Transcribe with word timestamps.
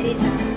salita. 0.00 0.49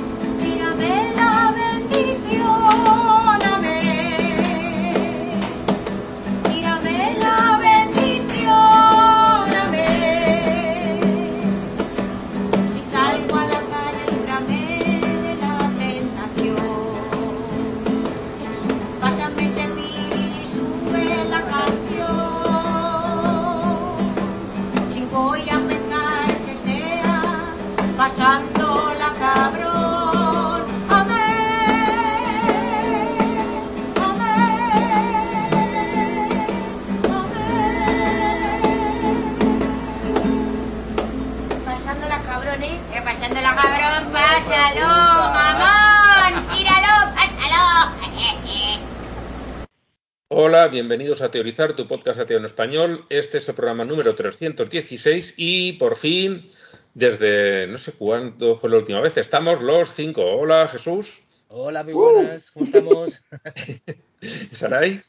Bienvenidos 50.74 51.22
a 51.22 51.30
Teorizar, 51.30 51.76
tu 51.76 51.86
podcast 51.88 52.20
ateo 52.20 52.40
en 52.40 52.46
español. 52.46 53.06
Este 53.10 53.38
es 53.38 53.48
el 53.48 53.54
programa 53.54 53.86
número 53.86 54.16
316 54.16 55.36
y 55.38 55.74
por 55.74 55.96
fin, 55.96 56.48
desde 56.96 57.68
no 57.68 57.78
sé 57.78 57.94
cuándo 57.94 58.56
fue 58.56 58.72
la 58.72 58.78
última 58.78 59.00
vez, 59.00 59.16
estamos 59.18 59.62
los 59.62 59.90
cinco. 59.90 60.24
Hola, 60.26 60.68
Jesús. 60.68 61.26
Hola, 61.50 61.84
muy 61.84 61.94
buenas, 61.94 62.50
¿cómo 62.50 62.66
estamos? 62.66 63.24
Saray 64.52 65.00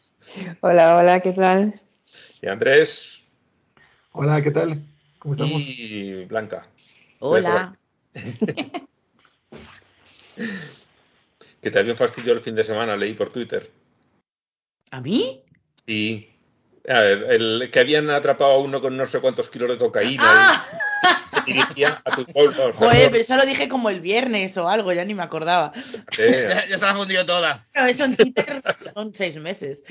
Hola, 0.60 0.98
hola, 0.98 1.20
¿qué 1.20 1.32
tal? 1.32 1.80
y 2.42 2.46
Andrés 2.46 3.22
Hola, 4.12 4.42
¿qué 4.42 4.50
tal? 4.50 4.82
¿Cómo 5.18 5.32
estamos? 5.32 5.62
y 5.64 6.26
Blanca. 6.26 6.68
Hola. 7.20 7.74
Que 11.62 11.70
te 11.70 11.78
había 11.78 11.96
fastidiado 11.96 12.34
el 12.34 12.40
fin 12.40 12.54
de 12.54 12.64
semana, 12.64 12.98
leí 12.98 13.14
por 13.14 13.30
Twitter. 13.30 13.70
¿A 14.90 15.00
mí? 15.00 15.43
Y 15.86 16.28
a 16.88 17.00
ver, 17.00 17.24
el 17.30 17.70
que 17.72 17.80
habían 17.80 18.10
atrapado 18.10 18.52
a 18.52 18.58
uno 18.58 18.80
con 18.80 18.96
no 18.96 19.06
sé 19.06 19.20
cuántos 19.20 19.48
kilos 19.50 19.68
de 19.70 19.78
cocaína 19.78 20.22
¡Ah! 20.24 20.66
y 21.24 21.28
se 21.36 21.42
dirigía 21.46 22.02
a 22.04 22.14
tu 22.16 22.24
pueblo. 22.26 22.72
Joder, 22.74 23.10
pero 23.10 23.22
eso 23.22 23.36
lo 23.36 23.44
dije 23.46 23.68
como 23.68 23.90
el 23.90 24.00
viernes 24.00 24.56
o 24.58 24.68
algo, 24.68 24.92
ya 24.92 25.04
ni 25.04 25.14
me 25.14 25.22
acordaba. 25.22 25.72
Eh, 26.18 26.46
Ya, 26.50 26.66
ya 26.68 26.76
se 26.78 26.84
la 26.84 26.92
ha 26.92 26.94
fundido 26.94 27.24
toda. 27.26 27.66
Pero 27.72 27.86
eso 27.86 28.04
en 28.04 28.16
Twitter 28.16 28.62
son 28.94 29.14
seis 29.14 29.36
meses. 29.36 29.82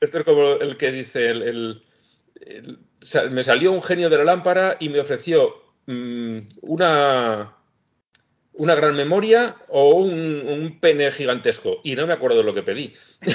Esto 0.00 0.18
es 0.18 0.24
como 0.24 0.52
el 0.52 0.76
que 0.76 0.92
dice, 0.92 1.30
el, 1.30 1.42
el- 1.42 1.82
el- 2.46 2.78
sa- 3.02 3.24
me 3.24 3.42
salió 3.42 3.72
un 3.72 3.82
genio 3.82 4.08
de 4.10 4.18
la 4.18 4.24
lámpara 4.24 4.76
y 4.80 4.88
me 4.88 5.00
ofreció 5.00 5.54
mm, 5.86 6.36
una, 6.62 7.54
una 8.58 8.74
gran 8.74 8.94
memoria 8.94 9.56
o 9.68 9.94
un, 9.94 10.10
un 10.12 10.78
pene 10.80 11.10
gigantesco. 11.10 11.80
Y 11.84 11.96
no 11.96 12.06
me 12.06 12.12
acuerdo 12.12 12.38
de 12.38 12.44
lo 12.44 12.54
que 12.54 12.62
pedí. 12.62 12.92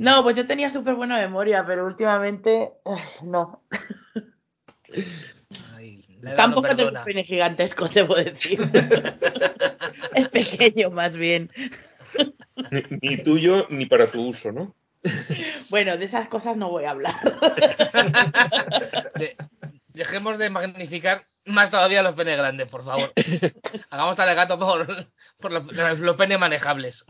No, 0.00 0.22
pues 0.22 0.34
yo 0.34 0.46
tenía 0.46 0.70
súper 0.70 0.94
buena 0.94 1.18
memoria, 1.18 1.62
pero 1.66 1.84
últimamente 1.84 2.70
eh, 2.86 3.04
no. 3.22 3.62
Ay, 5.76 6.02
Tampoco 6.34 6.68
no 6.68 6.76
tengo 6.76 6.88
un 6.88 7.04
pene 7.04 7.22
gigantesco, 7.22 7.86
debo 7.86 8.14
decir. 8.14 8.58
es 10.14 10.28
pequeño, 10.30 10.90
más 10.90 11.16
bien. 11.16 11.50
Ni, 12.70 12.82
ni 13.02 13.22
tuyo 13.22 13.66
ni 13.68 13.84
para 13.84 14.06
tu 14.06 14.26
uso, 14.26 14.52
¿no? 14.52 14.74
Bueno, 15.68 15.98
de 15.98 16.06
esas 16.06 16.28
cosas 16.28 16.56
no 16.56 16.70
voy 16.70 16.84
a 16.84 16.92
hablar. 16.92 17.20
De- 19.16 19.36
dejemos 20.00 20.38
de 20.38 20.48
magnificar 20.48 21.26
más 21.44 21.70
todavía 21.70 22.02
los 22.02 22.14
penes 22.14 22.38
grandes, 22.38 22.66
por 22.68 22.82
favor. 22.82 23.12
Hagamos 23.90 24.18
alegato 24.18 24.58
por, 24.58 24.86
por 25.38 25.52
los, 25.52 25.98
los 25.98 26.16
penes 26.16 26.38
manejables. 26.38 27.04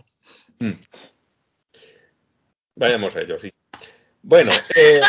Mm. 0.59 0.73
Vayamos 2.75 3.15
a 3.15 3.21
ello, 3.21 3.39
sí. 3.39 3.55
Bueno, 4.23 4.51
eh, 4.75 5.01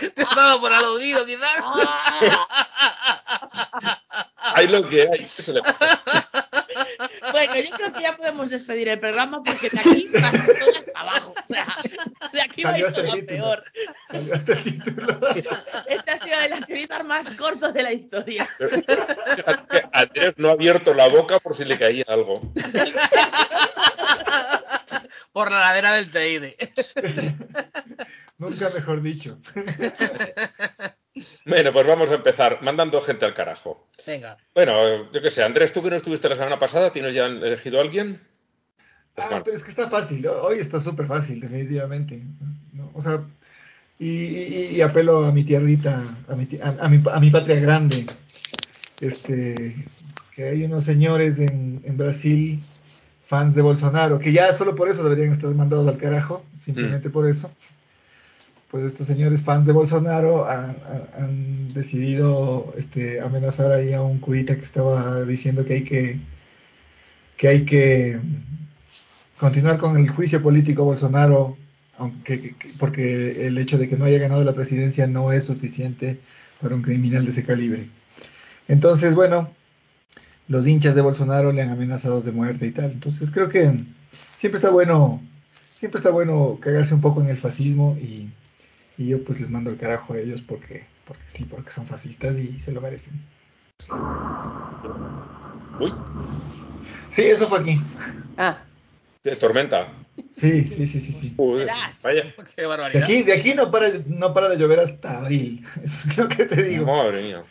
Te 0.14 0.22
has 0.22 0.34
dado 0.34 0.62
por 0.62 0.72
aludido, 0.72 1.26
quizás. 1.26 1.62
hay 4.54 4.68
lo 4.68 4.86
que 4.86 5.02
hay. 5.02 5.18
¿qué 5.18 5.42
se 5.42 5.52
le 5.52 5.62
pasa? 5.62 6.02
Bueno, 7.32 7.54
yo 7.56 7.76
creo 7.76 7.92
que 7.92 8.02
ya 8.02 8.16
podemos 8.16 8.50
despedir 8.50 8.88
el 8.88 8.98
programa 8.98 9.42
porque 9.42 9.68
de 9.68 9.78
aquí 9.78 10.08
va 10.14 10.30
todo 10.30 10.78
hasta 10.78 11.00
abajo. 11.00 11.34
O 11.36 11.46
sea, 11.52 11.66
de 12.32 12.42
aquí 12.42 12.62
va 12.62 12.70
a 12.70 12.78
ir 12.78 12.86
el 12.86 12.92
todo 12.94 13.26
peor. 13.26 13.64
Salió 14.08 14.44
título. 14.62 15.20
Este 15.86 16.10
ha 16.10 16.18
sido 16.18 16.40
de 16.40 16.48
las 16.48 16.66
teorías 16.66 17.04
más 17.04 17.28
cortos 17.30 17.74
de 17.74 17.82
la 17.82 17.92
historia. 17.92 18.48
Andrés 19.92 20.34
no 20.36 20.48
ha 20.48 20.52
abierto 20.52 20.94
la 20.94 21.08
boca 21.08 21.38
por 21.38 21.54
si 21.54 21.64
le 21.64 21.78
caía 21.78 22.04
algo. 22.08 22.40
Por 25.32 25.50
la 25.50 25.60
ladera 25.60 25.92
del 25.94 26.10
Teide. 26.10 26.56
Nunca 28.38 28.68
mejor 28.74 29.02
dicho. 29.02 29.38
Bueno, 31.46 31.72
pues 31.72 31.86
vamos 31.86 32.10
a 32.10 32.14
empezar 32.16 32.58
mandando 32.62 33.00
gente 33.00 33.24
al 33.24 33.32
carajo. 33.32 33.88
Venga. 34.06 34.36
Bueno, 34.54 35.10
yo 35.12 35.22
qué 35.22 35.30
sé, 35.30 35.42
Andrés, 35.42 35.72
tú 35.72 35.82
que 35.82 35.88
no 35.88 35.96
estuviste 35.96 36.28
la 36.28 36.34
semana 36.34 36.58
pasada, 36.58 36.92
¿tienes 36.92 37.14
ya 37.14 37.24
elegido 37.26 37.78
a 37.78 37.82
alguien? 37.82 38.20
Pues 39.14 39.24
Ah, 39.26 39.30
bueno. 39.30 39.44
pero 39.44 39.56
es 39.56 39.62
que 39.62 39.70
está 39.70 39.88
fácil. 39.88 40.26
Hoy 40.26 40.58
está 40.58 40.78
súper 40.78 41.06
fácil, 41.06 41.40
definitivamente. 41.40 42.22
¿no? 42.74 42.90
O 42.92 43.00
sea, 43.00 43.24
y, 43.98 44.08
y- 44.10 44.66
y 44.76 44.80
apelo 44.82 45.24
a 45.24 45.32
mi 45.32 45.44
tierrita, 45.44 46.02
a 46.28 46.34
mi, 46.34 46.46
a, 46.62 46.84
a 46.84 46.88
mi, 46.90 47.02
a 47.10 47.20
mi 47.20 47.30
patria 47.30 47.58
grande. 47.60 48.04
Este, 49.00 49.74
que 50.34 50.44
hay 50.48 50.64
unos 50.64 50.84
señores 50.84 51.38
en, 51.38 51.80
en 51.84 51.96
Brasil, 51.96 52.60
fans 53.24 53.54
de 53.54 53.62
Bolsonaro, 53.62 54.18
que 54.18 54.32
ya 54.32 54.52
solo 54.52 54.74
por 54.74 54.88
eso 54.90 55.02
deberían 55.02 55.32
estar 55.32 55.48
mandados 55.54 55.88
al 55.88 55.96
carajo, 55.96 56.44
simplemente 56.54 57.08
por 57.08 57.26
eso. 57.28 57.50
Pues 58.76 58.92
estos 58.92 59.06
señores 59.06 59.42
fans 59.42 59.66
de 59.66 59.72
Bolsonaro 59.72 60.44
han, 60.44 61.72
decidido 61.72 62.74
este, 62.76 63.22
amenazar 63.22 63.72
ahí 63.72 63.94
a 63.94 64.02
un 64.02 64.18
curita 64.18 64.54
que 64.54 64.64
estaba 64.64 65.22
diciendo 65.22 65.64
que 65.64 65.72
hay 65.72 65.84
que 65.84 66.20
que 67.38 67.48
hay 67.48 67.64
que 67.64 68.20
continuar 69.38 69.78
con 69.78 69.96
el 69.96 70.10
juicio 70.10 70.42
político 70.42 70.84
Bolsonaro, 70.84 71.56
aunque 71.96 72.40
que- 72.42 72.54
que- 72.56 72.74
porque 72.78 73.46
el 73.46 73.56
hecho 73.56 73.78
de 73.78 73.88
que 73.88 73.96
no 73.96 74.04
haya 74.04 74.18
ganado 74.18 74.44
la 74.44 74.54
presidencia 74.54 75.06
no 75.06 75.32
es 75.32 75.44
suficiente 75.44 76.18
para 76.60 76.74
un 76.74 76.82
criminal 76.82 77.24
de 77.24 77.30
ese 77.30 77.44
calibre. 77.46 77.88
Entonces, 78.68 79.14
bueno, 79.14 79.50
los 80.48 80.66
hinchas 80.66 80.94
de 80.94 81.00
Bolsonaro 81.00 81.50
le 81.50 81.62
han 81.62 81.70
amenazado 81.70 82.20
de 82.20 82.32
muerte 82.32 82.66
y 82.66 82.72
tal. 82.72 82.92
Entonces, 82.92 83.30
creo 83.30 83.48
que 83.48 83.72
siempre 84.38 84.56
está 84.58 84.68
bueno, 84.68 85.22
siempre 85.78 85.98
está 85.98 86.10
bueno 86.10 86.58
cagarse 86.60 86.94
un 86.94 87.00
poco 87.00 87.22
en 87.22 87.28
el 87.30 87.38
fascismo 87.38 87.96
y, 88.00 88.28
y 88.98 89.08
yo 89.08 89.22
pues 89.24 89.40
les 89.40 89.50
mando 89.50 89.70
el 89.70 89.76
carajo 89.76 90.14
a 90.14 90.18
ellos 90.18 90.42
porque 90.42 90.84
porque 91.06 91.22
sí, 91.28 91.44
porque 91.44 91.70
son 91.70 91.86
fascistas 91.86 92.36
y 92.38 92.58
se 92.60 92.72
lo 92.72 92.80
merecen. 92.80 93.14
Uy, 95.78 95.92
Sí, 97.10 97.22
eso 97.22 97.46
fue 97.48 97.60
aquí. 97.60 97.80
Ah, 98.36 98.58
de 99.22 99.36
tormenta. 99.36 99.92
Sí, 100.32 100.68
sí, 100.68 100.86
sí, 100.86 101.00
sí, 101.00 101.12
sí. 101.12 101.34
Vaya. 102.02 102.22
Qué 102.54 102.62
De 102.62 102.66
barbaridad. 102.66 103.02
aquí, 103.02 103.22
de 103.22 103.32
aquí 103.32 103.54
no 103.54 103.70
para, 103.70 103.90
no 104.06 104.32
para 104.32 104.48
de 104.48 104.56
llover 104.56 104.80
hasta 104.80 105.18
abril. 105.18 105.64
Eso 105.84 106.10
es 106.10 106.18
lo 106.18 106.28
que 106.28 106.44
te 106.46 106.62
digo. 106.62 106.86
Madre 106.86 107.22
mía. 107.22 107.42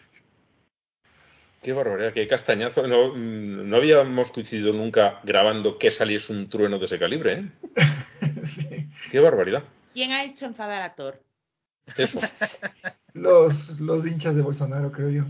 Qué 1.62 1.74
barbaridad, 1.74 2.14
qué 2.14 2.28
castañazo. 2.28 2.88
No, 2.88 3.14
mm, 3.14 3.68
no 3.70 3.76
habíamos 3.78 4.32
coincidido 4.32 4.72
nunca 4.72 5.20
grabando 5.24 5.78
que 5.78 5.92
saliese 5.92 6.32
un 6.32 6.48
trueno 6.48 6.78
de 6.80 6.86
ese 6.86 7.00
calibre, 7.00 7.34
¿eh? 7.40 7.50
Sí. 8.46 8.88
Qué 9.12 9.20
barbaridad. 9.20 9.64
¿Quién 9.94 10.12
ha 10.12 10.24
hecho 10.24 10.46
enfadar 10.46 10.82
a 10.84 10.94
Thor? 10.96 11.20
Eso. 11.98 12.20
Los, 13.14 13.80
los 13.80 14.06
hinchas 14.06 14.36
de 14.36 14.42
Bolsonaro, 14.42 14.92
creo 14.92 15.10
yo. 15.10 15.24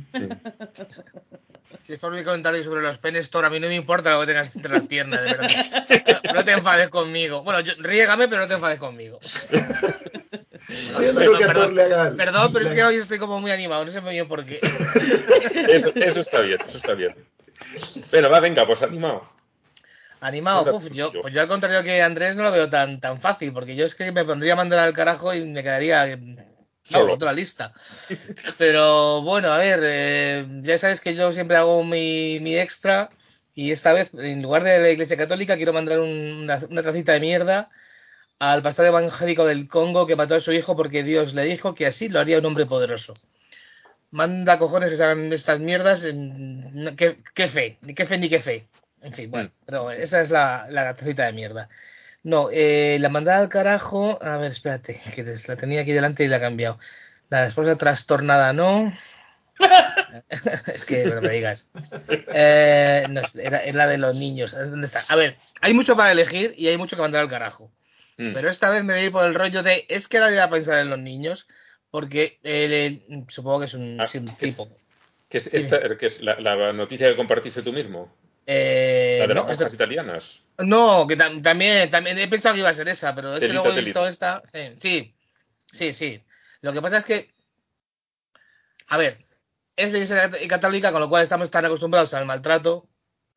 Si 1.83 1.93
es 1.93 1.99
por 1.99 2.11
mi 2.11 2.23
comentario 2.23 2.63
sobre 2.63 2.81
los 2.81 2.97
penes, 2.97 3.29
Thor, 3.29 3.45
a 3.45 3.49
mí 3.49 3.59
no 3.59 3.67
me 3.67 3.75
importa 3.75 4.11
lo 4.11 4.21
que 4.21 4.27
tengas 4.27 4.55
entre 4.55 4.71
las 4.71 4.87
piernas, 4.87 5.21
de 5.21 5.33
verdad. 5.33 6.21
No, 6.23 6.33
no 6.33 6.43
te 6.43 6.51
enfades 6.53 6.89
conmigo. 6.89 7.43
Bueno, 7.43 7.59
yo, 7.59 7.73
riégame, 7.77 8.27
pero 8.27 8.41
no 8.41 8.47
te 8.47 8.55
enfades 8.55 8.79
conmigo. 8.79 9.19
No, 10.93 11.01
yo 11.01 11.13
no 11.13 11.19
creo 11.19 11.37
que 11.37 11.43
a 11.43 11.47
Perdón, 11.47 11.63
Thor 11.63 11.73
le 11.73 11.83
haga. 11.83 12.15
Perdón, 12.15 12.53
pero 12.53 12.65
es 12.65 12.71
que 12.71 12.83
hoy 12.83 12.95
estoy 12.95 13.19
como 13.19 13.39
muy 13.39 13.51
animado, 13.51 13.85
no 13.85 13.91
sé 13.91 14.01
muy 14.01 14.13
bien 14.13 14.27
por 14.27 14.43
qué. 14.45 14.59
Eso, 15.67 15.91
eso 15.93 16.21
está 16.21 16.41
bien, 16.41 16.57
eso 16.67 16.77
está 16.77 16.93
bien. 16.93 17.15
Bueno, 18.09 18.29
va, 18.29 18.39
venga, 18.39 18.65
pues 18.65 18.81
animado. 18.81 19.29
Animado, 20.21 20.71
puf, 20.71 20.89
yo, 20.91 21.11
pues 21.21 21.33
yo 21.35 21.41
al 21.41 21.47
contrario 21.47 21.83
que 21.83 22.01
Andrés 22.01 22.35
no 22.35 22.41
lo 22.43 22.51
veo 22.51 22.67
tan, 22.67 22.99
tan 22.99 23.21
fácil, 23.21 23.53
porque 23.53 23.75
yo 23.75 23.85
es 23.85 23.93
que 23.93 24.11
me 24.11 24.25
pondría 24.25 24.53
a 24.53 24.55
mandar 24.55 24.79
al 24.79 24.93
carajo 24.93 25.33
y 25.35 25.45
me 25.45 25.61
quedaría 25.61 26.07
eh, 26.07 26.17
Solo. 26.85 27.17
No, 27.17 27.25
la 27.25 27.33
lista. 27.33 27.73
Pero 28.57 29.21
bueno, 29.23 29.51
a 29.51 29.57
ver, 29.57 29.79
eh, 29.83 30.45
ya 30.61 30.77
sabes 30.77 31.01
que 31.01 31.15
yo 31.15 31.31
siempre 31.33 31.57
hago 31.57 31.83
mi, 31.83 32.39
mi 32.39 32.55
extra 32.57 33.09
y 33.55 33.71
esta 33.71 33.91
vez, 33.93 34.11
en 34.13 34.41
lugar 34.41 34.63
de 34.63 34.79
la 34.79 34.89
Iglesia 34.89 35.17
Católica, 35.17 35.55
quiero 35.57 35.73
mandar 35.73 35.99
un- 35.99 36.09
una, 36.43 36.61
una 36.69 36.83
tacita 36.83 37.13
de 37.13 37.19
mierda 37.19 37.69
al 38.37 38.61
pastor 38.61 38.85
evangélico 38.85 39.45
del 39.45 39.67
Congo 39.67 40.05
que 40.05 40.15
mató 40.15 40.35
a 40.35 40.39
su 40.39 40.51
hijo 40.53 40.75
porque 40.75 41.03
Dios 41.03 41.33
le 41.33 41.43
dijo 41.45 41.73
que 41.73 41.85
así 41.87 42.07
lo 42.09 42.19
haría 42.19 42.37
un 42.39 42.45
hombre 42.45 42.65
poderoso. 42.65 43.13
Manda 44.11 44.59
cojones 44.59 44.89
que 44.89 44.95
se 44.95 45.03
hagan 45.03 45.33
estas 45.33 45.59
mierdas. 45.59 46.03
¿Qué, 46.95 47.17
qué 47.33 47.47
fe? 47.47 47.77
Ni 47.81 47.93
qué 47.93 48.05
fe 48.05 48.17
ni 48.17 48.29
qué 48.29 48.39
fe. 48.39 48.67
En 49.01 49.13
fin, 49.13 49.29
bueno, 49.31 49.51
pero 49.65 49.91
esa 49.91 50.21
es 50.21 50.31
la, 50.31 50.67
la 50.69 50.95
tacita 50.95 51.25
de 51.25 51.33
mierda. 51.33 51.69
No, 52.25 52.49
eh, 52.51 52.97
la 52.99 53.09
mandada 53.09 53.37
al 53.37 53.49
carajo. 53.49 54.17
A 54.19 54.37
ver, 54.37 54.51
espérate, 54.51 54.99
que 55.13 55.23
les- 55.23 55.47
la 55.47 55.55
tenía 55.55 55.81
aquí 55.81 55.91
delante 55.91 56.23
y 56.23 56.27
la 56.27 56.37
he 56.37 56.39
cambiado. 56.41 56.79
La 57.29 57.45
esposa 57.45 57.77
trastornada, 57.77 58.51
no. 58.51 58.91
es 60.73 60.85
que 60.85 61.05
no 61.05 61.21
me 61.21 61.29
digas. 61.29 61.69
Eh, 62.09 63.05
no, 63.09 63.21
era, 63.35 63.59
era 63.63 63.77
la 63.77 63.87
de 63.87 63.99
los 63.99 64.17
niños. 64.17 64.53
¿Dónde 64.57 64.87
está? 64.87 65.03
A 65.07 65.15
ver, 65.15 65.37
hay 65.61 65.75
mucho 65.75 65.95
para 65.95 66.11
elegir 66.11 66.55
y 66.57 66.67
hay 66.67 66.77
mucho 66.77 66.95
que 66.95 67.03
mandar 67.03 67.21
al 67.21 67.29
carajo. 67.29 67.71
Mm. 68.17 68.33
Pero 68.33 68.49
esta 68.49 68.71
vez 68.71 68.83
me 68.83 68.93
voy 68.93 69.01
a 69.03 69.05
ir 69.05 69.11
por 69.11 69.25
el 69.25 69.35
rollo 69.35 69.61
de. 69.61 69.85
Es 69.87 70.07
que 70.07 70.17
nadie 70.19 70.37
va 70.37 70.45
a 70.45 70.49
pensar 70.49 70.79
en 70.79 70.89
los 70.89 70.99
niños. 70.99 71.47
Porque 71.91 72.39
él, 72.41 72.73
él- 72.73 73.25
supongo 73.29 73.59
que 73.59 73.65
es 73.67 73.73
un, 73.75 74.01
Ah, 74.01 74.07
sí, 74.07 74.17
un 74.17 74.35
tipo. 74.35 74.67
¿Qué 75.29 75.37
es, 75.37 75.53
esta, 75.53 75.79
que 75.95 76.07
es 76.07 76.21
la, 76.21 76.39
la 76.39 76.73
noticia 76.73 77.07
que 77.07 77.15
compartiste 77.15 77.61
tú 77.61 77.71
mismo? 77.71 78.11
Eh, 78.45 79.17
La 79.21 79.27
de 79.27 79.33
no, 79.35 79.41
las 79.43 79.51
esta- 79.51 79.63
monjas 79.65 79.73
italianas. 79.73 80.41
No, 80.57 81.05
que 81.07 81.17
tam- 81.17 81.41
también, 81.41 81.89
también 81.89 82.17
he 82.17 82.27
pensado 82.27 82.53
que 82.55 82.59
iba 82.61 82.69
a 82.69 82.73
ser 82.73 82.87
esa, 82.87 83.13
pero 83.15 83.29
es 83.33 83.41
que 83.41 83.47
Telita, 83.47 83.63
luego 83.63 83.77
he 83.77 83.81
visto 83.81 84.07
esta. 84.07 84.41
eh, 84.53 84.75
sí, 84.79 85.13
sí, 85.71 85.91
sí. 85.91 86.23
Lo 86.61 86.71
que 86.73 86.81
pasa 86.81 86.97
es 86.97 87.05
que, 87.05 87.33
a 88.87 88.97
ver, 88.97 89.25
es 89.75 89.91
de 89.91 89.99
Iglesia 89.99 90.29
católica, 90.47 90.91
con 90.91 91.01
lo 91.01 91.09
cual 91.09 91.23
estamos 91.23 91.51
tan 91.51 91.65
acostumbrados 91.65 92.13
al 92.13 92.25
maltrato 92.25 92.87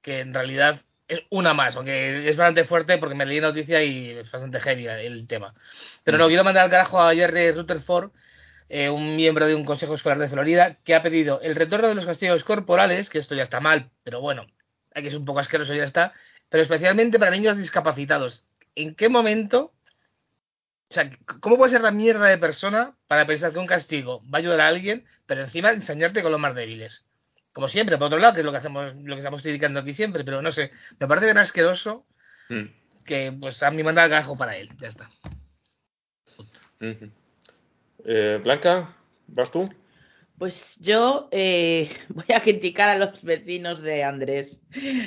que 0.03 0.21
en 0.21 0.33
realidad 0.33 0.81
es 1.09 1.23
una 1.31 1.55
más, 1.55 1.75
aunque 1.77 2.29
es 2.29 2.37
bastante 2.37 2.65
fuerte 2.65 2.99
porque 2.99 3.15
me 3.15 3.27
leí 3.27 3.41
la 3.41 3.49
noticia 3.49 3.83
y 3.83 4.11
es 4.11 4.31
bastante 4.31 4.61
heavy 4.61 4.87
el 4.87 5.27
tema. 5.27 5.55
Pero 6.05 6.19
no, 6.19 6.29
quiero 6.29 6.45
mandar 6.45 6.65
al 6.65 6.71
carajo 6.71 7.01
a 7.03 7.15
Jerry 7.15 7.51
Rutherford, 7.53 8.11
eh, 8.69 8.91
un 8.91 9.17
miembro 9.17 9.47
de 9.47 9.55
un 9.55 9.65
consejo 9.65 9.95
escolar 9.95 10.19
de 10.19 10.29
Florida, 10.29 10.75
que 10.85 10.95
ha 10.95 11.03
pedido 11.03 11.41
el 11.43 11.57
retorno 11.57 11.89
de 11.89 11.95
los 11.95 12.05
castigos 12.07 12.45
corporales, 12.45 13.09
que 13.11 13.19
esto 13.19 13.35
ya 13.35 13.43
está 13.43 13.59
mal, 13.61 13.91
pero 14.05 14.21
bueno, 14.21 14.47
que 15.03 15.11
ser 15.11 15.19
un 15.19 15.25
poco 15.25 15.41
asqueroso 15.41 15.75
y 15.75 15.79
ya 15.79 15.85
está, 15.85 16.13
pero 16.49 16.63
especialmente 16.63 17.19
para 17.19 17.31
niños 17.31 17.57
discapacitados. 17.57 18.45
¿En 18.75 18.95
qué 18.95 19.09
momento? 19.09 19.73
O 20.91 20.95
sea, 20.95 21.11
¿cómo 21.41 21.57
puede 21.57 21.73
ser 21.73 21.83
la 21.83 21.91
mierda 21.91 22.27
de 22.27 22.39
persona 22.39 22.97
para 23.07 23.27
pensar 23.27 23.53
que 23.53 23.59
un 23.59 23.67
castigo 23.67 24.23
va 24.23 24.39
a 24.39 24.41
ayudar 24.41 24.61
a 24.63 24.69
alguien, 24.69 25.07
pero 25.27 25.43
encima 25.43 25.71
ensañarte 25.71 26.23
con 26.23 26.33
los 26.33 26.41
más 26.41 26.55
débiles? 26.55 27.05
Como 27.53 27.69
siempre, 27.69 27.99
por 27.99 28.07
otro 28.07 28.19
lado, 28.19 28.35
que 28.35 28.41
es 28.41 28.47
lo 28.47 28.53
que 28.53 28.59
hacemos, 28.59 28.95
lo 28.95 29.15
que 29.15 29.19
estamos 29.19 29.43
criticando 29.43 29.81
aquí 29.81 29.93
siempre, 29.93 30.25
pero 30.25 30.41
no 30.41 30.51
sé, 30.51 30.71
me 30.99 31.09
parece 31.09 31.29
tan 31.29 31.39
asqueroso 31.39 32.07
Mm. 32.49 32.65
que 33.05 33.33
pues 33.39 33.63
a 33.63 33.71
mí 33.71 33.83
manda 33.83 34.05
el 34.05 34.11
carajo 34.11 34.37
para 34.37 34.57
él, 34.57 34.71
ya 34.79 34.89
está. 34.89 35.11
Eh, 38.05 38.41
Blanca, 38.43 38.97
¿vas 39.27 39.51
tú? 39.51 39.69
Pues 40.39 40.77
yo 40.81 41.29
eh, 41.33 41.91
voy 42.09 42.27
a 42.35 42.41
criticar 42.41 42.89
a 42.89 42.99
los 42.99 43.23
vecinos 43.23 43.81
de 43.81 44.05
Andrés. 44.05 44.63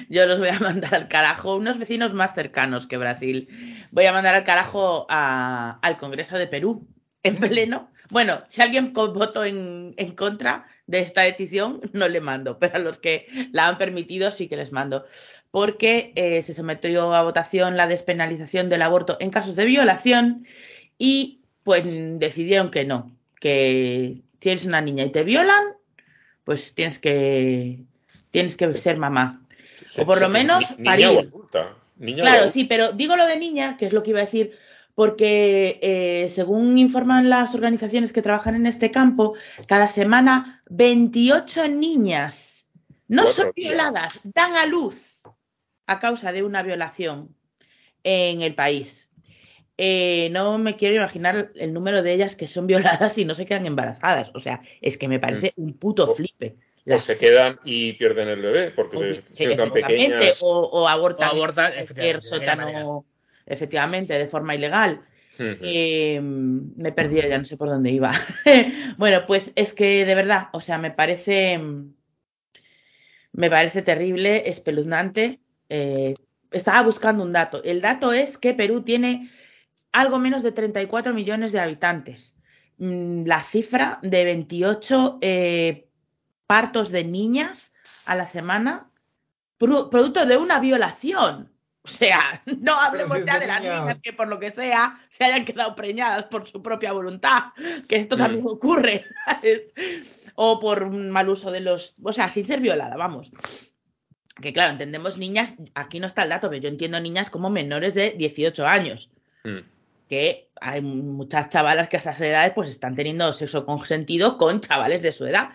Yo 0.09 0.25
los 0.25 0.39
voy 0.39 0.49
a 0.49 0.59
mandar 0.59 0.93
al 0.95 1.07
carajo, 1.07 1.55
unos 1.55 1.77
vecinos 1.79 2.13
más 2.13 2.33
cercanos 2.35 2.87
que 2.87 2.97
Brasil. 2.97 3.47
Voy 3.91 4.05
a 4.05 4.13
mandar 4.13 4.35
al 4.35 4.43
carajo 4.43 5.05
a- 5.09 5.79
al 5.81 5.97
Congreso 5.97 6.37
de 6.37 6.47
Perú, 6.47 6.87
en 7.23 7.37
pleno. 7.37 7.89
Bueno, 8.09 8.41
si 8.49 8.61
alguien 8.61 8.91
votó 8.91 9.45
en, 9.45 9.93
en 9.95 10.15
contra 10.15 10.67
de 10.85 10.99
esta 10.99 11.21
decisión, 11.21 11.79
no 11.93 12.09
le 12.09 12.19
mando, 12.19 12.59
pero 12.59 12.75
a 12.75 12.79
los 12.79 12.99
que 12.99 13.27
la 13.53 13.67
han 13.67 13.77
permitido 13.77 14.31
sí 14.31 14.47
que 14.49 14.57
les 14.57 14.71
mando. 14.73 15.05
Porque 15.49 16.11
eh, 16.15 16.41
se 16.41 16.53
sometió 16.53 17.13
a 17.13 17.23
votación 17.23 17.77
la 17.77 17.87
despenalización 17.87 18.69
del 18.69 18.81
aborto 18.81 19.17
en 19.21 19.29
casos 19.29 19.55
de 19.55 19.65
violación 19.65 20.45
y 20.97 21.41
pues 21.63 21.83
decidieron 21.85 22.71
que 22.71 22.85
no, 22.85 23.15
que 23.39 24.21
si 24.41 24.49
eres 24.49 24.65
una 24.65 24.81
niña 24.81 25.05
y 25.05 25.11
te 25.11 25.23
violan, 25.23 25.63
pues 26.43 26.73
tienes 26.73 26.99
que 26.99 27.79
tienes 28.31 28.55
que 28.55 28.75
ser 28.75 28.97
mamá. 28.97 29.45
O 29.97 30.05
por 30.05 30.19
lo 30.19 30.29
menos 30.29 30.77
ni- 30.77 30.85
parir. 30.85 31.07
Niña 31.07 31.19
o 31.19 31.19
adulta. 31.21 31.75
Niña 31.97 32.23
Claro, 32.23 32.49
sí, 32.49 32.63
pero 32.65 32.91
digo 32.93 33.15
lo 33.15 33.27
de 33.27 33.37
niña, 33.37 33.77
que 33.77 33.85
es 33.85 33.93
lo 33.93 34.01
que 34.01 34.09
iba 34.09 34.19
a 34.19 34.23
decir, 34.25 34.57
porque 34.95 35.79
eh, 35.83 36.29
según 36.33 36.77
informan 36.77 37.29
las 37.29 37.53
organizaciones 37.53 38.11
que 38.11 38.23
trabajan 38.23 38.55
en 38.55 38.65
este 38.65 38.89
campo, 38.89 39.35
cada 39.67 39.87
semana 39.87 40.61
28 40.69 41.67
niñas 41.67 42.67
no 43.07 43.23
Cuatro 43.23 43.43
son 43.43 43.51
violadas, 43.55 44.19
dan 44.23 44.55
a 44.55 44.65
luz 44.65 45.21
a 45.85 45.99
causa 45.99 46.31
de 46.31 46.41
una 46.41 46.63
violación 46.63 47.35
en 48.03 48.41
el 48.41 48.55
país. 48.55 49.10
Eh, 49.83 50.29
no 50.31 50.59
me 50.59 50.75
quiero 50.75 50.97
imaginar 50.97 51.51
el 51.55 51.73
número 51.73 52.03
de 52.03 52.13
ellas 52.13 52.35
que 52.35 52.47
son 52.47 52.67
violadas 52.67 53.17
y 53.17 53.25
no 53.25 53.33
se 53.33 53.47
quedan 53.47 53.65
embarazadas. 53.65 54.31
O 54.35 54.39
sea, 54.39 54.61
es 54.79 54.95
que 54.95 55.07
me 55.07 55.19
parece 55.19 55.53
un 55.55 55.73
puto 55.73 56.11
O- 56.11 56.13
flipe. 56.13 56.55
O 56.55 56.81
Las- 56.85 57.03
se 57.03 57.17
quedan 57.17 57.59
y 57.65 57.93
pierden 57.93 58.27
el 58.27 58.41
bebé 58.43 58.69
porque 58.69 58.97
o- 58.97 59.01
de- 59.01 59.21
son 59.23 59.55
tan 59.57 59.71
pequeñas. 59.71 60.39
o, 60.43 60.69
o 60.71 60.87
abortan, 60.87 61.29
O 61.29 61.31
abortan, 61.31 61.73
efectivamente, 61.75 62.17
de 62.17 62.21
sótano, 62.21 63.05
efectivamente, 63.47 64.13
de 64.13 64.27
forma 64.27 64.53
ilegal. 64.53 65.01
Eh, 65.39 66.19
me 66.21 66.91
perdido, 66.91 67.27
ya 67.27 67.39
no 67.39 67.45
sé 67.45 67.57
por 67.57 67.69
dónde 67.69 67.89
iba. 67.89 68.11
bueno, 68.99 69.25
pues 69.25 69.51
es 69.55 69.73
que 69.73 70.05
de 70.05 70.13
verdad, 70.13 70.49
o 70.53 70.61
sea, 70.61 70.77
me 70.77 70.91
parece, 70.91 71.59
me 73.31 73.49
parece 73.49 73.81
terrible, 73.81 74.49
espeluznante. 74.49 75.39
Eh, 75.69 76.13
estaba 76.51 76.81
buscando 76.83 77.23
un 77.23 77.33
dato. 77.33 77.63
El 77.63 77.81
dato 77.81 78.13
es 78.13 78.37
que 78.37 78.53
Perú 78.53 78.83
tiene 78.83 79.31
algo 79.91 80.19
menos 80.19 80.43
de 80.43 80.51
34 80.51 81.13
millones 81.13 81.51
de 81.51 81.59
habitantes. 81.59 82.37
Mm, 82.77 83.25
La 83.25 83.41
cifra 83.41 83.99
de 84.01 84.23
28 84.25 85.19
eh, 85.21 85.87
partos 86.47 86.89
de 86.91 87.03
niñas 87.03 87.73
a 88.05 88.15
la 88.15 88.27
semana, 88.27 88.89
pro- 89.57 89.89
producto 89.89 90.25
de 90.25 90.37
una 90.37 90.59
violación. 90.59 91.51
O 91.83 91.87
sea, 91.87 92.41
no 92.59 92.75
hablemos 92.79 93.17
si 93.17 93.25
ya 93.25 93.39
de 93.39 93.47
las 93.47 93.59
niña- 93.61 93.79
niñas 93.81 93.99
que 94.01 94.13
por 94.13 94.27
lo 94.27 94.39
que 94.39 94.51
sea 94.51 94.99
se 95.09 95.23
hayan 95.23 95.45
quedado 95.45 95.75
preñadas 95.75 96.25
por 96.25 96.47
su 96.47 96.61
propia 96.61 96.91
voluntad, 96.93 97.45
que 97.89 97.97
esto 97.97 98.15
también 98.17 98.45
ocurre, 98.47 99.05
¿sabes? 99.25 99.73
O 100.35 100.59
por 100.59 100.83
un 100.83 101.09
mal 101.09 101.27
uso 101.29 101.51
de 101.51 101.59
los, 101.59 101.95
o 102.03 102.13
sea, 102.13 102.29
sin 102.29 102.45
ser 102.45 102.59
violada, 102.61 102.95
vamos. 102.97 103.31
Que 104.41 104.53
claro, 104.53 104.71
entendemos 104.71 105.17
niñas, 105.17 105.55
aquí 105.75 105.99
no 105.99 106.07
está 106.07 106.23
el 106.23 106.29
dato, 106.29 106.49
pero 106.49 106.61
yo 106.61 106.69
entiendo 106.69 106.99
niñas 106.99 107.29
como 107.29 107.49
menores 107.49 107.93
de 107.93 108.11
18 108.11 108.65
años 108.65 109.09
Mm. 109.43 109.57
Que 110.11 110.49
hay 110.59 110.81
muchas 110.81 111.47
chavalas 111.47 111.87
que 111.87 111.95
a 111.95 112.01
esas 112.01 112.19
edades 112.19 112.51
pues 112.53 112.69
están 112.69 112.95
teniendo 112.95 113.31
sexo 113.31 113.65
consentido 113.65 114.37
con 114.37 114.59
chavales 114.59 115.01
de 115.01 115.13
su 115.13 115.25
edad. 115.25 115.51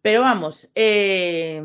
Pero 0.00 0.20
vamos, 0.20 0.68
eh, 0.76 1.60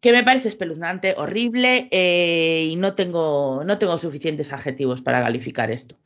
que 0.00 0.12
me 0.12 0.22
parece 0.22 0.48
espeluznante, 0.48 1.14
horrible 1.18 1.88
eh, 1.90 2.68
y 2.70 2.76
no 2.76 2.94
tengo, 2.94 3.64
no 3.66 3.76
tengo 3.76 3.98
suficientes 3.98 4.50
adjetivos 4.50 5.02
para 5.02 5.22
calificar 5.22 5.70
esto. 5.70 5.96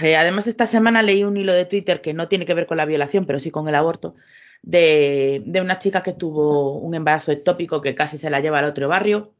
Eh, 0.00 0.16
además, 0.16 0.46
esta 0.46 0.66
semana 0.66 1.02
leí 1.02 1.22
un 1.22 1.36
hilo 1.36 1.52
de 1.52 1.66
Twitter 1.66 2.00
que 2.00 2.14
no 2.14 2.28
tiene 2.28 2.46
que 2.46 2.54
ver 2.54 2.66
con 2.66 2.78
la 2.78 2.86
violación, 2.86 3.26
pero 3.26 3.38
sí 3.38 3.50
con 3.50 3.68
el 3.68 3.74
aborto, 3.74 4.14
de, 4.62 5.42
de 5.44 5.60
una 5.60 5.78
chica 5.78 6.02
que 6.02 6.14
tuvo 6.14 6.78
un 6.78 6.94
embarazo 6.94 7.32
ectópico 7.32 7.82
que 7.82 7.94
casi 7.94 8.16
se 8.16 8.30
la 8.30 8.40
lleva 8.40 8.60
al 8.60 8.64
otro 8.64 8.88
barrio 8.88 9.34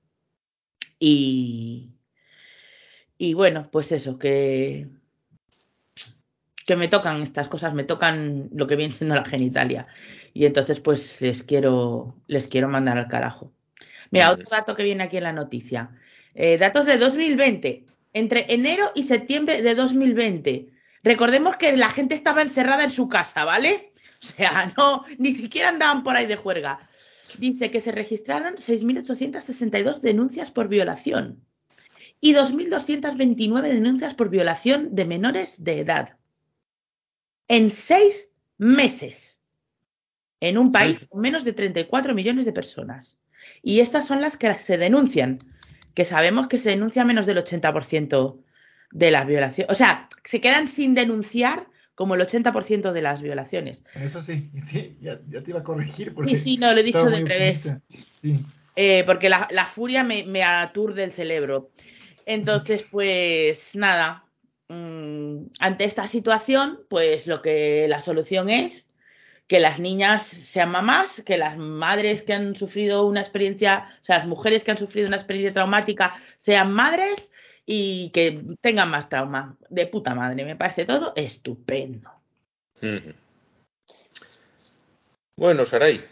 y, 0.99 1.92
y 3.19 3.35
bueno, 3.35 3.69
pues 3.71 3.93
eso, 3.93 4.19
que, 4.19 4.89
que 6.67 6.77
me 6.77 6.89
tocan 6.89 7.23
estas 7.23 7.49
cosas, 7.49 7.75
me 7.75 7.85
tocan 7.85 8.49
lo 8.53 8.67
que 8.67 8.77
viene 8.77 8.95
siendo 8.95 9.15
la 9.15 9.25
genitalia. 9.25 9.87
Y 10.35 10.47
entonces, 10.47 10.81
pues 10.81 11.21
les 11.21 11.43
quiero, 11.43 12.17
les 12.27 12.49
quiero 12.49 12.69
mandar 12.69 12.99
al 12.99 13.09
carajo. 13.09 13.53
Mira, 14.11 14.31
otro 14.31 14.47
dato 14.51 14.75
que 14.75 14.85
viene 14.85 15.05
aquí 15.05 15.17
en 15.17 15.25
la 15.25 15.33
noticia. 15.33 15.91
Eh, 16.35 16.59
datos 16.59 16.87
de 16.87 16.99
2020. 16.99 17.85
Entre 18.15 18.53
enero 18.53 18.91
y 18.95 19.05
septiembre 19.05 19.63
de 19.63 19.75
2020. 19.75 20.69
Recordemos 21.03 21.57
que 21.57 21.77
la 21.77 21.89
gente 21.89 22.15
estaba 22.15 22.43
encerrada 22.43 22.85
en 22.85 22.91
su 22.91 23.09
casa, 23.09 23.45
¿vale? 23.45 23.93
O 24.23 24.27
sea, 24.27 24.73
no, 24.77 25.05
ni 25.19 25.33
siquiera 25.33 25.71
andaban 25.71 26.03
por 26.03 26.17
ahí 26.17 26.27
de 26.27 26.37
juerga. 26.37 26.89
Dice 27.39 27.71
que 27.71 27.81
se 27.81 27.93
registraron 27.93 28.57
6.862 28.57 30.01
denuncias 30.01 30.51
por 30.51 30.69
violación 30.69 31.43
y 32.25 32.35
2.229 32.35 33.63
denuncias 33.63 34.15
por 34.15 34.31
violación 34.31 34.95
de 34.95 35.05
menores 35.05 35.65
de 35.65 35.81
edad. 35.81 36.17
En 37.49 37.69
seis 37.71 38.31
meses. 38.59 39.41
En 40.41 40.57
un 40.57 40.71
país 40.71 41.01
con 41.09 41.21
menos 41.21 41.45
de 41.45 41.53
34 41.53 42.15
millones 42.15 42.47
de 42.47 42.53
personas. 42.53 43.19
Y 43.61 43.81
estas 43.81 44.07
son 44.07 44.21
las 44.21 44.37
que 44.37 44.57
se 44.61 44.79
denuncian, 44.79 45.39
que 45.95 46.05
sabemos 46.05 46.47
que 46.47 46.59
se 46.59 46.71
denuncia 46.71 47.05
menos 47.05 47.27
del 47.27 47.39
80% 47.39 48.39
de 48.93 49.11
las 49.11 49.27
violaciones. 49.27 49.71
O 49.71 49.75
sea, 49.75 50.09
se 50.23 50.41
quedan 50.41 50.69
sin 50.69 50.95
denunciar 50.95 51.67
como 51.97 52.15
el 52.15 52.21
80% 52.21 52.93
de 52.93 53.03
las 53.03 53.21
violaciones. 53.21 53.83
Eso 53.97 54.23
sí, 54.23 54.49
sí 54.69 54.97
ya, 55.01 55.21
ya, 55.29 55.43
te 55.43 55.51
iba 55.51 55.59
a 55.59 55.65
corregir. 55.65 56.09
Sí, 56.09 56.15
Porque 56.15 56.37
sí, 56.37 56.57
no, 56.57 56.73
lo 56.73 56.79
he 56.79 56.85
dicho 56.85 57.05
de 57.05 57.25
revés. 57.25 57.75
Sí. 58.21 58.45
Eh, 58.77 59.03
porque 59.07 59.29
la, 59.29 59.49
la 59.51 59.67
furia 59.67 60.05
me, 60.05 60.23
me 60.23 60.45
aturde 60.45 61.03
el 61.03 61.11
cerebro. 61.11 61.73
Entonces, 62.27 62.85
pues 62.91 63.75
nada, 63.75 64.25
mm, 64.69 65.47
ante 65.61 65.85
esta 65.85 66.07
situación, 66.09 66.81
pues 66.89 67.27
lo 67.27 67.43
que 67.43 67.87
la 67.89 68.01
solución 68.01 68.51
es 68.51 68.87
que 69.47 69.61
las 69.61 69.81
niñas 69.81 70.25
sean 70.25 70.71
mamás, 70.71 71.23
que 71.27 71.37
las 71.37 71.59
madres 71.59 72.23
que 72.23 72.33
han 72.33 72.55
sufrido 72.55 73.05
una 73.05 73.21
experiencia, 73.21 73.89
o 74.01 74.05
sea, 74.05 74.19
las 74.19 74.27
mujeres 74.27 74.65
que 74.65 74.71
han 74.71 74.79
sufrido 74.79 75.09
una 75.09 75.17
experiencia 75.17 75.53
traumática 75.53 76.15
sean 76.39 76.73
madres 76.73 77.31
y 77.67 78.11
que 78.11 78.43
tengan 78.61 78.91
más 78.91 79.09
trauma. 79.09 79.57
De 79.69 79.87
puta 79.87 80.15
madre, 80.15 80.45
me 80.45 80.57
parece 80.57 80.85
todo 80.85 81.13
estupendo. 81.17 82.11
Bueno, 85.37 85.65
Saray, 85.65 86.05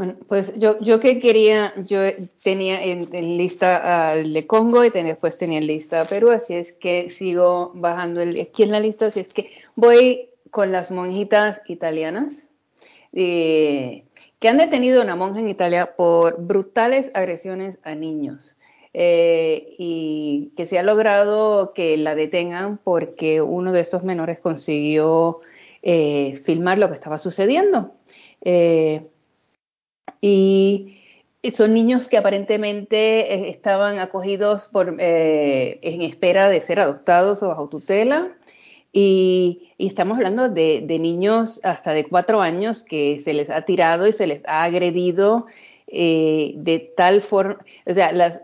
Bueno, 0.00 0.16
pues 0.28 0.54
yo, 0.56 0.80
yo 0.80 0.98
que 0.98 1.18
quería, 1.18 1.74
yo 1.84 2.00
tenía 2.42 2.82
en, 2.82 3.36
lista 3.36 4.12
al 4.12 4.32
de 4.32 4.46
Congo 4.46 4.82
y 4.82 4.88
después 4.88 5.36
tenía 5.36 5.58
en 5.58 5.66
lista 5.66 6.00
a 6.00 6.04
Perú, 6.06 6.30
así 6.30 6.54
es 6.54 6.72
que 6.72 7.10
sigo 7.10 7.72
bajando 7.74 8.22
el, 8.22 8.40
aquí 8.40 8.62
en 8.62 8.70
la 8.70 8.80
lista, 8.80 9.08
así 9.08 9.20
es 9.20 9.34
que 9.34 9.50
voy 9.76 10.30
con 10.50 10.72
las 10.72 10.90
monjitas 10.90 11.60
italianas, 11.66 12.46
eh, 13.12 14.04
que 14.38 14.48
han 14.48 14.56
detenido 14.56 15.02
a 15.02 15.04
una 15.04 15.16
monja 15.16 15.40
en 15.40 15.50
Italia 15.50 15.94
por 15.96 16.40
brutales 16.46 17.10
agresiones 17.12 17.76
a 17.82 17.94
niños. 17.94 18.56
eh, 18.94 19.74
y 19.78 20.52
que 20.56 20.64
se 20.64 20.78
ha 20.78 20.82
logrado 20.82 21.74
que 21.74 21.98
la 21.98 22.14
detengan 22.14 22.78
porque 22.82 23.42
uno 23.42 23.70
de 23.70 23.82
estos 23.82 24.02
menores 24.02 24.38
consiguió 24.38 25.40
eh, 25.82 26.40
filmar 26.42 26.78
lo 26.78 26.88
que 26.88 26.94
estaba 26.94 27.18
sucediendo. 27.18 27.92
Y 30.20 30.96
son 31.54 31.72
niños 31.72 32.08
que 32.08 32.18
aparentemente 32.18 33.32
eh, 33.34 33.48
estaban 33.50 33.98
acogidos 33.98 34.68
por, 34.68 34.96
eh, 34.98 35.78
en 35.82 36.02
espera 36.02 36.48
de 36.48 36.60
ser 36.60 36.80
adoptados 36.80 37.42
o 37.42 37.48
bajo 37.48 37.68
tutela. 37.68 38.36
Y, 38.92 39.70
y 39.78 39.86
estamos 39.86 40.16
hablando 40.16 40.48
de, 40.48 40.82
de 40.84 40.98
niños 40.98 41.60
hasta 41.62 41.92
de 41.92 42.04
cuatro 42.06 42.40
años 42.40 42.82
que 42.82 43.20
se 43.20 43.34
les 43.34 43.48
ha 43.48 43.62
tirado 43.62 44.08
y 44.08 44.12
se 44.12 44.26
les 44.26 44.42
ha 44.46 44.64
agredido 44.64 45.46
eh, 45.86 46.54
de 46.56 46.78
tal 46.96 47.20
forma, 47.20 47.58
o 47.86 47.94
sea, 47.94 48.10
las, 48.12 48.40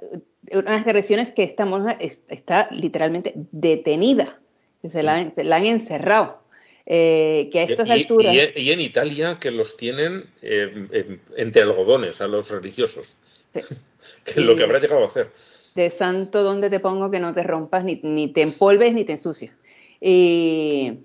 unas 0.53 0.87
agresiones 0.87 1.33
que 1.33 1.43
esta 1.43 1.67
monja 1.67 1.93
es- 1.93 2.21
está 2.29 2.69
literalmente 2.71 3.33
detenida, 3.51 4.39
que 4.83 4.89
se 4.89 5.03
la, 5.03 5.31
se 5.33 5.43
la 5.45 5.57
han 5.57 5.67
encerrado. 5.67 6.39
Eh, 6.89 7.49
que 7.51 7.59
a 7.61 7.63
estas 7.65 7.89
y, 7.89 7.93
alturas... 7.93 8.35
y- 8.55 8.61
y 8.61 8.71
en 8.71 8.81
Italia 8.81 9.39
que 9.41 9.51
los 9.51 9.77
tienen 9.77 10.25
eh, 10.41 10.87
en- 10.93 11.21
entre 11.37 11.63
algodones 11.63 12.21
a 12.21 12.29
los 12.29 12.49
religiosos, 12.51 13.17
Sí. 13.53 13.61
que 14.25 14.31
es 14.41 14.47
lo 14.47 14.55
que 14.55 14.63
habrá 14.63 14.79
llegado 14.79 15.03
a 15.03 15.07
hacer. 15.07 15.31
de 15.75 15.91
santo 15.91 16.43
donde 16.45 16.71
te 16.71 16.79
pongo 16.81 17.11
que 17.11 17.19
no 17.21 17.33
te 17.35 17.43
rompas, 17.43 17.83
ni, 17.85 18.01
ni 18.05 18.29
te 18.29 18.43
empolves, 18.43 18.95
ni 18.95 19.05
te 19.05 19.13
ensucias. 19.13 19.53
Y, 20.01 20.99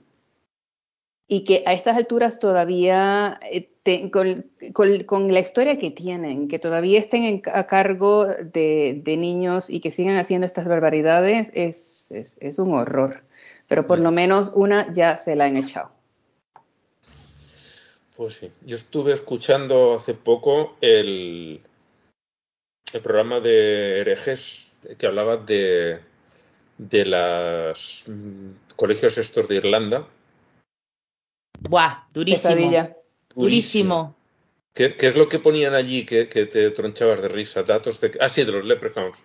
y 1.27 1.43
que 1.45 1.63
a 1.65 1.73
estas 1.73 1.97
alturas 1.97 2.39
todavía, 2.39 3.39
eh, 3.51 3.69
te- 3.83 4.11
con, 4.11 4.45
con- 4.73 5.03
con 5.05 5.33
la 5.33 5.39
historia 5.39 5.77
que 5.79 5.89
tienen, 5.91 6.47
que 6.47 6.59
todavía 6.59 6.99
estén 6.99 7.23
en- 7.23 7.41
a 7.53 7.65
cargo 7.65 8.27
de, 8.27 8.99
de 9.03 9.17
niños 9.17 9.69
y 9.69 9.79
que 9.79 9.91
sigan 9.91 10.17
haciendo 10.17 10.45
estas 10.45 10.67
barbaridades, 10.67 11.47
es, 11.53 12.11
es, 12.11 12.37
es 12.39 12.59
un 12.59 12.73
horror. 12.75 13.23
Pero 13.71 13.87
por 13.87 13.99
lo 13.99 14.11
menos 14.11 14.51
una 14.53 14.91
ya 14.91 15.17
se 15.17 15.33
la 15.33 15.45
han 15.45 15.55
echado. 15.55 15.91
Pues 18.17 18.33
sí, 18.33 18.51
yo 18.65 18.75
estuve 18.75 19.13
escuchando 19.13 19.93
hace 19.93 20.13
poco 20.13 20.75
el, 20.81 21.61
el 22.91 23.01
programa 23.01 23.39
de 23.39 24.01
herejes 24.01 24.75
que 24.97 25.07
hablaba 25.07 25.37
de, 25.37 26.01
de 26.79 27.05
los 27.05 28.03
colegios 28.75 29.17
estos 29.17 29.47
de 29.47 29.55
Irlanda. 29.55 30.05
Buah, 31.61 32.09
durísimo. 32.13 32.43
Pesadilla. 32.43 32.97
Durísimo. 33.33 34.17
¿Qué, 34.73 34.97
qué 34.97 35.07
es 35.07 35.15
lo 35.15 35.29
que 35.29 35.39
ponían 35.39 35.75
allí 35.75 36.05
que, 36.05 36.27
que 36.27 36.45
te 36.45 36.71
tronchabas 36.71 37.21
de 37.21 37.29
risa? 37.29 37.63
Datos 37.63 38.01
de... 38.01 38.17
Ah, 38.19 38.27
sí, 38.27 38.43
de 38.43 38.51
los 38.51 38.65
leprechauns. 38.65 39.23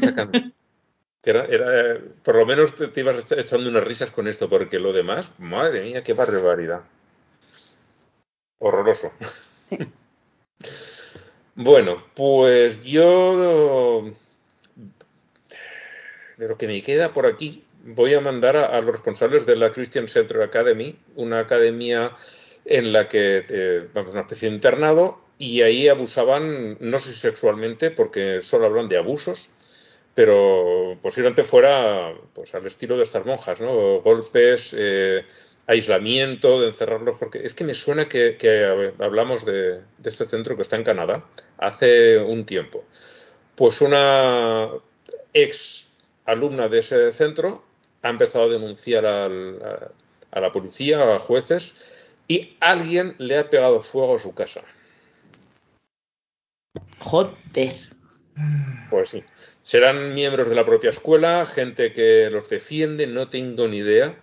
Sacando. 0.00 0.40
Que 1.24 1.30
era, 1.30 1.46
era, 1.46 1.98
por 2.22 2.36
lo 2.36 2.46
menos 2.46 2.76
te, 2.76 2.88
te 2.88 3.00
ibas 3.00 3.32
echando 3.32 3.70
unas 3.70 3.82
risas 3.84 4.10
con 4.10 4.28
esto, 4.28 4.48
porque 4.48 4.78
lo 4.78 4.92
demás, 4.92 5.30
madre 5.38 5.82
mía, 5.82 6.04
qué 6.04 6.12
barbaridad. 6.12 6.82
Horroroso. 8.58 9.12
Sí. 9.68 9.78
Bueno, 11.56 12.02
pues 12.16 12.84
yo 12.84 14.10
de 16.36 16.48
lo 16.48 16.58
que 16.58 16.66
me 16.66 16.82
queda 16.82 17.12
por 17.12 17.28
aquí 17.28 17.62
voy 17.84 18.14
a 18.14 18.20
mandar 18.20 18.56
a, 18.56 18.66
a 18.66 18.80
los 18.80 18.86
responsables 18.86 19.46
de 19.46 19.56
la 19.56 19.70
Christian 19.70 20.08
Center 20.08 20.42
Academy, 20.42 20.98
una 21.16 21.40
academia 21.40 22.16
en 22.64 22.92
la 22.92 23.08
que, 23.08 23.44
eh, 23.48 23.88
vamos, 23.92 24.12
una 24.12 24.22
especie 24.22 24.48
de 24.48 24.56
internado, 24.56 25.20
y 25.38 25.62
ahí 25.62 25.88
abusaban, 25.88 26.78
no 26.80 26.98
sé 26.98 27.12
si 27.12 27.20
sexualmente, 27.20 27.90
porque 27.90 28.40
solo 28.40 28.66
hablan 28.66 28.88
de 28.88 28.96
abusos, 28.96 29.50
pero 30.14 30.96
posiblemente 31.02 31.42
fuera 31.42 32.14
pues 32.32 32.54
al 32.54 32.66
estilo 32.66 32.96
de 32.96 33.02
estas 33.02 33.26
monjas, 33.26 33.60
¿no? 33.60 34.00
Golpes, 34.00 34.74
eh, 34.78 35.24
aislamiento, 35.66 36.60
de 36.60 36.68
encerrarlos, 36.68 37.16
porque 37.18 37.44
es 37.44 37.54
que 37.54 37.64
me 37.64 37.74
suena 37.74 38.08
que, 38.08 38.36
que 38.36 38.92
hablamos 38.98 39.44
de, 39.44 39.80
de, 39.98 40.10
este 40.10 40.26
centro 40.26 40.56
que 40.56 40.62
está 40.62 40.76
en 40.76 40.84
Canadá 40.84 41.24
hace 41.58 42.18
un 42.18 42.44
tiempo. 42.44 42.84
Pues 43.56 43.80
una 43.80 44.70
ex 45.32 45.88
alumna 46.26 46.68
de 46.68 46.78
ese 46.78 47.12
centro 47.12 47.64
ha 48.02 48.10
empezado 48.10 48.44
a 48.44 48.48
denunciar 48.48 49.06
al, 49.06 49.62
a, 49.62 49.90
a 50.30 50.40
la 50.40 50.52
policía, 50.52 51.14
a 51.14 51.18
jueces, 51.18 51.74
y 52.28 52.56
alguien 52.60 53.14
le 53.18 53.38
ha 53.38 53.50
pegado 53.50 53.80
fuego 53.80 54.16
a 54.16 54.18
su 54.18 54.34
casa. 54.34 54.62
Joder. 56.98 57.30
Pues 58.90 59.10
sí. 59.10 59.24
Serán 59.64 60.12
miembros 60.12 60.50
de 60.50 60.54
la 60.54 60.66
propia 60.66 60.90
escuela, 60.90 61.46
gente 61.46 61.94
que 61.94 62.28
los 62.30 62.50
defiende, 62.50 63.06
no 63.06 63.30
tengo 63.30 63.66
ni 63.66 63.78
idea. 63.78 64.14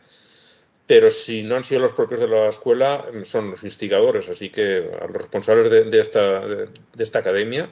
Pero 0.85 1.09
si 1.09 1.41
no 1.41 1.55
han 1.55 1.63
sido 1.63 1.81
los 1.81 1.93
propios 1.93 2.19
de 2.19 2.27
la 2.27 2.47
escuela, 2.47 3.03
son 3.23 3.49
los 3.49 3.63
instigadores. 3.63 4.29
Así 4.29 4.51
que 4.51 4.87
a 5.01 5.07
los 5.07 5.13
responsables 5.13 5.71
de, 5.71 5.85
de 5.85 5.99
esta, 5.99 6.45
de, 6.45 6.69
esta 6.99 7.19
academia 7.19 7.71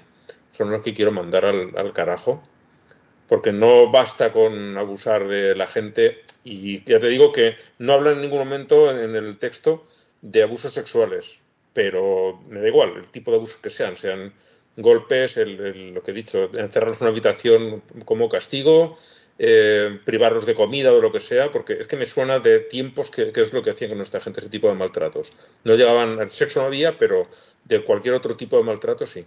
son 0.49 0.71
los 0.71 0.81
que 0.81 0.95
quiero 0.95 1.11
mandar 1.11 1.45
al, 1.45 1.77
al 1.77 1.93
carajo. 1.93 2.41
Porque 3.27 3.51
no 3.51 3.91
basta 3.91 4.31
con 4.31 4.75
abusar 4.75 5.27
de 5.27 5.55
la 5.55 5.67
gente. 5.67 6.23
Y 6.43 6.83
ya 6.85 6.99
te 6.99 7.07
digo 7.07 7.31
que 7.31 7.55
no 7.77 7.93
hablan 7.93 8.15
en 8.15 8.21
ningún 8.21 8.39
momento 8.39 8.89
en 8.89 9.15
el 9.15 9.38
texto 9.38 9.83
de 10.23 10.41
abusos 10.41 10.73
sexuales. 10.73 11.41
Pero 11.73 12.41
me 12.49 12.61
da 12.61 12.67
igual 12.67 12.97
el 12.97 13.05
tipo 13.09 13.29
de 13.29 13.38
abusos 13.38 13.57
que 13.57 13.69
sean. 13.69 13.95
Sean 13.95 14.33
golpes, 14.77 15.38
el, 15.38 15.59
el, 15.59 15.93
lo 15.93 16.03
que 16.03 16.11
he 16.11 16.13
dicho, 16.13 16.49
encerrarlos 16.53 17.01
en 17.01 17.07
una 17.07 17.11
habitación 17.11 17.83
como 18.05 18.29
castigo, 18.29 18.95
eh, 19.38 19.99
privarlos 20.03 20.45
de 20.45 20.53
comida 20.53 20.91
o 20.91 20.99
lo 20.99 21.11
que 21.11 21.19
sea, 21.19 21.49
porque 21.49 21.73
es 21.73 21.88
que 21.88 21.95
me 21.95 22.05
suena 22.05 22.39
de 22.39 22.59
tiempos 22.59 23.09
que, 23.09 23.31
que, 23.31 23.41
es 23.41 23.53
lo 23.53 23.61
que 23.61 23.69
hacían 23.69 23.91
con 23.91 24.01
esta 24.01 24.19
gente, 24.19 24.41
ese 24.41 24.49
tipo 24.49 24.67
de 24.67 24.75
maltratos. 24.75 25.33
No 25.63 25.75
llegaban, 25.75 26.19
el 26.19 26.29
sexo 26.29 26.61
no 26.61 26.67
había, 26.67 26.97
pero 26.97 27.27
de 27.65 27.83
cualquier 27.83 28.15
otro 28.15 28.35
tipo 28.35 28.57
de 28.57 28.63
maltrato 28.63 29.05
sí. 29.05 29.25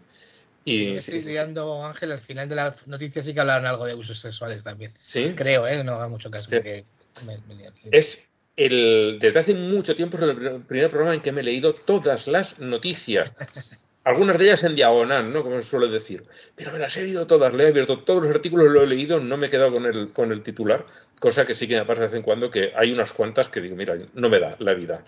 Y, 0.65 0.79
sí, 0.79 0.91
me 0.91 0.97
estoy 0.99 1.21
sí, 1.21 1.31
liando, 1.31 1.81
sí. 1.81 1.87
Ángel, 1.89 2.13
al 2.13 2.21
final 2.21 2.49
de 2.49 2.55
la 2.55 2.75
noticia 2.87 3.23
sí 3.23 3.35
que 3.35 3.41
hablaban 3.41 3.67
algo 3.67 3.85
de 3.85 3.93
abusos 3.93 4.19
sexuales 4.19 4.63
también. 4.63 4.93
Sí. 5.05 5.33
Creo, 5.35 5.67
¿eh? 5.67 5.83
No 5.83 5.95
haga 5.95 6.09
mucho 6.09 6.31
caso. 6.31 6.49
Sí. 6.51 6.57
Porque 6.57 6.85
me, 7.27 7.37
me, 7.49 7.71
me... 7.71 7.73
Es 7.91 8.23
el, 8.57 9.19
desde 9.19 9.39
hace 9.39 9.55
mucho 9.55 9.97
tiempo 9.97 10.19
es 10.19 10.23
el 10.25 10.63
primer 10.63 10.91
programa 10.91 11.15
en 11.15 11.23
que 11.23 11.33
me 11.33 11.41
he 11.41 11.45
leído 11.45 11.75
todas 11.75 12.27
las 12.27 12.59
noticias. 12.59 13.31
Algunas 14.05 14.37
de 14.37 14.47
ellas 14.47 14.65
en 14.65 14.75
diagonal, 14.75 15.33
¿no? 15.33 15.45
Como 15.45 15.61
se 15.61 15.67
suele 15.67 15.89
decir. 15.89 16.25
Pero 16.57 16.73
me 16.73 16.81
las 16.81 16.97
he 16.97 17.03
leído 17.03 17.27
todas, 17.27 17.55
le 17.55 17.65
he 17.65 17.69
abierto 17.69 18.01
todos 18.01 18.25
los 18.25 18.35
artículos, 18.35 18.69
lo 18.71 18.83
he 18.83 18.87
leído, 18.87 19.21
no 19.21 19.37
me 19.37 19.47
he 19.47 19.51
quedado 19.51 19.73
con 19.73 19.87
el, 19.87 20.13
con 20.13 20.33
el 20.33 20.43
titular, 20.43 20.85
cosa 21.21 21.47
que 21.47 21.55
sí 21.55 21.69
que 21.69 21.77
me 21.77 21.85
pasa 21.85 22.01
de 22.01 22.07
vez 22.09 22.17
en 22.17 22.23
cuando, 22.23 22.51
que 22.51 22.73
hay 22.75 22.93
unas 22.93 23.13
cuantas 23.13 23.49
que 23.49 23.61
digo, 23.61 23.77
mira, 23.77 23.97
no 24.15 24.29
me 24.29 24.41
da 24.41 24.57
la 24.59 24.75
vida. 24.75 25.05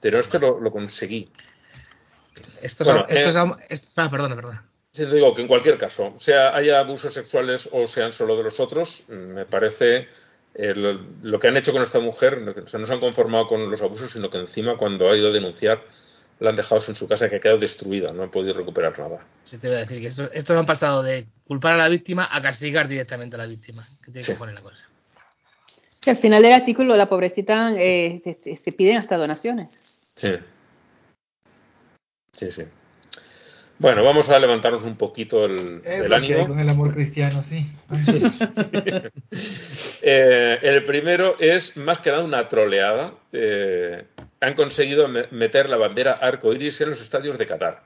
Pero 0.00 0.18
esto 0.18 0.38
lo, 0.38 0.58
lo 0.58 0.70
conseguí. 0.70 1.30
Esto 2.62 2.84
bueno, 2.84 3.04
es, 3.08 3.20
esto 3.20 3.46
eh, 3.46 3.66
es, 3.68 3.88
ah, 3.96 4.10
perdona, 4.10 4.34
perdona. 4.36 4.64
Sí, 4.92 5.04
te 5.04 5.14
digo 5.14 5.34
que 5.34 5.42
en 5.42 5.48
cualquier 5.48 5.76
caso, 5.76 6.14
sea 6.16 6.56
haya 6.56 6.80
abusos 6.80 7.12
sexuales 7.12 7.68
o 7.72 7.86
sean 7.86 8.12
solo 8.12 8.36
de 8.38 8.44
los 8.44 8.58
otros, 8.58 9.04
me 9.08 9.44
parece 9.44 10.08
eh, 10.54 10.74
lo, 10.74 10.96
lo, 11.22 11.38
que 11.38 11.48
han 11.48 11.56
hecho 11.58 11.72
con 11.72 11.82
esta 11.82 12.00
mujer, 12.00 12.42
o 12.64 12.66
sea, 12.66 12.80
no 12.80 12.86
se 12.86 12.92
han 12.92 13.00
conformado 13.00 13.46
con 13.46 13.70
los 13.70 13.82
abusos, 13.82 14.10
sino 14.10 14.30
que 14.30 14.38
encima 14.38 14.78
cuando 14.78 15.10
ha 15.10 15.16
ido 15.16 15.28
a 15.28 15.32
denunciar 15.32 15.84
la 16.40 16.50
han 16.50 16.56
dejado 16.56 16.80
en 16.88 16.94
su 16.94 17.06
casa 17.06 17.28
que 17.28 17.36
ha 17.36 17.40
quedado 17.40 17.58
destruida, 17.58 18.12
no 18.12 18.22
han 18.22 18.30
podido 18.30 18.54
recuperar 18.54 18.98
nada. 18.98 19.24
Sí, 19.44 19.58
te 19.58 19.68
voy 19.68 19.76
a 19.76 19.80
decir 19.80 20.00
que 20.00 20.06
estos, 20.06 20.30
estos 20.32 20.56
han 20.56 20.66
pasado 20.66 21.02
de 21.02 21.26
culpar 21.46 21.74
a 21.74 21.76
la 21.76 21.88
víctima 21.88 22.28
a 22.30 22.42
castigar 22.42 22.88
directamente 22.88 23.36
a 23.36 23.38
la 23.38 23.46
víctima, 23.46 23.86
que 24.02 24.10
tiene 24.10 24.22
sí. 24.22 24.32
que 24.32 24.38
poner 24.38 24.54
la 24.54 24.62
cosa. 24.62 24.88
Al 26.06 26.16
final 26.16 26.42
del 26.42 26.54
artículo 26.54 26.96
la 26.96 27.08
pobrecita 27.08 27.72
eh, 27.76 28.22
se, 28.24 28.56
se 28.56 28.72
piden 28.72 28.96
hasta 28.96 29.18
donaciones. 29.18 29.68
Sí. 30.16 30.32
Sí, 32.32 32.50
sí. 32.50 32.64
Bueno, 33.80 34.04
vamos 34.04 34.28
a 34.28 34.38
levantarnos 34.38 34.82
un 34.82 34.94
poquito 34.96 35.46
el, 35.46 35.80
Es 35.84 36.04
el 36.04 36.10
lo 36.10 36.20
que 36.20 36.26
hay 36.26 36.32
ánimo. 36.32 36.48
con 36.48 36.60
el 36.60 36.68
amor 36.68 36.92
cristiano, 36.94 37.42
sí. 37.42 37.66
Eh, 40.02 40.58
el 40.62 40.84
primero 40.84 41.36
es 41.38 41.76
más 41.76 41.98
que 41.98 42.10
nada 42.10 42.24
una 42.24 42.48
troleada. 42.48 43.12
Eh, 43.32 44.04
han 44.40 44.54
conseguido 44.54 45.08
me- 45.08 45.26
meter 45.30 45.68
la 45.68 45.76
bandera 45.76 46.12
arcoíris 46.12 46.80
en 46.80 46.90
los 46.90 47.00
estadios 47.00 47.36
de 47.38 47.46
Qatar. 47.46 47.82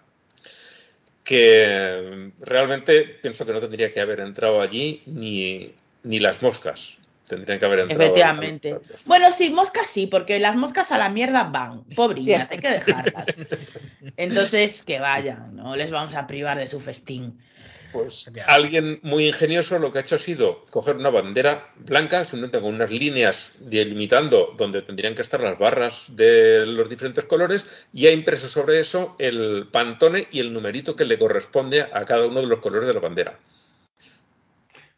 Que 1.24 2.30
realmente 2.40 3.02
pienso 3.02 3.44
que 3.46 3.52
no 3.52 3.60
tendría 3.60 3.92
que 3.92 4.00
haber 4.00 4.20
entrado 4.20 4.60
allí 4.60 5.02
ni, 5.06 5.72
ni 6.02 6.20
las 6.20 6.42
moscas. 6.42 6.98
Tendrían 7.28 7.58
que 7.58 7.64
haber 7.64 7.80
entrado. 7.80 8.02
Efectivamente. 8.02 8.76
Bueno, 9.06 9.32
sí, 9.32 9.50
moscas 9.50 9.86
sí, 9.88 10.06
porque 10.06 10.38
las 10.38 10.56
moscas 10.56 10.92
a 10.92 10.98
la 10.98 11.08
mierda 11.08 11.44
van. 11.44 11.84
Pobritas, 11.94 12.50
hay 12.50 12.58
que 12.58 12.70
dejarlas. 12.70 13.26
Entonces, 14.16 14.82
que 14.82 15.00
vayan, 15.00 15.56
no 15.56 15.74
les 15.74 15.90
vamos 15.90 16.14
a 16.14 16.26
privar 16.26 16.58
de 16.58 16.66
su 16.66 16.80
festín. 16.80 17.38
Pues 17.92 18.28
Ya. 18.34 18.44
alguien 18.46 18.98
muy 19.02 19.28
ingenioso 19.28 19.78
lo 19.78 19.92
que 19.92 19.98
ha 19.98 20.00
hecho 20.00 20.16
ha 20.16 20.18
sido 20.18 20.64
coger 20.72 20.96
una 20.96 21.10
bandera 21.10 21.72
blanca, 21.76 22.24
simplemente 22.24 22.60
con 22.60 22.74
unas 22.74 22.90
líneas 22.90 23.52
delimitando 23.60 24.52
donde 24.58 24.82
tendrían 24.82 25.14
que 25.14 25.22
estar 25.22 25.40
las 25.40 25.60
barras 25.60 26.06
de 26.08 26.66
los 26.66 26.88
diferentes 26.88 27.22
colores, 27.24 27.86
y 27.92 28.08
ha 28.08 28.10
impreso 28.10 28.48
sobre 28.48 28.80
eso 28.80 29.14
el 29.20 29.68
pantone 29.70 30.26
y 30.32 30.40
el 30.40 30.52
numerito 30.52 30.96
que 30.96 31.04
le 31.04 31.16
corresponde 31.16 31.82
a 31.82 32.04
cada 32.04 32.26
uno 32.26 32.40
de 32.40 32.48
los 32.48 32.58
colores 32.58 32.88
de 32.88 32.94
la 32.94 33.00
bandera. 33.00 33.38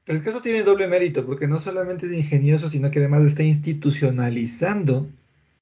Pero 0.07 0.19
es 0.19 0.23
que 0.23 0.31
eso 0.31 0.41
tiene 0.41 0.63
doble 0.63 0.87
mérito, 0.87 1.27
porque 1.27 1.49
no 1.49 1.59
solamente 1.59 2.07
es 2.07 2.13
ingenioso, 2.13 2.71
sino 2.71 2.93
que 2.93 3.01
además 3.01 3.25
está 3.25 3.43
institucionalizando 3.43 5.09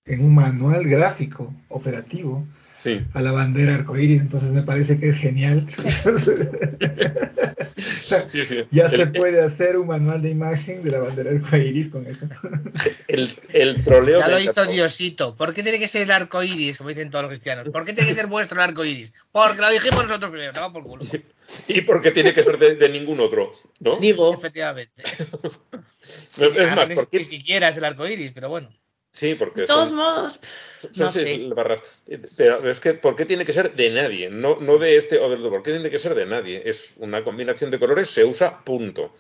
en 0.05 0.23
un 0.23 0.35
manual 0.35 0.85
gráfico 0.87 1.53
operativo 1.71 2.47
Sí. 2.85 3.01
a 3.15 3.23
la 3.23 3.33
bandera 3.33 3.75
arcoíris, 3.77 4.21
entonces 4.21 4.53
me 4.53 4.63
parece 4.63 5.01
que 5.01 5.09
es 5.09 5.17
genial. 5.17 5.67
Sí, 8.29 8.45
sí. 8.47 8.63
ya 8.71 8.85
el, 8.87 8.91
se 8.91 9.07
puede 9.09 9.43
hacer 9.43 9.77
un 9.77 9.89
manual 9.89 10.23
de 10.23 10.31
imagen 10.31 10.83
de 10.85 10.91
la 10.93 11.01
bandera 11.01 11.31
arcoíris 11.33 11.89
con 11.89 12.07
eso. 12.07 12.29
el- 13.09 13.29
el 13.53 13.83
troleo 13.83 14.21
Ya 14.21 14.29
lo 14.29 14.39
hizo. 14.39 14.65
Diosito. 14.67 15.35
¿Por 15.37 15.53
qué 15.55 15.63
tiene 15.63 15.79
que 15.79 15.89
ser 15.89 16.03
el 16.03 16.11
arco 16.13 16.43
iris, 16.43 16.79
como 16.79 16.91
dicen 16.91 17.11
todos 17.11 17.25
los 17.25 17.31
cristianos? 17.31 17.69
¿Por 17.73 17.85
qué 17.85 17.93
tiene 17.93 18.09
que 18.09 18.15
ser 18.15 18.27
vuestro 18.29 18.61
el 18.61 18.69
arco 18.69 18.85
iris? 18.85 19.13
Porque 19.33 19.61
lo 19.61 19.71
dijimos 19.71 20.05
nosotros 20.07 20.31
primero, 20.31 20.53
no 20.53 20.73
por 20.73 20.85
culo. 20.85 21.05
Y 21.69 21.81
porque 21.83 22.11
tiene 22.13 22.33
que 22.33 22.43
ser 22.43 22.57
de, 22.59 22.77
de 22.77 22.89
ningún 22.89 23.19
otro, 23.21 23.53
¿no? 23.81 23.97
Digo, 23.99 24.33
Efectivamente. 24.35 25.03
Es 26.05 26.39
Además, 26.39 26.77
más, 26.77 26.89
ni, 26.89 26.95
porque 26.97 27.19
ni 27.19 27.25
siquiera 27.25 27.69
es 27.69 27.77
el 27.77 27.85
arco 27.85 28.07
iris, 28.07 28.33
pero 28.33 28.49
bueno. 28.49 28.69
Sí, 29.15 29.35
porque 29.37 29.63
de 29.63 29.67
todos 29.67 29.89
son- 29.89 29.97
modos, 29.99 30.39
Son 30.81 30.91
no 31.07 31.09
seis 31.09 31.49
sé. 31.49 31.55
barras. 31.55 31.81
Pero 32.37 32.71
es 32.71 32.81
que, 32.81 32.93
¿por 32.95 33.17
qué 33.17 33.25
tiene 33.25 33.45
que 33.47 33.53
ser 33.55 33.75
de 33.75 33.89
nadie? 33.91 34.29
No, 34.29 34.57
no 34.61 34.77
de 34.77 34.97
este 34.97 35.19
o 35.19 35.31
del 35.31 35.39
otro. 35.39 35.51
¿Por 35.51 35.63
qué 35.63 35.71
tiene 35.73 35.89
que 35.89 35.99
ser 35.99 36.15
de 36.15 36.27
nadie? 36.27 36.63
Es 36.67 36.93
una 36.99 37.25
combinación 37.25 37.71
de 37.71 37.79
colores, 37.79 38.11
se 38.11 38.25
usa, 38.25 38.63
punto. 38.63 39.13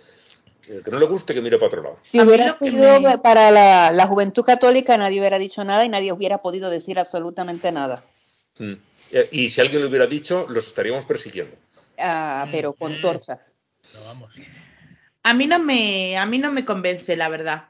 El 0.69 0.83
que 0.83 0.91
no 0.91 0.99
le 0.99 1.07
guste, 1.07 1.33
que 1.35 1.41
mire 1.43 1.57
para 1.59 1.67
otro 1.69 1.83
lado. 1.83 1.99
Si 2.03 2.19
A 2.19 2.23
hubiera 2.25 2.55
sido 2.59 3.01
me- 3.01 3.19
para 3.19 3.51
la, 3.51 3.93
la 3.93 4.07
juventud 4.07 4.43
católica, 4.45 4.97
nadie 4.99 5.21
hubiera 5.21 5.39
dicho 5.39 5.63
nada 5.65 5.85
y 5.85 5.89
nadie 5.89 6.13
hubiera 6.13 6.39
podido 6.39 6.69
decir 6.71 6.99
absolutamente 6.99 7.71
nada. 7.71 8.03
Mm. 8.59 8.73
Eh, 9.13 9.29
Y 9.33 9.49
si 9.51 9.61
alguien 9.61 9.83
lo 9.83 9.89
hubiera 9.89 10.07
dicho, 10.07 10.47
los 10.51 10.67
estaríamos 10.67 11.05
persiguiendo. 11.07 11.57
Ah, 11.99 12.49
pero 12.51 12.73
con 12.73 13.01
torchas. 13.01 13.53
Pero 13.93 14.05
vamos. 14.07 14.35
A 15.23 15.35
mí 15.35 15.47
no 15.47 15.59
me, 15.59 16.17
a 16.17 16.27
mí 16.27 16.39
no 16.39 16.51
me 16.51 16.65
convence, 16.65 17.15
la 17.17 17.29
verdad. 17.29 17.65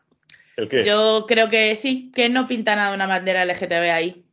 ¿El 0.57 0.69
qué? 0.69 0.85
Yo 0.85 1.25
creo 1.27 1.51
que 1.51 1.77
sí, 1.77 2.13
que 2.15 2.29
no 2.29 2.47
pinta 2.47 2.77
nada 2.77 2.95
una 2.95 3.07
bandera 3.07 3.45
LGTB 3.45 3.91
ahí. 3.93 4.25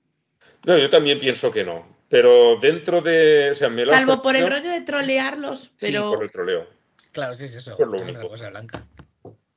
No, 0.66 0.78
yo 0.78 0.90
también 0.90 1.20
pienso 1.20 1.52
que 1.52 1.64
no. 1.64 1.86
Pero 2.10 2.58
dentro 2.60 3.02
de. 3.02 3.52
O 3.52 3.56
sea, 3.56 3.70
me 3.70 3.86
Salvo 3.86 4.22
por 4.22 4.36
el 4.36 4.48
rollo 4.50 4.70
de 4.70 4.82
trolearlos, 4.82 5.62
Sí, 5.62 5.70
pero 5.80 6.12
por 6.12 6.24
el 6.24 6.30
troleo. 6.32 6.68
Claro, 7.14 7.36
sí 7.38 7.46
es 7.46 7.56
eso. 7.56 7.76
Por 7.78 7.88
lo 7.88 8.02
único. 8.02 8.28
cosa 8.28 8.50
blanca. 8.50 8.86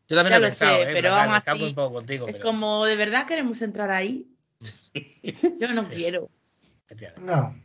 Yo 0.06 0.16
también 0.16 0.32
Ya 0.34 0.38
lo 0.38 0.46
he 0.46 0.48
lo 0.50 0.54
sé, 0.54 0.64
pensado, 0.64 0.82
¿eh? 0.82 0.90
pero 0.92 1.08
está 1.36 1.52
así, 1.52 1.62
un 1.64 1.74
poco 1.74 1.94
contigo. 1.94 2.28
es 2.28 2.34
pero- 2.36 2.44
como, 2.44 2.84
¿de 2.84 2.96
verdad 2.96 3.26
queremos 3.26 3.60
entrar 3.62 3.90
ahí? 3.90 4.26
Yo 5.60 5.72
no 5.72 5.82
Sí. 5.84 5.94
quiero. 5.96 6.30
No. 7.18 7.56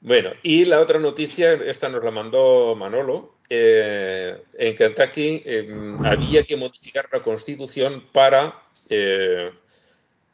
Bueno, 0.00 0.30
y 0.42 0.64
la 0.64 0.80
otra 0.80 0.98
noticia, 0.98 1.52
esta 1.52 1.88
nos 1.88 2.02
la 2.02 2.10
mandó 2.10 2.74
Manolo. 2.74 3.39
Eh, 3.52 4.44
en 4.54 4.76
Kentucky 4.76 5.42
eh, 5.44 5.94
había 6.04 6.44
que 6.44 6.56
modificar 6.56 7.08
la 7.12 7.20
constitución 7.20 8.04
para 8.12 8.54
eh, 8.88 9.50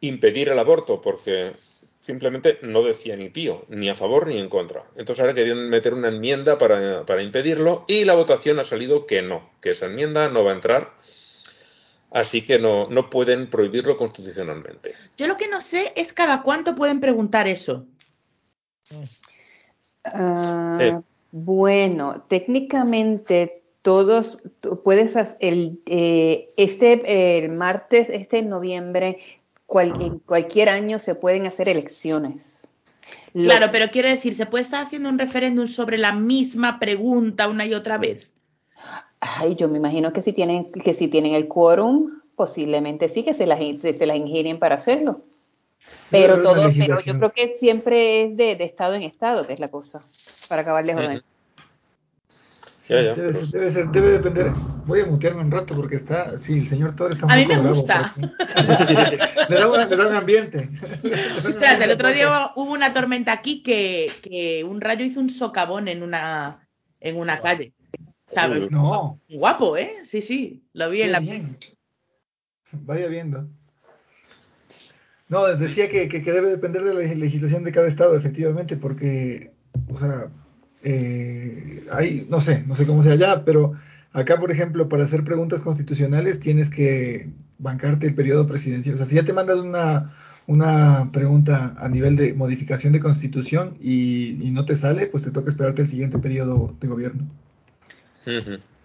impedir 0.00 0.50
el 0.50 0.58
aborto, 0.58 1.00
porque 1.00 1.52
simplemente 1.98 2.58
no 2.60 2.82
decía 2.82 3.16
ni 3.16 3.30
pío, 3.30 3.64
ni 3.70 3.88
a 3.88 3.94
favor 3.94 4.28
ni 4.28 4.36
en 4.36 4.50
contra. 4.50 4.84
Entonces 4.96 5.20
ahora 5.22 5.32
querían 5.32 5.70
meter 5.70 5.94
una 5.94 6.08
enmienda 6.08 6.58
para, 6.58 7.06
para 7.06 7.22
impedirlo 7.22 7.86
y 7.88 8.04
la 8.04 8.14
votación 8.14 8.58
ha 8.58 8.64
salido 8.64 9.06
que 9.06 9.22
no, 9.22 9.50
que 9.62 9.70
esa 9.70 9.86
enmienda 9.86 10.28
no 10.28 10.44
va 10.44 10.50
a 10.50 10.56
entrar. 10.56 10.92
Así 12.10 12.42
que 12.42 12.58
no, 12.58 12.86
no 12.88 13.08
pueden 13.08 13.48
prohibirlo 13.48 13.96
constitucionalmente. 13.96 14.94
Yo 15.16 15.26
lo 15.26 15.38
que 15.38 15.48
no 15.48 15.62
sé 15.62 15.92
es 15.96 16.12
cada 16.12 16.42
cuánto 16.42 16.74
pueden 16.74 17.00
preguntar 17.00 17.48
eso. 17.48 17.86
Ah, 20.04 20.78
Eh. 20.80 21.00
Bueno, 21.30 22.22
técnicamente 22.28 23.62
todos, 23.82 24.42
tú 24.60 24.82
puedes 24.82 25.16
hacer 25.16 25.36
el, 25.40 25.80
eh, 25.86 26.48
este 26.56 27.38
el 27.38 27.50
martes, 27.50 28.10
este 28.10 28.42
noviembre, 28.42 29.18
cual- 29.66 29.92
en 30.00 30.18
cualquier 30.20 30.68
año 30.68 30.98
se 30.98 31.14
pueden 31.14 31.46
hacer 31.46 31.68
elecciones. 31.68 32.66
Lo- 33.32 33.44
Claro, 33.44 33.68
pero 33.70 33.90
quiero 33.90 34.08
decir, 34.08 34.34
¿se 34.34 34.46
puede 34.46 34.62
estar 34.62 34.82
haciendo 34.84 35.08
un 35.08 35.18
referéndum 35.18 35.66
sobre 35.66 35.98
la 35.98 36.12
misma 36.12 36.78
pregunta 36.78 37.48
una 37.48 37.66
y 37.66 37.74
otra 37.74 37.98
vez? 37.98 38.30
Ay, 39.20 39.54
yo 39.56 39.68
me 39.68 39.78
imagino 39.78 40.12
que 40.12 40.22
si 40.22 40.32
tienen, 40.32 40.70
que 40.72 40.94
si 40.94 41.08
tienen 41.08 41.34
el 41.34 41.48
quórum, 41.48 42.20
posiblemente 42.34 43.08
sí 43.08 43.24
que 43.24 43.34
se 43.34 43.46
las, 43.46 43.58
se, 43.78 44.06
las 44.06 44.18
para 44.58 44.76
hacerlo. 44.76 45.22
Pero 46.10 46.34
Pero 46.34 46.42
todo, 46.42 46.70
pero 46.78 47.00
yo 47.00 47.18
creo 47.18 47.32
que 47.32 47.54
siempre 47.56 48.24
es 48.24 48.36
de, 48.36 48.56
de 48.56 48.64
estado 48.64 48.94
en 48.94 49.02
estado, 49.02 49.46
que 49.46 49.54
es 49.54 49.60
la 49.60 49.70
cosa, 49.70 50.00
para 50.48 50.62
acabar 50.62 50.84
de 50.84 50.94
joder. 50.94 51.24
Ya, 52.88 53.02
ya, 53.02 53.14
debe, 53.14 53.32
pero- 53.32 53.44
ser- 53.44 53.60
debe 53.60 53.70
ser- 53.72 53.88
debe 53.88 54.08
depender. 54.10 54.52
Voy 54.86 55.00
a 55.00 55.06
mutearme 55.06 55.40
un 55.42 55.50
rato 55.50 55.74
porque 55.74 55.96
está. 55.96 56.38
Sí, 56.38 56.58
el 56.58 56.68
señor 56.68 56.94
Thor 56.94 57.10
está 57.10 57.26
un 57.26 57.32
A 57.32 57.36
mí 57.36 57.44
me 57.46 57.56
gusta. 57.56 58.14
le, 58.16 58.26
da 59.58 59.68
un, 59.68 59.90
le 59.90 59.96
da 59.96 60.08
un 60.08 60.14
ambiente. 60.14 60.70
Ostras, 61.38 61.80
el 61.80 61.90
otro 61.90 62.10
día 62.12 62.52
hubo 62.54 62.72
una 62.72 62.94
tormenta 62.94 63.32
aquí 63.32 63.62
que, 63.64 64.12
que 64.22 64.62
un 64.62 64.80
rayo 64.80 65.04
hizo 65.04 65.18
un 65.18 65.30
socavón 65.30 65.88
en 65.88 66.04
una, 66.04 66.68
en 67.00 67.16
una 67.16 67.40
calle. 67.40 67.72
No, 68.70 69.20
Guapo, 69.28 69.76
¿eh? 69.76 70.02
Sí, 70.04 70.22
sí, 70.22 70.62
lo 70.72 70.88
vi 70.90 70.98
qué 70.98 71.04
en 71.06 71.12
la... 71.12 71.20
bien. 71.20 71.58
Vaya 72.72 73.06
viendo. 73.08 73.48
No, 75.28 75.44
decía 75.56 75.88
que, 75.90 76.06
que- 76.08 76.22
que 76.22 76.32
debe 76.32 76.50
depender 76.50 76.84
de 76.84 76.94
la 76.94 77.00
legislación 77.14 77.64
de 77.64 77.72
cada 77.72 77.88
estado, 77.88 78.16
efectivamente, 78.16 78.76
porque, 78.76 79.52
o 79.88 79.98
sea, 79.98 80.28
eh, 80.82 81.86
hay, 81.90 82.26
no 82.30 82.40
sé, 82.40 82.64
no 82.66 82.74
sé 82.74 82.86
cómo 82.86 83.02
sea 83.02 83.12
allá, 83.12 83.44
pero 83.44 83.74
acá, 84.12 84.38
por 84.38 84.50
ejemplo, 84.50 84.88
para 84.88 85.04
hacer 85.04 85.24
preguntas 85.24 85.60
constitucionales 85.60 86.40
tienes 86.40 86.70
que 86.70 87.28
bancarte 87.58 88.06
el 88.06 88.14
periodo 88.14 88.46
presidencial. 88.46 88.94
O 88.94 88.96
sea, 88.96 89.06
si 89.06 89.16
ya 89.16 89.24
te 89.24 89.32
mandas 89.32 89.58
una, 89.58 90.14
una 90.46 91.10
pregunta 91.12 91.74
a 91.78 91.88
nivel 91.88 92.16
de 92.16 92.34
modificación 92.34 92.92
de 92.92 93.00
constitución 93.00 93.76
y, 93.80 94.38
y 94.42 94.50
no 94.50 94.64
te 94.64 94.76
sale, 94.76 95.06
pues 95.06 95.24
te 95.24 95.30
toca 95.30 95.48
esperarte 95.48 95.82
el 95.82 95.88
siguiente 95.88 96.18
periodo 96.18 96.74
de 96.80 96.88
gobierno. 96.88 97.26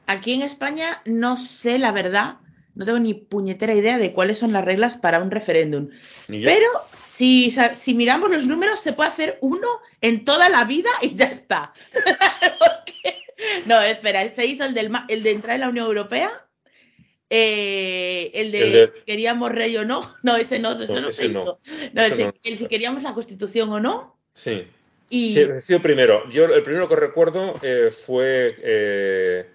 Aquí 0.07 0.33
en 0.33 0.41
España 0.41 1.01
no 1.05 1.37
sé 1.37 1.79
la 1.79 1.91
verdad, 1.91 2.35
no 2.75 2.85
tengo 2.85 2.99
ni 2.99 3.13
puñetera 3.13 3.73
idea 3.73 3.97
de 3.97 4.13
cuáles 4.13 4.37
son 4.37 4.53
las 4.53 4.65
reglas 4.65 4.97
para 4.97 5.21
un 5.21 5.31
referéndum. 5.31 5.89
Pero 6.27 6.67
si, 7.11 7.53
si 7.75 7.93
miramos 7.93 8.29
los 8.31 8.45
números, 8.45 8.79
se 8.79 8.93
puede 8.93 9.09
hacer 9.09 9.37
uno 9.41 9.67
en 9.99 10.23
toda 10.23 10.47
la 10.49 10.63
vida 10.63 10.89
y 11.01 11.15
ya 11.15 11.25
está. 11.25 11.73
No, 13.65 13.81
espera, 13.81 14.29
se 14.29 14.45
hizo 14.45 14.63
el, 14.65 14.73
del, 14.75 14.91
el 15.07 15.23
de 15.23 15.31
entrar 15.31 15.55
en 15.55 15.61
la 15.61 15.69
Unión 15.69 15.87
Europea, 15.87 16.45
eh, 17.29 18.29
el, 18.35 18.51
de 18.51 18.61
El 18.61 18.71
de- 18.71 18.87
si 18.87 19.01
queríamos 19.01 19.51
rey 19.51 19.75
o 19.77 19.83
no, 19.83 20.15
no, 20.23 20.35
ese 20.35 20.59
no, 20.59 20.79
ese 20.81 20.93
No, 20.93 21.01
no, 21.01 21.09
ese 21.09 21.23
se 21.27 21.33
no. 21.33 21.41
hizo. 21.41 21.59
No, 21.93 22.01
Ese 22.03 22.21
el, 22.43 22.57
si- 22.57 22.63
el 22.63 22.69
queríamos 22.69 23.01
la 23.03 23.13
Constitución 23.13 23.71
o 23.71 23.79
no. 23.79 24.17
Sí. 24.33 24.67
Y 25.09 25.33
Sí, 25.33 25.39
he 25.41 25.59
sido 25.59 25.81
primero. 25.81 26.29
Yo 26.29 26.45
el 26.45 26.61
primero 26.63 26.87
que 26.87 26.95
recuerdo 26.95 27.55
eh, 27.63 27.89
fue 27.91 28.55
eh, 28.61 29.49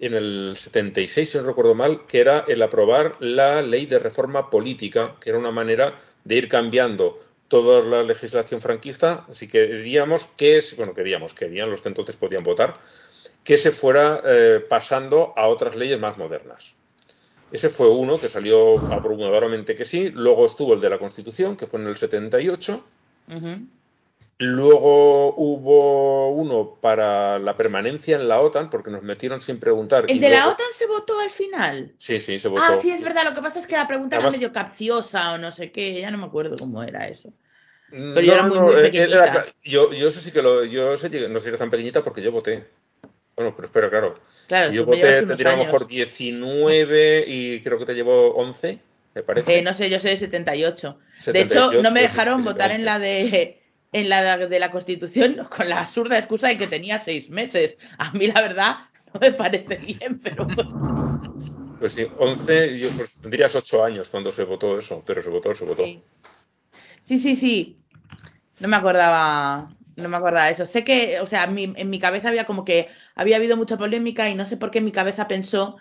en 0.00 0.14
el 0.14 0.54
76, 0.56 1.30
si 1.30 1.38
no 1.38 1.44
recuerdo 1.44 1.74
mal, 1.74 2.06
que 2.06 2.20
era 2.20 2.44
el 2.48 2.62
aprobar 2.62 3.16
la 3.20 3.60
ley 3.60 3.84
de 3.86 3.98
reforma 3.98 4.48
política, 4.48 5.16
que 5.20 5.28
era 5.30 5.38
una 5.38 5.50
manera 5.52 5.96
de 6.24 6.36
ir 6.36 6.48
cambiando 6.48 7.16
toda 7.48 7.82
la 7.82 8.02
legislación 8.02 8.60
franquista, 8.60 9.26
si 9.30 9.48
queríamos 9.48 10.24
que, 10.36 10.62
bueno, 10.76 10.94
queríamos, 10.94 11.34
querían 11.34 11.68
los 11.70 11.80
que 11.80 11.88
entonces 11.88 12.16
podían 12.16 12.44
votar, 12.44 12.76
que 13.42 13.58
se 13.58 13.72
fuera 13.72 14.22
eh, 14.24 14.64
pasando 14.68 15.34
a 15.36 15.48
otras 15.48 15.74
leyes 15.74 15.98
más 15.98 16.16
modernas. 16.16 16.74
Ese 17.50 17.68
fue 17.68 17.88
uno 17.88 18.20
que 18.20 18.28
salió 18.28 18.78
abrumadoramente 18.92 19.74
que 19.74 19.84
sí. 19.84 20.10
Luego 20.10 20.46
estuvo 20.46 20.74
el 20.74 20.80
de 20.80 20.90
la 20.90 20.98
Constitución, 20.98 21.56
que 21.56 21.66
fue 21.66 21.80
en 21.80 21.88
el 21.88 21.96
78. 21.96 22.84
Ujú. 23.28 23.48
Luego 24.42 25.34
hubo 25.36 26.30
uno 26.30 26.78
para 26.80 27.38
la 27.38 27.54
permanencia 27.56 28.16
en 28.16 28.26
la 28.26 28.40
OTAN, 28.40 28.70
porque 28.70 28.90
nos 28.90 29.02
metieron 29.02 29.38
sin 29.38 29.60
preguntar. 29.60 30.06
¿El 30.08 30.16
y 30.16 30.18
de 30.18 30.30
la 30.30 30.48
OTAN 30.48 30.66
se 30.74 30.86
votó 30.86 31.20
al 31.20 31.28
final? 31.28 31.92
Sí, 31.98 32.20
sí, 32.20 32.38
se 32.38 32.48
votó. 32.48 32.62
Ah, 32.66 32.74
sí, 32.74 32.90
es 32.90 33.02
verdad. 33.02 33.24
Lo 33.24 33.34
que 33.34 33.42
pasa 33.42 33.58
es 33.58 33.66
que 33.66 33.76
la 33.76 33.86
pregunta 33.86 34.16
Además- 34.16 34.32
era 34.32 34.38
medio 34.40 34.52
capciosa 34.54 35.34
o 35.34 35.38
no 35.38 35.52
sé 35.52 35.70
qué. 35.70 36.00
Ya 36.00 36.10
no 36.10 36.16
me 36.16 36.24
acuerdo 36.24 36.56
cómo 36.58 36.82
era 36.82 37.06
eso. 37.06 37.28
Mm, 37.90 38.14
Pero 38.14 38.20
yo 38.26 38.32
era 38.32 38.42
muy, 38.44 38.58
muy 38.60 38.72
eh, 38.76 38.80
pequeñita. 38.80 39.24
era- 39.26 39.54
yo, 39.62 39.92
yo 39.92 40.08
eso 40.08 40.20
sí 40.20 40.32
que 40.32 40.40
lo. 40.40 40.64
Yo 40.64 40.96
sé 40.96 41.10
que 41.10 41.28
no 41.28 41.38
sé 41.38 41.44
si 41.44 41.48
era 41.50 41.58
tan 41.58 41.68
pequeñita 41.68 42.02
porque 42.02 42.22
yo 42.22 42.32
voté. 42.32 42.66
Bueno, 43.36 43.52
pero 43.54 43.66
espera, 43.66 43.90
claro. 43.90 44.18
Claro, 44.48 44.70
si 44.70 44.76
yo 44.76 44.86
voté, 44.86 45.22
tendría 45.22 45.50
a 45.52 45.56
lo 45.56 45.64
mejor 45.64 45.86
19 45.86 47.24
y 47.26 47.60
creo 47.60 47.78
que 47.78 47.84
te 47.84 47.92
llevo 47.92 48.34
11, 48.36 48.78
me 49.14 49.22
parece. 49.22 49.58
Eh, 49.58 49.62
no 49.62 49.74
sé, 49.74 49.90
yo 49.90 50.00
soy 50.00 50.12
de 50.12 50.16
78. 50.16 50.98
De 51.16 51.22
78, 51.22 51.72
hecho, 51.72 51.82
no 51.82 51.90
me 51.90 52.00
pues, 52.00 52.12
dejaron 52.14 52.42
votar 52.42 52.70
en 52.70 52.86
la 52.86 52.98
de 52.98 53.59
en 53.92 54.08
la 54.08 54.36
de, 54.36 54.58
la 54.58 54.70
Constitución 54.70 55.46
con 55.56 55.68
la 55.68 55.80
absurda 55.80 56.18
excusa 56.18 56.48
de 56.48 56.58
que 56.58 56.66
tenía 56.66 57.00
seis 57.00 57.30
meses. 57.30 57.76
A 57.98 58.12
mí, 58.12 58.26
la 58.26 58.40
verdad, 58.40 58.76
no 59.12 59.20
me 59.20 59.32
parece 59.32 59.76
bien, 59.76 60.20
pero. 60.20 60.46
Pues 61.78 61.94
sí, 61.94 62.06
11, 62.18 62.78
yo, 62.78 62.90
pues, 62.90 63.12
tendrías 63.14 63.54
8 63.54 63.82
años 63.82 64.10
cuando 64.10 64.30
se 64.30 64.44
votó 64.44 64.76
eso, 64.78 65.02
pero 65.06 65.22
se 65.22 65.30
votó, 65.30 65.54
se 65.54 65.64
votó. 65.64 65.84
Sí. 65.84 66.02
sí, 67.04 67.18
sí, 67.18 67.36
sí. 67.36 67.76
No 68.60 68.68
me 68.68 68.76
acordaba, 68.76 69.74
no 69.96 70.08
me 70.10 70.16
acordaba 70.18 70.46
de 70.46 70.52
eso. 70.52 70.66
Sé 70.66 70.84
que, 70.84 71.18
o 71.20 71.26
sea, 71.26 71.46
mi- 71.46 71.72
en 71.74 71.88
mi 71.88 71.98
cabeza 71.98 72.28
había 72.28 72.44
como 72.44 72.66
que 72.66 72.88
había 73.14 73.36
habido 73.36 73.56
mucha 73.56 73.78
polémica 73.78 74.28
y 74.28 74.34
no 74.34 74.44
sé 74.44 74.58
por 74.58 74.70
qué 74.70 74.82
mi 74.82 74.92
cabeza 74.92 75.26
pensó 75.26 75.78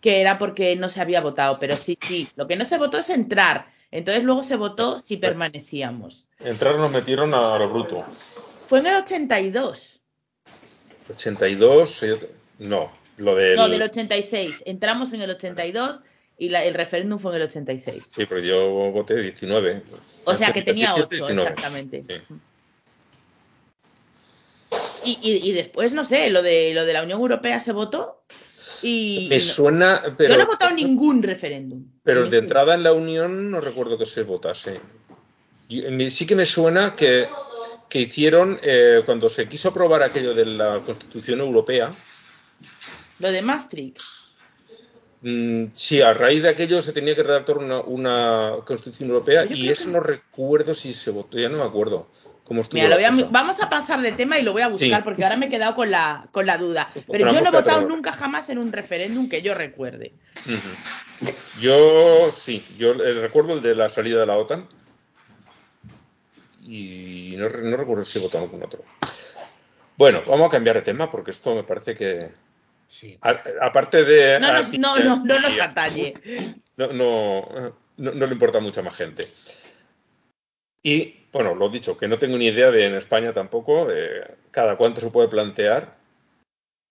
que 0.00 0.20
era 0.22 0.38
porque 0.38 0.74
no 0.76 0.88
se 0.88 1.02
había 1.02 1.20
votado, 1.20 1.58
pero 1.60 1.76
sí, 1.76 1.98
sí. 2.00 2.28
Lo 2.36 2.46
que 2.48 2.56
no 2.56 2.64
se 2.64 2.78
votó 2.78 2.98
es 2.98 3.10
entrar. 3.10 3.71
Entonces 3.92 4.24
luego 4.24 4.42
se 4.42 4.56
votó 4.56 4.98
si 4.98 5.18
permanecíamos. 5.18 6.26
Entrar 6.40 6.76
nos 6.76 6.90
metieron 6.90 7.32
a 7.34 7.56
lo 7.58 7.68
bruto. 7.68 8.02
Fue 8.66 8.80
en 8.80 8.86
el 8.86 8.96
82. 8.96 10.00
82, 11.10 12.02
eh, 12.04 12.30
no, 12.58 12.90
lo 13.18 13.34
del... 13.36 13.56
No, 13.56 13.68
del 13.68 13.82
86. 13.82 14.62
Entramos 14.66 15.12
en 15.12 15.20
el 15.22 15.30
82 15.30 16.00
y 16.38 16.48
la- 16.48 16.64
el 16.64 16.72
referéndum 16.74 17.18
fue 17.18 17.32
en 17.32 17.42
el 17.42 17.48
86. 17.48 18.02
Sí, 18.10 18.24
pero 18.26 18.40
yo 18.40 18.70
voté 18.92 19.14
19. 19.20 19.82
O 20.24 20.34
sea 20.34 20.52
que 20.52 20.62
tenía 20.62 20.94
17, 20.94 21.16
8, 21.22 21.26
19. 21.26 21.50
exactamente. 21.50 22.04
Sí. 22.08 22.34
Y, 25.04 25.18
y- 25.20 25.50
y 25.50 25.52
después, 25.52 25.92
no 25.92 26.04
sé, 26.04 26.30
lo 26.30 26.42
de, 26.42 26.72
lo 26.74 26.84
de 26.86 26.92
la 26.92 27.02
Unión 27.02 27.20
Europea 27.20 27.60
se 27.60 27.72
votó 27.72 28.21
y... 28.82 29.26
Me 29.30 29.36
y 29.36 29.38
no- 29.38 29.44
suena, 29.44 30.02
pero... 30.16 30.30
Yo 30.30 30.36
no 30.38 30.42
he 30.44 30.46
votado 30.46 30.74
ningún 30.74 31.22
referéndum. 31.22 31.84
Pero 32.02 32.28
de 32.28 32.38
entrada 32.38 32.74
en 32.74 32.82
la 32.82 32.92
Unión 32.92 33.50
no 33.50 33.60
recuerdo 33.60 33.96
que 33.98 34.06
se 34.06 34.22
votase. 34.22 34.80
Me- 35.90 36.10
Sí 36.10 36.26
que 36.26 36.34
me 36.36 36.44
suena 36.46 36.94
que, 36.94 37.26
que 37.88 38.00
hicieron, 38.00 38.58
eh, 38.62 39.02
cuando 39.06 39.28
se 39.28 39.48
quiso 39.48 39.68
aprobar 39.70 40.02
aquello 40.02 40.34
de 40.34 40.44
la 40.46 40.80
Constitución 40.84 41.40
Europea, 41.40 41.90
Lo 43.18 43.30
de 43.30 43.40
Maastricht. 43.42 44.00
Mm, 45.22 45.64
sí, 45.74 46.00
a 46.02 46.12
raíz 46.14 46.42
de 46.42 46.50
aquello 46.50 46.82
se 46.82 46.92
tenía 46.92 47.14
que 47.14 47.22
redactar 47.22 47.58
una, 47.58 47.80
una 47.80 48.52
Constitución 48.64 49.08
Europea 49.10 49.44
Yo 49.44 49.56
y 49.56 49.68
eso 49.70 49.86
que- 49.86 49.90
no 49.92 50.00
recuerdo 50.00 50.74
si 50.74 50.92
se 50.94 51.10
votó, 51.10 51.38
ya 51.38 51.48
no 51.48 51.58
me 51.58 51.64
acuerdo 51.64 52.08
Mira, 52.72 52.88
lo 52.88 52.96
voy 52.96 53.04
a- 53.04 53.28
vamos 53.30 53.62
a 53.62 53.70
pasar 53.70 54.02
de 54.02 54.12
tema 54.12 54.38
y 54.38 54.42
lo 54.42 54.52
voy 54.52 54.60
a 54.60 54.68
buscar 54.68 54.98
Sí. 54.98 55.04
porque 55.04 55.22
ahora 55.24 55.38
me 55.38 55.46
he 55.46 55.48
quedado 55.48 55.74
con 55.74 55.90
la, 55.90 56.28
con 56.32 56.44
la 56.44 56.58
duda. 56.58 56.90
Pero 57.10 57.32
yo 57.32 57.40
no 57.40 57.48
he 57.48 57.50
votado 57.52 57.88
nunca 57.88 58.12
jamás 58.12 58.50
en 58.50 58.58
un 58.58 58.70
referéndum 58.72 59.26
que 59.30 59.40
yo 59.40 59.54
recuerde. 59.54 60.12
Yo 61.60 62.30
sí, 62.30 62.62
yo 62.76 62.90
eh, 62.92 63.22
recuerdo 63.22 63.54
el 63.54 63.62
de 63.62 63.74
la 63.74 63.88
salida 63.88 64.20
de 64.20 64.26
la 64.26 64.36
OTAN 64.36 64.68
y 66.66 67.34
no, 67.38 67.48
no 67.48 67.76
recuerdo 67.76 68.04
si 68.04 68.18
he 68.18 68.22
votado 68.22 68.44
algún 68.44 68.62
otro. 68.62 68.82
Bueno, 69.96 70.22
vamos 70.26 70.48
a 70.48 70.50
cambiar 70.50 70.76
de 70.76 70.82
tema 70.82 71.10
porque 71.10 71.30
esto 71.30 71.54
me 71.54 71.64
parece 71.64 71.94
que, 71.94 72.30
Sí. 72.92 73.16
a- 73.22 73.42
aparte 73.62 74.04
de... 74.04 74.38
No, 74.38 74.52
nos- 74.52 74.70
no, 74.78 74.98
no, 74.98 75.24
no 75.24 75.40
nos 75.40 75.58
atañe. 75.58 76.12
no, 76.76 76.88
no, 76.92 77.74
no, 77.96 78.12
no 78.12 78.26
le 78.26 78.32
importa 78.32 78.58
a 78.58 78.60
mucha 78.60 78.82
más 78.82 78.94
gente. 78.94 79.24
Y, 80.82 81.26
bueno, 81.32 81.54
lo 81.54 81.70
dicho, 81.70 81.96
que 81.96 82.06
no 82.06 82.18
tengo 82.18 82.36
ni 82.36 82.48
idea 82.48 82.70
de 82.70 82.84
en 82.84 82.94
España 82.94 83.32
tampoco, 83.32 83.86
de 83.86 84.26
cada 84.50 84.76
cuánto 84.76 85.00
se 85.00 85.10
puede 85.10 85.28
plantear 85.28 85.96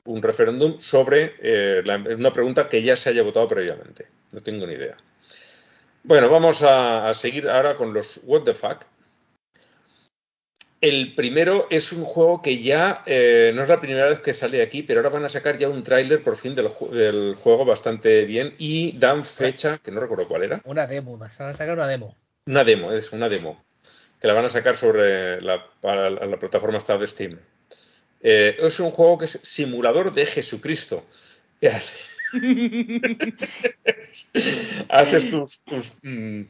un 0.05 0.23
referéndum 0.23 0.79
sobre 0.79 1.35
eh, 1.39 1.83
la- 1.85 1.97
una 1.97 2.31
pregunta 2.31 2.67
que 2.67 2.81
ya 2.81 2.95
se 2.95 3.09
haya 3.11 3.21
votado 3.21 3.47
previamente. 3.47 4.07
No 4.31 4.41
tengo 4.41 4.65
ni 4.65 4.73
idea. 4.73 4.97
Bueno, 6.03 6.29
vamos 6.31 6.63
a, 6.63 7.09
a 7.09 7.13
seguir 7.13 7.47
ahora 7.47 7.75
con 7.75 7.93
los 7.93 8.21
What 8.23 8.41
the 8.41 8.55
Fuck. 8.55 8.85
El 10.81 11.13
primero 11.13 11.67
es 11.69 11.91
un 11.91 12.03
juego 12.03 12.41
que 12.41 12.57
ya 12.61 13.03
eh, 13.05 13.51
no 13.53 13.61
es 13.61 13.69
la 13.69 13.77
primera 13.79 14.09
vez 14.09 14.19
que 14.19 14.33
sale 14.33 14.63
aquí, 14.63 14.81
pero 14.81 14.99
ahora 14.99 15.09
van 15.11 15.25
a 15.25 15.29
sacar 15.29 15.57
ya 15.59 15.69
un 15.69 15.83
tráiler 15.83 16.23
por 16.23 16.35
fin 16.37 16.55
del, 16.55 16.67
ju- 16.69 16.89
del 16.89 17.35
juego 17.35 17.65
bastante 17.65 18.25
bien 18.25 18.55
y 18.57 18.97
dan 18.97 19.23
fecha, 19.23 19.77
que 19.77 19.91
no 19.91 19.99
recuerdo 19.99 20.27
cuál 20.27 20.43
era, 20.43 20.61
Una 20.65 20.87
demo, 20.87 21.17
vas 21.19 21.39
a 21.39 21.53
sacar 21.53 21.75
una 21.75 21.87
demo. 21.87 22.17
una 22.47 22.63
demo, 22.63 22.91
es 22.91 23.11
una 23.11 23.29
demo, 23.29 23.63
que 24.19 24.27
la 24.27 24.33
van 24.33 24.45
a 24.45 24.49
sacar 24.49 24.75
sobre 24.75 25.39
la, 25.41 25.63
para 25.81 26.09
la, 26.09 26.25
la 26.25 26.39
plataforma 26.39 26.79
esta 26.79 26.97
de 26.97 27.05
Steam. 27.05 27.37
Eh, 28.23 28.57
es 28.59 28.79
un 28.79 28.89
juego 28.91 29.19
que 29.19 29.25
es 29.25 29.39
simulador 29.43 30.13
de 30.13 30.25
Jesucristo. 30.25 31.05
Haces 34.89 35.29
tus... 35.29 35.59
tus, 35.61 35.93
mm, 36.01 36.41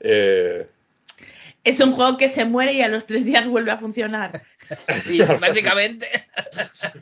eh, 0.00 0.66
Es 1.64 1.80
un 1.80 1.92
juego 1.92 2.16
que 2.16 2.28
se 2.28 2.44
muere 2.44 2.74
y 2.74 2.82
a 2.82 2.88
los 2.88 3.06
tres 3.06 3.24
días 3.24 3.46
vuelve 3.46 3.70
a 3.70 3.78
funcionar. 3.78 4.32
Sí, 5.04 5.20
básicamente. 5.40 6.08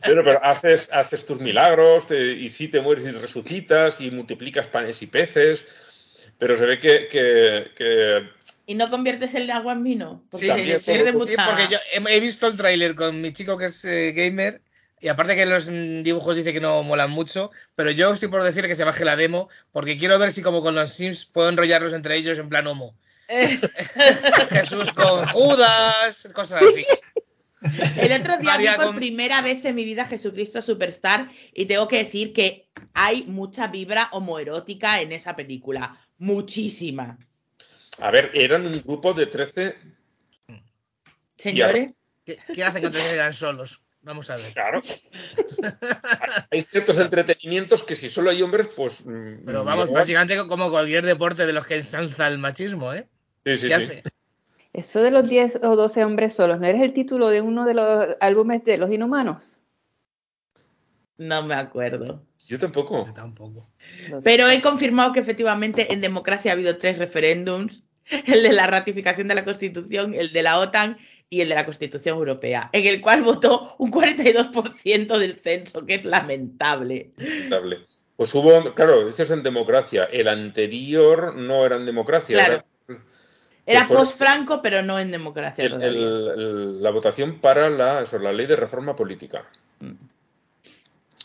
pero, 0.04 0.24
pero 0.24 0.44
haces, 0.44 0.88
haces 0.92 1.24
tus 1.24 1.38
milagros 1.38 2.08
te- 2.08 2.32
y 2.32 2.48
sí 2.48 2.66
te 2.66 2.80
mueres 2.80 3.04
y 3.04 3.12
resucitas 3.12 4.00
y 4.00 4.10
multiplicas 4.10 4.66
panes 4.66 5.00
y 5.02 5.06
peces. 5.06 6.32
Pero 6.38 6.56
se 6.56 6.66
ve 6.66 6.80
que, 6.80 7.06
que- 7.08 7.70
que 7.76 8.28
¿Y 8.66 8.74
no 8.74 8.90
conviertes 8.90 9.34
el 9.34 9.48
agua 9.50 9.74
en 9.74 9.84
vino? 9.84 10.24
Porque 10.30 10.46
Sí, 10.46 10.52
sí, 10.76 10.92
sí, 10.92 11.34
porque 11.46 11.68
yo 11.70 11.78
he, 11.94 12.16
he 12.16 12.20
visto 12.20 12.48
el 12.48 12.56
tráiler 12.56 12.94
con 12.96 13.20
mi 13.20 13.32
chico 13.32 13.56
que 13.56 13.66
es 13.66 13.84
eh, 13.84 14.12
gamer 14.12 14.60
y 15.00 15.08
aparte 15.08 15.36
que 15.36 15.46
los 15.46 15.68
mm, 15.68 16.02
dibujos 16.02 16.36
dice 16.36 16.52
que 16.52 16.60
no 16.60 16.82
molan 16.82 17.10
mucho, 17.10 17.50
pero 17.76 17.90
yo 17.92 18.12
estoy 18.12 18.28
por 18.28 18.42
decirle 18.42 18.68
que 18.68 18.74
se 18.74 18.84
baje 18.84 19.04
la 19.04 19.14
demo 19.16 19.48
porque 19.70 19.98
quiero 19.98 20.18
ver 20.18 20.32
si 20.32 20.42
como 20.42 20.62
con 20.62 20.74
los 20.74 20.92
Sims 20.92 21.26
puedo 21.26 21.48
enrollarlos 21.48 21.92
entre 21.92 22.16
ellos 22.16 22.38
en 22.38 22.48
plan 22.48 22.66
homo. 22.66 22.96
Jesús 24.50 24.92
con 24.92 25.26
Judas, 25.28 26.28
cosas 26.34 26.62
así. 26.62 26.84
El 27.96 28.20
otro 28.20 28.36
día 28.38 28.56
vi 28.56 28.66
por 28.76 28.86
con- 28.86 28.96
primera 28.96 29.40
vez 29.40 29.64
en 29.64 29.74
mi 29.74 29.84
vida 29.84 30.04
Jesucristo 30.04 30.60
Superstar 30.62 31.30
y 31.54 31.66
tengo 31.66 31.86
que 31.88 31.98
decir 31.98 32.32
que 32.32 32.68
hay 32.92 33.22
mucha 33.24 33.68
vibra 33.68 34.08
homoerótica 34.12 35.00
en 35.00 35.12
esa 35.12 35.36
película. 35.36 35.98
Muchísima. 36.18 37.18
a 38.00 38.10
ver, 38.10 38.30
eran 38.34 38.66
un 38.66 38.80
grupo 38.82 39.12
de 39.14 39.26
13 39.26 39.76
Señores, 41.36 42.04
¿Qué, 42.24 42.38
qué 42.54 42.62
hacen 42.64 42.82
cuando 42.82 42.98
llegan 42.98 43.34
solos? 43.34 43.82
Vamos 44.02 44.30
a 44.30 44.36
ver. 44.36 44.52
Claro. 44.52 44.80
hay 46.50 46.62
ciertos 46.62 46.98
entretenimientos 46.98 47.82
que 47.84 47.94
si 47.94 48.08
solo 48.08 48.30
hay 48.30 48.42
hombres, 48.42 48.68
pues. 48.76 49.04
mm, 49.04 49.44
Pero 49.46 49.64
vamos, 49.64 49.86
no. 49.86 49.92
básicamente 49.92 50.36
como 50.48 50.70
cualquier 50.70 51.04
deporte 51.04 51.46
de 51.46 51.52
los 51.52 51.66
que 51.66 51.76
ensalza 51.76 52.26
el 52.28 52.38
machismo, 52.38 52.92
¿eh? 52.92 53.06
Sí, 53.44 53.56
sí, 53.56 53.68
¿Qué 53.68 53.76
sí. 53.76 53.82
hace? 53.82 54.02
Eso 54.72 55.02
de 55.02 55.10
los 55.10 55.28
10 55.28 55.60
o 55.64 55.76
12 55.76 56.04
hombres 56.04 56.34
solos, 56.34 56.58
¿no 56.58 56.66
eres 56.66 56.80
el 56.80 56.92
título 56.92 57.28
de 57.28 57.42
uno 57.42 57.66
de 57.66 57.74
los 57.74 58.16
álbumes 58.20 58.64
de 58.64 58.78
los 58.78 58.90
inhumanos? 58.90 59.62
no 61.22 61.42
me 61.42 61.54
acuerdo. 61.54 62.22
Yo 62.48 62.58
tampoco. 62.58 63.06
Yo 63.06 63.14
tampoco. 63.14 63.68
Pero 64.22 64.48
he 64.48 64.60
confirmado 64.60 65.12
que 65.12 65.20
efectivamente 65.20 65.92
en 65.92 66.00
democracia 66.00 66.50
ha 66.52 66.54
habido 66.54 66.76
tres 66.78 66.98
referéndums. 66.98 67.82
El 68.26 68.42
de 68.42 68.52
la 68.52 68.66
ratificación 68.66 69.28
de 69.28 69.36
la 69.36 69.44
Constitución, 69.44 70.14
el 70.14 70.32
de 70.32 70.42
la 70.42 70.58
OTAN 70.58 70.98
y 71.30 71.40
el 71.40 71.48
de 71.48 71.54
la 71.54 71.64
Constitución 71.64 72.18
Europea, 72.18 72.68
en 72.72 72.84
el 72.84 73.00
cual 73.00 73.22
votó 73.22 73.76
un 73.78 73.92
42% 73.92 75.18
del 75.18 75.36
censo, 75.36 75.86
que 75.86 75.94
es 75.94 76.04
lamentable. 76.04 77.12
Lamentable. 77.16 77.78
Pues 78.16 78.34
hubo, 78.34 78.74
claro, 78.74 79.06
dices 79.06 79.30
en 79.30 79.44
democracia. 79.44 80.04
El 80.04 80.28
anterior 80.28 81.36
no 81.36 81.64
era 81.64 81.76
en 81.76 81.86
democracia. 81.86 82.36
Claro. 82.36 82.54
Era 82.54 82.64
Era 83.64 83.86
post-Franco, 83.86 84.60
pero 84.60 84.82
no 84.82 84.98
en 84.98 85.10
democracia 85.10 85.64
el- 85.64 85.70
todavía. 85.70 85.88
el- 85.88 86.28
el- 86.36 86.82
la 86.82 86.90
votación 86.90 87.38
para 87.40 87.70
la, 87.70 88.04
la 88.20 88.32
ley 88.32 88.46
de 88.46 88.56
reforma 88.56 88.96
política. 88.96 89.44
Mm. 89.80 89.92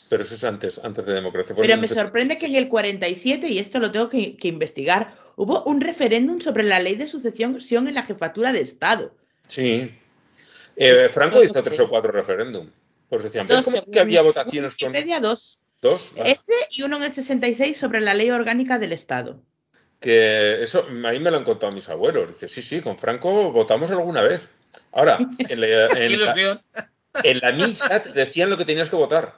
Pero 0.09 0.23
eso 0.23 0.35
es 0.35 0.43
antes, 0.43 0.79
antes 0.83 1.05
de 1.05 1.13
democracia. 1.13 1.53
Fue 1.55 1.65
Pero 1.67 1.79
me 1.81 1.87
sorprende 1.87 2.37
que 2.37 2.45
en 2.45 2.55
el 2.55 2.69
47, 2.69 3.47
y 3.49 3.59
esto 3.59 3.79
lo 3.79 3.91
tengo 3.91 4.07
que, 4.09 4.37
que 4.37 4.47
investigar, 4.47 5.13
hubo 5.35 5.63
un 5.63 5.81
referéndum 5.81 6.39
sobre 6.39 6.63
la 6.63 6.79
ley 6.79 6.95
de 6.95 7.07
sucesión 7.07 7.87
en 7.87 7.93
la 7.93 8.03
jefatura 8.03 8.53
de 8.53 8.61
Estado. 8.61 9.13
Sí. 9.47 9.91
Eh, 10.75 11.09
Franco 11.09 11.43
hizo 11.43 11.61
tres 11.63 11.79
o 11.79 11.89
cuatro 11.89 12.11
referéndums. 12.11 12.71
Pues 13.09 13.23
decían, 13.23 13.47
¿ves 13.47 13.57
Dos, 13.57 13.65
cómo 13.65 13.77
es 13.77 13.85
que 13.91 13.99
había 13.99 14.21
votaciones 14.21 14.75
con. 14.75 14.93
Dos. 15.21 15.59
Dos. 15.81 16.13
va. 16.17 16.23
Ese 16.23 16.53
y 16.71 16.83
uno 16.83 16.97
en 16.97 17.03
el 17.03 17.11
66 17.11 17.77
sobre 17.77 18.01
la 18.01 18.13
ley 18.13 18.29
orgánica 18.31 18.79
del 18.79 18.91
Estado. 18.93 19.41
Que 19.99 20.61
eso, 20.61 20.85
a 20.87 20.91
mí 21.11 21.19
me 21.19 21.31
lo 21.31 21.37
han 21.37 21.43
contado 21.43 21.71
mis 21.71 21.89
abuelos. 21.89 22.27
Dice, 22.29 22.47
sí, 22.47 22.61
sí, 22.61 22.81
con 22.81 22.97
Franco 22.97 23.51
votamos 23.51 23.89
alguna 23.91 24.21
vez. 24.21 24.49
Ahora, 24.91 25.17
en 25.39 25.61
la, 25.61 25.87
en 25.87 26.11
la- 26.25 26.33
en 27.23 27.39
la 27.39 27.51
misa 27.51 28.01
te 28.01 28.11
decían 28.11 28.49
lo 28.49 28.57
que 28.57 28.65
tenías 28.65 28.89
que 28.89 28.95
votar. 28.95 29.33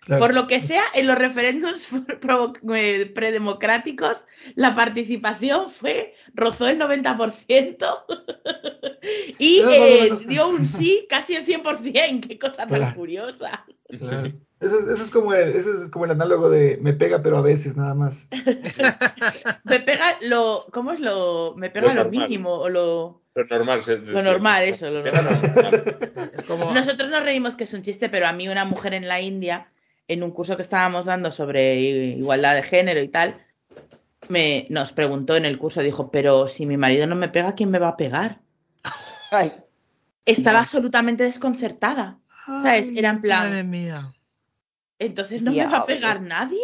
Claro. 0.00 0.20
Por 0.22 0.34
lo 0.34 0.46
que 0.46 0.60
sea, 0.62 0.82
en 0.94 1.06
los 1.06 1.16
referéndums 1.18 1.88
eh, 2.74 3.12
predemocráticos, 3.14 4.24
la 4.54 4.74
participación 4.74 5.70
fue, 5.70 6.14
rozó 6.34 6.68
el 6.68 6.78
90% 6.78 8.04
y 9.38 9.60
eh, 9.60 10.10
dio 10.26 10.48
un 10.48 10.66
sí 10.66 11.06
casi 11.08 11.34
el 11.36 11.46
100%. 11.46 12.26
Qué 12.26 12.38
cosa 12.38 12.66
tan 12.66 12.94
curiosa. 12.94 13.64
Claro. 13.98 14.32
Eso, 14.60 14.78
es, 14.78 14.86
eso, 14.88 15.04
es 15.04 15.10
como 15.10 15.32
el, 15.32 15.56
eso 15.56 15.72
es 15.72 15.90
como 15.90 16.04
el 16.04 16.10
análogo 16.10 16.50
de 16.50 16.78
me 16.82 16.92
pega, 16.92 17.22
pero 17.22 17.38
a 17.38 17.42
veces 17.42 17.76
nada 17.76 17.94
más. 17.94 18.28
Me 19.64 19.80
pega 19.80 20.16
lo, 20.22 20.64
¿cómo 20.72 20.92
es 20.92 21.00
lo? 21.00 21.54
Me 21.56 21.70
pega 21.70 21.94
Lo 21.94 22.10
mínimo 22.10 22.52
o 22.54 22.68
lo, 22.68 23.22
Lo 23.34 23.44
normal. 23.46 23.82
se- 23.82 23.98
lo 23.98 24.22
normal, 24.22 24.64
eso, 24.64 24.90
lo 24.90 25.02
normal. 25.02 25.40
normal. 25.42 26.30
Es 26.36 26.42
como. 26.44 26.72
Nosotros 26.72 27.08
nos 27.10 27.22
reímos 27.22 27.54
que 27.56 27.64
es 27.64 27.72
un 27.72 27.82
chiste, 27.82 28.08
pero 28.10 28.26
a 28.26 28.32
mí 28.32 28.48
una 28.48 28.64
mujer 28.66 28.92
en 28.94 29.08
la 29.08 29.20
India, 29.20 29.68
en 30.12 30.22
un 30.22 30.30
curso 30.32 30.56
que 30.56 30.62
estábamos 30.62 31.06
dando 31.06 31.30
sobre 31.32 31.74
igualdad 31.76 32.54
de 32.54 32.62
género 32.62 33.00
y 33.02 33.08
tal, 33.08 33.36
me 34.28 34.66
nos 34.70 34.92
preguntó 34.92 35.36
en 35.36 35.44
el 35.44 35.58
curso, 35.58 35.80
dijo, 35.82 36.10
pero 36.10 36.48
si 36.48 36.66
mi 36.66 36.76
marido 36.76 37.06
no 37.06 37.16
me 37.16 37.28
pega, 37.28 37.54
¿quién 37.54 37.70
me 37.70 37.78
va 37.78 37.88
a 37.88 37.96
pegar? 37.96 38.40
Ay, 39.30 39.50
Estaba 40.26 40.58
No. 40.58 40.62
absolutamente 40.62 41.24
desconcertada. 41.24 42.18
¿Sabes? 42.46 42.94
Era 42.96 43.10
en 43.10 43.20
plan- 43.20 43.48
Madre 43.50 43.64
mía. 43.64 44.12
Entonces 44.98 45.40
no 45.42 45.52
me 45.52 45.64
va 45.66 45.78
a 45.78 45.86
pegar 45.86 46.20
nadie. 46.20 46.60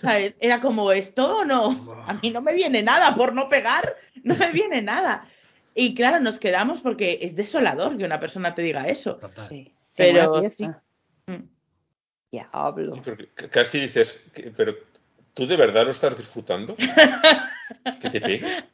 ¿Sabes? 0.00 0.34
Era 0.40 0.60
como 0.60 0.90
esto 0.92 1.38
o 1.38 1.44
no. 1.44 2.04
A 2.06 2.14
mí 2.14 2.30
no 2.30 2.40
me 2.40 2.54
viene 2.54 2.82
nada 2.82 3.14
por 3.14 3.34
no 3.34 3.48
pegar, 3.48 3.96
no 4.22 4.34
me 4.34 4.50
viene 4.52 4.82
nada. 4.82 5.26
Y 5.74 5.94
claro, 5.94 6.20
nos 6.20 6.38
quedamos 6.38 6.80
porque 6.80 7.18
es 7.22 7.34
desolador 7.36 7.96
que 7.98 8.04
una 8.04 8.20
persona 8.20 8.54
te 8.54 8.62
diga 8.62 8.86
eso. 8.88 9.16
Total. 9.16 9.48
sí. 9.48 9.72
Pero 9.96 10.42
sí. 10.48 10.68
Diablo. 12.34 12.92
Sí, 12.94 13.00
porque 13.04 13.28
c- 13.38 13.48
casi 13.48 13.80
dices, 13.80 14.22
que- 14.32 14.50
pero 14.56 14.74
¿tú 15.34 15.46
de 15.46 15.56
verdad 15.56 15.84
lo 15.84 15.90
estás 15.90 16.16
disfrutando? 16.16 16.76
¿Que 18.00 18.10
te 18.10 18.20
pegue? 18.20 18.64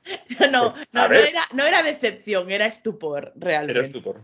No, 0.51 0.73
Pues, 0.73 0.89
no, 0.93 1.09
no 1.09 1.15
era, 1.15 1.43
no 1.53 1.65
era 1.65 1.83
decepción, 1.83 2.51
era 2.51 2.67
estupor, 2.67 3.33
realmente. 3.37 3.79
Eres 3.81 3.91
tú 3.93 4.03
por. 4.03 4.21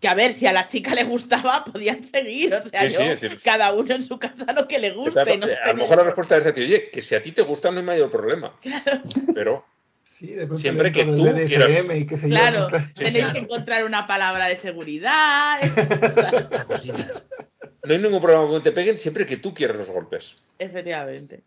Que 0.00 0.08
a 0.08 0.14
ver, 0.14 0.32
si 0.32 0.46
a 0.46 0.52
la 0.52 0.66
chica 0.66 0.94
le 0.94 1.04
gustaba, 1.04 1.64
podían 1.64 2.02
seguir. 2.04 2.54
O 2.54 2.66
sea, 2.66 2.88
Sí, 2.88 2.96
yo, 2.96 3.00
decir- 3.00 3.40
cada 3.42 3.72
uno 3.74 3.94
en 3.94 4.02
su 4.02 4.18
casa 4.18 4.52
lo 4.52 4.66
que 4.68 4.78
le 4.78 4.92
guste. 4.92 5.36
no 5.38 5.46
a 5.46 5.68
lo 5.68 5.74
mejor 5.74 5.96
la 5.98 6.04
respuesta 6.04 6.36
es 6.38 6.46
a 6.46 6.52
ti, 6.54 6.62
oye, 6.62 6.90
que 6.90 7.02
si 7.02 7.14
a 7.14 7.22
ti 7.22 7.32
te 7.32 7.42
gusta 7.42 7.70
no 7.70 7.78
hay 7.78 7.84
mayor 7.84 8.10
problema. 8.10 8.54
Claro, 8.60 9.02
Pero 9.34 9.66
Sí, 10.02 10.28
de 10.28 10.46
pronto 10.46 10.56
Siempre 10.56 10.92
que 10.92 11.04
tú 11.04 11.14
y 11.16 11.18
yo, 11.18 11.24
claro. 11.24 12.68
tenéis 12.94 13.16
claro. 13.16 13.32
que 13.34 13.38
encontrar 13.40 13.84
una 13.84 14.06
palabra 14.06 14.46
de 14.46 14.56
seguridad, 14.56 15.58
esas 15.62 16.64
cosas. 16.64 17.22
No 17.86 17.92
hay 17.92 17.98
ningún 18.00 18.20
problema 18.20 18.46
con 18.46 18.60
que 18.62 18.70
te 18.70 18.72
peguen 18.74 18.96
siempre 18.96 19.24
que 19.26 19.36
tú 19.36 19.54
quieras 19.54 19.78
los 19.78 19.90
golpes. 19.90 20.36
Efectivamente. 20.58 21.42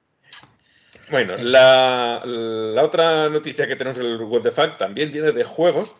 Bueno, 1.11 1.35
la, 1.37 2.21
la 2.25 2.83
otra 2.83 3.27
noticia 3.29 3.67
que 3.67 3.75
tenemos 3.75 3.97
en 3.99 4.05
el 4.05 4.17
What 4.21 4.43
the 4.43 4.51
Fact 4.51 4.77
también 4.77 5.11
viene 5.11 5.31
de 5.31 5.43
juegos. 5.43 5.93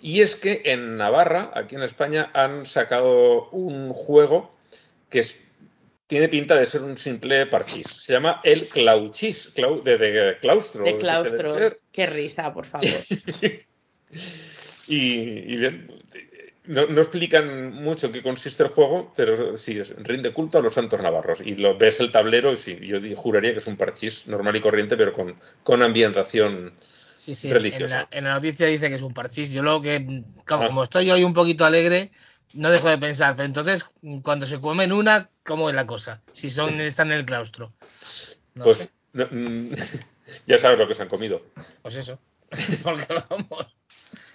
Y 0.00 0.20
es 0.20 0.34
que 0.34 0.62
en 0.66 0.96
Navarra, 0.96 1.50
aquí 1.54 1.74
en 1.76 1.82
España, 1.82 2.30
han 2.34 2.66
sacado 2.66 3.48
un 3.50 3.90
juego 3.92 4.54
que 5.08 5.20
es- 5.20 5.40
tiene 6.06 6.28
pinta 6.28 6.54
de 6.56 6.66
ser 6.66 6.82
un 6.82 6.96
simple 6.96 7.46
parchís. 7.46 7.86
Se 7.86 8.12
llama 8.12 8.40
el 8.44 8.68
Clauchis, 8.68 9.54
clau- 9.54 9.82
de, 9.82 9.96
de 9.98 10.38
claustro. 10.38 10.84
De 10.84 10.98
claustro. 10.98 11.78
Qué 11.90 12.06
risa, 12.06 12.52
por 12.52 12.66
favor. 12.66 12.86
Y, 14.88 15.18
y 15.52 15.56
bien, 15.56 15.88
no, 16.66 16.86
no 16.86 17.00
explican 17.00 17.72
mucho 17.72 18.06
en 18.06 18.12
qué 18.12 18.22
consiste 18.22 18.62
el 18.62 18.68
juego, 18.70 19.12
pero 19.16 19.56
sí, 19.56 19.82
rinde 19.82 20.32
culto 20.32 20.58
a 20.58 20.62
los 20.62 20.74
santos 20.74 21.00
navarros. 21.00 21.40
Y 21.40 21.54
lo 21.56 21.76
ves 21.78 22.00
el 22.00 22.10
tablero 22.10 22.52
y 22.52 22.56
sí, 22.56 22.78
yo 22.82 22.98
juraría 23.16 23.52
que 23.52 23.58
es 23.58 23.66
un 23.66 23.76
parchís 23.76 24.26
normal 24.26 24.56
y 24.56 24.60
corriente, 24.60 24.96
pero 24.96 25.12
con, 25.12 25.36
con 25.62 25.82
ambientación. 25.82 26.74
Sí, 27.14 27.34
sí. 27.34 27.48
En 27.48 27.54
Religiosa. 27.54 28.08
la, 28.10 28.18
en 28.18 28.24
la 28.24 28.34
noticia 28.34 28.66
dice 28.66 28.88
que 28.88 28.94
es 28.96 29.02
un 29.02 29.14
parchís. 29.14 29.50
Yo 29.52 29.62
lo 29.62 29.80
que. 29.80 30.22
Como, 30.46 30.62
Ah. 30.64 30.66
como 30.66 30.84
estoy 30.84 31.10
hoy 31.10 31.24
un 31.24 31.34
poquito 31.34 31.64
alegre, 31.64 32.10
no 32.54 32.70
dejo 32.70 32.88
de 32.88 32.98
pensar. 32.98 33.34
Pero 33.36 33.46
entonces, 33.46 33.84
cuando 34.22 34.46
se 34.46 34.60
comen 34.60 34.92
una, 34.92 35.28
¿cómo 35.42 35.68
es 35.68 35.74
la 35.74 35.86
cosa? 35.86 36.22
Si 36.32 36.50
son 36.50 36.80
están 36.80 37.08
en 37.12 37.18
el 37.18 37.24
claustro. 37.24 37.72
No 38.54 38.64
pues 38.64 38.88
no, 39.12 39.26
mm, 39.30 39.70
ya 40.46 40.58
sabes 40.58 40.78
lo 40.78 40.86
que 40.86 40.94
se 40.94 41.02
han 41.02 41.08
comido. 41.08 41.40
Pues 41.82 41.96
eso. 41.96 42.18
Porque 42.84 43.06
vamos. 43.28 43.75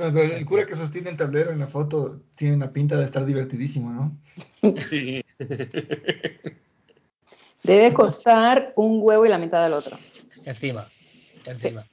Pero 0.09 0.23
el 0.23 0.45
cura 0.45 0.65
que 0.65 0.73
sostiene 0.73 1.11
el 1.11 1.15
tablero 1.15 1.51
en 1.51 1.59
la 1.59 1.67
foto 1.67 2.23
tiene 2.33 2.55
una 2.55 2.73
pinta 2.73 2.97
de 2.97 3.05
estar 3.05 3.23
divertidísimo, 3.23 3.91
¿no? 3.91 4.17
Sí. 4.79 5.23
Debe 7.63 7.93
costar 7.93 8.73
un 8.75 8.99
huevo 9.03 9.25
y 9.27 9.29
la 9.29 9.37
mitad 9.37 9.63
del 9.63 9.73
otro. 9.73 9.99
Encima. 10.45 10.89
Encima. 11.45 11.85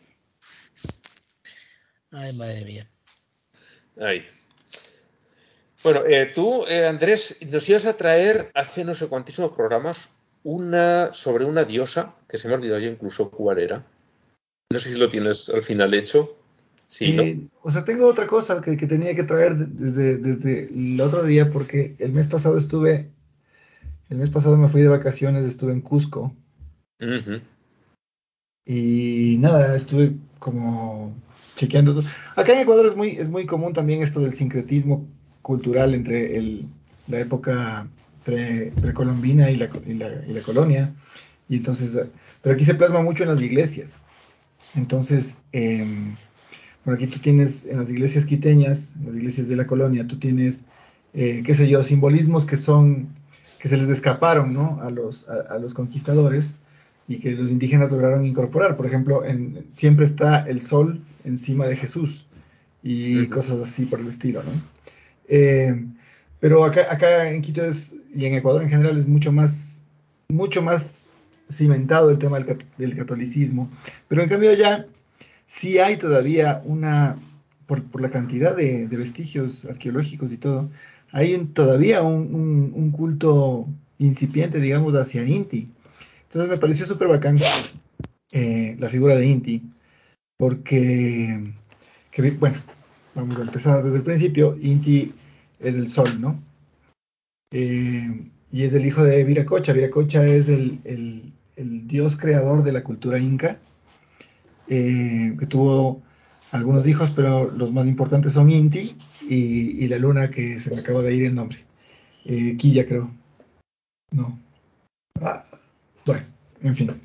Ay, 2.11 2.33
madre 2.35 2.65
mía. 2.65 2.89
Ahí. 4.01 4.25
Bueno, 5.83 6.01
eh, 6.07 6.33
tú, 6.35 6.65
eh, 6.67 6.87
Andrés, 6.87 7.39
nos 7.47 7.69
ibas 7.69 7.85
a 7.85 7.97
traer 7.97 8.51
hace 8.55 8.85
no 8.85 8.95
sé 8.95 9.09
cuantísimos 9.09 9.53
programas 9.53 10.11
una 10.45 11.13
sobre 11.13 11.45
una 11.45 11.65
diosa, 11.65 12.15
que 12.27 12.39
se 12.39 12.49
me 12.49 12.55
ha 12.55 12.57
olvidado 12.57 12.81
ya 12.81 12.89
incluso 12.89 13.31
cuál 13.31 13.59
era. 13.59 13.85
No 14.73 14.79
sé 14.79 14.89
si 14.89 14.97
lo 14.97 15.11
tienes 15.11 15.51
al 15.51 15.63
final 15.63 15.93
hecho. 15.93 16.39
Sí, 16.89 17.13
¿no? 17.13 17.23
Eh, 17.23 17.39
o 17.63 17.71
sea, 17.71 17.85
tengo 17.85 18.07
otra 18.09 18.27
cosa 18.27 18.61
que, 18.63 18.77
que 18.77 18.87
tenía 18.87 19.15
que 19.15 19.23
traer 19.25 19.57
de- 19.57 19.67
desde, 19.67 20.17
desde 20.17 20.65
el 20.65 21.01
otro 21.01 21.23
día, 21.23 21.51
porque 21.51 21.95
el 21.99 22.13
mes 22.13 22.27
pasado 22.27 22.57
estuve, 22.57 23.11
el 24.09 24.17
mes 24.17 24.31
pasado 24.31 24.57
me 24.57 24.69
fui 24.69 24.81
de 24.81 24.89
vacaciones, 24.89 25.45
estuve 25.45 25.73
en 25.73 25.83
Cusco, 25.83 26.35
Ujú. 27.01 27.41
y 28.65 29.37
nada, 29.39 29.77
estuve 29.77 30.15
como 30.39 31.15
chequeando. 31.57 32.03
Acá 32.37 32.55
en 32.55 32.61
Ecuador 32.61 32.87
es 32.87 32.97
muy, 32.97 33.11
es 33.11 33.29
muy 33.29 33.47
común 33.47 33.73
también 33.75 34.03
esto 34.03 34.21
del 34.21 34.33
sincretismo 34.33 35.07
cultural 35.43 35.95
entre 35.95 36.37
el, 36.39 36.67
la 37.09 37.21
época 37.21 37.87
pre- 38.25 38.73
precolombina 38.81 39.51
y 39.51 39.57
la, 39.57 39.71
y, 39.87 39.95
la, 39.95 40.09
y 40.27 40.33
la 40.33 40.43
colonia, 40.43 40.95
y 41.49 41.57
entonces, 41.57 41.95
eh, 41.97 42.07
pero 42.43 42.55
aquí 42.55 42.65
se 42.65 42.75
plasma 42.75 43.03
mucho 43.03 43.23
en 43.25 43.29
las 43.31 43.41
iglesias. 43.43 44.01
Entonces, 44.75 45.37
em, 45.53 46.17
Bueno, 46.89 47.05
aquí 47.05 47.07
tú 47.07 47.19
tienes 47.19 47.67
en 47.67 47.77
las 47.77 47.91
iglesias 47.91 48.25
quiteñas, 48.25 48.95
en 48.99 49.05
las 49.05 49.15
iglesias 49.15 49.47
de 49.47 49.57
la 49.57 49.67
colonia, 49.67 50.07
tú 50.07 50.19
tienes, 50.19 50.63
eh, 51.13 51.43
qué 51.45 51.55
sé 51.55 51.69
yo, 51.69 51.85
simbolismos 51.85 52.47
que 52.47 52.57
son, 52.57 53.09
que 53.59 53.69
se 53.69 53.77
les 53.77 53.91
escaparon, 53.91 54.55
¿no? 54.55 54.81
A 54.81 54.91
los, 54.91 55.29
a, 55.29 55.55
a 55.55 55.59
los 55.59 55.75
conquistadores 55.75 56.55
y 57.07 57.19
que 57.19 57.33
los 57.33 57.51
indígenas 57.51 57.91
lograron 57.91 58.25
incorporar. 58.25 58.79
Por 58.79 58.87
ejemplo, 58.87 59.23
en, 59.23 59.67
siempre 59.73 60.07
está 60.07 60.49
el 60.49 60.63
sol 60.63 61.05
encima 61.25 61.67
de 61.67 61.77
Jesús 61.77 62.25
y 62.83 63.25
Ujú. 63.25 63.35
cosas 63.35 63.61
así 63.61 63.85
por 63.85 64.01
el 64.01 64.09
estilo, 64.09 64.43
¿no? 64.43 64.53
Eh, 65.29 65.85
pero 66.41 66.65
acá, 66.65 66.91
acá 66.91 67.31
en 67.31 67.43
Quito 67.43 67.67
es, 67.67 67.97
y 68.15 68.25
en 68.25 68.33
Ecuador 68.33 68.63
en 68.63 68.71
general 68.71 68.97
es 68.97 69.07
mucho 69.07 69.31
más, 69.31 69.79
mucho 70.31 70.63
más 70.63 71.07
cimentado 71.53 72.09
el 72.11 72.19
tema 72.19 72.41
del, 72.41 72.65
del 72.79 72.97
catolicismo. 72.97 73.69
Pero 74.09 74.23
en 74.23 74.31
cambio 74.31 74.51
allá 74.51 74.87
sí 75.49 75.79
hay 75.79 75.97
todavía 75.97 76.63
una, 76.65 77.19
por, 77.67 77.83
por 77.85 78.01
la 78.01 78.11
cantidad 78.11 78.55
de, 78.57 78.87
vestigios 78.87 79.65
arqueológicos 79.65 80.33
y 80.33 80.37
todo, 80.37 80.71
hay 81.11 81.35
un- 81.35 81.53
todavía 81.53 82.03
un, 82.03 82.73
culto 82.93 83.67
incipiente, 83.99 84.61
digamos, 84.61 84.95
hacia 84.95 85.25
Inti. 85.25 85.69
Entonces 86.25 86.51
me 86.51 86.59
pareció 86.59 86.87
súper 86.87 87.09
bacán 87.09 87.39
eh, 88.31 88.77
la 88.79 88.89
figura 88.89 89.17
de 89.17 89.27
Inti, 89.27 89.63
porque, 90.37 91.43
que 92.13 92.31
bueno, 92.33 92.59
vamos 93.15 93.39
a 93.39 93.43
empezar 93.43 93.83
desde 93.83 93.97
el 93.99 94.05
principio. 94.05 94.55
Inti 94.61 95.13
es 95.59 95.75
el 95.75 95.89
sol, 95.89 96.21
¿no? 96.21 96.41
Eh, 97.51 98.31
y 98.53 98.63
es 98.63 98.75
el 98.75 98.87
hijo 98.87 99.03
de 99.03 99.25
Viracocha. 99.25 99.73
Viracocha 99.73 100.27
es 100.27 100.49
el- 100.51 101.33
el 101.57 101.89
dios 101.89 102.17
creador 102.17 102.63
de 102.63 102.73
la 102.73 102.85
cultura 102.85 103.19
inca, 103.19 103.59
eh, 104.69 105.35
que 105.39 105.47
tuvo 105.47 106.03
algunos 106.53 106.87
hijos, 106.87 107.11
pero 107.15 107.51
los 107.51 107.73
más 107.73 107.87
importantes 107.87 108.33
son 108.33 108.51
Inti 108.51 108.97
y, 109.29 109.85
y 109.85 109.89
la 109.89 109.99
luna 109.99 110.31
que 110.31 110.59
se 110.61 110.75
me 110.75 110.81
acaba 110.81 111.03
de 111.03 111.15
ir 111.15 111.25
el 111.25 111.35
nombre. 111.35 111.65
Eh, 112.25 112.57
Quilla, 112.57 112.87
creo. 112.87 113.11
No. 114.11 114.39
Ah, 115.21 115.43
bueno, 116.07 116.23
en 116.63 116.77
fin. 116.77 117.01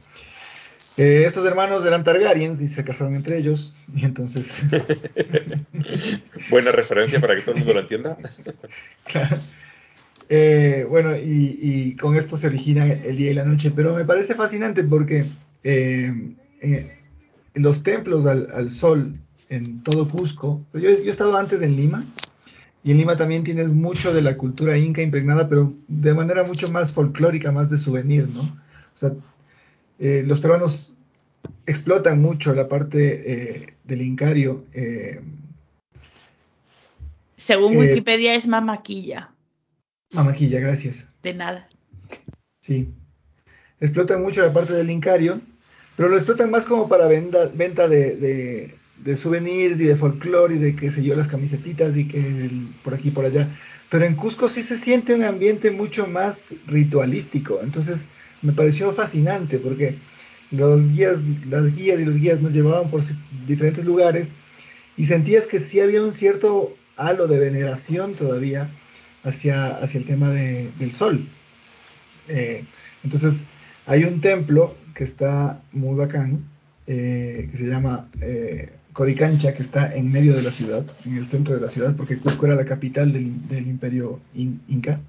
Eh, 0.95 1.23
estos 1.25 1.45
hermanos 1.47 1.83
eran 1.85 2.03
Targaryens 2.03 2.61
y 2.61 2.67
se 2.67 2.83
casaron 2.83 3.15
entre 3.15 3.37
ellos, 3.37 3.73
y 3.95 4.05
entonces, 4.05 4.63
Buena 6.51 6.71
referencia 6.71 7.19
para 7.19 7.35
que 7.35 7.41
todo 7.41 7.53
el 7.53 7.59
mundo 7.59 7.73
lo 7.73 7.79
entienda. 7.79 8.17
claro. 9.05 9.37
Eh, 10.29 10.85
bueno, 10.87 11.17
y, 11.17 11.59
y 11.61 11.95
con 11.95 12.15
esto 12.15 12.37
se 12.37 12.47
origina 12.47 12.85
el 12.85 13.17
día 13.17 13.31
y 13.31 13.33
la 13.33 13.43
noche, 13.43 13.71
pero 13.75 13.95
me 13.95 14.05
parece 14.05 14.35
fascinante 14.35 14.83
porque 14.83 15.25
eh, 15.63 16.13
los 17.53 17.83
templos 17.83 18.25
al, 18.25 18.49
al 18.53 18.71
sol 18.71 19.13
en 19.49 19.83
todo 19.83 20.09
Cusco, 20.09 20.65
yo, 20.73 20.79
yo 20.81 20.89
he 20.89 21.09
estado 21.09 21.35
antes 21.37 21.61
en 21.61 21.75
Lima, 21.75 22.05
y 22.83 22.91
en 22.91 22.97
Lima 22.97 23.15
también 23.15 23.43
tienes 23.43 23.71
mucho 23.71 24.13
de 24.13 24.21
la 24.21 24.35
cultura 24.37 24.77
inca 24.77 25.01
impregnada, 25.01 25.47
pero 25.47 25.73
de 25.87 26.13
manera 26.13 26.43
mucho 26.43 26.67
más 26.71 26.91
folclórica, 26.91 27.51
más 27.51 27.69
de 27.69 27.77
souvenir, 27.77 28.27
¿no? 28.27 28.41
O 28.41 28.97
sea, 28.97 29.13
eh, 29.99 30.23
los 30.25 30.39
peruanos 30.39 30.95
explotan 31.65 32.21
mucho 32.21 32.53
la 32.53 32.67
parte 32.67 33.61
eh, 33.61 33.73
del 33.85 34.01
incario. 34.01 34.65
eh, 34.73 35.21
Según 37.37 37.73
Eh, 37.73 37.77
Wikipedia 37.79 38.35
es 38.35 38.47
mamaquilla. 38.47 39.31
Mamaquilla, 40.11 40.59
gracias. 40.59 41.07
De 41.21 41.33
nada. 41.33 41.67
Sí. 42.61 42.89
Explotan 43.79 44.21
mucho 44.21 44.41
la 44.41 44.53
parte 44.53 44.73
del 44.73 44.89
incario, 44.89 45.41
pero 45.95 46.09
lo 46.09 46.15
explotan 46.17 46.51
más 46.51 46.65
como 46.65 46.87
para 46.89 47.07
venda- 47.07 47.51
venta 47.53 47.87
de, 47.87 48.15
de- 48.15 49.15
souvenirs 49.15 49.81
y 49.81 49.85
de 49.85 49.95
folclore 49.95 50.55
y 50.55 50.59
de 50.59 50.75
qué 50.77 50.89
sé 50.89 51.03
yo, 51.03 51.13
las 51.15 51.27
camisetitas 51.27 51.97
y 51.97 52.07
que 52.07 52.49
por 52.83 52.93
aquí 52.93 53.11
por 53.11 53.25
allá. 53.25 53.49
Pero 53.89 54.05
en 54.05 54.15
Cusco 54.15 54.47
sí 54.47 54.63
se 54.63 54.77
siente 54.77 55.13
un 55.13 55.23
ambiente 55.23 55.71
mucho 55.71 56.07
más 56.07 56.55
ritualístico. 56.67 57.59
Entonces 57.61 58.05
me 58.41 58.53
pareció 58.53 58.91
fascinante 58.93 59.59
porque 59.59 59.95
los 60.51 60.87
guías, 60.89 61.19
las 61.49 61.75
guías 61.75 61.99
y 61.99 62.05
los 62.05 62.15
guías 62.17 62.39
nos 62.41 62.53
llevaban 62.53 62.89
por 62.89 63.01
diferentes 63.45 63.83
lugares 63.83 64.33
y 64.95 65.05
sentías 65.05 65.47
que 65.47 65.59
sí 65.59 65.79
había 65.81 66.01
un 66.01 66.13
cierto 66.13 66.73
halo 66.95 67.27
de 67.27 67.39
veneración 67.39 68.13
todavía 68.13 68.69
hacia, 69.23 69.77
hacia 69.77 69.97
el 69.99 70.05
tema 70.05 70.29
de- 70.29 70.69
del 70.79 70.91
sol. 70.93 71.25
Eh, 72.29 72.63
entonces, 73.03 73.43
hay 73.85 74.05
un 74.05 74.21
templo 74.21 74.75
que 74.93 75.03
está 75.03 75.61
muy 75.71 75.95
bacán, 75.95 76.43
eh, 76.87 77.47
que 77.51 77.57
se 77.57 77.65
llama 77.65 78.07
eh, 78.21 78.69
Coricancha, 78.93 79.53
que 79.53 79.63
está 79.63 79.95
en 79.95 80.11
medio 80.11 80.35
de 80.35 80.43
la 80.43 80.51
ciudad, 80.51 80.85
en 81.05 81.17
el 81.17 81.25
centro 81.25 81.55
de 81.55 81.61
la 81.61 81.69
ciudad, 81.69 81.95
porque 81.95 82.17
Cusco 82.19 82.45
era 82.45 82.55
la 82.55 82.65
capital 82.65 83.11
del, 83.11 83.67
imperio 83.67 84.19
in- 84.35 84.61
inca. 84.67 84.99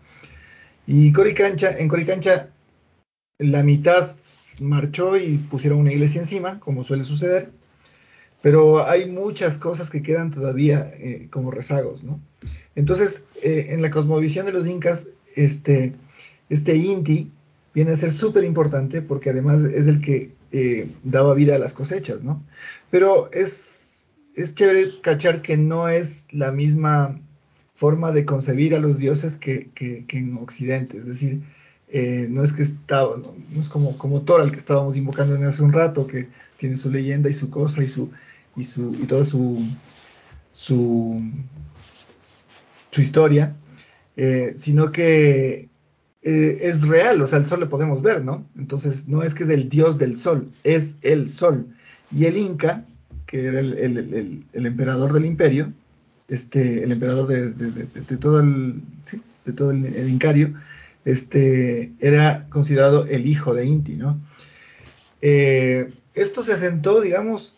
Y 0.86 1.12
Coricancha, 1.12 1.76
en 1.76 1.88
Coricancha, 1.88 2.48
la 3.38 3.62
mitad 3.62 4.14
marchó 4.60 5.16
y 5.16 5.38
pusieron 5.38 5.80
una 5.80 5.92
iglesia 5.92 6.20
encima, 6.20 6.60
como 6.60 6.84
suele 6.84 7.04
suceder, 7.04 7.50
pero 8.42 8.86
hay 8.86 9.10
muchas 9.10 9.58
cosas 9.58 9.90
que 9.90 10.02
quedan 10.02 10.30
todavía 10.30 10.90
eh, 10.98 11.28
como 11.30 11.50
rezagos, 11.50 12.04
¿no? 12.04 12.20
Entonces, 12.76 13.24
en 13.42 13.82
la 13.82 13.90
cosmovisión 13.90 14.46
de 14.46 14.52
los 14.52 14.66
incas, 14.66 15.06
este, 15.36 15.94
este 16.48 16.76
Inti 16.76 17.30
viene 17.74 17.92
a 17.92 17.96
ser 17.96 18.12
súper 18.12 18.44
importante 18.44 19.02
porque 19.02 19.30
además 19.30 19.62
es 19.64 19.86
el 19.86 20.00
que 20.00 20.36
eh, 20.52 20.96
daba 21.02 21.34
vida 21.34 21.56
a 21.56 21.58
las 21.58 21.74
cosechas, 21.74 22.22
¿no? 22.22 22.46
Pero 22.90 23.30
es, 23.32 24.10
es 24.34 24.54
chévere 24.54 25.00
cachar 25.00 25.42
que 25.42 25.56
no 25.56 25.88
es 25.88 26.26
la 26.32 26.52
misma 26.52 27.20
forma 27.74 28.12
de 28.12 28.24
concebir 28.24 28.74
a 28.74 28.78
los 28.80 28.98
dioses 28.98 29.36
que, 29.36 29.70
que- 29.74 30.06
en 30.10 30.36
Occidente, 30.38 30.98
es 30.98 31.06
decir, 31.06 31.42
eh, 31.88 32.26
no 32.30 32.42
es 32.44 32.52
que 32.52 32.62
estaba, 32.62 33.16
no, 33.16 33.34
es 33.60 33.68
como, 33.68 33.98
como 33.98 34.24
Thor 34.24 34.40
al 34.40 34.50
que 34.52 34.58
estábamos 34.58 34.96
invocando 34.96 35.34
hace 35.48 35.62
un 35.62 35.72
rato, 35.72 36.06
que 36.06 36.30
tiene 36.56 36.76
su 36.76 36.90
leyenda 36.90 37.28
y 37.30 37.34
su 37.34 37.50
cosa 37.50 37.82
y 37.82 37.88
su 37.88 38.12
y 38.56 38.64
su 38.64 38.96
y 39.00 39.06
toda 39.06 39.24
su 39.24 39.76
su, 40.52 41.20
su 42.90 43.02
historia, 43.02 43.56
eh, 44.16 44.54
sino 44.56 44.92
que 44.92 45.70
eh, 46.24 46.58
es 46.62 46.88
real, 46.88 47.20
o 47.22 47.26
sea, 47.26 47.38
el 47.38 47.44
sol 47.46 47.60
le 47.60 47.66
podemos 47.66 48.02
ver, 48.02 48.24
¿no? 48.24 48.44
Entonces, 48.58 49.06
no 49.06 49.22
es 49.22 49.34
que 49.34 49.44
es 49.44 49.50
el 49.50 49.68
dios 49.68 49.98
del 49.98 50.16
sol, 50.16 50.50
es 50.64 50.96
el 51.02 51.28
sol. 51.30 51.66
Y 52.10 52.24
el 52.24 52.36
Inca, 52.36 52.84
que 53.26 53.46
era 53.46 53.60
el, 53.60 53.74
el- 53.78 54.44
el- 54.52 54.66
emperador 54.66 55.12
del 55.12 55.26
imperio, 55.26 55.72
este, 56.28 56.82
el 56.82 56.92
emperador 56.92 57.26
de, 57.26 57.50
de- 57.50 58.16
todo 58.16 58.40
el, 58.40 58.80
sí, 59.04 59.20
de 59.44 59.52
todo 59.52 59.70
el 59.70 60.08
incario, 60.08 60.54
este, 61.04 61.92
era 62.00 62.46
considerado 62.48 63.06
el 63.06 63.26
hijo 63.26 63.52
de 63.54 63.66
Inti, 63.66 63.96
¿no? 63.96 64.18
Eh, 65.20 65.92
esto 66.14 66.42
se 66.42 66.52
asentó, 66.52 67.00
digamos, 67.00 67.56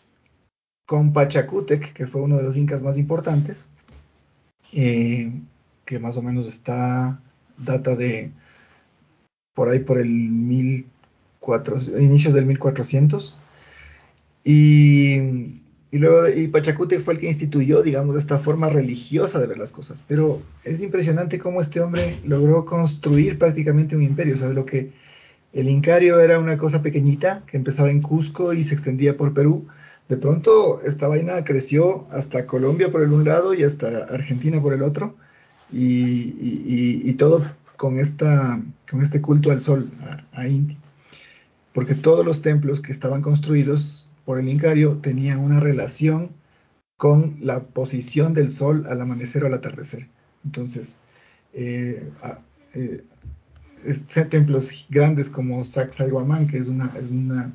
con 0.87 1.13
Pachacútec, 1.13 1.93
que 1.93 2.07
fue 2.07 2.21
uno 2.23 2.37
de 2.37 2.43
los 2.43 2.57
incas 2.57 2.83
más 2.83 2.97
importantes, 2.99 3.67
eh, 4.73 5.33
que 5.85 5.99
más 5.99 6.17
o 6.17 6.23
menos 6.23 6.47
está, 6.49 7.21
data 7.59 7.97
de 7.97 8.31
por 9.57 9.71
ahí 9.71 9.81
por 9.81 9.99
el 9.99 10.09
1400, 10.11 12.01
inicios 12.03 12.35
del 12.35 12.47
1400. 12.47 13.43
Y, 14.45 15.15
y 15.91 15.99
luego 15.99 16.29
y 16.29 16.49
Pachacútec 16.49 17.01
fue 17.01 17.15
el 17.15 17.21
que 17.21 17.29
instituyó, 17.29 17.83
digamos, 17.83 18.17
esta 18.17 18.39
forma 18.39 18.69
religiosa 18.71 19.41
de 19.41 19.47
ver 19.49 19.59
las 19.59 19.73
cosas. 19.73 20.05
Pero 20.07 20.51
es 20.65 20.81
impresionante 20.81 21.39
cómo 21.39 21.61
este 21.61 21.81
hombre 21.81 22.21
logró 22.25 22.65
construir 22.67 23.39
prácticamente 23.39 23.97
un 23.97 24.03
imperio. 24.03 24.35
O 24.37 24.39
sea, 24.39 24.49
de 24.49 24.55
lo 24.55 24.67
que 24.67 24.93
el 25.53 25.69
Incario 25.69 26.21
era 26.21 26.39
una 26.41 26.59
cosa 26.59 26.83
pequeñita 26.83 27.45
que 27.47 27.57
empezaba 27.59 27.91
en 27.91 28.03
Cusco 28.03 28.53
y 28.55 28.65
se 28.65 28.75
extendía 28.75 29.17
por 29.17 29.35
Perú. 29.35 29.69
De 30.09 30.17
pronto 30.19 30.81
esta 30.83 31.09
vaina 31.09 31.45
creció 31.45 32.09
hasta 32.13 32.47
Colombia 32.47 32.93
por 32.93 33.03
el 33.03 33.13
un 33.13 33.25
lado 33.25 33.55
y 33.55 33.65
hasta 33.65 34.05
Argentina 34.05 34.61
por 34.63 34.75
el 34.75 34.83
otro. 34.83 35.17
Y- 35.73 37.03
y 37.11 37.15
todo 37.15 37.45
con, 37.77 37.99
esta, 37.99 38.61
con 38.91 39.03
este 39.03 39.21
culto 39.21 39.51
al 39.51 39.61
sol, 39.61 39.91
a, 40.03 40.41
a 40.41 40.49
Inti. 40.49 40.77
Porque 41.73 41.95
todos 41.95 42.25
los 42.25 42.43
templos 42.43 42.81
que 42.81 42.93
estaban 42.93 43.23
construidos 43.23 44.09
por 44.25 44.41
el 44.41 44.49
Incario 44.49 44.99
tenían 45.03 45.41
una 45.41 45.61
relación 45.61 46.31
con 46.97 47.37
la 47.41 47.61
posición 47.65 48.33
del 48.35 48.51
sol 48.51 48.87
al 48.89 49.01
amanecer 49.01 49.45
o 49.45 49.47
al 49.47 49.55
atardecer. 49.55 50.09
Entonces, 50.45 50.97
eh, 51.53 52.11
eh, 52.75 53.05
templos 54.31 54.87
grandes 54.89 55.31
como 55.31 55.63
Sacsayhuamán, 55.65 56.47
que 56.47 56.59
es 56.59 56.67
una, 56.69 56.93
es 56.99 57.11
una, 57.11 57.53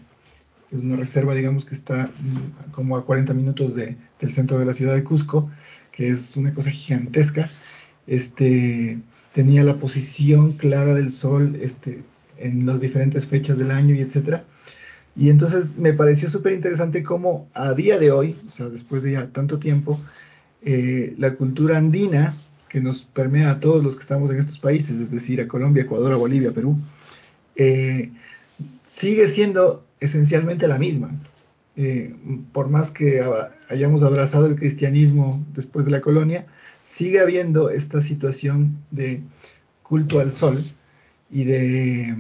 es 0.72 0.80
una 0.80 0.96
reserva, 0.96 1.34
digamos, 1.36 1.66
que 1.66 1.76
está 1.76 2.08
mm, 2.08 2.72
como 2.72 2.96
a 2.98 3.06
40 3.06 3.34
minutos 3.34 3.76
de- 3.76 3.98
del 4.20 4.32
centro 4.32 4.58
de 4.60 4.66
la 4.66 4.74
ciudad 4.74 4.94
de 4.96 5.04
Cusco, 5.04 5.50
que 5.92 6.10
es 6.10 6.38
una 6.38 6.54
cosa 6.54 6.70
gigantesca, 6.72 7.50
este, 8.08 9.00
tenía 9.34 9.64
la 9.64 9.78
posición 9.78 10.54
clara 10.54 10.94
del 10.94 11.12
sol 11.12 11.58
este, 11.62 12.04
en 12.38 12.66
las 12.66 12.80
diferentes 12.80 13.28
fechas 13.28 13.58
del 13.58 13.72
año 13.72 13.96
y 13.96 14.02
etcétera. 14.02 14.44
Y 15.16 15.30
entonces 15.30 15.78
me 15.78 15.94
pareció 15.94 16.30
súper 16.30 16.54
interesante 16.54 17.04
cómo 17.04 17.48
a 17.54 17.74
día 17.74 18.00
de 18.00 18.12
hoy, 18.12 18.38
o 18.48 18.52
sea, 18.52 18.70
después 18.70 19.04
de 19.04 19.14
ya 19.14 19.28
tanto 19.28 19.60
tiempo, 19.60 20.00
eh, 20.64 21.16
la 21.18 21.36
cultura 21.36 21.78
andina 21.78 22.38
que 22.70 22.80
nos 22.80 23.04
permea 23.04 23.52
a 23.52 23.60
todos 23.60 23.84
los 23.84 23.96
que 23.96 24.02
estamos 24.02 24.32
en 24.32 24.38
estos 24.38 24.60
países, 24.60 25.00
es 25.00 25.12
decir, 25.12 25.42
a 25.42 25.48
Colombia, 25.48 25.84
Ecuador, 25.84 26.14
a 26.14 26.16
Bolivia, 26.16 26.54
Perú, 26.54 26.78
eh, 27.58 28.12
sigue 28.86 29.28
siendo 29.28 29.86
esencialmente 30.00 30.68
la 30.68 30.78
misma. 30.78 31.12
Eh, 31.76 32.16
por 32.54 32.70
más 32.70 32.92
que 32.92 33.22
hayamos 33.70 34.04
abrazado 34.04 34.46
el 34.46 34.56
cristianismo 34.56 35.44
después 35.54 35.86
de 35.86 35.92
la 35.92 36.02
colonia, 36.02 36.46
sigue 37.02 37.20
habiendo 37.20 37.72
esta 37.72 38.00
situación 38.00 38.78
de 38.92 39.24
culto 39.82 40.20
al 40.20 40.32
sol 40.32 40.64
y 41.32 41.46
de, 41.46 42.16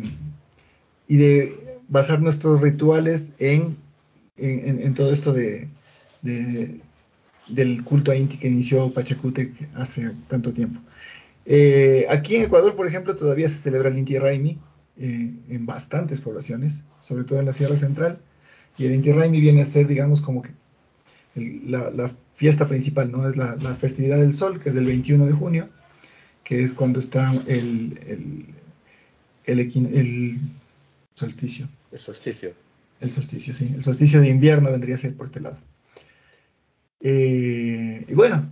y 1.08 1.17
de 1.17 1.80
basar 1.88 2.20
nuestros 2.20 2.62
rituales 2.62 3.34
en, 3.38 3.78
en, 4.38 4.94
todo 4.96 5.13
esto 5.13 5.34
de- 5.34 5.70
del 7.48 7.84
culto 7.84 8.12
a 8.12 8.15
Inti 8.15 8.38
que 8.38 8.48
inició 8.48 8.91
Pachacútec 8.91 9.70
hace 9.76 10.12
tanto 10.28 10.52
tiempo. 10.52 10.82
Eh, 11.46 12.08
aquí 12.10 12.38
en 12.38 12.44
Ecuador, 12.44 12.76
por 12.76 12.88
ejemplo, 12.88 13.15
todavía 13.15 13.50
se 13.50 13.56
celebra 13.56 13.90
el 13.90 14.00
Inti 14.00 14.17
Raimi 14.17 14.58
eh, 14.98 15.32
en 15.48 15.65
bastantes 15.67 16.21
poblaciones, 16.21 16.82
sobre 17.00 17.23
todo 17.23 17.40
en 17.40 17.46
la 17.46 17.54
Sierra 17.54 17.75
Central. 17.75 18.19
Y 18.79 18.86
el 18.86 18.96
Inti 18.96 19.12
Raimi 19.12 19.42
viene 19.42 19.62
a 19.62 19.65
ser, 19.65 19.86
digamos, 19.86 20.21
como 20.21 20.42
que 20.42 20.52
el- 21.36 21.71
la, 21.71 21.90
la 21.92 22.12
fiesta 22.36 22.67
principal, 22.67 23.12
¿no? 23.12 23.27
Es 23.27 23.38
la, 23.38 23.56
la 23.58 23.73
festividad 23.75 24.19
del 24.19 24.34
sol, 24.34 24.60
que 24.62 24.69
es 24.69 24.75
el 24.75 24.86
21 24.86 25.25
de 25.25 25.34
junio, 25.34 25.69
que 26.44 26.63
es 26.63 26.73
cuando 26.73 27.00
está 27.00 27.32
el, 27.48 28.00
el, 28.08 28.46
el, 29.46 30.38
solsticio. 31.13 31.67
El 31.92 32.00
solsticio. 32.00 32.54
El 33.00 33.12
solsticio, 33.12 33.54
sí. 33.54 33.71
El 33.75 33.84
solsticio 33.84 34.21
de 34.21 34.29
invierno 34.29 34.71
vendría 34.71 34.96
a 34.96 34.98
ser 34.98 35.15
por 35.15 35.27
este 35.27 35.40
lado. 35.42 35.58
Eh, 37.00 38.06
y 38.08 38.13
bueno, 38.13 38.48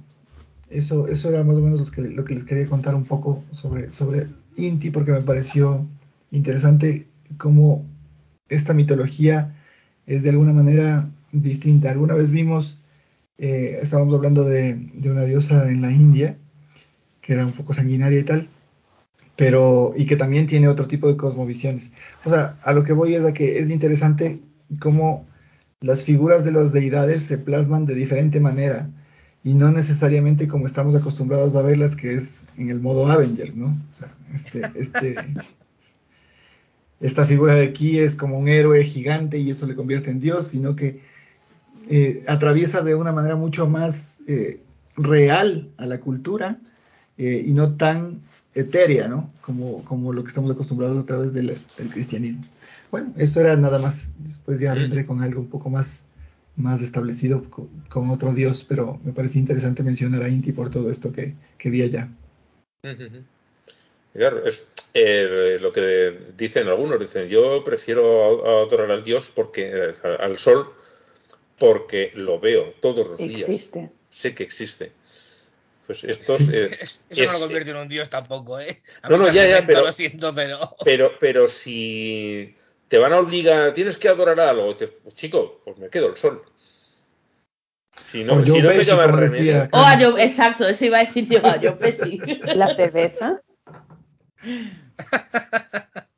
eso, 0.70 1.08
eso 1.08 1.30
era 1.30 1.44
más 1.44 1.56
o 1.58 1.62
menos 1.62 1.80
los 1.80 1.92
que- 1.92 2.02
lo 2.02 2.26
que 2.26 2.36
les 2.36 2.44
quería 2.44 2.68
contar 2.68 2.96
un 2.96 3.06
poco 3.06 3.44
sobre, 3.52 3.92
sobre 3.92 4.28
Inti, 4.58 4.90
porque 4.92 5.12
me 5.12 5.22
pareció 5.22 5.86
interesante 6.32 7.08
cómo 7.38 7.86
esta 8.50 8.74
mitología 8.74 9.56
es 10.08 10.24
de 10.24 10.32
alguna 10.32 10.54
manera 10.54 11.10
distinta. 11.32 11.92
Alguna 11.92 12.16
vez 12.16 12.30
vimos, 12.30 12.80
eh, 13.38 13.80
estábamos 13.82 14.14
hablando 14.14 14.44
de, 14.44 14.76
de 14.76 15.12
una 15.12 15.24
diosa 15.24 15.70
en 15.70 15.82
la 15.82 15.92
India, 15.92 16.38
que 17.22 17.34
era 17.34 17.46
un 17.46 17.54
poco 17.54 17.74
sanguinaria 17.74 18.20
y 18.20 18.24
tal, 18.24 18.50
pero 19.36 19.94
y 19.96 20.06
que 20.06 20.16
también 20.16 20.48
tiene 20.48 20.68
otro 20.68 20.88
tipo 20.88 21.08
de 21.08 21.18
cosmovisiones. 21.18 21.92
O 22.26 22.30
sea, 22.30 22.58
a 22.64 22.74
lo 22.74 22.84
que 22.84 22.94
voy 22.94 23.16
es 23.16 23.24
a 23.24 23.34
que 23.34 23.60
es 23.60 23.70
interesante 23.70 24.40
cómo 24.80 25.26
las 25.82 26.04
figuras 26.04 26.44
de 26.44 26.52
las 26.52 26.74
deidades 26.74 27.24
se 27.24 27.38
plasman 27.38 27.86
de 27.86 27.96
diferente 27.96 28.40
manera 28.40 28.90
y 29.44 29.54
no 29.54 29.72
necesariamente 29.72 30.48
como 30.48 30.66
estamos 30.66 30.96
acostumbrados 30.96 31.56
a 31.56 31.62
verlas, 31.62 31.96
que 31.96 32.16
es 32.16 32.44
en 32.58 32.70
el 32.70 32.82
modo 32.82 33.08
Avengers, 33.08 33.56
¿no? 33.56 33.68
O 33.68 33.94
sea, 33.94 34.14
este, 34.34 34.62
este, 34.76 35.16
esta 37.00 37.26
figura 37.26 37.56
de 37.56 37.64
aquí 37.64 38.00
es 38.00 38.16
como 38.16 38.38
un 38.38 38.50
héroe 38.50 38.84
gigante 38.84 39.38
y 39.38 39.50
eso 39.50 39.66
le 39.66 39.76
convierte 39.76 40.12
en 40.12 40.20
Dios, 40.20 40.50
sino 40.50 40.76
que 40.76 41.00
eh, 41.90 42.24
atraviesa 42.28 42.82
de 42.82 42.96
una 42.96 43.12
manera 43.12 43.36
mucho 43.36 43.68
más 43.68 44.22
eh, 44.28 44.62
real 44.96 45.70
a 45.78 45.86
la 45.86 46.00
cultura 46.00 46.60
eh, 47.18 47.44
y 47.46 47.52
no 47.52 47.76
tan 47.76 48.22
etérea, 48.54 49.08
¿no? 49.08 49.32
Como, 49.42 49.84
como 49.86 50.14
lo 50.14 50.24
que 50.24 50.28
estamos 50.28 50.52
acostumbrados 50.52 51.02
a 51.04 51.06
través 51.06 51.34
del, 51.34 51.58
del 51.78 51.90
cristianismo. 51.90 52.44
Bueno, 52.92 53.14
eso 53.18 53.42
era 53.42 53.56
nada 53.56 53.80
más. 53.80 54.10
Después 54.20 54.60
ya 54.60 54.74
vendré 54.74 55.06
con 55.06 55.22
algo 55.22 55.42
un 55.42 55.50
poco 55.50 55.70
más 55.70 56.04
más 56.60 56.82
establecido 56.82 57.44
con, 57.50 58.10
otro 58.10 58.34
dios, 58.34 58.66
pero 58.68 59.00
me 59.04 59.14
parece 59.14 59.40
interesante 59.40 59.82
mencionar 59.82 60.24
a 60.24 60.30
Inti 60.30 60.52
por 60.52 60.70
todo 60.70 60.92
esto 60.92 61.12
que, 61.12 61.34
que 61.58 61.70
vi 61.70 61.84
allá. 61.84 62.10
Claro, 64.14 64.46
es 64.46 64.66
eh, 64.94 65.58
lo 65.62 65.72
que 65.72 66.18
dicen 66.38 66.68
algunos, 66.68 67.00
dicen, 67.00 67.30
yo 67.30 67.64
prefiero 67.64 68.46
adorar 68.64 68.92
al 68.92 69.04
dios 69.04 69.32
porque 69.34 69.92
al 70.20 70.38
sol 70.38 70.74
porque 71.60 72.12
lo 72.16 72.40
veo 72.40 72.74
todos 72.82 73.08
los 73.08 73.18
días. 73.18 73.70
Sé 74.10 74.34
que 74.34 74.44
existe. 74.44 74.92
Pues 75.86 76.04
estos... 76.04 76.50
Eh, 76.50 76.78
Eso 76.82 77.26
no 77.26 77.34
lo 77.34 77.40
convierte 77.40 77.72
en 77.72 77.78
un 77.78 77.88
dios 77.88 78.10
tampoco, 78.10 78.60
¿eh? 78.60 78.82
no, 79.10 79.18
no, 79.18 79.32
ya, 79.32 79.48
ya, 79.48 79.66
pero, 79.66 79.82
lo 79.86 79.92
siento, 79.92 80.34
pero... 80.34 80.76
pero... 80.84 81.12
Pero 81.20 81.48
si 81.48 82.56
te 82.88 82.98
van 82.98 83.14
a 83.14 83.20
obligar, 83.20 83.74
tienes 83.74 83.98
que 83.98 84.10
adorar 84.10 84.40
a 84.40 84.50
algo. 84.50 84.68
Dices, 84.68 85.00
pues, 85.04 85.16
chico, 85.16 85.62
pues 85.64 85.78
me 85.78 85.90
quedo 85.90 86.08
el 86.08 86.16
sol. 86.16 86.44
Si 88.04 88.24
no, 88.24 88.44
si 88.46 88.62
no 88.62 88.70
me 88.70 88.84
llama 88.84 89.08
remedio. 89.08 89.70
Oh, 89.72 89.92
yo, 90.00 90.18
exacto, 90.18 90.68
eso 90.68 90.86
iba 90.86 90.98
a 90.98 91.02
decir 91.02 91.28
yo 91.28 91.46
a 91.46 91.58
yo 91.58 91.78
Pesci. 91.78 92.18
¿La 92.56 92.76
cerveza? 92.76 93.42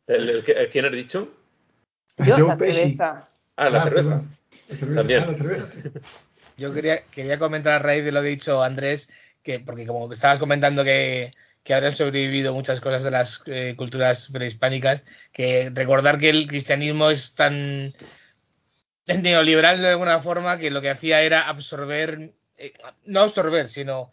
¿El, 0.08 0.30
el, 0.30 0.70
quién 0.70 0.86
has 0.86 0.92
dicho? 0.92 1.34
Yo, 2.18 2.48
la 2.48 2.58
cerveza. 2.58 3.28
Ah, 3.56 3.70
la 3.70 3.80
ah, 3.80 3.84
cerveza. 3.84 4.22
La 4.72 4.78
cerveza. 4.78 5.02
También. 5.02 5.24
Ah, 5.24 5.28
la 5.28 5.36
cerveza, 5.36 5.90
Yo 6.58 6.74
quería, 6.74 7.04
quería 7.06 7.38
comentar 7.38 7.74
a 7.74 7.80
raíz 7.80 8.04
de 8.06 8.12
lo 8.12 8.22
que 8.22 8.28
ha 8.28 8.30
dicho 8.30 8.64
Andrés, 8.64 9.10
que 9.44 9.60
porque 9.60 9.86
como 9.86 10.12
estabas 10.12 10.40
comentando 10.40 10.84
que, 10.84 11.34
que 11.64 11.74
habrán 11.74 11.96
sobrevivido 11.96 12.54
muchas 12.54 12.80
cosas 12.80 13.04
de 13.04 13.12
las 13.12 13.44
eh, 13.48 13.76
culturas 13.78 14.30
prehispánicas, 14.32 15.02
que 15.32 15.72
recordar 15.74 16.18
que 16.18 16.30
el 16.30 16.48
cristianismo 16.48 17.10
es 17.10 17.36
tan 17.36 17.94
neoliberal 19.08 19.82
de 19.82 19.90
alguna 19.90 20.20
forma 20.20 20.58
que 20.58 20.72
lo 20.72 20.82
que 20.82 20.90
hacía 20.90 21.22
era 21.22 21.50
absorber, 21.50 22.34
eh, 22.58 22.74
no 23.06 23.22
absorber, 23.22 23.68
sino 23.68 24.12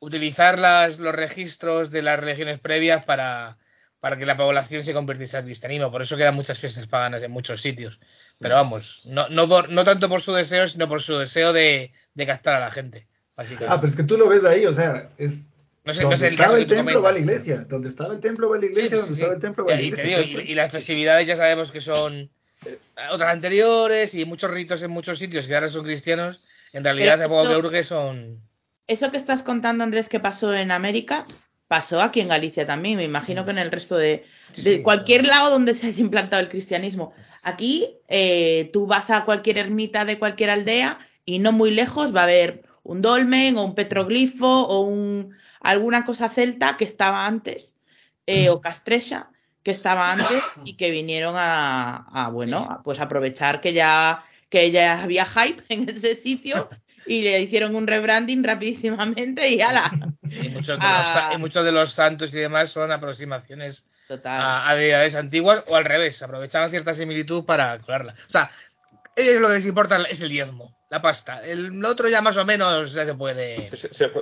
utilizar 0.00 0.58
las, 0.58 0.98
los 0.98 1.14
registros 1.14 1.90
de 1.90 2.02
las 2.02 2.18
religiones 2.18 2.58
previas 2.58 3.04
para, 3.04 3.58
para 4.00 4.16
que 4.16 4.26
la 4.26 4.36
población 4.36 4.84
se 4.84 4.94
convirtiese 4.94 5.36
al 5.36 5.44
cristianismo. 5.44 5.90
Por 5.90 6.02
eso 6.02 6.16
quedan 6.16 6.34
muchas 6.34 6.58
fiestas 6.58 6.86
paganas 6.86 7.22
en 7.22 7.30
muchos 7.30 7.60
sitios. 7.60 8.00
Pero 8.40 8.54
vamos, 8.54 9.02
no, 9.04 9.28
no, 9.28 9.46
no 9.46 9.84
tanto 9.84 10.08
por 10.08 10.22
su 10.22 10.32
deseo, 10.32 10.66
sino 10.66 10.88
por 10.88 11.02
su 11.02 11.18
deseo 11.18 11.52
de, 11.52 11.92
de 12.14 12.26
captar 12.26 12.56
a 12.56 12.60
la 12.60 12.70
gente. 12.70 13.06
Ah, 13.68 13.80
pero 13.80 13.90
es 13.90 13.96
que 13.96 14.02
tú 14.02 14.16
lo 14.16 14.28
ves 14.28 14.44
ahí, 14.44 14.66
o 14.66 14.74
sea, 14.74 15.10
es 15.18 15.42
no 15.84 15.92
sé, 15.92 16.02
donde 16.02 16.16
no 16.16 16.18
sé 16.18 16.26
el 16.26 16.32
estaba 16.34 16.58
el 16.58 16.66
templo 16.66 17.02
va 17.02 17.12
la 17.12 17.18
iglesia. 17.18 17.64
Donde 17.68 17.88
estaba 17.88 18.14
el 18.14 18.20
templo 18.20 18.48
va 18.50 18.58
la 18.58 18.66
iglesia. 18.66 18.96
donde 18.96 19.12
estaba 19.12 19.34
el 19.34 19.40
templo 19.40 19.64
va 19.64 19.74
la 19.74 19.80
iglesia. 19.80 20.42
Y, 20.42 20.54
las 20.54 20.72
festividades 20.72 21.26
ya 21.26 21.36
sabemos 21.36 21.70
que 21.70 21.80
son 21.80 22.30
eh, 22.66 22.78
otras 23.12 23.32
anteriores 23.32 24.14
y 24.14 24.24
muchos 24.24 24.50
ritos 24.50 24.82
en 24.82 24.90
muchos 24.90 25.18
sitios 25.18 25.46
que 25.46 25.54
ahora 25.54 25.68
son 25.68 25.84
cristianos. 25.84 26.40
En 26.72 26.84
realidad, 26.84 27.18
de 27.18 27.70
que 27.70 27.84
son. 27.84 28.40
Eso 28.86 29.10
que 29.10 29.16
estás 29.16 29.42
contando, 29.42 29.84
Andrés, 29.84 30.08
que 30.08 30.20
pasó 30.20 30.54
en 30.54 30.70
América, 30.70 31.26
pasó 31.70 32.02
aquí 32.02 32.18
en 32.18 32.26
Galicia 32.26 32.66
también. 32.66 32.96
Me 32.96 33.04
imagino 33.04 33.44
que 33.44 33.52
en 33.52 33.58
el 33.58 33.70
resto 33.70 33.96
de, 33.96 34.26
de 34.56 34.82
cualquier 34.82 35.24
lado 35.24 35.50
donde 35.50 35.74
se 35.74 35.86
haya 35.86 36.00
implantado 36.00 36.42
el 36.42 36.48
cristianismo. 36.48 37.12
Aquí, 37.44 37.94
eh, 38.08 38.70
tú 38.72 38.88
vas 38.88 39.08
a 39.10 39.24
cualquier 39.24 39.56
ermita 39.56 40.04
de 40.04 40.18
cualquier 40.18 40.50
aldea 40.50 40.98
y 41.24 41.38
no 41.38 41.52
muy 41.52 41.70
lejos 41.70 42.12
va 42.12 42.22
a 42.22 42.24
haber 42.24 42.64
un 42.82 43.02
dolmen 43.02 43.56
o 43.56 43.64
un 43.64 43.76
petroglifo 43.76 44.48
o 44.66 44.80
un 44.80 45.36
alguna 45.60 46.04
cosa 46.04 46.28
celta 46.28 46.76
que 46.76 46.84
estaba 46.84 47.24
antes, 47.24 47.76
eh, 48.26 48.48
o 48.48 48.60
castrecha 48.60 49.30
que 49.62 49.70
estaba 49.70 50.10
antes 50.10 50.42
y 50.64 50.74
que 50.76 50.90
vinieron 50.90 51.36
a, 51.38 52.30
bueno, 52.32 52.80
pues 52.82 52.98
aprovechar 52.98 53.60
que 53.60 53.74
ya, 53.74 54.24
que 54.48 54.72
ya 54.72 55.04
había 55.04 55.24
hype 55.24 55.62
en 55.68 55.88
ese 55.88 56.16
sitio 56.16 56.68
y 57.10 57.22
le 57.22 57.40
hicieron 57.40 57.74
un 57.74 57.88
rebranding 57.88 58.44
rapidísimamente 58.44 59.48
y 59.48 59.60
ala. 59.60 59.90
Y 60.22 60.48
muchos 60.50 60.78
de, 60.78 60.86
los, 60.86 61.34
y 61.34 61.38
muchos 61.38 61.64
de 61.64 61.72
los 61.72 61.92
santos 61.92 62.32
y 62.32 62.38
demás 62.38 62.70
son 62.70 62.92
aproximaciones 62.92 63.88
a, 64.24 64.72
deidades 64.76 65.16
antiguas 65.16 65.64
o 65.66 65.74
al 65.74 65.84
revés, 65.84 66.22
aprovechaban 66.22 66.70
cierta 66.70 66.94
similitud 66.94 67.44
para 67.44 67.76
colarla. 67.80 68.12
O 68.12 68.30
sea, 68.30 68.48
ellos 69.20 69.40
lo 69.40 69.48
que 69.48 69.54
les 69.54 69.66
importa 69.66 70.02
es 70.08 70.20
el 70.20 70.28
diezmo 70.28 70.74
la 70.90 71.00
pasta. 71.00 71.40
El 71.46 71.84
otro 71.84 72.08
ya 72.08 72.20
más 72.20 72.36
o 72.36 72.44
menos 72.44 72.92
ya 72.92 73.06
se 73.06 73.14
puede. 73.14 73.70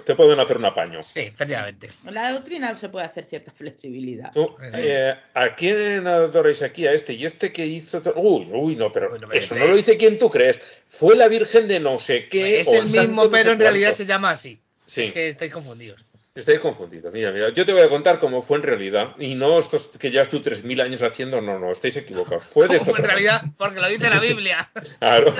te 0.05 0.15
pueden 0.15 0.39
hacer 0.39 0.59
un 0.59 0.67
apaño. 0.67 1.03
Sí, 1.03 1.21
efectivamente. 1.21 1.91
La 2.05 2.31
doctrina 2.33 2.79
se 2.79 2.91
puede 2.91 3.07
hacer 3.07 3.25
cierta 3.25 3.51
flexibilidad. 3.51 4.31
Eh, 4.75 5.15
¿A 5.33 5.55
quién 5.55 6.07
adoráis 6.07 6.63
aquí? 6.63 6.87
A 6.87 6.93
este 6.93 7.15
y 7.15 7.25
este 7.25 7.53
que 7.53 7.67
hizo. 7.67 8.03
Uy, 8.17 8.51
uy, 8.53 8.77
no, 8.77 8.93
pero 8.93 9.17
eso 9.33 9.55
no 9.55 9.67
lo 9.67 9.77
dice 9.77 9.97
quien 9.97 10.19
tú 10.19 10.29
crees. 10.29 10.61
Fue 10.87 11.17
la 11.17 11.27
Virgen 11.29 11.69
de 11.69 11.81
no 11.81 11.99
sé 11.99 12.29
qué. 12.29 12.61
Es 12.61 12.69
el 12.69 12.91
mismo, 12.91 13.31
pero 13.31 13.53
en 13.53 13.61
realidad 13.61 13.93
se 13.93 14.05
llama 14.05 14.31
así. 14.31 14.61
Sí. 14.87 15.05
Es 15.05 15.13
que 15.15 15.29
estáis 15.31 15.53
confundidos. 15.53 16.05
Estáis 16.39 16.61
confundidos. 16.61 17.13
Mira, 17.13 17.33
mira, 17.33 17.49
yo 17.49 17.67
te 17.67 17.73
voy 17.73 17.83
a 17.83 17.89
contar 17.89 18.21
cómo 18.21 18.43
fue 18.43 18.59
en 18.59 18.63
realidad. 18.63 19.17
Y 19.19 19.35
no 19.35 19.59
estos 19.59 19.89
que 19.89 20.13
ya 20.13 20.25
tú 20.25 20.41
3.000 20.41 20.81
años 20.81 21.03
haciendo, 21.03 21.41
no, 21.41 21.59
no, 21.59 21.73
estáis 21.73 21.97
equivocados. 21.97 22.45
Fue 22.45 22.69
de 22.69 22.77
esto. 22.77 22.97
en 22.97 23.03
realidad, 23.03 23.43
porque 23.57 23.81
lo 23.81 23.89
dice 23.89 24.09
la 24.09 24.21
Biblia. 24.21 24.71
claro. 25.01 25.35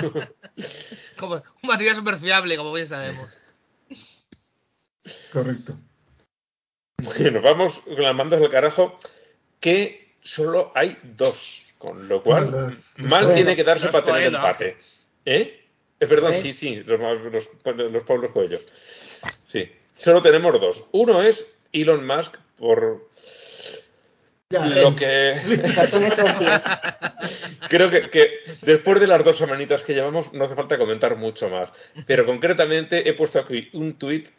como 1.15 1.35
un 1.35 1.69
material 1.69 1.95
súper 1.95 2.17
fiable, 2.17 2.57
como 2.57 2.73
bien 2.73 2.85
sabemos. 2.85 3.29
Correcto. 5.31 5.79
Bueno, 6.97 7.41
vamos 7.41 7.79
con 7.79 8.03
las 8.03 8.13
mandas 8.13 8.41
del 8.41 8.49
carajo, 8.49 8.93
que 9.61 10.17
solo 10.21 10.73
hay 10.75 10.97
dos. 11.01 11.65
Con 11.77 12.09
lo 12.09 12.21
cual, 12.21 12.73
mal 12.97 13.33
tiene 13.33 13.55
que 13.55 13.63
darse 13.63 13.87
para 13.87 14.03
tener 14.03 14.23
el 14.23 14.35
empate. 14.35 14.75
¿Eh? 15.23 15.65
Es 15.97 16.09
verdad, 16.09 16.33
sí, 16.33 16.51
sí, 16.51 16.83
los, 16.85 16.99
los, 16.99 17.49
los 17.63 18.03
Pablos 18.03 18.33
Coelho. 18.33 18.59
Sí. 19.47 19.71
Solo 19.99 20.21
tenemos 20.21 20.59
dos. 20.61 20.85
Uno 20.93 21.21
es 21.21 21.45
Elon 21.73 22.07
Musk 22.07 22.37
por 22.55 23.09
lo 24.49 24.95
que 24.95 25.35
creo 27.69 27.91
que, 27.91 28.39
después 28.61 29.01
de 29.01 29.07
las 29.07 29.25
dos 29.25 29.37
semanitas 29.37 29.81
que 29.81 29.93
llevamos 29.93 30.31
no 30.31 30.45
hace 30.45 30.55
falta 30.55 30.77
comentar 30.77 31.17
mucho 31.17 31.49
más. 31.49 31.69
Pero 32.07 32.25
concretamente 32.25 33.09
he 33.09 33.13
puesto 33.13 33.39
aquí 33.39 33.69
un 33.73 33.95
tuit 33.95 34.29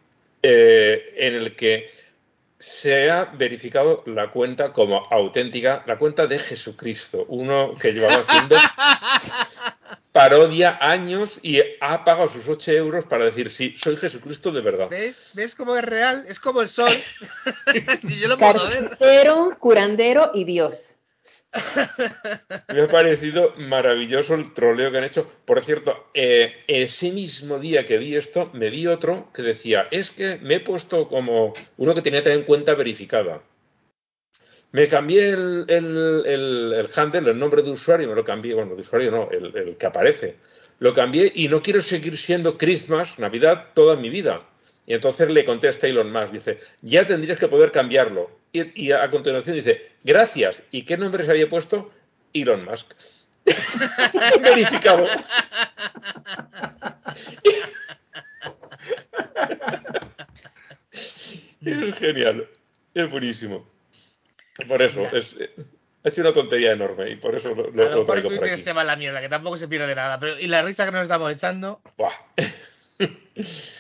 eh, 0.43 1.13
en 1.19 1.35
el 1.35 1.55
que 1.55 1.91
se 2.61 3.11
ha 3.11 3.25
verificado 3.25 4.05
la 4.07 4.31
cuenta 4.31 4.71
como 4.71 5.07
auténtica, 5.11 5.83
la 5.87 5.99
cuenta 5.99 6.27
de 6.27 6.39
Jesucristo, 6.39 7.25
uno 7.29 7.75
que 7.81 7.93
llevaba 7.93 8.23
haciendo 8.27 8.57
parodia 10.13 10.79
años 10.79 11.41
y 11.43 11.59
ha 11.81 12.05
pagado 12.05 12.29
sus 12.29 12.47
8 12.49 12.73
euros 12.73 13.07
para 13.07 13.25
decir, 13.25 13.51
sí, 13.51 13.75
soy 13.77 13.97
Jesucristo 13.97 14.53
de 14.53 14.61
verdad. 14.61 14.89
¿Ves? 14.91 15.31
¿Ves 15.35 15.55
cómo 15.55 15.75
es 15.75 15.85
real? 15.85 16.25
Es 16.29 16.39
como 16.39 16.61
el 16.61 16.69
sol. 16.69 16.93
si 18.07 18.21
yo 18.21 18.29
lo 18.29 18.37
puedo 18.37 18.69
ver. 18.69 19.57
curandero 19.59 20.31
y 20.35 20.45
Dios. 20.45 20.99
Me 22.73 22.81
ha 22.83 22.89
parecido 22.89 23.55
maravilloso 23.57 24.35
el 24.35 24.53
troleo 24.53 24.91
que 24.91 24.99
han 24.99 25.05
hecho. 25.05 25.31
Por 25.45 25.63
cierto, 25.65 26.07
eh, 26.15 26.55
ese 26.69 27.11
mismo 27.11 27.59
día 27.59 27.85
que 27.85 27.99
vi 27.99 28.15
esto, 28.15 28.51
me 28.53 28.71
vi 28.71 28.87
otro 28.87 29.31
que 29.35 29.43
decía, 29.43 29.89
es 29.91 30.11
que 30.11 30.39
me 30.39 30.57
he 30.57 30.61
puesto 30.61 31.09
como 31.09 31.53
uno 31.77 31.95
que 31.95 32.03
tenía 32.03 32.23
en 32.25 32.45
cuenta 32.45 32.75
verificada. 32.75 33.43
Me 34.73 34.87
cambié 34.87 35.31
el, 35.31 35.65
el, 35.67 36.27
el, 36.27 36.89
handle, 36.95 37.31
el 37.33 37.39
nombre 37.39 37.63
de 37.63 37.71
usuario, 37.71 38.09
me 38.09 38.15
lo 38.15 38.23
cambié, 38.23 38.55
bueno, 38.55 38.77
de 38.77 38.83
usuario 38.83 39.11
no, 39.11 39.29
el, 39.31 39.77
que 39.77 39.87
aparece. 39.87 40.37
Lo 40.79 40.95
cambié 40.95 41.33
y 41.35 41.49
no 41.49 41.61
quiero 41.61 41.81
seguir 41.81 42.17
siendo 42.17 42.57
Christmas, 42.57 43.19
Navidad, 43.19 43.71
toda 43.75 43.97
mi 43.97 44.11
vida. 44.11 44.49
Y 44.91 44.95
entonces 44.95 45.31
le 45.31 45.45
contesta 45.45 45.87
Elon 45.87 46.11
Musk, 46.11 46.33
dice, 46.33 46.59
ya 46.83 47.07
tendrías 47.07 47.39
que 47.39 47.47
poder 47.47 47.71
cambiarlo. 47.71 48.29
Y, 48.53 48.91
a, 48.91 49.09
continuación 49.09 49.55
dice, 49.55 49.93
gracias. 50.03 50.65
¿Y 50.73 50.83
qué 50.83 50.97
nombre 50.97 51.23
se 51.23 51.31
había 51.31 51.49
puesto? 51.49 51.93
Elon 52.35 52.65
Musk. 52.65 52.95
Verificado. 54.43 55.07
es 61.65 61.99
genial. 62.01 62.49
Es 62.93 63.09
buenísimo. 63.09 63.65
Por 64.67 64.83
eso, 64.83 64.99
Mira. 64.99 65.19
es, 65.19 65.37
ha 66.03 66.09
hecho 66.09 66.23
una 66.23 66.33
tontería 66.33 66.73
enorme 66.73 67.11
y 67.11 67.15
por 67.15 67.37
eso 67.37 67.55
lo, 67.55 67.67
a 67.67 67.69
lo- 67.69 67.71
lo 67.71 67.95
lo 67.95 68.07
traigo 68.07 68.29
por 68.29 68.45
aquí. 68.45 68.57
se 68.57 68.73
va 68.73 68.83
la 68.83 68.97
mierda, 68.97 69.21
que 69.21 69.29
tampoco 69.29 69.57
se 69.57 69.69
pierde 69.69 69.95
nada. 69.95 70.19
Pero, 70.19 70.37
y 70.37 70.49
la 70.49 70.63
risa 70.63 70.85
que 70.85 70.91
nos 70.91 71.05
estamos 71.05 71.33
echando. 71.33 71.81
Buah. 71.97 72.11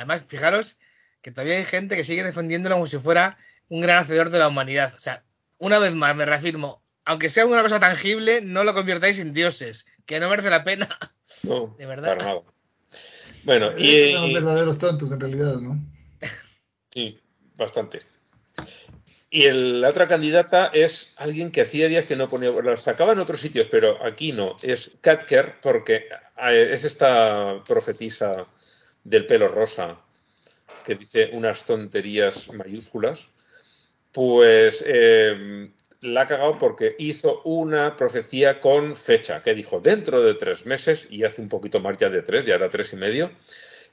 Además, 0.00 0.22
fijaros 0.26 0.78
que 1.20 1.30
todavía 1.30 1.58
hay 1.58 1.64
gente 1.66 1.94
que 1.94 2.04
sigue 2.04 2.22
defendiéndolo 2.24 2.76
como 2.76 2.86
si 2.86 2.96
fuera 2.96 3.36
un 3.68 3.82
gran 3.82 3.98
hacedor 3.98 4.30
de 4.30 4.38
la 4.38 4.48
humanidad. 4.48 4.94
O 4.96 4.98
sea, 4.98 5.22
una 5.58 5.78
vez 5.78 5.94
más 5.94 6.16
me 6.16 6.24
reafirmo, 6.24 6.82
aunque 7.04 7.28
sea 7.28 7.44
una 7.44 7.62
cosa 7.62 7.78
tangible, 7.78 8.40
no 8.40 8.64
lo 8.64 8.72
convirtáis 8.72 9.18
en 9.18 9.34
dioses, 9.34 9.84
que 10.06 10.18
no 10.18 10.30
merece 10.30 10.48
la 10.48 10.64
pena. 10.64 10.88
No, 11.42 11.76
De 11.78 11.84
verdad. 11.84 12.16
para 12.16 12.24
nada. 12.24 12.40
Bueno, 13.44 13.76
y, 13.78 14.14
son 14.14 14.32
verdaderos 14.32 14.78
tontos 14.78 15.12
en 15.12 15.20
realidad, 15.20 15.56
¿no? 15.56 15.78
Sí, 16.94 17.20
bastante. 17.56 18.00
Y 19.28 19.44
el- 19.44 19.82
la 19.82 19.90
otra 19.90 20.08
candidata 20.08 20.68
es 20.72 21.12
alguien 21.18 21.52
que 21.52 21.60
hacía 21.60 21.88
días 21.88 22.06
que 22.06 22.16
no 22.16 22.30
ponía, 22.30 22.50
la 22.64 22.76
sacaba 22.78 23.12
en 23.12 23.18
otros 23.18 23.40
sitios, 23.40 23.68
pero 23.68 24.02
aquí 24.02 24.32
no, 24.32 24.56
es 24.62 24.96
Kat 25.02 25.26
Kerr, 25.26 25.60
porque 25.60 26.06
eh, 26.38 26.70
es 26.72 26.84
esta 26.84 27.62
profetisa 27.66 28.46
del 29.04 29.26
pelo 29.26 29.48
rosa 29.48 30.00
que 30.84 30.94
dice 30.94 31.30
unas 31.32 31.64
tonterías 31.64 32.52
mayúsculas, 32.52 33.28
pues 34.12 34.82
eh, 34.86 35.70
la 36.00 36.22
ha 36.22 36.26
cagado 36.26 36.56
porque 36.58 36.96
hizo 36.98 37.42
una 37.42 37.94
profecía 37.96 38.58
con 38.60 38.96
fecha, 38.96 39.42
que 39.42 39.54
dijo 39.54 39.80
dentro 39.80 40.22
de 40.22 40.34
tres 40.34 40.64
meses, 40.66 41.06
y 41.10 41.24
hace 41.24 41.42
un 41.42 41.48
poquito 41.48 41.80
más 41.80 41.96
ya 41.98 42.08
de 42.08 42.22
tres, 42.22 42.46
ya 42.46 42.54
era 42.54 42.70
tres 42.70 42.92
y 42.92 42.96
medio, 42.96 43.30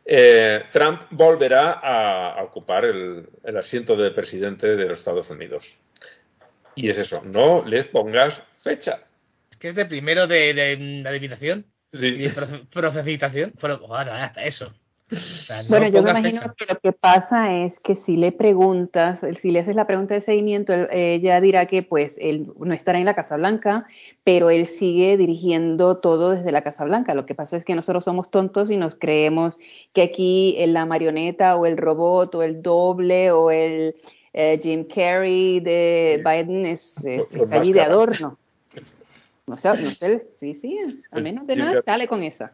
eh, 0.06 0.64
Trump 0.72 1.02
volverá 1.12 1.74
a, 1.74 2.40
a 2.40 2.44
ocupar 2.44 2.86
el, 2.86 3.28
el 3.44 3.58
asiento 3.58 3.98
de 3.98 4.12
presidente 4.12 4.78
de 4.78 4.86
los 4.86 5.00
Estados 5.00 5.30
Unidos. 5.30 5.78
Y 6.76 6.90
es 6.90 6.98
eso, 6.98 7.22
no 7.26 7.66
les 7.66 7.88
pongas 7.88 8.42
fecha. 8.54 9.04
Es 9.52 9.58
que 9.58 9.70
es 9.70 9.76
de 9.76 9.86
primero 9.86 10.28
de, 10.28 10.54
de 10.54 11.04
adivinación 11.06 11.66
y 11.92 12.12
de 12.12 12.30
profe- 12.30 12.68
profecitación. 12.70 13.54
Bueno, 13.60 14.12
eso. 14.38 14.74
Sea, 15.10 15.64
no 15.64 15.70
Bueno, 15.70 15.88
yo 15.88 16.02
me 16.04 16.10
imagino 16.10 16.54
que 16.58 16.66
lo 16.66 16.78
que 16.80 16.92
pasa 16.92 17.56
es 17.56 17.80
que 17.80 17.96
si 17.96 18.18
le 18.18 18.34
preguntas, 18.34 19.22
si 19.40 19.52
le 19.52 19.60
haces 19.60 19.76
la 19.76 19.88
pregunta 19.88 20.14
de 20.14 20.20
seguimiento, 20.22 20.74
él- 20.74 20.88
ella 20.92 21.40
dirá 21.40 21.66
que 21.66 21.82
pues 21.82 22.18
él 22.20 22.52
no 22.60 22.74
estará 22.74 23.00
en 23.00 23.06
la 23.06 23.16
Casa 23.16 23.38
Blanca, 23.38 23.88
pero 24.26 24.50
él 24.50 24.66
sigue 24.68 25.16
dirigiendo 25.16 26.00
todo 26.00 26.32
desde 26.32 26.52
la 26.52 26.62
Casa 26.62 26.84
Blanca. 26.84 27.14
Lo 27.16 27.26
que 27.26 27.36
pasa 27.36 27.56
es 27.56 27.64
que 27.64 27.74
nosotros 27.76 28.04
somos 28.04 28.30
tontos 28.30 28.70
y 28.70 28.76
nos 28.76 28.96
creemos 28.96 29.60
que 29.94 30.02
aquí 30.02 30.56
en 30.58 30.74
la 30.74 30.86
marioneta 30.86 31.56
o 31.56 31.66
el 31.66 31.78
robot 31.78 32.36
o 32.36 32.44
el 32.44 32.62
doble 32.62 33.32
o 33.32 33.50
el 33.50 33.96
eh, 34.34 34.60
Jim 34.62 34.84
Carrey 34.94 35.62
de 35.62 36.22
Biden 36.24 36.66
es, 36.66 37.04
está 37.06 37.56
allí 37.62 37.72
de 37.72 37.82
adorno. 37.82 38.38
O 39.46 39.56
sea, 39.56 39.74
no 39.76 39.90
sé, 39.92 40.22
sí, 40.26 40.54
sí, 40.54 40.78
es- 40.86 41.08
a 41.12 41.18
El 41.18 41.24
menos 41.24 41.48
de 41.48 41.56
nada 41.56 41.82
sale 41.82 42.08
con 42.08 42.22
esa. 42.24 42.54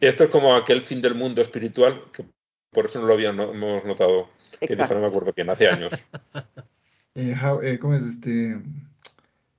Esto 0.00 0.24
es 0.24 0.30
como 0.30 0.54
aquel 0.54 0.82
fin 0.82 1.00
del 1.00 1.14
mundo 1.14 1.40
espiritual, 1.40 2.02
que 2.12 2.24
por 2.70 2.86
eso 2.86 3.00
no 3.00 3.06
lo 3.06 3.14
habíamos 3.14 3.84
notado, 3.84 4.28
que 4.60 4.76
dijo, 4.76 4.94
no 4.94 5.00
me 5.00 5.06
acuerdo 5.06 5.32
quién, 5.32 5.50
hace 5.50 5.68
años. 5.68 5.92
Eh, 7.14 7.36
how- 7.38 7.60
eh, 7.62 7.78
¿Cómo 7.78 7.94
es 7.94 8.04
este? 8.04 8.56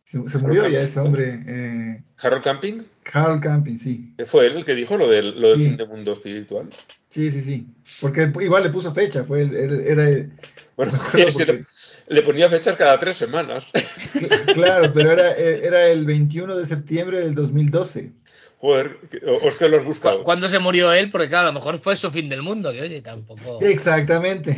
Se, 0.05 0.27
se 0.27 0.37
murió 0.39 0.67
ya 0.67 0.81
ese 0.81 0.99
hombre. 0.99 1.43
Eh, 1.45 2.01
Harold 2.19 2.43
Camping, 2.43 2.81
Carl 3.03 3.39
Camping, 3.39 3.77
sí. 3.77 4.11
fue 4.25 4.47
él 4.47 4.57
el 4.57 4.65
que 4.65 4.73
dijo 4.73 4.97
lo 4.97 5.07
del, 5.07 5.39
lo 5.39 5.49
del 5.49 5.59
Sí. 5.59 5.65
fin 5.65 5.77
del 5.77 5.87
mundo 5.87 6.13
espiritual. 6.13 6.69
Sí, 7.09 7.29
sí, 7.29 7.41
sí. 7.43 7.67
Porque 8.01 8.31
igual 8.41 8.63
le 8.63 8.71
puso 8.71 8.91
fecha, 8.91 9.23
fue 9.23 9.43
el- 9.43 9.55
era, 9.55 9.75
era 9.83 10.09
el- 10.09 10.31
Bueno, 10.75 10.93
le, 12.07 12.21
ponía 12.23 12.49
fechas 12.49 12.75
cada 12.75 12.97
tres 12.97 13.17
semanas. 13.17 13.71
cl- 13.71 14.53
claro, 14.55 14.91
pero 14.91 15.11
era, 15.11 15.33
era 15.35 15.89
el 15.89 16.05
21 16.05 16.57
de 16.57 16.65
septiembre 16.65 17.19
del 17.19 17.35
2012. 17.35 18.11
Joder, 18.63 18.97
os 19.43 19.55
que 19.57 19.67
lo 19.67 19.75
has 19.75 19.83
Cu- 19.83 19.89
buscado. 19.89 20.23
¿Cuándo 20.23 20.47
se 20.47 20.57
murió 20.57 20.93
él? 20.93 21.11
Porque 21.11 21.27
claro, 21.27 21.49
a 21.49 21.51
lo 21.51 21.59
mejor 21.59 21.79
fue 21.79 21.97
su 21.97 22.09
fin 22.11 22.29
del 22.29 22.41
mundo, 22.41 22.71
que 22.71 22.81
oye, 22.81 23.01
tampoco. 23.01 23.59
Exactamente. 23.61 24.55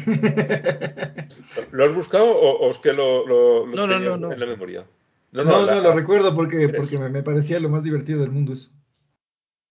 ¿Lo 1.72 1.86
has 1.86 1.96
buscado 1.96 2.26
o, 2.26 2.70
es 2.70 2.78
que 2.78 2.94
lo, 2.94 3.26
lo, 3.26 3.66
lo 3.66 3.76
No, 3.76 3.88
no, 3.88 3.94
tenías 3.96 4.20
no, 4.20 4.28
no. 4.28 4.32
en 4.32 4.40
la 4.40 4.46
memoria? 4.46 4.86
No, 5.32 5.44
no, 5.44 5.66
la- 5.66 5.82
lo 5.82 5.92
recuerdo 5.92 6.36
porque, 6.36 6.70
porque 6.70 7.00
me, 7.00 7.10
me 7.10 7.24
parecía 7.24 7.60
lo 7.60 7.70
más 7.70 7.84
divertido 7.84 8.20
del 8.22 8.30
mundo 8.30 8.54
eso. 8.54 8.70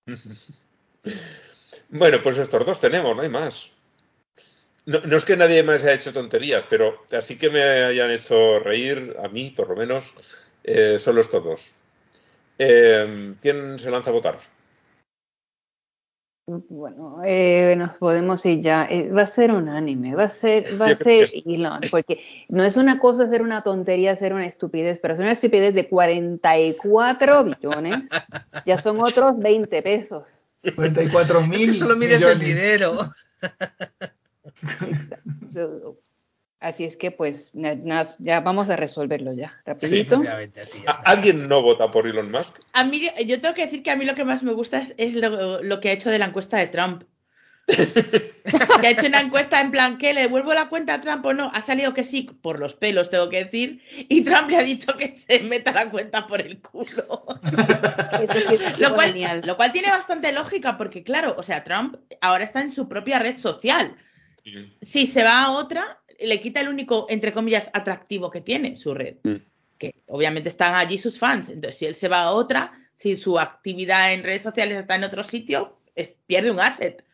Bueno, 1.90 2.18
pues 2.22 2.38
estos 2.38 2.66
dos 2.66 2.80
tenemos, 2.80 3.14
no 3.14 3.22
hay 3.22 3.28
más. 3.28 3.70
No, 4.86 5.00
no 5.00 5.16
es 5.16 5.24
que 5.24 5.36
nadie 5.36 5.62
más 5.62 5.82
haya 5.84 5.92
hecho 5.94 6.12
tonterías, 6.12 6.66
pero 6.68 7.04
así 7.12 7.36
que 7.38 7.50
me 7.50 7.62
hayan 7.62 8.10
hecho 8.10 8.58
reír, 8.58 9.16
a 9.22 9.28
mí 9.28 9.50
por 9.54 9.68
lo 9.68 9.76
menos, 9.76 10.12
eh, 10.64 10.98
son 10.98 11.18
estos 11.18 11.44
dos. 11.44 11.74
Eh, 12.58 13.34
¿Quién 13.40 13.78
se 13.78 13.90
lanza 13.90 14.10
a 14.10 14.12
votar? 14.12 14.38
Bueno, 16.46 17.20
eh, 17.24 17.74
nos 17.76 17.96
podemos 17.96 18.44
ir 18.44 18.60
ya. 18.60 18.86
Eh, 18.90 19.08
va 19.10 19.22
a 19.22 19.26
ser 19.26 19.50
unánime, 19.50 20.14
va 20.14 20.24
a 20.24 20.28
ser, 20.28 20.64
va 20.78 20.88
a 20.88 20.96
ser 20.96 21.30
Elon, 21.46 21.80
porque 21.90 22.20
no 22.50 22.62
es 22.64 22.76
una 22.76 22.98
cosa 22.98 23.24
hacer 23.24 23.40
una 23.40 23.62
tontería, 23.62 24.12
hacer 24.12 24.34
una 24.34 24.44
estupidez, 24.44 24.98
pero 25.00 25.14
hacer 25.14 25.24
una 25.24 25.32
estupidez 25.32 25.74
de 25.74 25.88
44 25.88 27.44
billones, 27.44 28.08
ya 28.66 28.78
son 28.78 29.00
otros 29.00 29.38
20 29.38 29.82
pesos. 29.82 30.24
44 30.74 31.46
mil. 31.46 31.70
Eso 31.70 31.88
lo 31.88 31.96
mides 31.96 32.20
el 32.22 32.38
dinero. 32.38 32.98
So, 35.46 35.98
así 36.64 36.84
es 36.84 36.96
que 36.96 37.10
pues 37.10 37.54
na- 37.54 37.74
na- 37.76 38.14
ya 38.18 38.40
vamos 38.40 38.68
a 38.70 38.76
resolverlo 38.76 39.32
ya, 39.32 39.60
rapidito. 39.64 40.14
efectivamente, 40.16 40.60
así 40.62 40.78
ya 40.84 40.90
¿A- 40.90 40.94
está. 40.94 41.10
¿Alguien 41.10 41.48
no 41.48 41.62
vota 41.62 41.90
por 41.90 42.06
Elon 42.06 42.30
Musk? 42.30 42.58
A 42.72 42.84
mí, 42.84 43.08
yo 43.26 43.40
tengo 43.40 43.54
que 43.54 43.64
decir 43.66 43.82
que 43.82 43.90
a 43.90 43.96
mí 43.96 44.04
lo 44.04 44.14
que 44.14 44.24
más 44.24 44.42
me 44.42 44.52
gusta 44.52 44.78
es, 44.80 44.94
es 44.96 45.14
lo, 45.14 45.62
lo 45.62 45.80
que 45.80 45.90
ha 45.90 45.92
hecho 45.92 46.10
de 46.10 46.18
la 46.18 46.26
encuesta 46.26 46.56
de 46.58 46.66
Trump. 46.66 47.04
que 47.66 48.86
ha 48.86 48.90
hecho 48.90 49.06
una 49.06 49.20
encuesta 49.22 49.58
en 49.60 49.70
plan, 49.70 49.96
¿qué? 49.96 50.12
¿Le 50.12 50.20
devuelvo 50.22 50.52
la 50.52 50.68
cuenta 50.68 50.94
a 50.94 51.00
Trump 51.00 51.24
o 51.24 51.32
no? 51.32 51.50
Ha 51.54 51.62
salido 51.62 51.94
que 51.94 52.04
sí, 52.04 52.28
por 52.42 52.60
los 52.60 52.74
pelos, 52.74 53.08
tengo 53.08 53.30
que 53.30 53.44
decir. 53.44 53.80
Y 54.10 54.22
Trump 54.22 54.50
le 54.50 54.58
ha 54.58 54.62
dicho 54.62 54.96
que 54.98 55.16
se 55.16 55.40
meta 55.44 55.72
la 55.72 55.90
cuenta 55.90 56.26
por 56.26 56.42
el 56.42 56.60
culo. 56.60 57.26
Eso 58.22 58.48
sí 58.48 58.54
es 58.64 58.78
lo, 58.78 58.94
cual, 58.94 59.12
genial. 59.12 59.42
lo 59.46 59.56
cual 59.56 59.72
tiene 59.72 59.88
bastante 59.88 60.30
lógica, 60.32 60.76
porque 60.76 61.02
claro, 61.02 61.34
o 61.38 61.42
sea, 61.42 61.64
Trump 61.64 61.96
ahora 62.20 62.44
está 62.44 62.60
en 62.60 62.72
su 62.72 62.86
propia 62.86 63.18
red 63.18 63.38
social. 63.38 63.96
Si 64.82 65.06
se 65.06 65.24
va 65.24 65.44
a 65.44 65.52
otra, 65.52 66.00
le 66.20 66.40
quita 66.40 66.60
el 66.60 66.68
único, 66.68 67.06
entre 67.08 67.32
comillas, 67.32 67.70
atractivo 67.72 68.30
que 68.30 68.40
tiene 68.40 68.76
su 68.76 68.94
red. 68.94 69.16
Mm. 69.22 69.36
Que 69.78 69.92
obviamente 70.08 70.48
están 70.48 70.74
allí 70.74 70.98
sus 70.98 71.18
fans. 71.18 71.48
Entonces, 71.48 71.78
si 71.78 71.86
él 71.86 71.94
se 71.94 72.08
va 72.08 72.22
a 72.22 72.32
otra, 72.32 72.72
si 72.94 73.16
su 73.16 73.38
actividad 73.38 74.12
en 74.12 74.22
redes 74.22 74.42
sociales 74.42 74.78
está 74.78 74.94
en 74.94 75.04
otro 75.04 75.24
sitio, 75.24 75.76
es, 75.94 76.18
pierde 76.26 76.50
un 76.50 76.60
asset. 76.60 77.04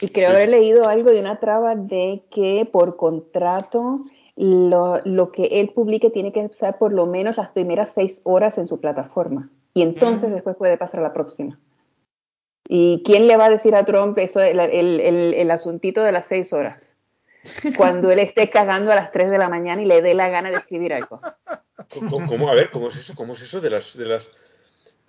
Y 0.00 0.08
creo 0.08 0.30
Sí. 0.30 0.34
haber 0.36 0.48
leído 0.50 0.86
algo 0.88 1.10
de 1.10 1.20
una 1.20 1.40
traba 1.40 1.74
de 1.74 2.22
que 2.30 2.68
por 2.70 2.96
contrato 2.96 4.00
lo, 4.36 5.00
lo 5.04 5.32
que 5.32 5.44
él 5.60 5.70
publique 5.70 6.10
tiene 6.10 6.32
que 6.32 6.40
estar 6.40 6.78
por 6.78 6.92
lo 6.92 7.06
menos 7.06 7.36
las 7.38 7.48
primeras 7.50 7.92
seis 7.94 8.20
horas 8.24 8.58
en 8.58 8.66
su 8.66 8.80
plataforma. 8.80 9.50
Y 9.72 9.82
entonces 9.82 10.30
Mm. 10.30 10.34
después 10.34 10.56
puede 10.56 10.76
pasar 10.76 11.00
a 11.00 11.04
la 11.04 11.12
próxima. 11.12 11.58
¿Y 12.68 13.02
quién 13.04 13.26
le 13.26 13.36
va 13.36 13.46
a 13.46 13.50
decir 13.50 13.74
a 13.74 13.84
Trump 13.84 14.16
eso, 14.18 14.40
el, 14.40 14.58
el, 14.60 15.00
el- 15.00 15.34
el 15.34 15.50
asuntito 15.50 16.02
de 16.02 16.12
las 16.12 16.26
seis 16.26 16.52
horas? 16.52 16.93
Cuando 17.76 18.10
él 18.10 18.18
esté 18.18 18.50
cagando 18.50 18.92
a 18.92 18.94
las 18.94 19.12
tres 19.12 19.30
de 19.30 19.38
la 19.38 19.48
mañana 19.48 19.82
y 19.82 19.86
le 19.86 20.02
dé 20.02 20.14
la 20.14 20.28
gana 20.28 20.50
de 20.50 20.56
escribir 20.56 20.92
algo. 20.94 21.20
¿Cómo, 21.92 22.26
cómo- 22.26 22.48
a 22.48 22.54
ver, 22.54 22.70
¿cómo 22.70 22.88
es 22.88 22.96
eso? 22.96 23.14
¿Cómo 23.14 23.32
es 23.34 23.42
eso 23.42 23.60
de 23.60 23.70
las... 23.70 23.96
De 23.96 24.06
las... 24.06 24.30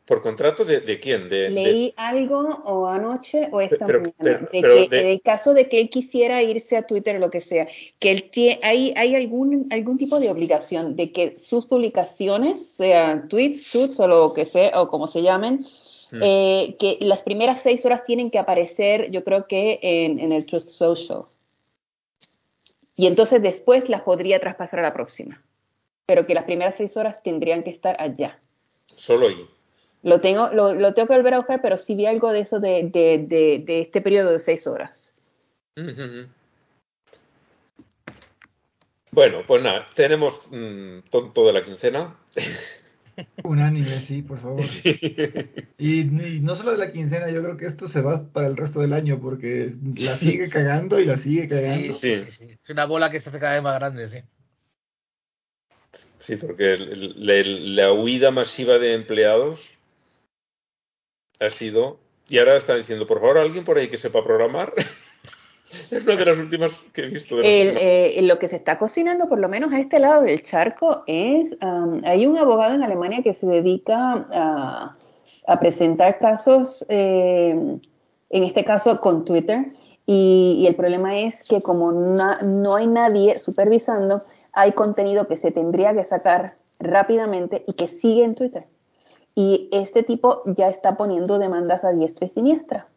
¿Por 0.05 0.21
contrato 0.21 0.63
de, 0.63 0.81
de 0.81 0.99
quién? 0.99 1.29
De, 1.29 1.41
de- 1.43 1.49
Leí 1.49 1.93
algo 1.97 2.37
o 2.65 2.85
anoche 2.85 3.49
o 3.51 3.59
esta 3.59 3.87
Pero- 3.87 4.01
mañana 4.01 4.13
pero- 4.21 4.39
de 4.39 4.47
pero 4.61 4.73
que 4.75 4.89
de- 4.89 5.01
en 5.01 5.07
el 5.07 5.21
caso 5.23 5.55
de 5.55 5.67
que 5.67 5.79
él 5.79 5.89
quisiera 5.89 6.43
irse 6.43 6.77
a 6.77 6.85
Twitter 6.85 7.15
o 7.15 7.19
lo 7.19 7.31
que 7.31 7.41
sea, 7.41 7.67
que 7.97 8.11
él 8.11 8.29
tie- 8.29 8.59
hay, 8.61 8.93
hay 8.95 9.15
algún, 9.15 9.67
algún 9.71 9.97
tipo 9.97 10.19
de 10.19 10.29
obligación 10.29 10.95
de 10.95 11.11
que 11.11 11.35
sus 11.41 11.65
publicaciones, 11.65 12.63
sean 12.67 13.27
tweets, 13.29 13.71
tweets 13.71 13.99
o 13.99 14.07
lo 14.07 14.33
que 14.33 14.45
sea, 14.45 14.79
o 14.79 14.89
como 14.89 15.07
se 15.07 15.23
llamen, 15.23 15.65
Hmm. 16.11 16.19
eh, 16.21 16.75
que 16.79 16.97
las 16.99 17.23
primeras 17.23 17.61
seis 17.63 17.83
horas 17.83 18.05
tienen 18.05 18.29
que 18.29 18.37
aparecer, 18.37 19.09
yo 19.09 19.23
creo 19.23 19.47
que 19.47 19.79
en, 19.81 20.19
en 20.19 20.31
el 20.31 20.45
Truth 20.45 20.69
Social. 20.69 21.21
Y 22.95 23.07
entonces 23.07 23.41
después 23.41 23.89
las 23.89 24.01
podría 24.01 24.39
traspasar 24.39 24.79
a 24.79 24.83
la 24.83 24.93
próxima. 24.93 25.41
Pero 26.05 26.25
que 26.25 26.33
las 26.33 26.45
primeras 26.45 26.75
seis 26.75 26.95
horas 26.97 27.23
tendrían 27.23 27.63
que 27.63 27.71
estar 27.71 27.95
allá. 27.99 28.39
Solo 28.85 29.27
ahí. 29.27 29.45
Lo 30.03 30.21
tengo, 30.21 30.49
lo, 30.49 30.73
lo 30.73 30.93
tengo 30.93 31.07
que 31.07 31.15
volver 31.15 31.33
a 31.33 31.37
buscar, 31.37 31.61
pero 31.61 31.77
sí 31.77 31.95
vi 31.95 32.05
algo 32.05 32.31
de 32.31 32.41
eso 32.41 32.59
de, 32.59 32.83
de, 32.83 33.25
de, 33.27 33.63
de 33.65 33.81
este 33.81 34.01
periodo 34.01 34.31
de 34.31 34.39
seis 34.39 34.67
horas. 34.67 35.13
Bueno, 39.11 39.41
pues 39.47 39.63
nada, 39.63 39.85
tenemos 39.95 40.47
mm, 40.51 40.99
tonto 41.09 41.45
de 41.45 41.53
la 41.53 41.63
quincena. 41.63 42.15
Unánime, 43.43 43.87
sí, 43.87 44.21
por 44.21 44.39
favor. 44.39 44.65
Y, 45.77 45.99
y 46.01 46.39
no 46.41 46.55
solo 46.55 46.71
de 46.71 46.77
la 46.77 46.91
quincena, 46.91 47.29
yo 47.29 47.43
creo 47.43 47.57
que 47.57 47.65
esto 47.65 47.87
se 47.87 48.01
va 48.01 48.31
para 48.31 48.47
el 48.47 48.55
resto 48.55 48.79
del 48.79 48.93
año 48.93 49.19
porque 49.19 49.73
la 49.99 50.15
sigue 50.15 50.49
cagando 50.49 50.99
y 50.99 51.05
la 51.05 51.17
sigue 51.17 51.47
cagando. 51.47 51.93
Sí, 51.93 52.15
sí, 52.15 52.25
sí, 52.25 52.31
sí. 52.31 52.57
Es 52.63 52.69
una 52.69 52.85
bola 52.85 53.11
que 53.11 53.17
está 53.17 53.37
cada 53.39 53.53
vez 53.53 53.63
más 53.63 53.75
grande, 53.77 54.07
sí. 54.07 54.19
Sí, 56.19 56.37
porque 56.37 56.73
el- 56.73 57.29
el- 57.29 57.75
la 57.75 57.91
huida 57.91 58.31
masiva 58.31 58.79
de 58.79 58.93
empleados 58.93 59.77
ha 61.39 61.49
sido. 61.49 61.99
Y 62.27 62.39
ahora 62.39 62.55
están 62.55 62.77
diciendo, 62.77 63.05
por 63.05 63.19
favor, 63.19 63.37
alguien 63.37 63.63
por 63.63 63.77
ahí 63.77 63.89
que 63.89 63.97
sepa 63.97 64.23
programar. 64.23 64.73
es 65.91 66.05
una 66.05 66.15
de 66.15 66.25
las 66.25 66.39
últimas 66.39 66.83
que 66.93 67.05
he 67.05 67.09
visto. 67.09 67.37
De 67.37 67.61
El, 67.61 67.77
eh, 67.77 68.21
lo 68.23 68.39
que 68.39 68.47
se 68.47 68.55
está 68.55 68.77
cocinando, 68.77 69.27
por 69.29 69.39
lo 69.39 69.49
menos 69.49 69.71
a 69.73 69.79
este 69.79 69.99
lado 69.99 70.21
del 70.21 70.41
charco, 70.43 71.03
es, 71.07 71.57
um, 71.61 72.01
hay 72.03 72.25
un 72.27 72.37
abogado 72.37 72.75
en 72.75 72.83
Alemania 72.83 73.21
que 73.23 73.33
se 73.33 73.47
dedica 73.47 74.27
a, 74.31 74.97
a 75.47 75.59
presentar 75.59 76.19
casos, 76.19 76.85
eh, 76.89 77.51
en 78.29 78.43
este 78.43 78.63
caso 78.63 78.99
con 78.99 79.25
Twitter, 79.25 79.67
y, 80.05 80.57
y 80.59 80.67
el 80.67 80.75
problema 80.75 81.19
es 81.19 81.47
que 81.47 81.61
como 81.61 81.91
na- 81.91 82.39
no 82.41 82.75
hay 82.75 82.87
nadie 82.87 83.39
supervisando, 83.39 84.19
hay 84.53 84.71
contenido 84.71 85.27
que 85.27 85.37
se 85.37 85.51
tendría 85.51 85.93
que 85.93 86.03
sacar 86.03 86.55
rápidamente 86.79 87.63
y 87.67 87.73
que 87.73 87.87
sigue 87.87 88.23
en 88.23 88.35
Twitter. 88.35 88.65
Y 89.33 89.67
este 89.71 90.03
tipo 90.03 90.43
ya 90.45 90.69
está 90.69 90.95
poniendo 90.95 91.39
demandas 91.39 91.83
a 91.83 91.91
diestra 91.91 92.27
y 92.27 92.29
siniestra. 92.29 92.87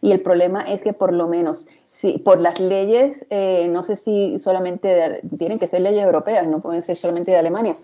Y 0.00 0.12
el 0.12 0.20
problema 0.20 0.62
es 0.62 0.82
que 0.82 0.92
por 0.92 1.12
lo 1.12 1.26
menos, 1.26 1.66
si, 2.00 2.18
por 2.18 2.40
las 2.40 2.58
leyes, 2.58 3.26
eh, 3.30 3.68
no 3.68 3.84
sé 3.84 3.96
si 3.96 4.38
solamente 4.38 4.88
de- 4.88 5.20
tienen 5.38 5.58
que 5.58 5.66
ser 5.66 5.82
leyes 5.82 6.02
europeas, 6.02 6.46
no 6.46 6.60
pueden 6.60 6.82
ser 6.82 6.96
solamente 6.96 7.30
de 7.30 7.36
Alemania. 7.36 7.76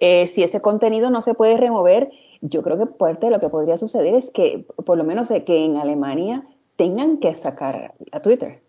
Eh, 0.00 0.30
si 0.34 0.42
ese 0.42 0.60
contenido 0.60 1.10
no 1.10 1.22
se 1.22 1.34
puede 1.34 1.56
remover, 1.56 2.10
yo 2.42 2.62
creo 2.62 2.78
que 2.78 2.86
parte 2.86 3.26
de 3.26 3.32
lo 3.32 3.40
que 3.40 3.48
podría 3.48 3.78
suceder 3.78 4.14
es 4.14 4.30
que, 4.30 4.64
por 4.84 4.98
lo 4.98 5.04
menos, 5.04 5.30
eh, 5.30 5.44
que 5.44 5.64
en 5.64 5.76
Alemania 5.76 6.44
tengan 6.76 7.18
que 7.18 7.34
sacar 7.34 7.94
a 8.12 8.20
Twitter. 8.20 8.60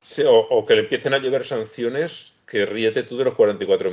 Sí, 0.00 0.22
o, 0.22 0.36
o 0.38 0.64
que 0.64 0.74
le 0.74 0.82
empiecen 0.82 1.14
a 1.14 1.18
llover 1.18 1.44
sanciones 1.44 2.34
que 2.46 2.64
ríete 2.66 3.02
tú 3.02 3.16
de 3.16 3.24
los 3.24 3.34
44 3.34 3.90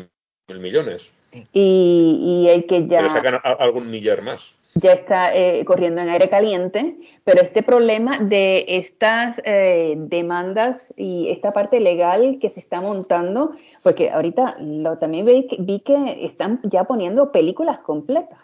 mil 0.48 0.60
millones. 0.60 1.12
Y, 1.54 2.44
y 2.46 2.50
el 2.50 2.66
que 2.68 2.88
ya... 2.88 3.02
le 3.02 3.10
sacan 3.10 3.36
a- 3.36 3.40
algún 3.60 3.90
millar 3.90 4.22
más. 4.22 4.56
ya 4.76 4.94
está 4.94 5.36
eh, 5.36 5.64
corriendo 5.66 6.02
en 6.02 6.10
aire 6.10 6.30
caliente, 6.30 6.96
pero 7.24 7.42
este 7.42 7.64
problema 7.64 8.20
de 8.20 8.66
estas 8.68 9.42
eh, 9.46 9.96
demandas 9.98 10.94
y 10.98 11.30
esta 11.30 11.52
parte 11.52 11.80
legal 11.80 12.38
que 12.42 12.50
se 12.50 12.60
está 12.60 12.82
montando, 12.82 13.52
porque 13.84 14.10
ahorita 14.12 14.58
lo, 14.60 14.98
también 14.98 15.26
vi, 15.26 15.48
que- 15.48 15.58
vi 15.60 15.80
que 15.80 16.26
están 16.26 16.60
ya 16.64 16.84
poniendo 16.86 17.32
películas 17.32 17.80
completas, 17.80 18.40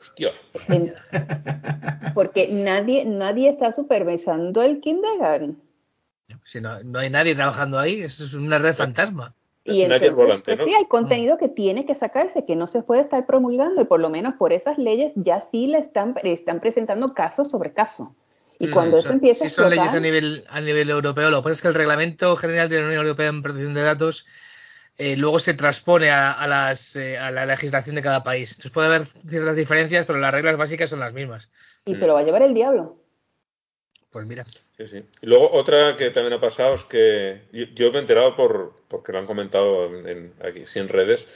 Hostia. 0.00 0.30
En- 0.68 0.94
porque 2.14 2.48
nadie, 2.50 3.04
nadie 3.04 3.48
está 3.48 3.72
supervisando 3.72 4.62
el 4.62 4.80
kindergarten. 4.80 5.60
Si 6.44 6.60
no, 6.60 6.82
no 6.84 6.98
hay 6.98 7.10
nadie 7.10 7.34
trabajando 7.34 7.78
ahí, 7.78 8.00
eso 8.02 8.24
es 8.24 8.34
una 8.34 8.58
red 8.58 8.74
fantasma. 8.74 9.34
Y 9.74 9.82
entonces, 9.82 10.14
volante, 10.16 10.44
pues 10.44 10.58
¿no? 10.58 10.64
sí, 10.64 10.74
hay 10.74 10.86
contenido 10.86 11.36
que 11.38 11.48
tiene 11.48 11.84
que 11.86 11.94
sacarse, 11.94 12.44
que 12.46 12.56
no 12.56 12.66
se 12.68 12.82
puede 12.82 13.00
estar 13.02 13.26
promulgando, 13.26 13.82
y 13.82 13.84
por 13.84 14.00
lo 14.00 14.08
menos 14.10 14.34
por 14.34 14.52
esas 14.52 14.78
leyes 14.78 15.12
ya 15.16 15.40
sí 15.40 15.66
le 15.66 15.78
están, 15.78 16.14
están 16.22 16.60
presentando 16.60 17.14
caso 17.14 17.44
sobre 17.44 17.72
caso. 17.72 18.14
Y 18.58 18.66
Mm, 18.68 18.70
cuando 18.72 18.96
eso 18.98 19.08
son- 19.08 19.14
empieza 19.16 19.44
a 19.44 19.48
Si 19.48 19.54
son 19.54 19.70
leyes 19.70 19.84
explotar- 19.86 19.98
a 19.98 20.00
nivel, 20.00 20.44
a 20.48 20.60
nivel 20.60 20.90
europeo, 20.90 21.30
lo 21.30 21.38
que 21.38 21.42
pasa 21.44 21.52
es 21.54 21.62
que 21.62 21.68
el 21.68 21.74
Reglamento 21.74 22.34
General 22.36 22.68
de 22.68 22.80
la 22.80 22.86
Unión 22.88 23.02
Europea 23.04 23.28
en 23.28 23.42
Protección 23.42 23.74
de 23.74 23.82
Datos 23.82 24.26
eh, 25.00 25.16
luego 25.16 25.38
se 25.38 25.54
transpone 25.54 26.10
a, 26.10 26.32
a 26.32 26.48
las, 26.48 26.96
eh, 26.96 27.18
a 27.18 27.30
la 27.30 27.46
legislación 27.46 27.94
de 27.94 28.02
cada 28.02 28.24
país. 28.24 28.50
Entonces 28.50 28.72
puede 28.72 28.88
haber 28.88 29.04
ciertas 29.04 29.54
diferencias, 29.54 30.04
pero 30.06 30.18
las 30.18 30.32
reglas 30.34 30.56
básicas 30.56 30.90
son 30.90 30.98
las 30.98 31.12
mismas. 31.12 31.50
y 31.84 31.94
se 31.94 32.04
lo 32.06 32.14
va 32.14 32.20
a 32.20 32.22
llevar 32.24 32.42
el 32.42 32.52
diablo. 32.52 32.96
Pues 34.10 34.26
mira. 34.26 34.44
Sí, 34.78 34.86
sí. 34.86 35.04
Y 35.22 35.26
luego 35.26 35.50
otra 35.52 35.96
que 35.96 36.10
también 36.10 36.34
ha 36.34 36.40
pasado 36.40 36.74
es 36.74 36.84
que 36.84 37.42
yo, 37.52 37.64
yo 37.74 37.90
me 37.90 37.98
he 37.98 38.00
enterado 38.00 38.36
por 38.36 38.74
porque 38.88 39.12
lo 39.12 39.18
han 39.18 39.26
comentado 39.26 39.86
en, 39.86 40.08
en- 40.08 40.32
aquí 40.42 40.66
sí, 40.66 40.78
en 40.78 40.88
redes 40.88 41.26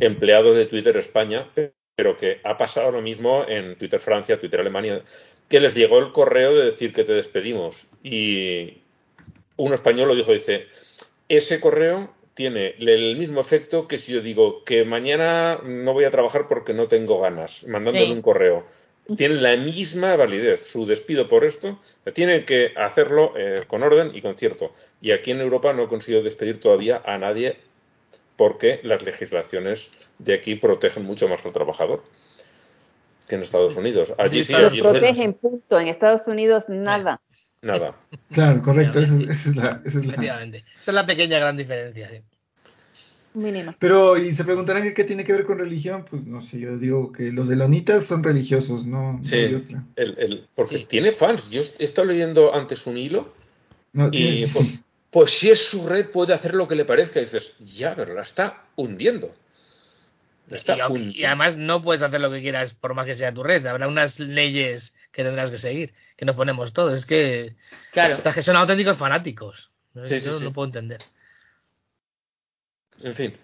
empleados 0.00 0.54
de 0.56 0.66
Twitter 0.66 0.96
España, 0.96 1.50
pe- 1.54 1.72
pero 1.96 2.16
que 2.16 2.40
ha 2.44 2.56
pasado 2.58 2.90
lo 2.92 3.02
mismo 3.02 3.44
en 3.48 3.76
Twitter 3.76 4.00
Francia, 4.00 4.38
Twitter 4.38 4.60
Alemania, 4.60 5.02
que 5.48 5.60
les 5.60 5.74
llegó 5.74 5.98
el 5.98 6.12
correo 6.12 6.54
de 6.54 6.64
decir 6.66 6.92
que 6.92 7.04
te 7.04 7.12
despedimos 7.12 7.88
y 8.02 8.82
un 9.56 9.72
español 9.74 10.08
lo 10.08 10.14
dijo, 10.14 10.32
dice, 10.32 10.66
ese 11.28 11.60
correo 11.60 12.12
tiene 12.34 12.74
el 12.78 13.16
mismo 13.16 13.40
efecto 13.40 13.88
que 13.88 13.98
si 13.98 14.12
yo 14.12 14.20
digo 14.22 14.64
que 14.64 14.84
mañana 14.84 15.60
no 15.64 15.92
voy 15.92 16.04
a 16.04 16.10
trabajar 16.10 16.46
porque 16.46 16.74
no 16.74 16.88
tengo 16.88 17.20
ganas, 17.20 17.64
mandándole 17.66 18.06
Sí. 18.06 18.12
un 18.12 18.22
correo. 18.22 18.66
Tiene 19.16 19.36
la 19.36 19.56
misma 19.56 20.16
validez. 20.16 20.66
Su 20.66 20.86
despido 20.86 21.28
por 21.28 21.44
esto 21.44 21.78
tiene 22.12 22.44
que 22.44 22.72
hacerlo 22.76 23.32
eh, 23.36 23.64
con 23.66 23.82
orden 23.82 24.12
y 24.14 24.22
con 24.22 24.36
cierto. 24.36 24.72
Y 25.00 25.12
aquí 25.12 25.30
en 25.30 25.40
Europa 25.40 25.72
no 25.72 25.84
he 25.84 25.88
conseguido 25.88 26.22
despedir 26.22 26.60
todavía 26.60 27.02
a 27.04 27.18
nadie 27.18 27.56
porque 28.36 28.80
las 28.84 29.02
legislaciones 29.02 29.90
de 30.18 30.34
aquí 30.34 30.54
protegen 30.54 31.04
mucho 31.04 31.28
más 31.28 31.44
al 31.44 31.52
trabajador 31.52 32.04
que 33.28 33.34
en 33.36 33.42
Estados 33.42 33.76
Unidos. 33.76 34.12
Allí 34.18 34.42
sí, 34.42 34.52
Los 34.52 34.72
allí 34.72 34.80
protegen, 34.82 35.34
punto. 35.34 35.78
En 35.78 35.88
Estados 35.88 36.26
Unidos, 36.26 36.64
nada. 36.68 37.20
nada. 37.62 37.94
Claro, 38.32 38.62
correcto, 38.62 39.00
esa 39.00 39.14
es, 39.14 39.28
esa 39.28 39.50
es 39.50 39.56
la... 39.56 39.82
esa 39.84 39.98
es 39.98 40.04
la- 40.06 40.12
Efectivamente. 40.12 40.64
Esa 40.78 40.90
es 40.90 40.94
la 40.94 41.06
pequeña 41.06 41.38
gran 41.38 41.56
diferencia. 41.56 42.08
sí. 42.08 42.22
Mínima. 43.32 43.76
Pero, 43.78 44.16
y 44.18 44.34
se 44.34 44.44
preguntarán 44.44 44.82
que 44.82 44.92
qué 44.92 45.04
tiene 45.04 45.24
que 45.24 45.32
ver 45.32 45.44
con 45.44 45.58
religión, 45.58 46.04
pues 46.08 46.24
no 46.26 46.40
sé, 46.42 46.58
yo 46.58 46.76
digo 46.78 47.12
que 47.12 47.30
los 47.30 47.48
delonitas 47.48 48.04
son 48.04 48.24
religiosos, 48.24 48.86
no, 48.86 49.14
no 49.14 49.24
Sí, 49.24 49.36
hay 49.36 49.54
otra. 49.54 49.84
el- 49.96 50.18
el- 50.18 50.48
porque 50.56 50.78
Sí. 50.78 50.86
tiene 50.88 51.12
fans. 51.12 51.50
Yo 51.50 51.60
he 51.78 51.84
estado 51.84 52.08
leyendo 52.08 52.52
antes 52.54 52.86
un 52.88 52.98
hilo 52.98 53.32
No, 53.92 54.08
y 54.08 54.10
tiene- 54.10 54.48
pues, 54.52 54.66
sí. 54.66 54.80
pues 55.10 55.30
si 55.30 55.50
es 55.50 55.64
su 55.64 55.86
red 55.88 56.08
puede 56.08 56.34
hacer 56.34 56.54
lo 56.56 56.66
que 56.66 56.74
le 56.74 56.84
parezca. 56.84 57.20
Y 57.20 57.24
dices, 57.24 57.54
ya, 57.60 57.94
pero 57.94 58.14
la 58.14 58.22
está 58.22 58.64
hundiendo. 58.74 59.32
La 60.48 60.56
está 60.56 60.76
Y, 60.76 60.80
aunque- 60.80 60.98
y 60.98 61.02
hundiendo. 61.04 61.26
además 61.28 61.56
no 61.56 61.82
puedes 61.82 62.02
hacer 62.02 62.20
lo 62.20 62.32
que 62.32 62.40
quieras 62.42 62.74
por 62.74 62.94
más 62.94 63.06
que 63.06 63.14
sea 63.14 63.32
tu 63.32 63.44
red. 63.44 63.64
Habrá 63.66 63.86
unas 63.86 64.18
leyes 64.18 64.94
que 65.12 65.22
tendrás 65.22 65.52
que 65.52 65.58
seguir, 65.58 65.94
que 66.16 66.24
nos 66.24 66.34
ponemos 66.34 66.72
todos. 66.72 66.98
Es 66.98 67.06
que, 67.06 67.54
Claro. 67.92 68.12
hasta 68.14 68.32
que 68.32 68.42
son 68.42 68.56
auténticos 68.56 68.96
fanáticos. 68.96 69.70
Sí, 70.04 70.16
Eso 70.16 70.32
sí, 70.32 70.38
sí. 70.38 70.44
no 70.44 70.52
puedo 70.52 70.66
entender. 70.66 71.00
En 73.02 73.14
fin. 73.14 73.34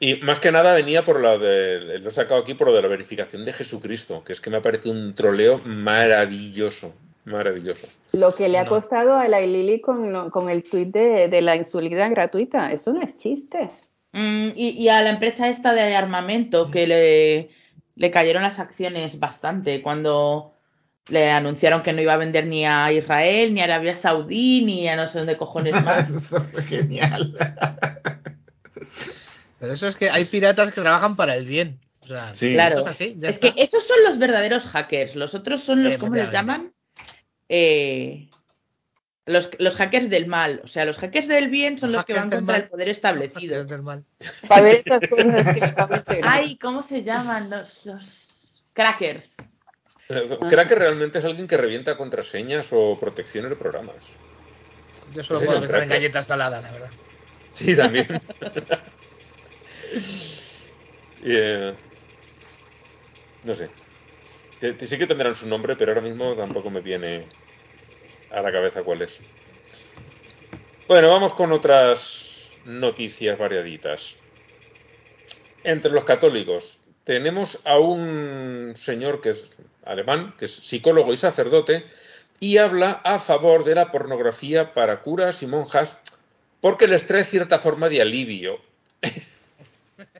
Y 0.00 0.16
más 0.16 0.40
que 0.40 0.50
nada 0.50 0.74
venía 0.74 1.04
por 1.04 1.20
la 1.22 1.38
de, 1.38 1.98
lo 2.00 2.08
he 2.08 2.12
sacado 2.12 2.40
aquí 2.40 2.54
por 2.54 2.66
lo 2.68 2.74
de 2.74 2.82
la 2.82 2.88
verificación 2.88 3.44
de 3.44 3.52
Jesucristo, 3.52 4.22
que 4.24 4.32
es 4.32 4.40
que 4.40 4.50
me 4.50 4.56
ha 4.56 4.62
parecido 4.62 4.92
un 4.94 5.14
troleo 5.14 5.60
maravilloso, 5.66 6.92
maravilloso. 7.24 7.86
Lo 8.12 8.34
que 8.34 8.48
le 8.48 8.58
ha 8.58 8.64
No. 8.64 8.70
costado 8.70 9.14
a 9.14 9.28
la 9.28 9.40
Lili 9.40 9.80
con, 9.80 10.12
lo- 10.12 10.30
con 10.30 10.50
el 10.50 10.62
tuit 10.64 10.88
de, 10.92 11.28
de 11.28 11.40
la 11.42 11.56
insulina 11.56 12.08
gratuita, 12.08 12.72
eso 12.72 12.92
no 12.92 13.02
es 13.02 13.16
chiste. 13.16 13.70
Mm, 14.12 14.48
y, 14.54 14.70
y 14.70 14.88
a 14.88 15.00
la 15.02 15.10
empresa 15.10 15.48
esta 15.48 15.72
de 15.72 15.94
armamento 15.94 16.70
que 16.70 16.86
le, 16.86 17.50
le 17.96 18.10
cayeron 18.10 18.42
las 18.42 18.58
acciones 18.58 19.18
bastante 19.20 19.80
cuando 19.80 20.52
le 21.08 21.30
anunciaron 21.30 21.82
que 21.82 21.92
no 21.92 22.00
iba 22.02 22.14
a 22.14 22.18
vender 22.18 22.46
ni 22.46 22.64
a 22.66 22.90
Israel, 22.92 23.54
ni 23.54 23.60
a 23.60 23.64
Arabia 23.64 23.94
Saudí, 23.94 24.62
ni 24.64 24.88
a 24.88 24.96
no 24.96 25.06
sé 25.06 25.18
dónde 25.18 25.36
cojones 25.36 25.74
más. 25.84 26.10
Eso 26.10 26.40
fue 26.40 26.62
genial. 26.62 27.36
Pero 29.60 29.72
eso 29.72 29.86
es 29.88 29.96
que 29.96 30.10
hay 30.10 30.24
piratas 30.24 30.72
que 30.72 30.80
trabajan 30.80 31.16
para 31.16 31.36
el 31.36 31.46
bien. 31.46 31.80
O 32.02 32.06
sea, 32.06 32.34
Sí. 32.34 32.52
Claro. 32.52 32.80
es 32.80 32.86
así, 32.86 33.16
es 33.22 33.38
que 33.38 33.54
esos 33.56 33.86
son 33.86 33.96
los 34.06 34.18
verdaderos 34.18 34.64
hackers. 34.64 35.16
Los 35.16 35.34
otros 35.34 35.62
son 35.62 35.82
los, 35.84 35.96
¿cómo 35.96 36.14
les 36.14 36.30
llaman? 36.30 36.72
Eh, 37.48 38.28
los, 39.26 39.50
los 39.58 39.76
hackers 39.76 40.10
del 40.10 40.26
mal. 40.26 40.60
O 40.64 40.68
sea, 40.68 40.84
los 40.84 40.98
hackers 40.98 41.28
del 41.28 41.48
bien 41.48 41.78
son 41.78 41.92
Los 41.92 41.98
los 42.00 42.04
que 42.04 42.12
van 42.12 42.22
contra 42.24 42.40
mal. 42.42 42.56
el 42.62 42.68
poder 42.68 42.88
Los 42.88 42.96
establecido. 42.96 43.54
hackers 43.54 43.68
del 43.68 43.82
mal. 43.82 44.04
Para 44.48 44.60
ver 44.62 44.82
esas 44.84 45.00
cosas 45.08 45.54
que 45.54 45.64
está 45.64 45.86
muy 45.86 46.02
serio. 46.06 46.24
Ay, 46.28 46.56
¿cómo 46.58 46.82
se 46.82 47.02
llaman? 47.02 47.48
Los, 47.48 47.86
los 47.86 48.64
crackers. 48.74 49.36
Eh, 50.10 50.36
¿Cree 50.50 50.66
que 50.66 50.74
realmente 50.74 51.20
es 51.20 51.24
alguien 51.24 51.46
que 51.46 51.56
revienta 51.56 51.96
contraseñas 51.96 52.68
o 52.72 52.98
protecciones 53.00 53.48
de 53.50 53.56
programas? 53.56 54.04
Yo 55.14 55.22
solo 55.24 55.40
puedo 55.40 55.60
pensar 55.60 55.80
en 55.82 55.88
cracker. 55.88 56.02
galletas 56.02 56.26
saladas, 56.26 56.62
la 56.62 56.72
verdad. 56.72 56.90
Sí, 57.54 57.74
también. 57.74 58.06
Eh, 61.26 61.72
no 63.44 63.54
sé. 63.54 63.70
Sí 64.60 64.98
que 64.98 65.06
tendrán 65.06 65.34
su 65.34 65.48
nombre, 65.48 65.74
pero 65.74 65.92
ahora 65.92 66.02
mismo 66.02 66.34
tampoco 66.34 66.68
me 66.68 66.82
viene 66.82 67.26
a 68.30 68.42
la 68.42 68.52
cabeza 68.52 68.82
cuál 68.82 69.00
es. 69.00 69.20
Bueno, 70.86 71.10
vamos 71.10 71.32
con 71.32 71.50
otras 71.52 72.52
noticias 72.66 73.38
variaditas. 73.38 74.18
Entre 75.62 75.90
los 75.90 76.04
católicos 76.04 76.80
tenemos 77.04 77.60
a 77.64 77.78
un 77.78 78.72
señor 78.74 79.20
que 79.20 79.30
es 79.30 79.56
alemán, 79.84 80.34
que 80.38 80.44
es 80.44 80.54
psicólogo 80.54 81.12
y 81.12 81.16
sacerdote, 81.16 81.84
y 82.40 82.58
habla 82.58 83.00
a 83.04 83.18
favor 83.18 83.64
de 83.64 83.74
la 83.74 83.90
pornografía 83.90 84.74
para 84.74 85.00
curas 85.00 85.42
y 85.42 85.46
monjas 85.46 86.00
porque 86.60 86.88
les 86.88 87.06
trae 87.06 87.24
cierta 87.24 87.58
forma 87.58 87.88
de 87.88 88.02
alivio. 88.02 88.58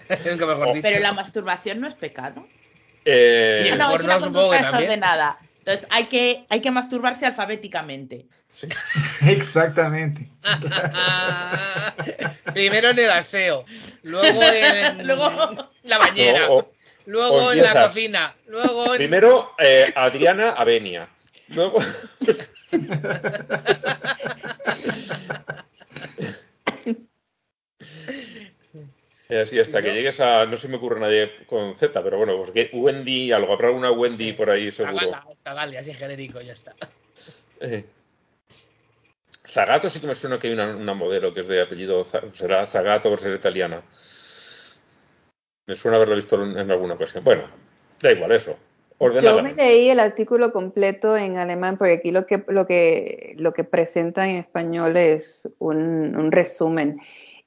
Nunca 0.31 0.47
mejor 0.47 0.69
dicho. 0.75 0.83
Pero 0.83 1.01
la 1.01 1.13
masturbación 1.13 1.81
no 1.81 1.89
es 1.89 1.95
pecado. 1.95 2.47
Eh, 3.05 3.69
el 3.71 3.79
no, 3.79 3.95
es 3.95 4.03
una 4.03 4.19
conducta 4.19 4.59
desordenada. 4.63 5.39
Entonces 5.59 5.87
hay 5.91 6.05
que, 6.05 6.45
hay 6.51 6.61
que 6.61 6.71
masturbarse 6.71 7.25
alfabéticamente. 7.27 8.27
Sí. 8.51 8.67
Exactamente. 9.27 10.29
Primero 12.55 12.91
en 12.91 12.99
el 12.99 13.11
aseo, 13.11 13.65
luego 14.03 14.43
en 14.43 15.07
Luego- 15.07 15.71
la 15.85 15.99
bañera, 15.99 16.51
O- 16.51 16.59
o- 16.59 16.73
luego 17.07 17.53
en 17.53 17.63
la 17.63 17.73
cocina, 17.73 18.35
luego 18.47 18.93
en... 18.93 18.97
primero, 18.99 19.53
eh, 19.59 19.91
Adriana 19.97 20.51
Avenia. 20.51 21.09
Luego. 21.49 21.79
Y 29.35 29.37
así 29.37 29.59
hasta 29.59 29.83
que 29.83 29.93
llegues 29.93 30.21
a. 30.21 30.47
No 30.47 30.57
se 30.57 30.69
me 30.69 30.77
ocurre 30.77 31.01
nadie 31.01 31.33
con 31.47 31.75
Z, 31.75 32.01
pero 32.05 32.19
bueno, 32.19 32.37
pues 32.37 32.53
Wendy, 32.73 33.33
algo, 33.33 33.53
habrá 33.53 33.67
alguna 33.67 33.91
Wendy 33.91 34.29
Sí. 34.29 34.33
por 34.33 34.49
ahí 34.49 34.71
seguro. 34.71 34.97
Zagala, 34.97 35.27
Zagala, 35.35 35.79
así 35.81 35.93
genérico, 35.93 36.41
ya 36.41 36.53
está. 36.53 36.77
Eh. 37.61 37.85
Zagato 39.45 39.91
sí 39.91 39.99
que 39.99 40.07
me 40.07 40.15
suena 40.15 40.39
que 40.39 40.47
hay 40.47 40.53
una, 40.53 40.77
una 40.77 40.95
modelo 40.95 41.35
que 41.35 41.41
es 41.41 41.49
de 41.49 41.61
apellido. 41.63 42.05
Será 42.05 42.65
Zagato 42.65 43.11
por 43.11 43.19
ser 43.19 43.35
italiana. 43.35 43.83
Me 45.67 45.75
suena 45.75 45.97
haberlo 45.97 46.15
visto 46.15 46.41
en, 46.41 46.57
en 46.57 46.71
alguna 46.71 46.95
ocasión. 46.95 47.25
Bueno, 47.25 47.49
da 48.01 48.13
igual 48.13 48.31
eso. 48.31 48.57
Yo 49.01 49.43
me 49.43 49.53
leí 49.55 49.91
el 49.91 49.99
artículo 49.99 50.53
completo 50.53 51.17
en 51.17 51.37
alemán 51.39 51.77
porque 51.77 51.95
aquí 51.95 52.13
lo 52.13 52.27
que, 52.27 52.45
lo 52.47 52.67
que, 52.67 53.35
lo 53.37 53.53
que 53.53 53.65
presenta 53.65 54.29
en 54.29 54.37
español 54.37 54.97
es 54.97 55.49
un, 55.59 56.17
un 56.17 56.31
resumen. 56.31 57.01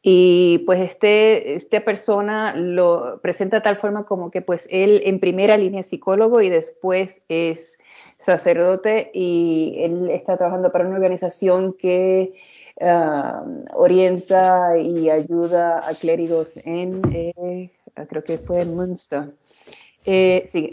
Y 0.10 0.60
pues 0.60 0.80
este, 0.80 1.56
esta 1.56 1.84
persona 1.84 2.56
lo 2.56 3.20
presenta 3.22 3.58
de 3.58 3.62
tal 3.62 3.76
forma 3.76 4.06
como 4.06 4.32
que 4.32 4.42
pues 4.42 4.66
él 4.72 5.02
en 5.04 5.20
primera 5.20 5.58
línea 5.58 5.82
es 5.82 5.88
psicólogo 5.88 6.40
y 6.40 6.48
después 6.48 7.26
es 7.28 7.78
sacerdote 8.18 9.12
y 9.14 9.76
él 9.80 10.10
está 10.10 10.38
trabajando 10.38 10.72
para 10.72 10.88
una 10.88 10.96
organización 10.96 11.74
que 11.74 12.36
ah, 12.80 13.44
orienta 13.74 14.80
y 14.80 15.10
ayuda 15.10 15.86
a 15.86 15.94
clérigos 15.96 16.56
en, 16.64 17.02
eh, 17.14 17.70
creo 18.08 18.24
que 18.24 18.38
fue 18.38 18.62
en 18.62 18.78
Münster. 18.78 19.34
Eh, 20.06 20.44
sí, 20.46 20.72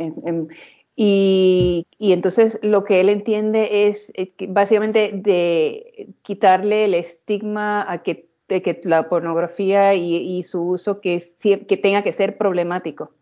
y, 0.95 1.89
y 1.99 2.12
entonces 2.12 2.61
lo 2.62 2.85
que 2.85 3.01
él 3.01 3.09
entiende 3.09 3.89
es 3.89 4.12
eh, 4.14 4.32
básicamente 4.49 5.11
de 5.12 6.14
quitarle 6.22 6.85
el 6.85 6.95
estigma 6.95 7.85
a 7.91 8.05
que, 8.05 8.32
de 8.49 8.63
que 8.63 8.81
la 8.85 9.09
pornografía 9.09 9.95
y, 9.95 10.43
su 10.43 10.63
uso 10.69 11.01
que, 11.01 11.23
que 11.43 11.77
tenga 11.77 12.03
que 12.03 12.13
ser 12.13 12.37
problemático. 12.37 13.13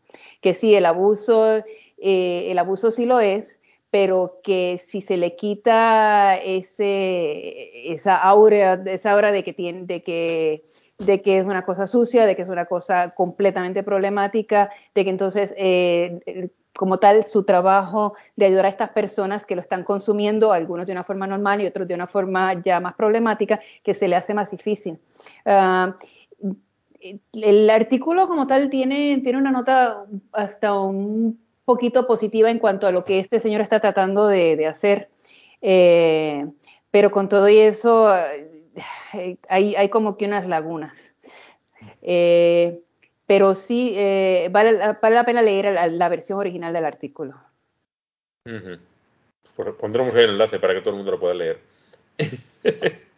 Que 0.40 0.54
sí, 0.54 0.74
el 0.74 0.86
abuso, 0.86 1.62
eh, 1.98 2.50
el 2.50 2.58
abuso 2.58 2.90
sí 2.90 3.06
lo 3.06 3.20
es, 3.20 3.60
pero 3.90 4.40
que 4.42 4.80
si 4.84 5.00
se 5.00 5.16
le 5.16 5.36
quita 5.36 6.36
ese, 6.36 7.92
esa 7.92 8.16
aura, 8.16 8.82
esa 8.86 9.12
aura 9.12 9.32
de 9.32 9.44
que 9.44 9.52
tiene, 9.52 9.84
de 9.84 10.02
que 10.02 10.62
de 10.98 11.20
que 11.20 11.38
es 11.38 11.44
una 11.44 11.62
cosa 11.62 11.86
sucia, 11.86 12.26
de 12.26 12.36
que 12.36 12.42
es 12.42 12.48
una 12.48 12.66
cosa 12.66 13.10
completamente 13.10 13.82
problemática, 13.82 14.70
de 14.94 15.04
que 15.04 15.10
entonces, 15.10 15.54
eh, 15.56 16.50
como 16.74 16.98
tal, 16.98 17.24
su 17.24 17.44
trabajo 17.44 18.14
de 18.36 18.46
ayudar 18.46 18.66
a 18.66 18.70
estas 18.70 18.90
personas 18.90 19.46
que 19.46 19.54
lo 19.54 19.60
están 19.60 19.84
consumiendo, 19.84 20.52
algunos 20.52 20.86
de 20.86 20.92
una 20.92 21.04
forma 21.04 21.26
normal 21.26 21.60
y 21.60 21.66
otros 21.66 21.86
de 21.86 21.94
una 21.94 22.06
forma 22.06 22.60
ya 22.62 22.80
más 22.80 22.94
problemática, 22.94 23.60
que 23.82 23.94
se 23.94 24.08
le 24.08 24.16
hace 24.16 24.34
más 24.34 24.50
difícil. 24.50 24.98
Ah, 25.44 25.96
el 27.32 27.68
artículo 27.70 28.26
como 28.26 28.46
tal 28.46 28.70
tiene, 28.70 29.20
tiene 29.22 29.38
una 29.38 29.50
nota 29.50 30.06
hasta 30.32 30.78
un 30.78 31.40
poquito 31.64 32.06
positiva 32.06 32.50
en 32.50 32.58
cuanto 32.58 32.86
a 32.86 32.92
lo 32.92 33.04
que 33.04 33.18
este 33.18 33.38
señor 33.38 33.60
está 33.60 33.80
tratando 33.80 34.28
de, 34.28 34.66
hacer. 34.66 35.10
Eh, 35.60 36.46
pero 36.90 37.10
con 37.10 37.28
todo 37.28 37.48
y 37.48 37.58
eso, 37.58 38.14
eh, 39.14 39.38
hay, 39.48 39.74
hay 39.74 39.88
como 39.88 40.16
que 40.16 40.26
unas 40.26 40.46
lagunas. 40.46 41.14
Eh, 42.02 42.80
pero 43.26 43.54
sí, 43.54 43.92
eh, 43.96 44.48
vale, 44.50 44.76
vale 45.00 45.14
la 45.14 45.24
pena 45.24 45.42
leer 45.42 45.72
la, 45.72 45.86
la 45.86 46.08
versión 46.08 46.38
original 46.38 46.72
del 46.72 46.84
artículo. 46.84 47.34
Pues 48.44 49.68
pondremos 49.78 50.14
ahí 50.14 50.24
el 50.24 50.30
enlace 50.30 50.58
para 50.58 50.74
que 50.74 50.80
todo 50.80 50.90
el 50.90 50.96
mundo 50.96 51.12
lo 51.12 51.20
pueda 51.20 51.34
leer. 51.34 51.60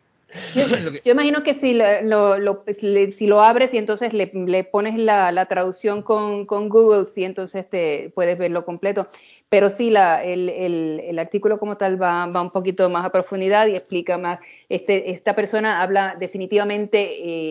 Yo, 0.54 0.64
yo 1.04 1.12
imagino 1.12 1.42
que 1.42 1.54
si 1.54 1.74
lo, 1.74 2.02
lo- 2.02 2.38
lo- 2.38 2.64
si 3.10 3.26
lo 3.26 3.40
abres 3.40 3.72
y 3.74 3.78
entonces 3.78 4.12
le, 4.12 4.30
le 4.34 4.64
pones 4.64 4.96
la, 4.96 5.30
la 5.32 5.46
traducción 5.46 6.02
con, 6.02 6.46
con 6.46 6.68
Google, 6.68 7.06
sí, 7.14 7.24
entonces 7.24 7.68
te 7.68 8.10
puedes 8.14 8.38
verlo 8.38 8.64
completo. 8.64 9.06
Pero 9.48 9.70
sí, 9.70 9.90
la, 9.90 10.24
el, 10.24 10.48
el- 10.48 11.00
el 11.04 11.18
artículo 11.18 11.58
como 11.58 11.76
tal 11.76 12.00
va, 12.02 12.26
va 12.26 12.42
un 12.42 12.50
poquito 12.50 12.90
más 12.90 13.04
a 13.04 13.10
profundidad 13.12 13.66
y 13.68 13.76
explica 13.76 14.18
más. 14.18 14.40
Este, 14.68 15.10
esta 15.12 15.36
persona 15.36 15.80
habla 15.82 16.16
definitivamente 16.18 16.98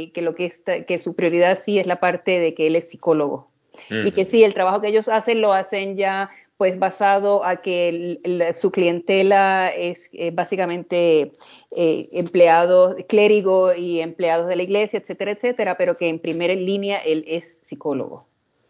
eh, 0.04 0.12
que 0.14 0.22
lo 0.22 0.36
que, 0.36 0.46
está, 0.46 0.84
que 0.86 1.00
su 1.00 1.16
prioridad 1.16 1.58
sí 1.58 1.80
es 1.80 1.88
la 1.88 2.00
parte 2.00 2.40
de 2.40 2.54
que 2.54 2.68
él 2.68 2.76
es 2.76 2.90
psicólogo. 2.90 3.48
Y 3.90 4.12
que 4.12 4.26
sí, 4.26 4.44
el 4.44 4.54
trabajo 4.54 4.82
que 4.82 4.90
ellos 4.90 5.08
hacen 5.08 5.42
lo 5.42 5.52
hacen 5.52 5.98
ya 5.98 6.30
pues 6.64 6.80
basado 6.80 7.44
a 7.44 7.58
que 7.58 7.90
el- 7.90 8.22
el- 8.24 8.56
su 8.56 8.72
clientela 8.72 9.68
es 9.68 10.08
eh, 10.14 10.32
básicamente 10.32 11.34
eh, 11.76 12.08
empleados, 12.14 12.96
clérigo 13.10 13.76
y 13.76 14.00
empleados 14.00 14.48
de 14.48 14.56
la 14.56 14.64
iglesia, 14.64 14.98
etcétera, 14.98 15.32
etcétera, 15.32 15.76
pero 15.78 15.94
que 15.94 16.08
en 16.08 16.20
primera 16.20 16.56
línea 16.56 17.00
él 17.00 17.26
es 17.28 17.60
psicólogo. 17.66 18.26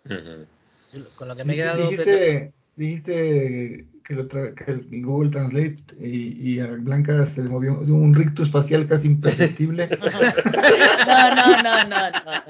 Ujú. 0.05 1.05
Con 1.13 1.27
lo 1.27 1.35
que 1.35 1.43
me 1.43 1.53
he 1.53 1.55
quedado... 1.57 1.87
Dijiste, 1.87 2.51
dijiste 2.75 3.85
que, 4.03 4.13
lo 4.13 4.27
tra- 4.27 4.53
que 4.53 4.71
el 4.71 5.05
Google 5.05 5.31
Translate 5.31 5.77
y, 5.99 6.53
y 6.55 6.59
a 6.59 6.67
Blanca 6.67 7.25
se 7.25 7.43
le 7.43 7.49
movió 7.49 7.73
un 7.79 8.13
rictus 8.15 8.51
facial 8.51 8.87
casi 8.87 9.07
imperceptible. 9.07 9.89
No, 11.07 11.35
no, 11.35 11.61
no, 11.63 11.83
no, 11.87 12.11
no. 12.11 12.43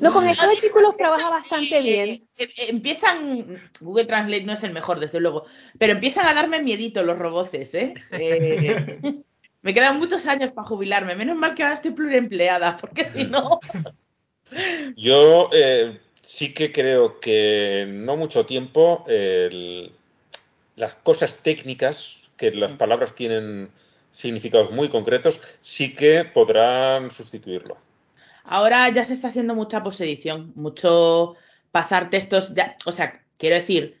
no. 0.00 0.12
Con 0.12 0.26
estos 0.26 0.46
artículos 0.46 0.96
trabaja 0.96 1.30
bastante 1.30 1.82
bien. 1.82 2.08
eh, 2.10 2.20
eh, 2.38 2.66
empiezan, 2.68 3.58
Google 3.80 4.04
Translate 4.06 4.44
no 4.44 4.52
es 4.52 4.62
el 4.62 4.72
mejor, 4.72 5.00
desde 5.00 5.20
luego, 5.20 5.44
pero 5.78 5.92
empiezan 5.92 6.26
a 6.26 6.34
darme 6.34 6.62
miedito 6.62 7.02
los 7.02 7.18
roboces, 7.18 7.74
¿eh? 7.74 7.94
Eh, 8.12 8.76
me 9.62 9.74
quedan 9.74 9.98
muchos 9.98 10.26
años 10.26 10.52
para 10.52 10.68
jubilarme. 10.68 11.16
Menos 11.16 11.36
mal 11.36 11.54
que 11.54 11.62
ahora 11.62 11.74
estoy 11.74 11.90
pluriempleada, 11.92 12.76
porque 12.76 13.10
si 13.10 13.24
no. 13.24 13.60
Yo 14.96 15.50
eh, 15.52 15.98
sí 16.20 16.54
que 16.54 16.70
creo 16.72 17.18
que 17.18 17.82
en 17.82 18.04
no 18.04 18.16
mucho 18.16 18.46
tiempo 18.46 19.04
el- 19.08 19.92
las 20.76 20.94
cosas 20.96 21.36
técnicas, 21.42 22.30
que 22.36 22.50
las 22.52 22.72
palabras 22.74 23.14
tienen 23.14 23.70
significados 24.10 24.70
muy 24.70 24.88
concretos, 24.88 25.40
sí 25.60 25.94
que 25.94 26.24
podrán 26.24 27.10
sustituirlo. 27.10 27.78
Ahora 28.44 28.88
ya 28.90 29.04
se 29.04 29.14
está 29.14 29.28
haciendo 29.28 29.54
mucha 29.54 29.82
posedición, 29.82 30.52
mucho 30.54 31.34
pasar 31.72 32.10
textos, 32.10 32.54
ya- 32.54 32.76
o 32.86 32.92
sea, 32.92 33.22
quiero 33.38 33.56
decir, 33.56 34.00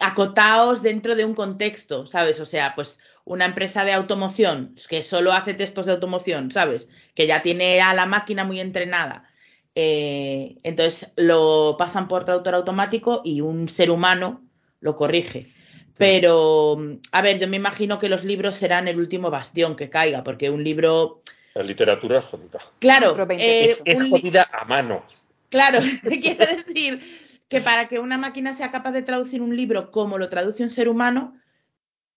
acotaos 0.00 0.82
dentro 0.82 1.14
de 1.16 1.24
un 1.24 1.34
contexto, 1.34 2.06
¿sabes? 2.06 2.40
O 2.40 2.44
sea, 2.44 2.74
pues 2.74 2.98
una 3.24 3.44
empresa 3.44 3.84
de 3.84 3.92
automoción 3.92 4.74
que 4.88 5.02
solo 5.02 5.32
hace 5.32 5.54
textos 5.54 5.86
de 5.86 5.92
automoción, 5.92 6.50
¿sabes? 6.50 6.88
Que 7.14 7.26
ya 7.26 7.42
tiene 7.42 7.80
a 7.80 7.94
la 7.94 8.06
máquina 8.06 8.44
muy 8.44 8.60
entrenada. 8.60 9.28
eh, 9.74 10.58
entonces 10.64 11.12
lo 11.16 11.76
pasan 11.78 12.06
por 12.08 12.24
traductor 12.26 12.54
automático 12.54 13.22
y 13.24 13.40
un 13.40 13.68
ser 13.70 13.90
humano 13.90 14.42
lo 14.80 14.96
corrige. 14.96 15.50
Pero, 15.96 16.78
a 17.12 17.22
ver, 17.22 17.38
yo 17.38 17.48
me 17.48 17.56
imagino 17.56 17.98
que 17.98 18.08
los 18.08 18.24
libros 18.24 18.56
serán 18.56 18.88
el 18.88 18.98
último 18.98 19.30
bastión 19.30 19.76
que 19.76 19.90
caiga, 19.90 20.24
porque 20.24 20.50
un 20.50 20.64
libro, 20.64 21.22
La 21.54 21.62
literatura 21.62 22.18
es 22.18 22.24
jodida. 22.26 22.60
claro, 22.78 23.10
Otro 23.10 23.26
20 23.26 23.44
eh, 23.44 23.64
Es, 23.64 23.82
es 23.84 24.00
un 24.00 24.10
jodida 24.10 24.48
a 24.52 24.64
mano. 24.64 25.04
Claro, 25.50 25.78
quiero 26.22 26.46
decir 26.46 27.02
que 27.48 27.60
para 27.60 27.86
que 27.86 27.98
una 27.98 28.16
máquina 28.16 28.54
sea 28.54 28.70
capaz 28.70 28.92
de 28.92 29.02
traducir 29.02 29.42
un 29.42 29.54
libro 29.54 29.90
como 29.90 30.16
lo 30.16 30.30
traduce 30.30 30.62
un 30.62 30.70
ser 30.70 30.88
humano, 30.88 31.36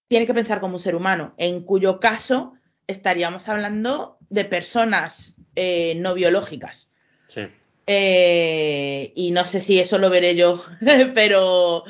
tiene 0.08 0.26
que 0.26 0.34
pensar 0.34 0.62
como 0.62 0.76
un 0.76 0.80
ser 0.80 0.96
humano, 0.96 1.34
en 1.38 1.62
cuyo 1.62 2.00
caso 2.00 2.54
estaríamos 2.88 3.50
hablando 3.50 4.18
de 4.30 4.46
personas 4.46 5.36
eh, 5.56 5.96
no 5.96 6.14
biológicas. 6.14 6.88
Sí. 7.28 7.48
Eh, 7.88 9.12
y 9.16 9.32
no 9.32 9.46
sé 9.46 9.60
si 9.60 9.80
eso 9.80 9.98
lo 9.98 10.10
veré 10.10 10.36
yo, 10.36 10.64
pero, 11.14 11.84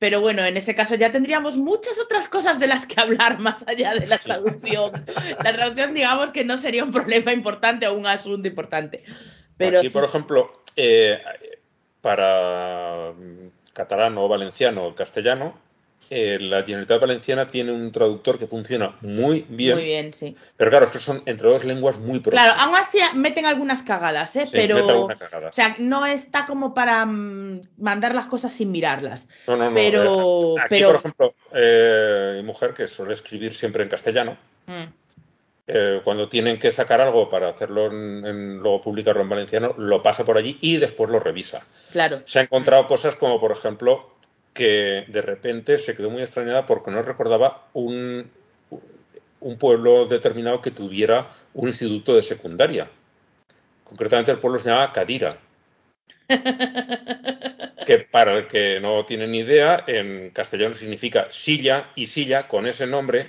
pero 0.00 0.22
bueno, 0.22 0.42
en 0.46 0.56
ese 0.56 0.74
caso 0.74 0.94
ya 0.94 1.12
tendríamos 1.12 1.58
muchas 1.58 2.00
otras 2.00 2.26
cosas 2.30 2.58
de 2.58 2.66
las 2.66 2.86
que 2.86 2.98
hablar 2.98 3.38
más 3.38 3.68
allá 3.68 3.92
de 3.92 4.06
la 4.06 4.16
traducción. 4.16 4.92
La 5.44 5.52
traducción, 5.52 5.92
digamos 5.92 6.30
que 6.30 6.42
no 6.42 6.56
sería 6.56 6.82
un 6.82 6.90
problema 6.90 7.34
importante 7.34 7.86
o 7.86 7.92
un 7.92 8.06
asunto 8.06 8.48
importante. 8.48 9.04
Pero 9.58 9.78
Aquí, 9.78 9.90
por 9.90 10.04
ejemplo, 10.04 10.62
eh, 10.74 11.20
para 12.00 13.12
catalán 13.74 14.16
o 14.16 14.26
valenciano 14.26 14.86
o 14.86 14.94
castellano, 14.94 15.58
eh, 16.10 16.38
la 16.40 16.62
Generalitat 16.62 17.00
Valenciana 17.00 17.46
tiene 17.48 17.72
un 17.72 17.92
traductor 17.92 18.38
que 18.38 18.46
funciona 18.46 18.96
muy 19.00 19.46
bien. 19.48 19.76
Muy 19.76 19.84
bien, 19.84 20.12
sí. 20.12 20.34
Pero 20.56 20.70
claro, 20.70 20.86
es 20.86 20.90
que 20.92 20.98
son 20.98 21.22
entre 21.26 21.48
dos 21.48 21.64
lenguas 21.64 21.98
muy 21.98 22.18
próximas. 22.20 22.52
Claro, 22.54 22.60
aún 22.60 22.76
así 22.76 22.98
meten 23.14 23.46
algunas 23.46 23.82
cagadas, 23.82 24.34
¿eh? 24.36 24.46
Sí, 24.46 24.52
pero. 24.56 25.06
cagada. 25.18 25.48
O 25.48 25.52
sea, 25.52 25.76
no 25.78 26.04
está 26.06 26.46
como 26.46 26.74
para 26.74 27.06
mm, 27.06 27.62
mandar 27.78 28.14
las 28.14 28.26
cosas 28.26 28.52
sin 28.52 28.70
mirarlas. 28.72 29.28
No, 29.46 29.56
no, 29.56 29.70
no. 29.70 29.74
pero- 29.74 30.56
eh, 30.58 30.60
aquí, 30.60 30.68
pero- 30.68 30.86
por 30.88 30.96
ejemplo, 30.96 31.34
eh, 31.54 32.32
mi 32.36 32.42
mujer, 32.42 32.74
que 32.74 32.86
suele 32.88 33.12
escribir 33.14 33.54
siempre 33.54 33.82
en 33.84 33.88
castellano, 33.88 34.36
Mm. 34.66 34.84
eh, 35.66 36.00
cuando 36.02 36.28
tienen 36.28 36.58
que 36.58 36.72
sacar 36.72 37.00
algo 37.00 37.28
para 37.28 37.48
hacerlo 37.48 37.86
en, 37.86 38.26
en- 38.26 38.56
luego 38.58 38.80
publicarlo 38.80 39.22
en 39.22 39.28
valenciano, 39.28 39.74
lo 39.76 40.02
pasa 40.02 40.24
por 40.24 40.36
allí 40.36 40.58
y 40.60 40.76
después 40.78 41.10
lo 41.10 41.20
revisa. 41.20 41.64
Claro. 41.92 42.18
Se 42.24 42.40
ha 42.40 42.42
encontrado 42.42 42.86
cosas 42.88 43.14
como, 43.16 43.38
por 43.38 43.52
ejemplo, 43.52 44.16
que 44.52 45.04
de 45.08 45.22
repente 45.22 45.78
se 45.78 45.94
quedó 45.94 46.10
muy 46.10 46.22
extrañada 46.22 46.66
porque 46.66 46.90
no 46.90 47.02
recordaba 47.02 47.68
un, 47.72 48.30
un 49.40 49.58
pueblo 49.58 50.06
determinado 50.06 50.60
que 50.60 50.70
tuviera 50.70 51.26
un 51.54 51.68
instituto 51.68 52.14
de 52.14 52.22
secundaria. 52.22 52.88
Concretamente 53.84 54.30
el 54.32 54.38
pueblo 54.38 54.58
se 54.58 54.68
llamaba 54.68 54.92
Cadira. 54.92 55.38
que 57.86 57.98
para 57.98 58.38
el 58.38 58.46
que 58.46 58.78
no 58.80 59.04
tiene 59.04 59.26
ni 59.26 59.38
idea, 59.38 59.82
en 59.86 60.30
castellano 60.30 60.74
significa 60.74 61.26
silla 61.30 61.90
y 61.96 62.06
silla 62.06 62.46
con 62.46 62.66
ese 62.66 62.86
nombre 62.86 63.28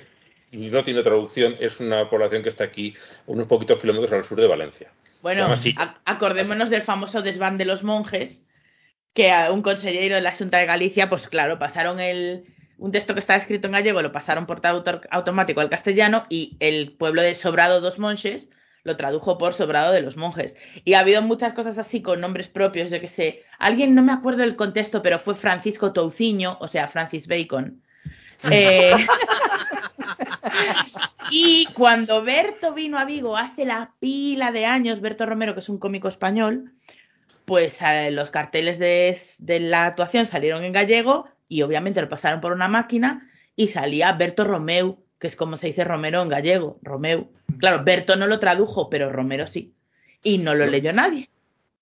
y 0.51 0.69
no 0.69 0.83
tiene 0.83 1.01
traducción, 1.01 1.55
es 1.59 1.79
una 1.79 2.09
población 2.09 2.43
que 2.43 2.49
está 2.49 2.65
aquí 2.65 2.93
unos 3.25 3.47
poquitos 3.47 3.79
kilómetros 3.79 4.11
al 4.11 4.23
sur 4.23 4.39
de 4.39 4.47
Valencia. 4.47 4.91
Bueno, 5.21 5.43
llama 5.43 5.53
así. 5.53 5.73
acordémonos 6.05 6.69
del 6.69 6.81
famoso 6.81 7.21
desván 7.21 7.57
de 7.57 7.65
los 7.65 7.83
monjes, 7.83 8.45
que 9.13 9.31
a 9.31 9.51
un 9.51 9.61
consejero 9.61 10.15
de 10.15 10.21
la 10.21 10.31
Junta 10.31 10.57
de 10.57 10.65
Galicia, 10.65 11.09
pues 11.09 11.27
claro, 11.27 11.59
pasaron 11.59 11.99
el 11.99 12.45
un 12.81 12.91
texto 12.91 13.13
que 13.13 13.19
estaba 13.19 13.37
escrito 13.37 13.67
en 13.67 13.73
gallego, 13.73 14.01
lo 14.01 14.11
pasaron 14.11 14.47
por 14.47 14.59
traductor 14.59 15.07
automático 15.11 15.61
al 15.61 15.69
castellano 15.69 16.25
y 16.29 16.57
el 16.59 16.93
pueblo 16.93 17.21
de 17.21 17.35
Sobrado 17.35 17.79
dos 17.79 17.99
Monjes 17.99 18.49
lo 18.83 18.97
tradujo 18.97 19.37
por 19.37 19.53
Sobrado 19.53 19.91
de 19.91 20.01
los 20.01 20.17
Monjes. 20.17 20.55
Y 20.83 20.93
ha 20.93 21.01
habido 21.01 21.21
muchas 21.21 21.53
cosas 21.53 21.77
así 21.77 22.01
con 22.01 22.21
nombres 22.21 22.47
propios, 22.47 22.89
yo 22.89 22.99
que 22.99 23.09
sé. 23.09 23.43
Alguien, 23.59 23.93
no 23.93 24.01
me 24.01 24.11
acuerdo 24.11 24.39
del 24.39 24.55
contexto, 24.55 25.03
pero 25.03 25.19
fue 25.19 25.35
Francisco 25.35 25.93
Touciño, 25.93 26.57
o 26.59 26.67
sea, 26.67 26.87
Francis 26.87 27.27
Bacon. 27.27 27.83
Eh, 28.49 28.91
y 31.29 31.67
cuando 31.75 32.23
Berto 32.23 32.73
vino 32.73 32.97
a 32.97 33.05
Vigo 33.05 33.37
hace 33.37 33.65
la 33.65 33.93
pila 33.99 34.51
de 34.51 34.65
años, 34.65 34.99
Berto 34.99 35.27
Romero, 35.27 35.53
que 35.53 35.59
es 35.59 35.69
un 35.69 35.77
cómico 35.77 36.07
español, 36.07 36.73
pues 37.51 37.81
eh, 37.81 38.11
los 38.11 38.29
carteles 38.29 38.79
de, 38.79 39.17
de 39.39 39.59
la 39.59 39.87
actuación 39.87 40.25
salieron 40.25 40.63
en 40.63 40.71
gallego 40.71 41.27
y 41.49 41.63
obviamente 41.63 41.99
lo 41.99 42.07
pasaron 42.07 42.39
por 42.39 42.53
una 42.53 42.69
máquina 42.69 43.29
y 43.57 43.67
salía 43.67 44.13
Berto 44.13 44.45
Romeu, 44.45 45.03
que 45.19 45.27
es 45.27 45.35
como 45.35 45.57
se 45.57 45.67
dice 45.67 45.83
Romero 45.83 46.21
en 46.21 46.29
gallego, 46.29 46.79
Romeu. 46.81 47.29
Claro, 47.59 47.83
Berto 47.83 48.15
no 48.15 48.25
lo 48.27 48.39
tradujo, 48.39 48.89
pero 48.89 49.11
Romero 49.11 49.47
sí. 49.47 49.73
Y 50.23 50.37
no 50.37 50.55
lo 50.55 50.65
leyó 50.65 50.93
nadie. 50.93 51.27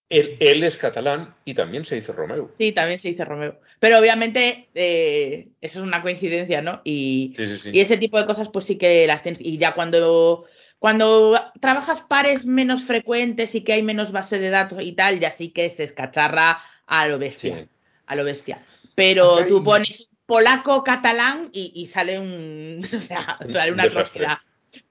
Él, 0.09 0.37
él 0.39 0.63
es 0.63 0.75
catalán 0.75 1.35
y 1.45 1.53
también 1.53 1.85
se 1.85 1.93
dice 1.93 2.13
Romeu. 2.13 2.49
Sí, 2.57 2.71
también 2.71 2.97
se 2.97 3.09
dice 3.09 3.23
Romeu. 3.23 3.53
Pero 3.79 3.99
obviamente 3.99 4.69
eh, 4.73 5.49
eso 5.61 5.77
es 5.77 5.85
una 5.85 6.01
coincidencia, 6.01 6.63
¿no? 6.63 6.81
Y, 6.83 7.35
Sí, 7.37 7.47
sí, 7.47 7.59
sí. 7.59 7.69
y 7.73 7.79
ese 7.81 7.97
tipo 7.97 8.17
de 8.17 8.25
cosas, 8.25 8.49
pues 8.49 8.65
sí 8.65 8.79
que 8.79 9.05
las 9.05 9.21
tienes. 9.21 9.39
Y 9.39 9.59
ya 9.59 9.75
cuando, 9.75 10.45
cuando 10.79 11.39
trabajas 11.59 12.01
pares 12.01 12.45
menos 12.45 12.83
frecuentes 12.83 13.53
y 13.55 13.61
que 13.61 13.73
hay 13.73 13.83
menos 13.83 14.11
base 14.11 14.39
de 14.39 14.49
datos 14.49 14.81
y 14.81 14.93
tal, 14.93 15.19
ya 15.19 15.29
sí 15.31 15.49
que 15.49 15.69
se 15.69 15.83
escacharra 15.83 16.61
a 16.87 17.07
lo 17.07 17.19
bestia. 17.19 17.55
Sí. 17.57 17.67
A 18.07 18.15
lo 18.15 18.23
bestia. 18.23 18.63
Pero 18.95 19.37
hay- 19.39 19.49
tú 19.49 19.63
pones 19.63 20.07
polaco, 20.25 20.83
catalán 20.83 21.49
y, 21.53 21.71
y 21.75 21.87
sale 21.87 22.17
un. 22.19 22.81
O 22.97 23.01
sea, 23.01 23.37
sale 23.51 23.71
una 23.71 23.83
atrocidad. 23.83 24.37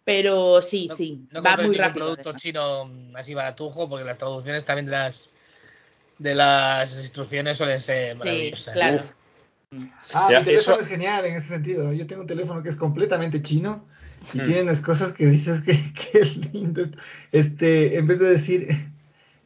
Pero 0.05 0.61
sí, 0.61 0.89
No, 0.89 0.97
sí. 0.97 1.27
no 1.31 1.43
va 1.43 1.57
muy 1.57 1.77
rápido. 1.77 2.07
producto 2.07 2.33
chino 2.35 2.87
mm, 2.87 3.17
así 3.17 3.33
baratujo 3.35 3.89
porque 3.89 4.05
las 4.05 4.19
traducciones 4.19 4.65
también 4.65 4.87
de 4.87 4.93
las 4.93 5.33
de 6.19 6.35
las 6.35 6.99
instrucciones 6.99 7.57
suelen 7.59 7.79
ser 7.81 8.17
maravillosas. 8.17 8.75
claro. 8.75 8.97
Uf. 8.97 9.15
Ah, 10.15 10.29
Ya, 10.33 10.39
mi 10.41 10.47
teléfono 10.47 10.77
eso- 10.77 10.83
es 10.83 10.89
genial 10.89 11.25
en 11.27 11.35
ese 11.37 11.49
sentido. 11.49 11.93
Yo 11.93 12.07
tengo 12.07 12.23
un 12.23 12.27
teléfono 12.29 12.63
que 12.63 12.71
es 12.71 12.77
completamente 12.77 13.41
chino 13.43 13.87
y 14.35 14.41
Hmm. 14.41 14.45
tiene 14.45 14.63
unas 14.63 14.81
cosas 14.81 15.13
que 15.13 15.27
dices 15.27 15.63
que, 15.63 15.73
que 16.13 16.19
es 16.21 16.53
lindo. 16.53 16.83
esto. 16.83 16.99
Este, 17.33 17.97
en 17.99 18.07
vez 18.07 18.19
de 18.19 18.29
decir, 18.31 18.69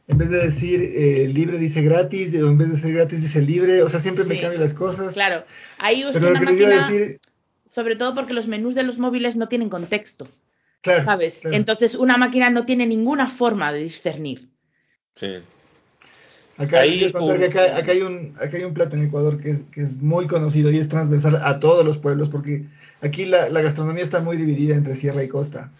en 0.07 0.17
vez 0.17 0.29
de 0.29 0.37
decir 0.39 0.81
eh, 0.81 1.27
libre 1.33 1.57
dice 1.57 1.81
gratis, 1.81 2.33
o 2.35 2.47
en 2.49 2.57
vez 2.57 2.69
de 2.71 2.77
ser 2.77 2.93
gratis 2.93 3.21
dice 3.21 3.41
libre, 3.41 3.81
o 3.83 3.89
sea, 3.89 3.99
siempre 3.99 4.25
me 4.25 4.39
cambian 4.39 4.61
las 4.61 4.73
cosas. 4.73 5.13
Claro. 5.13 5.45
Ahí 5.77 6.03
Pero 6.11 6.29
lo 6.31 6.31
una 6.31 6.41
máquina. 6.41 6.87
decir, 6.87 7.19
Sobre 7.69 7.95
todo 7.95 8.13
porque 8.13 8.33
los 8.33 8.47
menús 8.47 8.75
de 8.75 8.83
los 8.83 8.97
móviles 8.99 9.35
no 9.35 9.47
tienen 9.47 9.69
contexto, 9.69 10.27
claro, 10.81 11.05
¿sabes? 11.05 11.39
claro. 11.41 11.55
Entonces 11.55 11.95
una 11.95 12.17
máquina 12.17 12.49
no 12.49 12.65
tiene 12.65 12.85
ninguna 12.85 13.29
forma 13.29 13.71
de 13.71 13.83
discernir. 13.83 14.49
Sí. 15.15 15.27
Acá, 16.57 16.81
Ahí 16.81 17.11
contar 17.11 17.39
que 17.39 17.45
acá, 17.45 17.77
acá 17.77 17.91
hay 17.93 18.01
un, 18.01 18.35
acá 18.39 18.57
hay 18.57 18.63
un 18.63 18.73
plato 18.75 18.95
en 18.95 19.03
Ecuador 19.05 19.39
que 19.41 19.57
es 19.75 19.97
muy 20.01 20.27
conocido 20.27 20.69
y 20.69 20.77
es 20.77 20.87
transversal 20.89 21.37
a 21.37 21.59
todos 21.59 21.83
los 21.83 21.97
pueblos, 21.97 22.29
porque 22.29 22.65
aquí 23.03 23.25
la, 23.25 23.49
la 23.49 23.61
gastronomía 23.61 24.03
está 24.03 24.21
muy 24.21 24.37
dividida 24.37 24.75
entre 24.75 24.95
sierra 24.95 25.23
y 25.23 25.29
costa, 25.29 25.71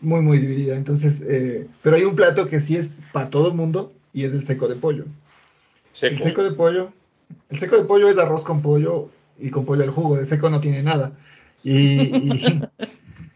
muy, 0.00 0.20
muy 0.22 0.38
dividida. 0.38 0.76
Entonces, 0.76 1.22
eh, 1.22 1.68
pero 1.82 1.96
hay 1.96 2.04
un 2.04 2.16
plato 2.16 2.48
que 2.48 2.60
sí 2.60 2.76
es 2.76 3.00
para 3.12 3.30
todo 3.30 3.48
el 3.48 3.54
mundo 3.54 3.92
y 4.12 4.24
es 4.24 4.32
el 4.32 4.42
seco 4.44 4.68
de 4.68 4.76
pollo. 4.76 5.06
El 6.08 6.18
Seco. 6.18 6.24
seco 6.24 6.44
de 6.44 6.52
pollo, 6.52 6.92
el 7.50 7.58
seco 7.58 7.76
de 7.76 7.84
pollo 7.84 8.08
es 8.08 8.18
arroz 8.18 8.44
con 8.44 8.62
pollo 8.62 9.10
y 9.38 9.50
con 9.50 9.64
pollo 9.64 9.84
al 9.84 9.90
jugo, 9.90 10.16
de 10.16 10.26
seco 10.26 10.50
no 10.50 10.60
tiene 10.60 10.82
nada. 10.82 11.18
Y, 11.62 11.76
y, 12.16 12.70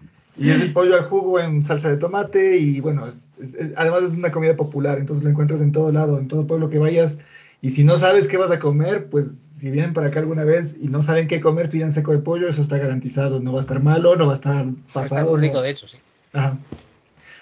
y 0.37 0.51
es 0.51 0.61
el 0.63 0.73
pollo 0.73 0.95
al 0.97 1.05
jugo 1.05 1.39
en 1.41 1.63
salsa 1.63 1.91
de 1.91 1.97
tomate 1.99 2.57
y 2.59 2.81
bueno, 2.81 3.07
es- 3.07 3.31
es- 3.41 3.55
es- 3.55 3.73
además 3.77 4.03
es 4.03 4.15
una 4.15 4.33
comida 4.33 4.57
popular, 4.57 4.99
entonces 4.99 5.25
lo 5.25 5.31
encuentras 5.31 5.61
en 5.61 5.73
todo 5.73 5.93
lado, 5.93 6.19
en 6.19 6.29
todo 6.29 6.47
pueblo 6.47 6.71
que 6.71 6.79
vayas. 6.79 7.19
Y 7.61 7.71
si 7.71 7.85
no 7.85 7.97
sabes 7.99 8.29
qué 8.29 8.37
vas 8.37 8.51
a 8.51 8.59
comer, 8.59 9.09
pues 9.09 9.44
si 9.57 9.71
vienen 9.71 9.93
para 9.93 10.09
acá 10.09 10.19
alguna 10.21 10.45
vez 10.45 10.75
y 10.81 10.89
no 10.89 11.03
saben 11.03 11.29
qué 11.29 11.41
comer, 11.41 11.71
pidan 11.71 11.93
seco 11.93 12.13
de 12.13 12.19
pollo, 12.19 12.49
eso 12.49 12.61
está 12.63 12.77
garantizado, 12.79 13.41
no 13.41 13.53
va 13.53 13.61
a 13.61 13.63
estar 13.63 13.81
malo, 13.83 14.17
no 14.17 14.27
va 14.27 14.33
a 14.33 14.37
estar 14.37 14.67
pasado. 14.93 15.37
rico, 15.37 15.55
no- 15.55 15.63
de 15.63 15.71
hecho, 15.71 15.87
sí. 15.87 15.99
Ajá. 16.33 16.59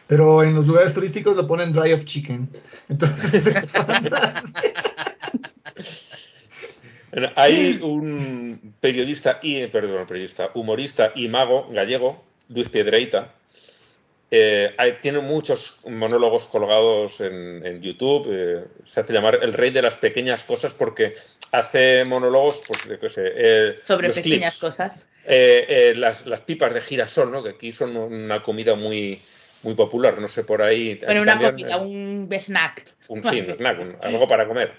Pero 0.07 0.43
en 0.43 0.55
los 0.55 0.67
lugares 0.67 0.93
turísticos 0.93 1.35
lo 1.37 1.47
ponen 1.47 1.73
dry 1.73 1.93
of 1.93 2.05
chicken. 2.05 2.49
Entonces 2.89 3.47
es 3.47 3.73
fantástico. 3.73 4.59
Bueno, 7.13 7.29
Hay 7.37 7.79
un 7.83 8.75
periodista 8.81 9.39
y 9.43 9.67
perdón, 9.67 10.07
periodista, 10.07 10.49
humorista 10.55 11.13
y 11.15 11.29
mago 11.29 11.69
gallego, 11.71 12.23
Luis 12.49 12.69
Piedreita. 12.71 13.35
eh, 14.35 14.75
hay- 14.79 14.95
tiene 15.03 15.21
muchos 15.21 15.77
monólogos 15.87 16.49
colgados 16.49 17.21
en, 17.21 17.67
en 17.67 17.83
YouTube. 17.83 18.27
eh, 18.31 18.65
se 18.87 19.01
hace 19.01 19.13
llamar 19.13 19.39
el 19.43 19.53
rey 19.53 19.71
de 19.71 19.83
las 19.83 19.97
pequeñas 19.99 20.43
cosas 20.43 20.73
porque 20.73 21.13
hace 21.53 22.05
monólogos, 22.05 22.63
pues, 22.67 22.85
yo 22.89 22.99
qué 22.99 23.09
sé, 23.09 23.23
eh, 23.35 23.79
Sobre 23.85 24.09
los 24.09 24.17
pequeñas 24.17 24.57
clips, 24.59 24.73
cosas. 24.75 25.07
eh, 25.25 25.65
eh, 25.69 25.95
las, 25.97 26.27
las 26.27 26.41
pipas 26.41 26.75
de 26.75 26.81
girasol, 26.81 27.31
¿no? 27.31 27.43
Que 27.43 27.51
aquí 27.51 27.73
son 27.73 27.97
una 27.97 28.43
comida 28.43 28.75
muy, 28.75 29.21
muy 29.63 29.75
popular. 29.75 30.19
No 30.19 30.27
sé 30.29 30.45
por 30.45 30.63
ahí. 30.63 30.99
Bueno, 31.05 31.23
una 31.23 31.33
también, 31.39 31.51
comida, 31.53 31.77
un 31.77 32.29
snack. 32.33 32.85
un, 33.09 33.23
sí, 33.23 33.41
un 33.41 33.55
snack, 33.59 33.79
un- 33.81 33.97
algo 34.03 34.27
para 34.27 34.47
comer. 34.49 34.73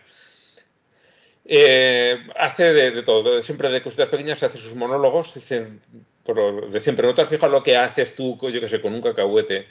Hace 2.35 2.73
de, 2.73 2.91
de 2.91 3.03
todo, 3.03 3.35
de- 3.35 3.43
siempre 3.43 3.69
de 3.69 3.81
cositas 3.81 4.09
pequeñas, 4.09 4.41
hace 4.43 4.57
sus 4.57 4.75
monólogos, 4.75 5.33
dicen, 5.35 5.79
por 6.23 6.37
lo 6.37 6.69
de 6.69 6.79
siempre, 6.79 7.05
no 7.05 7.13
te 7.13 7.21
has 7.21 7.29
fijado 7.29 7.51
lo 7.51 7.63
que 7.63 7.75
haces 7.77 8.15
tú, 8.15 8.37
yo 8.49 8.59
que 8.59 8.67
sé, 8.67 8.79
con 8.81 8.93
un 8.93 9.01
cacahuete. 9.01 9.67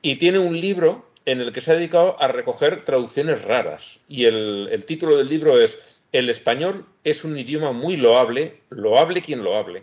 Y 0.00 0.16
tiene 0.16 0.38
un 0.38 0.58
libro 0.60 1.10
en 1.24 1.40
el 1.40 1.52
que 1.52 1.60
se 1.60 1.72
ha 1.72 1.74
dedicado 1.74 2.16
a 2.22 2.28
recoger 2.28 2.84
traducciones 2.84 3.42
raras. 3.42 3.98
Y 4.08 4.24
el, 4.26 4.68
el 4.72 4.84
título 4.84 5.16
del 5.18 5.28
libro 5.28 5.60
es 5.60 5.87
El 6.12 6.30
español 6.30 6.86
es 7.04 7.24
un 7.24 7.38
idioma 7.38 7.72
muy 7.72 7.96
loable, 7.96 8.60
loable 8.70 9.20
quien 9.22 9.42
lo 9.44 9.56
hable. 9.56 9.82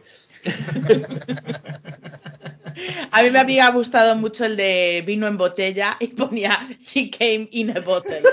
A 3.12 3.24
mí 3.24 3.30
me 3.30 3.40
había 3.40 3.70
gustado 3.72 4.16
mucho 4.16 4.46
el 4.46 4.58
de 4.58 5.04
vino 5.06 5.28
en 5.28 5.38
botella 5.38 5.98
y 6.00 6.08
ponía 6.08 6.68
She 6.80 7.10
came 7.10 7.48
in 7.52 7.76
a 7.78 7.80
bottle. 7.82 8.22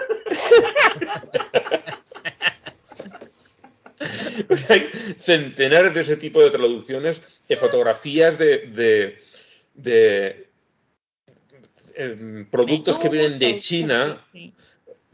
O 4.50 4.56
sea, 4.56 4.74
hay 4.76 4.90
centenares 5.20 5.94
de 5.94 6.00
ese 6.00 6.16
tipo 6.16 6.42
de 6.42 6.50
traducciones, 6.50 7.20
de 7.48 7.56
fotografías 7.56 8.36
de, 8.36 8.58
de- 8.68 9.18
de, 9.74 10.48
em, 11.94 12.46
productos 12.50 12.98
que 12.98 13.08
vienen 13.08 13.38
de 13.38 13.58
China 13.60 14.26
Sí. 14.32 14.52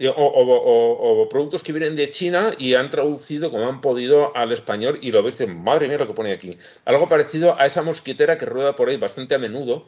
O, 0.07 0.13
o- 0.13 0.45
o- 0.45 1.23
o 1.23 1.29
productos 1.29 1.63
que 1.63 1.73
vienen 1.73 1.97
de 1.97 2.09
China 2.09 2.55
y 2.57 2.75
han 2.75 2.89
traducido 2.91 3.51
como 3.51 3.67
han 3.69 3.81
podido 3.81 4.37
al 4.37 4.53
español 4.53 4.99
y 5.03 5.11
lo 5.11 5.23
dices, 5.23 5.49
madre 5.49 5.89
mía 5.89 5.99
lo 5.99 6.07
que 6.07 6.13
pone 6.15 6.33
aquí. 6.33 6.57
Algo 6.85 7.09
parecido 7.09 7.59
a 7.59 7.67
esa 7.67 7.83
mosquitera 7.83 8.39
que 8.39 8.47
rueda 8.47 8.77
por 8.77 8.89
ahí 8.89 8.97
bastante 8.97 9.35
a 9.35 9.39
menudo, 9.39 9.87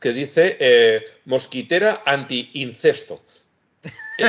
que 0.00 0.12
dice 0.12 0.56
eh, 0.60 1.04
mosquitera 1.24 2.02
anti-incesto. 2.06 3.20
Yo, 4.18 4.26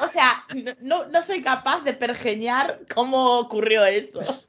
o 0.00 0.08
sea, 0.10 0.44
no, 0.80 1.06
no 1.06 1.24
soy 1.24 1.42
capaz 1.42 1.82
de 1.84 1.92
pergeñar 1.92 2.80
cómo 2.94 3.38
ocurrió 3.38 3.84
eso. 3.84 4.20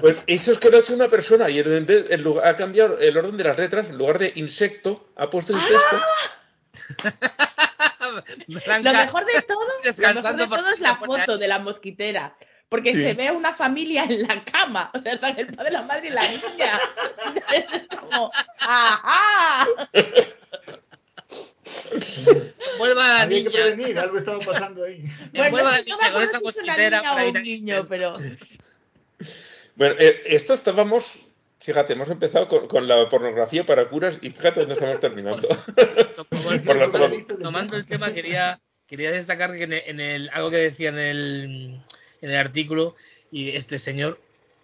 Pues 0.00 0.18
eso 0.26 0.52
es 0.52 0.58
que 0.58 0.68
lo 0.70 0.76
ha 0.76 0.80
hecho 0.80 0.94
una 0.94 1.08
persona 1.08 1.48
y 1.48 1.58
en 1.58 1.86
vez- 1.86 2.10
en 2.10 2.22
lugar- 2.22 2.46
ha 2.46 2.54
cambiado 2.54 2.98
el 2.98 3.16
orden 3.16 3.38
de 3.38 3.44
las 3.44 3.56
letras, 3.56 3.88
en 3.88 3.96
lugar 3.96 4.18
de 4.18 4.30
insecto, 4.34 5.06
ha 5.16 5.30
puesto 5.30 5.54
incesto. 5.54 5.96
Blanca, 8.46 8.92
Lo 8.92 8.98
mejor 8.98 9.24
de 9.26 9.42
todo, 9.42 9.60
lo 9.60 9.66
mejor 9.68 9.84
Descansando 9.84 10.44
de 10.46 10.56
todo 10.56 10.68
es 10.70 10.80
la 10.80 10.96
foto 10.96 11.32
ahí. 11.32 11.38
de 11.38 11.48
la 11.48 11.58
mosquitera. 11.58 12.36
Porque 12.68 12.94
Sí. 12.94 13.02
se 13.02 13.14
ve 13.14 13.30
una 13.30 13.54
familia 13.54 14.04
en 14.04 14.22
la 14.26 14.44
cama. 14.44 14.90
O 14.94 14.98
sea, 14.98 15.12
están 15.14 15.38
el 15.38 15.46
padre, 15.54 15.70
la 15.70 15.82
madre 15.82 16.08
y 16.08 16.10
la 16.10 16.22
niña. 16.22 16.80
Es 17.52 17.64
como, 18.00 18.30
¡ajá! 18.60 19.66
Vuelva 22.78 23.02
la 23.06 23.20
Había 23.22 23.38
que 23.38 23.44
niña. 23.44 23.50
prevenir, 23.62 23.98
algo 23.98 24.18
estaba 24.18 24.38
pasando 24.40 24.84
ahí. 24.84 25.04
Envuelva 25.32 25.68
a 25.70 25.72
la 25.72 25.78
no 25.78 25.84
niña 25.84 26.12
con 26.12 26.22
esa 26.22 26.38
si 26.38 26.46
es 26.48 26.56
una 26.58 26.72
mosquitera 26.72 26.98
niña 26.98 27.10
para 27.12 27.26
ir 27.26 27.36
un 27.36 27.42
niño, 27.42 27.74
incesto. 27.76 27.88
pero... 27.88 28.14
Bueno, 29.76 29.94
eh, 29.98 30.22
esto 30.26 30.54
estábamos, 30.54 31.25
fíjate, 31.58 31.92
hemos 31.94 32.08
empezado 32.10 32.48
con, 32.48 32.66
con 32.68 32.86
la 32.88 33.08
pornografía 33.08 33.64
para 33.66 33.88
curas 33.88 34.18
y 34.22 34.30
fíjate 34.30 34.60
dónde 34.60 34.74
estamos 34.74 35.00
terminando. 35.00 35.46
Por 36.16 36.62
por 36.64 36.76
la- 36.76 36.90
tomando 37.42 37.76
el 37.76 37.86
tema, 37.86 38.12
quería, 38.12 38.58
quería 38.86 39.10
destacar 39.12 39.54
que 39.56 39.64
en 39.64 39.72
el, 39.74 39.82
en 39.86 40.00
el- 40.00 40.30
algo 40.32 40.50
que 40.50 40.56
decía 40.58 40.88
en 40.90 40.98
el, 40.98 41.80
en 42.22 42.30
el 42.30 42.36
artículo, 42.36 42.96
y 43.30 43.50
este 43.50 43.78
señor, 43.78 44.18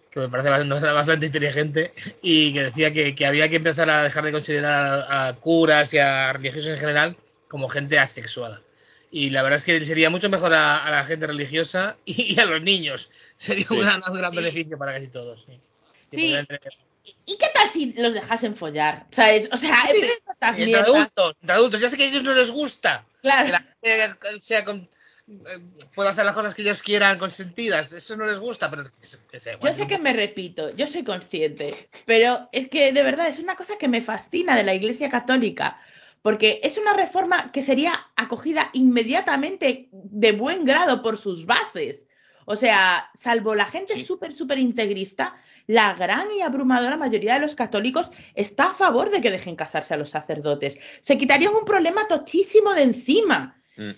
que 0.09 0.19
me 0.19 0.29
parece 0.29 0.49
bastante, 0.49 0.69
no 0.69 0.77
era 0.77 0.93
bastante 0.93 1.25
inteligente, 1.27 1.93
y 2.21 2.53
que 2.53 2.63
decía 2.63 2.91
que, 2.93 3.15
que 3.15 3.25
había 3.25 3.49
que 3.49 3.57
empezar 3.57 3.89
a 3.89 4.03
dejar 4.03 4.23
de 4.25 4.31
considerar 4.31 5.05
a, 5.09 5.27
a 5.27 5.35
curas 5.35 5.93
y 5.93 5.97
a 5.99 6.33
religiosos 6.33 6.69
en 6.71 6.77
general 6.79 7.17
como 7.47 7.69
gente 7.69 7.99
asexuada. 7.99 8.61
Y 9.11 9.29
la 9.29 9.43
verdad 9.43 9.57
es 9.57 9.63
que 9.63 9.79
sería 9.85 10.09
mucho 10.09 10.29
mejor 10.29 10.53
a, 10.55 10.83
a 10.83 10.89
la 10.89 11.05
gente 11.05 11.27
religiosa 11.27 11.97
y, 12.05 12.33
y 12.33 12.39
a 12.39 12.45
los 12.45 12.61
niños. 12.63 13.11
Sería 13.37 13.67
un 13.69 13.79
gran, 13.81 14.01
un 14.09 14.17
gran 14.17 14.33
beneficio 14.33 14.77
para 14.77 14.93
casi 14.93 15.07
todos. 15.07 15.43
Sí. 15.45 15.59
Y 16.17 16.33
Sí. 16.35 17.15
¿Y 17.25 17.37
qué 17.37 17.47
tal 17.53 17.69
si 17.69 17.91
los 17.93 18.13
dejasen 18.13 18.55
follar? 18.55 19.07
¿Sabes? 19.11 19.49
O 19.51 19.57
sea, 19.57 19.75
Sí, 19.91 19.99
estas 20.29 20.57
entre 20.57 20.75
adultos, 20.79 21.35
entre 21.41 21.55
adultos. 21.55 21.81
Ya 21.81 21.89
sé 21.89 21.97
que 21.97 22.03
a 22.03 22.07
ellos 22.07 22.23
no 22.23 22.33
les 22.33 22.49
gusta. 22.51 23.05
claro. 23.21 23.45
que 23.47 23.51
la 23.51 23.59
gente 23.59 24.41
sea 24.41 24.63
con- 24.63 24.87
eh, 25.27 25.33
pueda 25.95 26.09
hacer 26.11 26.25
las 26.25 26.33
cosas 26.35 26.53
que 26.55 26.61
ellos 26.61 26.81
quieran 26.83 27.17
consentidas. 27.17 27.91
Eso 27.93 28.15
no 28.17 28.25
les 28.25 28.39
gusta, 28.39 28.69
pero 28.69 28.83
que, 28.85 29.05
se- 29.05 29.19
que 29.29 29.37
Yo 29.61 29.73
sé 29.73 29.87
que 29.87 29.97
me 29.97 30.13
repito, 30.13 30.69
yo 30.71 30.87
soy 30.87 31.03
consciente, 31.03 31.89
pero 32.05 32.47
es 32.51 32.69
que 32.69 32.91
de 32.93 33.03
verdad 33.03 33.27
es 33.27 33.39
una 33.39 33.55
cosa 33.55 33.77
que 33.77 33.87
me 33.89 34.01
fascina 34.01 34.55
de 34.55 34.63
la 34.63 34.73
Iglesia 34.73 35.09
Católica, 35.09 35.79
porque 36.21 36.59
es 36.63 36.77
una 36.77 36.93
reforma 36.93 37.51
que 37.51 37.63
sería 37.63 38.07
acogida 38.15 38.69
inmediatamente 38.73 39.89
de 39.91 40.31
buen 40.33 40.63
grado 40.65 41.01
por 41.01 41.17
sus 41.17 41.45
bases. 41.45 42.05
O 42.45 42.55
sea, 42.55 43.09
salvo 43.15 43.55
la 43.55 43.65
gente 43.65 43.93
Sí. 43.93 44.03
súper, 44.03 44.33
súper 44.33 44.59
integrista, 44.59 45.35
la 45.67 45.93
gran 45.93 46.31
y 46.31 46.41
abrumadora 46.41 46.97
mayoría 46.97 47.35
de 47.35 47.39
los 47.39 47.55
católicos 47.55 48.11
está 48.35 48.71
a 48.71 48.73
favor 48.73 49.09
de 49.11 49.21
que 49.21 49.31
dejen 49.31 49.55
casarse 49.55 49.93
a 49.93 49.97
los 49.97 50.09
sacerdotes. 50.09 50.77
Se 51.01 51.17
quitarían 51.17 51.55
un 51.55 51.65
problema 51.65 52.07
tochísimo 52.07 52.73
de 52.73 52.83
encima. 52.83 53.61
Mm. 53.77 53.91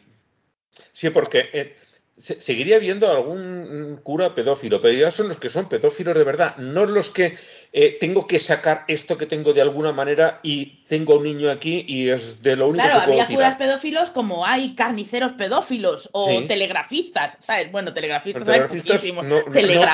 Sí, 0.70 1.10
porque 1.10 1.50
eh, 1.54 1.76
se- 2.18 2.40
seguiría 2.40 2.78
habiendo 2.78 3.12
algún 3.12 3.94
mm, 3.94 3.98
cura 4.04 4.34
pedófilo, 4.34 4.80
pero 4.82 4.94
ya 4.94 5.12
son 5.12 5.28
los 5.28 5.38
que 5.38 5.50
son 5.50 5.68
pedófilos 5.70 6.16
de 6.16 6.24
verdad, 6.24 6.56
no 6.58 6.86
los 6.86 7.10
que 7.10 7.34
eh, 7.74 7.98
tengo 8.00 8.26
que 8.28 8.40
sacar 8.40 8.86
esto 8.88 9.18
que 9.18 9.26
tengo 9.26 9.52
de 9.54 9.62
alguna 9.62 9.92
manera 9.92 10.40
y 10.44 10.86
tengo 10.88 11.18
un 11.18 11.24
niño 11.24 11.52
aquí 11.52 11.84
y 11.88 12.10
es 12.10 12.42
de 12.42 12.56
lo 12.56 12.68
único 12.70 12.84
Claro, 12.86 13.02
que 13.02 13.06
puedo 13.08 13.22
había 13.22 13.36
curas 13.36 13.56
pedófilos 13.58 14.10
como 14.12 14.46
hay 14.46 14.76
carniceros 14.76 15.34
pedófilos 15.34 16.10
o 16.14 16.26
Sí. 16.40 16.46
telegrafistas, 16.48 17.38
¿sabes? 17.42 17.72
Bueno, 17.72 17.94
telegrafistas, 17.94 18.44
telegrafistas, 18.46 19.04
no, 19.16 19.24
no, 19.24 19.42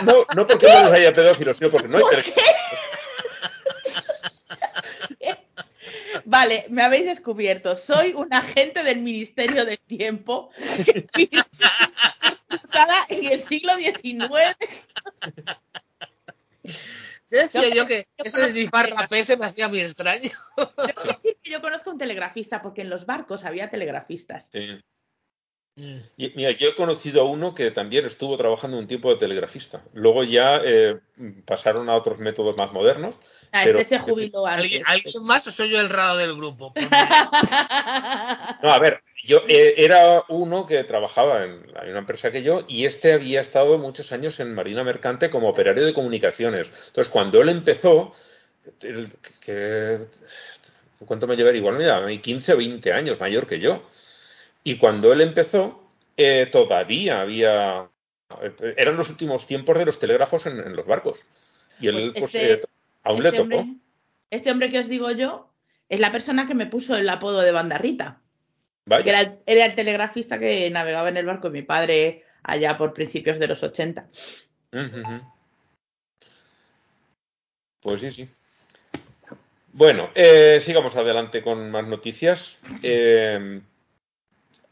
no, 0.03 0.25
no 0.35 0.47
porque 0.47 0.67
no 0.67 0.83
los 0.83 0.91
haya 0.93 1.13
pedófilos, 1.13 1.57
sino 1.57 1.69
porque 1.71 1.87
no 1.87 1.97
hay 1.97 2.03
telegrafistas. 2.03 2.45
Vale, 6.25 6.63
me 6.69 6.81
habéis 6.83 7.05
descubierto. 7.05 7.75
Soy 7.75 8.13
un 8.13 8.33
agente 8.33 8.83
del 8.83 9.01
Ministerio 9.01 9.65
del 9.65 9.79
Tiempo 9.79 10.49
usada 12.63 13.05
en 13.09 13.25
el 13.31 13.39
siglo 13.41 13.73
XIX. 13.75 14.55
Decía 17.29 17.61
Yo- 17.69 17.73
yo 17.75 17.87
que 17.87 18.07
yo 18.17 18.23
conozco- 18.31 18.53
difarrapé 18.53 19.23
se 19.23 19.37
me 19.37 19.45
hacía 19.45 19.69
muy 19.69 19.79
extraño. 19.79 20.29
Tengo 20.55 20.73
que 20.75 21.07
decir 21.07 21.37
que 21.41 21.49
yo 21.51 21.61
conozco 21.61 21.89
un 21.91 21.97
telegrafista 21.97 22.61
porque 22.61 22.81
en 22.81 22.89
los 22.89 23.05
barcos 23.05 23.45
había 23.45 23.69
telegrafistas. 23.69 24.49
Sí. 24.51 24.83
Y, 26.17 26.33
mira, 26.35 26.51
yo 26.51 26.67
he 26.67 26.75
conocido 26.75 27.21
a 27.21 27.25
uno 27.25 27.55
que 27.55 27.71
también 27.71 28.05
estuvo 28.05 28.35
trabajando 28.35 28.77
un 28.77 28.87
tiempo 28.87 29.09
de 29.09 29.15
telegrafista. 29.15 29.81
Luego 29.93 30.23
ya 30.23 30.61
eh, 30.63 30.99
pasaron 31.45 31.89
a 31.89 31.95
otros 31.95 32.19
métodos 32.19 32.57
más 32.57 32.71
modernos. 32.73 33.19
Ah, 33.53 33.61
Pero- 33.63 33.79
este 33.79 33.95
se 33.95 34.01
jubiló. 34.01 34.45
¿Alguien, 34.45 34.83
alguien 34.85 35.23
más 35.23 35.47
o 35.47 35.51
soy 35.51 35.69
yo 35.69 35.79
el 35.79 35.89
raro 35.89 36.17
del 36.17 36.35
grupo? 36.35 36.73
Porque- 36.73 36.89
No, 38.61 38.71
a 38.73 38.79
ver, 38.79 39.01
yo 39.23 39.43
eh, 39.47 39.75
era 39.77 40.23
uno 40.27 40.65
que 40.65 40.83
trabajaba 40.83 41.45
en 41.45 41.71
la 41.73 41.83
misma 41.83 41.99
empresa 41.99 42.31
que 42.31 42.43
yo 42.43 42.65
y 42.67 42.85
este 42.85 43.13
había 43.13 43.39
estado 43.39 43.77
muchos 43.77 44.11
años 44.11 44.39
en 44.41 44.53
Marina 44.53 44.83
Mercante 44.83 45.29
como 45.29 45.47
operario 45.49 45.85
de 45.85 45.93
comunicaciones. 45.93 46.67
Entonces, 46.87 47.09
cuando 47.09 47.41
él 47.41 47.47
empezó, 47.49 48.11
el- 48.83 49.09
que, 49.39 49.99
¿cuánto 51.05 51.27
me 51.27 51.37
llevaría? 51.37 51.59
Igual 51.59 51.77
me 51.77 51.85
llevaba 51.85 52.11
15 52.17 52.53
o 52.53 52.57
20 52.57 52.91
años 52.91 53.19
mayor 53.19 53.47
que 53.47 53.59
yo. 53.59 53.81
Y 54.63 54.77
cuando 54.77 55.11
él 55.13 55.21
empezó, 55.21 55.87
eh, 56.17 56.47
todavía 56.51 57.21
había... 57.21 57.89
Eran 58.77 58.95
los 58.95 59.09
últimos 59.09 59.45
tiempos 59.47 59.77
de 59.77 59.85
los 59.85 59.99
telégrafos 59.99 60.45
en, 60.45 60.59
en 60.59 60.75
los 60.75 60.85
barcos. 60.85 61.25
Y 61.79 61.87
él, 61.87 61.95
Pues 62.13 62.31
pues, 62.31 62.35
este- 62.35 62.53
eh, 62.53 62.61
aún 63.03 63.23
le 63.23 63.29
Este 63.29 63.41
tocó. 63.41 63.55
hombre, 63.57 63.75
este 64.29 64.51
hombre 64.51 64.71
que 64.71 64.79
os 64.79 64.87
digo 64.87 65.11
yo 65.11 65.51
es 65.89 65.99
la 65.99 66.11
persona 66.11 66.47
que 66.47 66.53
me 66.55 66.67
puso 66.67 66.95
el 66.95 67.09
apodo 67.09 67.41
de 67.41 67.51
Bandarrita. 67.51 68.21
Vaya. 68.85 69.03
Que 69.03 69.09
era 69.09 69.21
el, 69.21 69.39
era 69.45 69.65
el 69.65 69.75
telegrafista 69.75 70.39
que 70.39 70.69
navegaba 70.69 71.09
en 71.09 71.17
el 71.17 71.25
barco 71.25 71.49
de 71.49 71.59
mi 71.59 71.65
padre 71.65 72.23
allá 72.43 72.77
por 72.77 72.93
principios 72.93 73.37
de 73.39 73.47
los 73.47 73.61
80. 73.63 74.07
Ujú, 74.71 74.99
ujú. 75.01 75.21
Pues 77.81 77.99
sí, 78.01 78.11
sí. 78.11 78.29
Bueno, 79.73 80.09
eh, 80.15 80.59
sigamos 80.61 80.95
adelante 80.95 81.41
con 81.41 81.71
más 81.71 81.87
noticias. 81.87 82.59
Eh, 82.83 83.61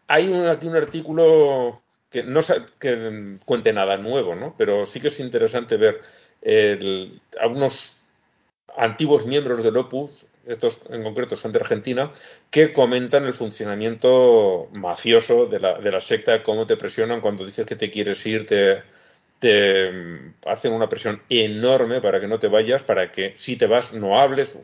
hay 0.10 0.30
un, 0.30 0.48
aquí 0.48 0.68
un 0.68 0.76
artículo 0.78 1.82
que 2.12 2.24
no 2.24 2.42
que 2.80 3.26
cuente 3.46 3.74
nada 3.74 3.98
nuevo, 3.98 4.36
¿no? 4.36 4.56
Pero 4.58 4.86
sí 4.86 5.00
que 5.02 5.10
es 5.10 5.20
interesante 5.22 5.78
ver 5.78 6.02
el- 6.42 7.22
a 7.42 7.48
unos 7.48 8.02
antiguos 8.78 9.26
miembros 9.26 9.64
del 9.64 9.78
Opus, 9.78 10.28
estos 10.48 10.80
en 10.90 11.04
concreto 11.04 11.36
son 11.36 11.52
de 11.52 11.60
Argentina, 11.60 12.12
que 12.52 12.74
comentan 12.74 13.26
el 13.26 13.34
funcionamiento 13.34 14.70
mafioso 14.74 15.46
de 15.48 15.60
la, 15.60 15.80
de 15.80 15.92
la 15.92 16.02
secta, 16.02 16.44
cómo 16.44 16.66
te 16.68 16.78
presionan 16.78 17.22
cuando 17.22 17.46
dices 17.46 17.66
que 17.66 17.76
te 17.76 17.92
quieres 17.92 18.26
ir, 18.26 18.46
te, 18.46 18.84
hacen 20.46 20.74
una 20.74 20.90
presión 20.90 21.22
enorme 21.30 22.02
para 22.02 22.20
que 22.20 22.28
no 22.28 22.40
te 22.40 22.48
vayas, 22.48 22.84
para 22.84 23.12
que 23.12 23.34
si 23.36 23.56
te 23.58 23.68
vas 23.68 23.94
no 23.94 24.20
hables. 24.20 24.58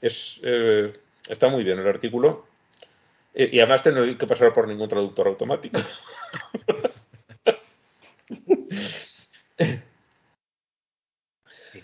Es, 0.00 0.40
eh, 0.42 0.92
está 1.28 1.48
muy 1.48 1.64
bien 1.64 1.78
el 1.78 1.88
artículo. 1.88 2.46
Eh, 3.34 3.50
y 3.52 3.60
además 3.60 3.84
no 3.86 4.02
hay 4.02 4.16
que 4.16 4.26
pasar 4.26 4.52
por 4.52 4.68
ningún 4.68 4.88
traductor 4.88 5.26
automático. 5.28 5.80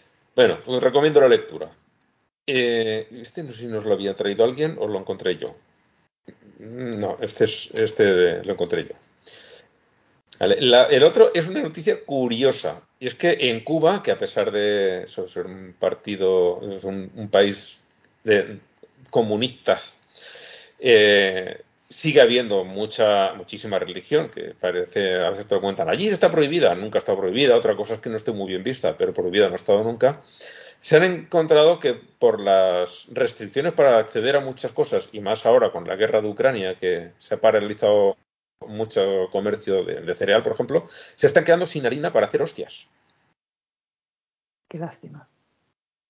bueno, 0.34 0.58
pues 0.64 0.82
recomiendo 0.82 1.20
la 1.20 1.28
lectura. 1.28 1.70
Eh, 2.46 3.08
este 3.22 3.42
no 3.44 3.50
sé 3.50 3.62
si 3.62 3.68
nos 3.68 3.84
lo 3.86 3.94
había 3.94 4.16
traído 4.16 4.44
alguien 4.44 4.76
o 4.80 4.88
lo 4.88 4.98
encontré 4.98 5.36
yo. 5.36 5.56
No, 6.58 7.16
este, 7.20 7.44
es, 7.44 7.70
este 7.74 8.44
lo 8.44 8.52
encontré 8.52 8.84
yo. 8.84 8.94
Vale, 10.38 10.56
la- 10.60 10.84
el 10.84 11.02
otro 11.02 11.30
es 11.34 11.48
una 11.48 11.60
noticia 11.62 12.02
curiosa. 12.04 12.82
Y 12.98 13.06
es 13.06 13.14
que 13.14 13.36
en 13.50 13.62
Cuba, 13.62 14.02
que 14.02 14.10
a 14.10 14.16
pesar 14.18 14.50
de 14.50 15.04
ser 15.06 15.46
un 15.46 15.74
partido, 15.78 16.60
es 16.74 16.84
un, 16.84 17.10
un 17.14 17.28
país 17.28 17.78
de 18.24 18.58
comunistas, 19.10 19.96
eh, 20.80 21.62
sigue 21.88 22.20
habiendo 22.20 22.64
mucha, 22.64 23.34
muchísima 23.34 23.78
religión, 23.78 24.30
que 24.30 24.54
parece, 24.58 25.16
a 25.16 25.30
veces 25.30 25.46
te 25.46 25.54
lo 25.54 25.60
cuentan, 25.60 25.88
allí 25.88 26.08
está 26.08 26.30
prohibida, 26.30 26.74
nunca 26.74 26.98
está 26.98 27.16
prohibida, 27.16 27.56
otra 27.56 27.76
cosa 27.76 27.94
es 27.94 28.00
que 28.00 28.10
no 28.10 28.16
esté 28.16 28.32
muy 28.32 28.48
bien 28.48 28.62
vista, 28.62 28.96
pero 28.96 29.12
prohibida 29.12 29.48
no 29.48 29.54
ha 29.54 29.56
estado 29.56 29.82
nunca. 29.82 30.20
Se 30.80 30.96
han 30.96 31.04
encontrado 31.04 31.78
que 31.78 31.94
por 31.94 32.40
las 32.40 33.08
restricciones 33.12 33.74
para 33.74 33.98
acceder 33.98 34.36
a 34.36 34.40
muchas 34.40 34.72
cosas, 34.72 35.10
y 35.12 35.20
más 35.20 35.44
ahora 35.44 35.72
con 35.72 35.86
la 35.86 35.96
guerra 35.96 36.22
de 36.22 36.28
Ucrania, 36.28 36.76
que 36.76 37.12
se 37.18 37.34
ha 37.34 37.40
paralizado 37.40 38.16
mucho 38.66 39.28
comercio 39.30 39.84
de, 39.84 39.96
de 39.96 40.14
cereal, 40.14 40.42
por 40.42 40.52
ejemplo, 40.52 40.86
se 40.88 41.26
están 41.26 41.44
quedando 41.44 41.66
sin 41.66 41.84
harina 41.86 42.12
para 42.12 42.26
hacer 42.26 42.40
hostias. 42.40 42.88
Qué 44.68 44.78
lástima. 44.78 45.28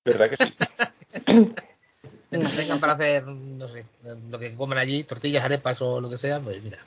¿Verdad 0.05 0.31
que 0.31 0.37
sí? 0.37 1.55
que 2.31 2.39
tengan 2.39 2.79
para 2.81 2.93
hacer, 2.95 3.25
no 3.27 3.67
sé, 3.69 3.85
lo 4.31 4.39
que 4.39 4.55
comen 4.55 4.79
allí, 4.79 5.05
tortillas, 5.05 5.45
arepas 5.45 5.81
o 5.83 6.01
lo 6.01 6.09
que 6.09 6.17
sea, 6.17 6.39
pues 6.41 6.63
mira. 6.63 6.79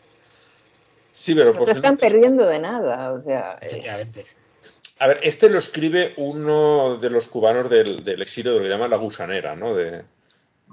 Sí, 1.12 1.36
pero 1.36 1.54
No 1.54 1.66
se 1.66 1.74
están 1.74 1.98
perdiendo 1.98 2.46
de 2.48 2.60
nada, 2.60 3.14
o 3.14 3.22
sea, 3.22 3.58
Efectivamente. 3.62 4.26
A 5.00 5.08
ver, 5.08 5.20
este 5.24 5.50
lo 5.50 5.58
escribe 5.58 6.14
uno 6.18 6.98
de 6.98 7.10
los 7.10 7.28
cubanos 7.28 7.70
del, 7.70 8.04
del 8.04 8.22
exilio, 8.22 8.54
de 8.54 8.60
lo 8.60 8.64
que 8.64 8.70
llaman 8.70 8.90
la 8.90 8.98
gusanera, 8.98 9.56
¿no? 9.56 9.76
De, 9.76 10.04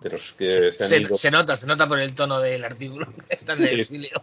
de 0.00 0.10
los 0.10 0.32
que 0.34 0.70
se 0.70 0.84
han 0.84 0.88
Se, 0.88 0.98
ido. 1.00 1.14
se 1.16 1.30
nota, 1.30 1.56
se 1.56 1.66
nota 1.66 1.88
por 1.88 1.98
el 1.98 2.14
tono 2.14 2.38
del 2.40 2.64
artículo 2.64 3.06
que 3.28 3.34
está 3.34 3.54
en 3.54 3.62
el 3.62 3.68
Sí. 3.68 3.80
exilio. 3.80 4.22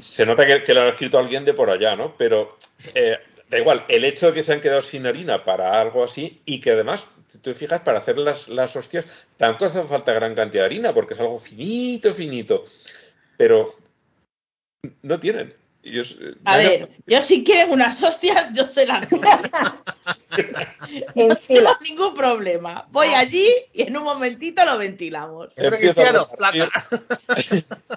Se 0.00 0.26
nota 0.26 0.46
que, 0.46 0.62
que 0.62 0.74
lo 0.74 0.82
ha 0.82 0.88
escrito 0.90 1.18
alguien 1.18 1.44
de 1.44 1.54
por 1.54 1.70
allá, 1.70 1.96
¿no? 1.96 2.14
Pero 2.18 2.58
eh, 2.94 3.16
da 3.48 3.58
igual, 3.58 3.84
el 3.88 4.04
hecho 4.04 4.26
de 4.26 4.34
que 4.34 4.42
se 4.42 4.52
han 4.52 4.60
quedado 4.60 4.82
sin 4.82 5.06
harina 5.06 5.42
para 5.42 5.80
algo 5.80 6.04
así 6.04 6.42
y 6.44 6.60
que 6.60 6.72
además, 6.72 7.06
si 7.26 7.38
te 7.38 7.54
fijas, 7.54 7.80
para 7.80 7.98
hacer 7.98 8.18
las, 8.18 8.48
las 8.48 8.74
hostias, 8.76 9.28
tampoco 9.36 9.66
hace 9.66 9.82
falta 9.84 10.12
gran 10.12 10.34
cantidad 10.34 10.62
de 10.62 10.66
harina 10.66 10.92
porque 10.94 11.14
es 11.14 11.20
algo 11.20 11.38
finito, 11.38 12.12
finito. 12.12 12.64
Pero 13.36 13.74
no 15.02 15.18
tienen. 15.20 15.54
Es- 15.82 16.16
A 16.44 16.52
no 16.56 16.58
hay- 16.58 16.66
ver, 16.66 16.88
yo 17.06 17.22
si 17.22 17.44
quieren 17.44 17.70
unas 17.70 18.02
hostias, 18.02 18.52
yo 18.54 18.66
se 18.66 18.86
las 18.86 19.08
doy. 19.08 19.20
No 21.14 21.34
tengo 21.36 21.70
ningún 21.80 22.14
problema. 22.14 22.86
Voy 22.90 23.08
allí 23.08 23.48
y 23.72 23.82
en 23.82 23.96
un 23.96 24.04
momentito 24.04 24.64
lo 24.64 24.78
ventilamos. 24.78 25.48
Cristiano, 25.54 26.28
placa. 26.28 26.70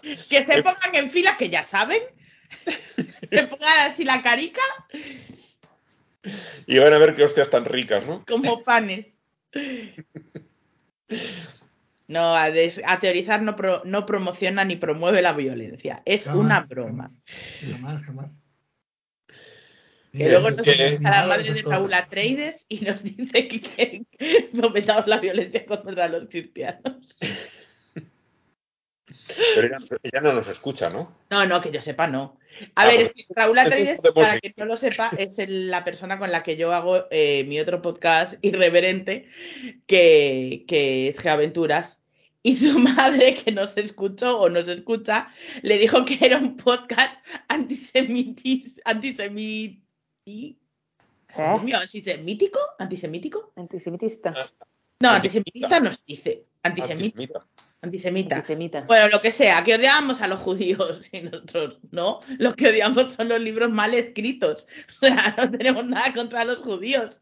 Que 0.01 0.43
se 0.43 0.63
pongan 0.63 0.93
en 0.95 1.11
fila, 1.11 1.35
que 1.37 1.49
ya 1.49 1.63
saben. 1.63 2.01
Que 3.29 3.43
pongan 3.43 3.91
así 3.91 4.03
la 4.05 4.23
carica 4.23 4.61
Y 6.65 6.79
van 6.79 6.93
a 6.93 6.97
ver 6.97 7.13
qué 7.13 7.23
hostias 7.23 7.49
tan 7.51 7.65
ricas, 7.65 8.07
¿no? 8.07 8.23
como 8.25 8.63
panes. 8.63 9.18
No, 12.07 12.35
a, 12.35 12.49
des- 12.49 12.81
a 12.85 12.99
teorizar 12.99 13.41
no, 13.41 13.55
pro- 13.55 13.83
no 13.85 14.05
promociona 14.05 14.65
ni 14.65 14.75
promueve 14.75 15.21
la 15.21 15.33
violencia. 15.33 16.01
Es 16.05 16.23
Jamás, 16.23 16.39
una 16.39 16.59
broma. 16.61 17.09
Jamás, 17.71 18.03
jamás. 18.03 18.31
Que 20.11 20.27
luego 20.29 20.49
nos 20.49 20.65
que- 20.65 20.99
a 21.03 21.09
la 21.09 21.27
madre 21.27 21.51
de. 21.53 21.61
Raúl 21.61 21.93
Atreides 21.93 22.65
y 22.67 22.79
nos 22.81 23.03
dice 23.03 23.47
que, 23.47 23.59
que 24.17 24.49
fomentamos 24.59 25.05
la 25.07 25.19
violencia 25.19 25.65
contra 25.67 26.07
los 26.07 26.25
cristianos. 26.29 27.15
Pero 29.55 29.67
ella, 29.67 29.77
ella 30.03 30.21
no 30.21 30.33
nos 30.33 30.47
escucha, 30.47 30.89
¿no? 30.89 31.15
No, 31.29 31.45
no, 31.45 31.61
que 31.61 31.71
yo 31.71 31.81
sepa, 31.81 32.07
no. 32.07 32.37
A 32.75 32.81
Ah, 32.83 32.85
ver, 32.87 32.95
pues, 32.97 33.11
es 33.15 33.27
que 33.27 33.33
Raúl 33.35 33.59
Atreides, 33.59 34.01
para 34.13 34.39
quien 34.39 34.53
no 34.57 34.65
lo 34.65 34.75
sepa, 34.77 35.11
es 35.17 35.37
el- 35.39 35.69
la 35.69 35.83
persona 35.83 36.17
con 36.17 36.31
la 36.31 36.41
que 36.43 36.57
yo 36.57 36.73
hago 36.73 37.05
eh, 37.11 37.43
mi 37.45 37.59
otro 37.59 37.81
podcast 37.81 38.33
irreverente, 38.41 39.27
que, 39.87 40.65
que 40.67 41.07
es 41.07 41.19
Geaventuras. 41.19 41.99
Y 42.41 42.55
su 42.55 42.79
madre, 42.79 43.33
que 43.35 43.51
nos 43.51 43.75
escuchó 43.77 44.39
o 44.39 44.49
nos 44.49 44.67
escucha, 44.69 45.27
le 45.61 45.77
dijo 45.77 46.05
que 46.05 46.17
era 46.21 46.37
un 46.37 46.55
podcast 46.57 47.21
antisemitis, 47.47 48.81
antisemiti... 48.85 49.83
¿Eh? 50.25 51.59
Mío, 51.63 51.77
¿antisemítico? 51.77 52.59
¿Antisemítico? 52.79 53.51
Antisemitista. 53.55 54.31
No, 54.31 55.09
Antisemita. 55.11 55.67
antisemita 55.67 55.79
nos 55.79 56.03
dice. 56.05 56.45
Antisemita. 56.63 56.93
Antisemita. 57.05 57.45
Antisemita. 57.81 58.35
Antisemita. 58.35 58.81
Bueno, 58.81 59.07
lo 59.07 59.21
que 59.21 59.31
sea, 59.31 59.63
que 59.63 59.75
odiamos 59.75 60.21
a 60.21 60.27
los 60.27 60.39
judíos 60.39 61.01
y 61.11 61.21
nosotros, 61.21 61.79
¿no? 61.91 62.19
Lo 62.37 62.53
que 62.53 62.67
odiamos 62.69 63.13
son 63.13 63.29
los 63.29 63.39
libros 63.39 63.69
mal 63.71 63.93
escritos. 63.93 64.67
O 65.01 65.05
sea, 65.05 65.35
no 65.37 65.49
tenemos 65.51 65.85
nada 65.85 66.13
contra 66.13 66.43
los 66.45 66.59
judíos. 66.59 67.21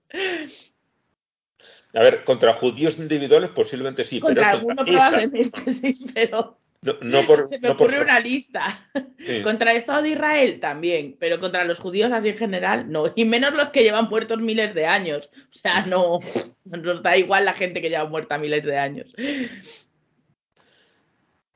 A 1.93 2.01
ver, 2.01 2.23
contra 2.23 2.53
judíos 2.53 2.97
individuales 2.97 3.49
posiblemente 3.51 4.03
sí, 4.03 4.19
contra 4.19 4.43
pero 4.43 4.57
alguno 4.57 4.75
contra 4.77 4.93
esa. 4.93 5.09
probablemente 5.09 5.71
sí, 5.73 6.05
pero 6.13 6.59
No, 6.81 6.93
no 7.01 7.25
por, 7.25 7.47
se 7.47 7.59
me 7.59 7.69
no 7.69 7.73
ocurre 7.75 8.01
una 8.01 8.19
lista. 8.19 8.87
sí. 9.19 9.41
Contra 9.41 9.71
el 9.71 9.77
Estado 9.77 10.01
de 10.01 10.09
Israel 10.09 10.59
también, 10.59 11.15
pero 11.19 11.39
contra 11.39 11.63
los 11.65 11.79
judíos 11.79 12.11
así 12.11 12.29
en 12.29 12.37
general 12.37 12.91
no. 12.91 13.11
Y 13.15 13.25
menos 13.25 13.53
los 13.53 13.69
que 13.69 13.83
llevan 13.83 14.09
muertos 14.09 14.39
miles 14.39 14.73
de 14.73 14.85
años. 14.85 15.29
O 15.53 15.57
sea, 15.57 15.85
no 15.85 16.19
nos 16.65 17.01
da 17.03 17.15
igual 17.17 17.45
la 17.45 17.53
gente 17.53 17.81
que 17.81 17.89
lleva 17.89 18.05
muerta 18.05 18.37
miles 18.37 18.63
de 18.63 18.77
años. 18.77 19.13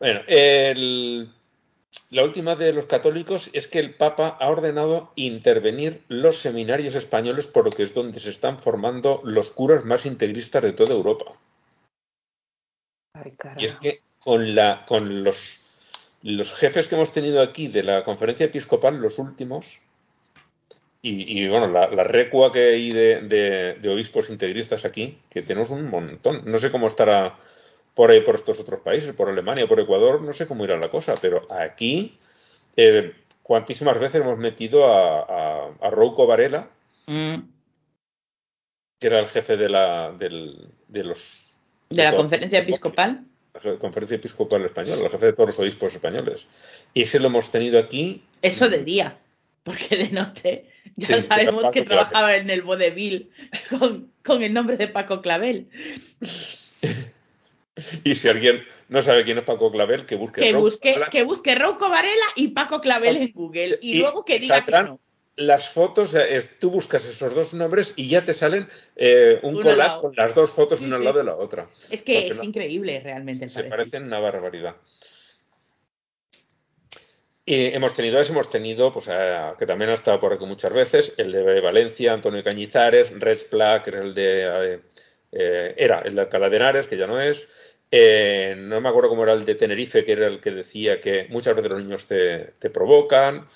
Bueno, 0.02 0.22
el- 0.26 1.32
la 2.10 2.24
última 2.24 2.56
de 2.56 2.74
los 2.74 2.88
católicos 2.88 3.52
es 3.54 3.68
que 3.68 3.78
el 3.78 3.93
Papa 3.93 4.36
ha 4.39 4.49
ordenado 4.49 5.12
intervenir 5.16 6.02
los 6.08 6.38
seminarios 6.38 6.95
españoles 6.95 7.45
porque 7.45 7.84
es 7.84 7.93
donde 7.93 8.20
se 8.20 8.32
están 8.32 8.60
formando 8.60 9.20
los 9.24 9.52
curas 9.52 9.86
más 9.86 10.08
integristas 10.08 10.64
de 10.64 10.74
toda 10.74 10.95
Europa. 10.95 11.26
Ay, 13.14 13.36
Y 13.60 13.66
es 13.66 13.76
que 13.76 14.02
con, 14.18 14.56
la, 14.56 14.86
con 14.88 15.24
los, 15.24 15.60
los 16.24 16.52
jefes 16.52 16.88
que 16.88 16.95
hemos 16.95 17.14
tenido 17.14 17.39
aquí 17.39 17.68
de 17.68 17.84
la 17.84 18.04
conferencia 18.04 18.47
episcopal, 18.47 18.95
los 18.95 19.20
últimos, 19.20 19.82
y, 21.04 21.43
y, 21.43 21.47
bueno, 21.47 21.68
la, 21.68 21.88
la 21.91 22.04
recua 22.06 22.52
que 22.52 22.70
hay 22.70 22.89
de, 22.89 23.22
de- 23.22 23.76
de 23.76 23.89
obispos 23.89 24.32
integristas 24.32 24.84
aquí, 24.84 25.20
que 25.30 25.43
tenemos 25.43 25.70
un 25.70 25.91
montón. 25.91 26.41
No 26.45 26.58
sé 26.58 26.72
cómo 26.72 26.88
estará 26.88 27.38
por 28.02 28.10
ahí, 28.10 28.22
por 28.22 28.34
estos 28.34 28.60
otros 28.60 28.80
países, 28.80 29.14
por 29.14 29.30
Alemania, 29.30 29.68
por 29.68 29.80
Ecuador, 29.80 30.24
no 30.24 30.34
sé 30.34 30.47
cómo 30.47 30.64
irá 30.64 30.76
la 30.76 30.89
cosa, 30.89 31.14
pero 31.22 31.43
aquí, 31.52 32.18
eh, 32.76 33.14
cuantísimas 33.43 33.99
veces 33.99 34.22
hemos 34.22 34.39
metido 34.39 34.88
a, 34.91 35.20
a, 35.20 35.68
a 35.80 35.89
Rouco 35.91 36.26
Varela, 36.26 36.68
Mm. 37.06 37.43
que 38.99 39.06
era 39.08 39.20
el 39.20 39.28
jefe 39.28 39.56
de, 39.56 39.70
la, 39.70 40.12
del- 40.18 40.68
de 40.88 41.04
los 41.04 41.54
De 41.91 42.04
la 42.04 42.16
conferencia 42.16 42.58
episcopal. 42.58 43.24
la 43.64 43.78
Conferencia 43.78 44.16
Episcopal 44.16 44.66
Española, 44.66 45.04
el 45.06 45.12
jefe 45.12 45.28
de 45.28 45.34
todos 45.34 45.49
los 45.49 45.60
obispos 45.60 45.93
españoles. 45.93 46.47
Y 46.95 47.04
ese 47.04 47.20
lo 47.20 47.28
hemos 47.28 47.52
tenido 47.52 47.78
aquí. 47.78 48.24
Eso 48.41 48.68
de 48.68 48.84
día, 48.84 49.20
porque 49.64 49.95
de 49.95 50.10
noche 50.10 50.66
ya 50.95 51.18
Sí, 51.18 51.28
sabemos 51.28 51.66
que 51.66 51.84
Clavel. 51.84 51.86
trabajaba 51.86 52.36
en 52.36 52.49
el 52.49 52.64
vodevil 52.64 53.30
con, 53.70 54.12
con 54.26 54.41
el 54.41 54.54
nombre 54.54 54.78
de 54.78 54.88
Paco 54.88 55.22
Clavel. 55.22 55.68
Y 58.04 58.16
si 58.16 58.28
alguien 58.28 58.64
no 58.90 59.02
sabe 59.02 59.24
quién 59.24 59.38
es 59.38 59.44
Paco 59.44 59.72
Clavel, 59.72 60.06
que 60.06 60.16
busque. 60.16 60.42
Que 60.42 60.52
Rouco 60.52 60.66
busque, 60.66 60.90
Varela. 60.92 61.10
que 61.10 61.24
busque 61.24 61.56
Rouco 61.56 61.90
Varela 61.90 62.26
y 62.36 62.50
Paco 62.50 62.82
Clavel 62.82 63.18
en 63.18 63.32
Google 63.34 63.80
y, 63.82 63.92
Y 63.94 64.00
luego 64.00 64.26
que 64.26 64.40
diga 64.40 64.66
que 64.66 64.72
no. 64.72 65.00
Las 65.38 65.70
fotos, 65.70 66.14
eh, 66.14 66.36
es- 66.36 66.60
tú 66.60 66.70
buscas 66.70 67.06
esos 67.06 67.34
dos 67.34 67.54
nombres 67.54 67.94
y 67.96 68.10
ya 68.10 68.22
te 68.24 68.34
salen 68.34 68.68
eh, 68.98 69.40
un 69.44 69.56
Uno 69.56 69.64
collage 69.64 70.00
con 70.02 70.14
las 70.16 70.36
dos 70.36 70.52
fotos 70.52 70.80
Sí, 70.80 70.86
una 70.86 70.98
al 70.98 71.02
sí, 71.02 71.06
lado 71.06 71.18
de 71.20 71.24
la 71.24 71.36
otra. 71.36 71.70
Es 71.90 72.02
que 72.02 72.14
Porque 72.16 72.28
es 72.28 72.38
no- 72.38 72.44
increíble 72.44 73.00
realmente 73.00 73.48
Se 73.48 73.56
parecido. 73.64 73.70
parecen 73.70 74.04
una 74.04 74.20
barbaridad. 74.20 74.76
Y 77.46 77.66
hemos 77.74 77.94
tenido 77.96 78.20
eso, 78.20 78.34
hemos 78.34 78.50
tenido, 78.50 78.92
pues, 78.92 79.08
a- 79.08 79.56
que 79.58 79.66
también 79.66 79.90
ha 79.90 79.94
estado 79.94 80.20
por 80.20 80.32
aquí 80.34 80.46
muchas 80.46 80.72
veces, 80.74 81.14
el 81.18 81.32
de 81.32 81.60
Valencia, 81.62 82.14
Antonio 82.14 82.44
Cañizares, 82.44 83.12
Red 83.20 83.40
Pla, 83.50 83.82
que 83.82 83.90
era 83.90 84.02
el 84.02 84.14
de, 84.14 84.82
eh, 85.32 85.74
era 85.78 86.00
el 86.02 86.16
de 86.16 86.22
Alcalá 86.22 86.50
de 86.50 86.58
Henares, 86.58 86.88
que 86.88 86.98
ya 86.98 87.08
no 87.08 87.20
es, 87.22 87.48
Eh, 87.94 88.56
no 88.58 88.80
me 88.80 88.88
acuerdo 88.88 89.10
cómo 89.10 89.24
era 89.24 89.34
el 89.34 89.44
de 89.44 89.56
Tenerife, 89.56 90.06
que 90.06 90.14
era 90.14 90.28
el 90.28 90.40
que 90.40 90.52
decía 90.52 91.02
que 91.02 91.28
muchas 91.30 91.56
veces 91.56 91.72
los 91.72 91.84
niños 91.84 92.08
te, 92.08 92.54
te 92.60 92.70
provocan, 92.70 93.48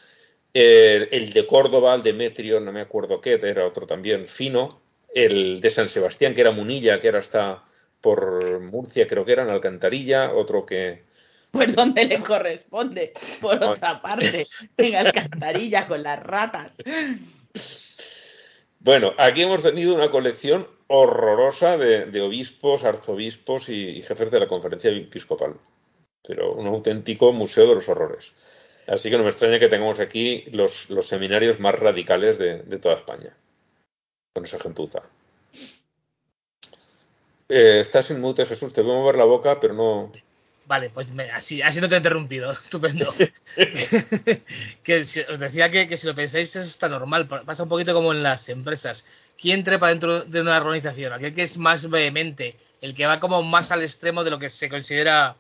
Eh, 0.54 1.10
el 1.12 1.34
de 1.34 1.46
Córdoba, 1.46 1.96
el 1.96 2.04
de 2.04 2.14
Metrio, 2.14 2.60
no 2.62 2.72
me 2.72 2.82
acuerdo 2.82 3.20
qué, 3.20 3.34
era 3.42 3.66
otro 3.66 3.86
también 3.86 4.26
fino, 4.26 4.82
el 5.14 5.60
de 5.60 5.70
San 5.70 5.90
Sebastián, 5.90 6.34
que 6.34 6.42
era 6.42 6.52
Munilla, 6.52 7.00
que 7.00 7.10
era 7.10 7.20
hasta 7.20 7.64
por 8.02 8.60
Murcia, 8.62 9.06
creo 9.08 9.26
que 9.26 9.34
era 9.34 9.44
en 9.44 9.50
Alcantarilla, 9.50 10.34
otro 10.34 10.66
que, 10.66 11.04
Pues 11.52 11.76
donde 11.76 12.06
le 12.06 12.22
corresponde, 12.22 13.14
por 13.42 13.62
otra 13.64 14.02
parte, 14.02 14.46
en 14.78 14.96
Alcantarilla 14.96 15.88
con 15.88 16.04
las 16.04 16.22
ratas. 16.24 16.76
Bueno, 18.86 19.16
aquí 19.18 19.42
hemos 19.42 19.64
tenido 19.64 19.96
una 19.96 20.12
colección 20.12 20.68
horrorosa 20.86 21.76
de, 21.76 22.22
obispos, 22.22 22.84
arzobispos 22.84 23.70
y, 23.70 24.00
jefes 24.04 24.30
de 24.30 24.40
la 24.40 24.46
conferencia 24.46 24.92
episcopal. 24.92 25.56
Pero 26.22 26.54
un 26.54 26.68
auténtico 26.68 27.34
museo 27.34 27.68
de 27.68 27.74
los 27.74 27.90
horrores. 27.90 28.34
Así 28.86 29.10
que 29.10 29.18
no 29.18 29.24
me 29.24 29.32
extraña 29.32 29.58
que 29.58 29.70
tengamos 29.70 30.00
aquí 30.00 30.44
los, 30.52 30.88
seminarios 31.02 31.60
más 31.60 31.74
radicales 31.74 32.38
de, 32.38 32.60
toda 32.78 32.94
España. 32.94 33.36
Con 34.36 34.46
esa 34.46 34.60
gentuza. 34.60 35.02
Eh, 37.50 37.80
estás 37.80 38.12
en 38.12 38.22
mute, 38.22 38.46
Jesús. 38.46 38.72
Te 38.72 38.84
veo 38.84 38.94
mover 38.94 39.16
la 39.16 39.26
boca, 39.26 39.60
pero 39.60 39.74
no. 39.74 40.12
Vale, 40.68 40.90
pues 40.90 41.12
me- 41.12 41.30
así, 41.30 41.62
así 41.62 41.80
no 41.80 41.88
te 41.88 41.96
he 41.96 41.98
interrumpido. 42.00 42.52
Estupendo. 42.64 43.14
que 44.84 45.00
os 45.02 45.40
decía 45.40 45.70
que, 45.70 45.88
que 45.88 45.98
si 45.98 46.08
lo 46.08 46.16
pensáis 46.16 46.56
es 46.56 46.66
está 46.66 46.90
normal. 46.90 47.28
pa- 47.28 47.44
Pasa 47.44 47.64
un 47.64 47.70
poquito 47.70 47.94
como 47.94 48.14
en 48.14 48.24
las 48.24 48.50
empresas. 48.50 49.06
¿Quién 49.40 49.64
trepa 49.64 49.90
dentro 49.90 50.22
de 50.22 50.42
una 50.42 50.58
organización? 50.58 51.14
Aquel 51.14 51.34
que 51.34 51.44
es 51.44 51.58
más 51.58 51.90
vehemente, 51.90 52.58
el 52.82 52.96
que 52.96 53.06
va 53.06 53.20
como 53.20 53.44
más 53.44 53.72
al 53.72 53.84
extremo 53.84 54.24
de 54.24 54.32
lo 54.32 54.40
que 54.40 54.50
se 54.50 54.70
considera 54.70 55.36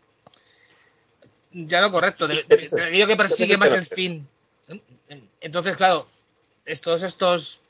ya 1.52 1.82
no 1.82 1.92
correcto, 1.92 2.28
de, 2.28 2.44
de- 2.44 2.58
de 2.70 2.84
aquello 2.84 3.08
que 3.08 3.16
persigue 3.16 3.58
más 3.58 3.72
el 3.74 3.86
fin. 3.86 4.28
Entonces, 5.40 5.78
claro, 5.78 6.08
estos, 6.66 7.02
estos, 7.04 7.62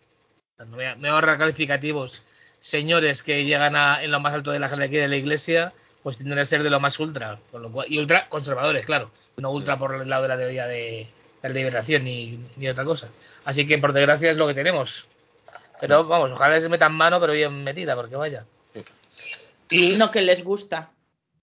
me 0.57 0.65
voy 0.75 0.85
a 1.09 1.13
ahorrar 1.13 1.37
calificativos, 1.37 2.21
señores 2.59 3.21
que 3.21 3.45
llegan 3.45 3.75
a, 3.75 4.03
en 4.03 4.11
lo 4.11 4.19
más 4.19 4.33
alto 4.33 4.51
de 4.51 4.59
la 4.59 4.69
jerarquía 4.69 5.01
de 5.03 5.07
la 5.09 5.17
iglesia, 5.17 5.73
pues 6.05 6.17
tienden 6.17 6.37
a 6.37 6.45
ser 6.45 6.61
de 6.61 6.69
lo 6.69 6.79
más 6.79 6.99
ultra, 6.99 7.39
con 7.51 7.63
lo 7.63 7.71
cual- 7.71 7.87
y 7.91 7.97
ultra 7.97 8.29
conservadores, 8.29 8.85
claro, 8.85 9.09
no 9.37 9.49
ultra 9.49 9.79
por 9.79 9.95
el 9.95 10.07
lado 10.07 10.21
de 10.21 10.27
la 10.27 10.37
teoría 10.37 10.67
de, 10.67 11.07
de 11.41 11.49
liberación 11.49 12.03
ni, 12.03 12.39
ni 12.57 12.67
otra 12.69 12.85
cosa. 12.85 13.09
Así 13.43 13.65
que 13.65 13.79
por 13.79 13.91
desgracia 13.91 14.29
es 14.29 14.37
lo 14.37 14.45
que 14.45 14.53
tenemos. 14.53 15.07
Pero 15.81 16.03
vamos, 16.03 16.31
ojalá 16.31 16.59
se 16.59 16.69
metan 16.69 16.93
mano, 16.93 17.19
pero 17.19 17.33
bien 17.33 17.63
metida, 17.63 17.95
porque 17.95 18.15
vaya. 18.17 18.45
Y 19.71 19.95
no 19.97 20.11
que 20.11 20.21
les 20.21 20.43
gusta. 20.43 20.91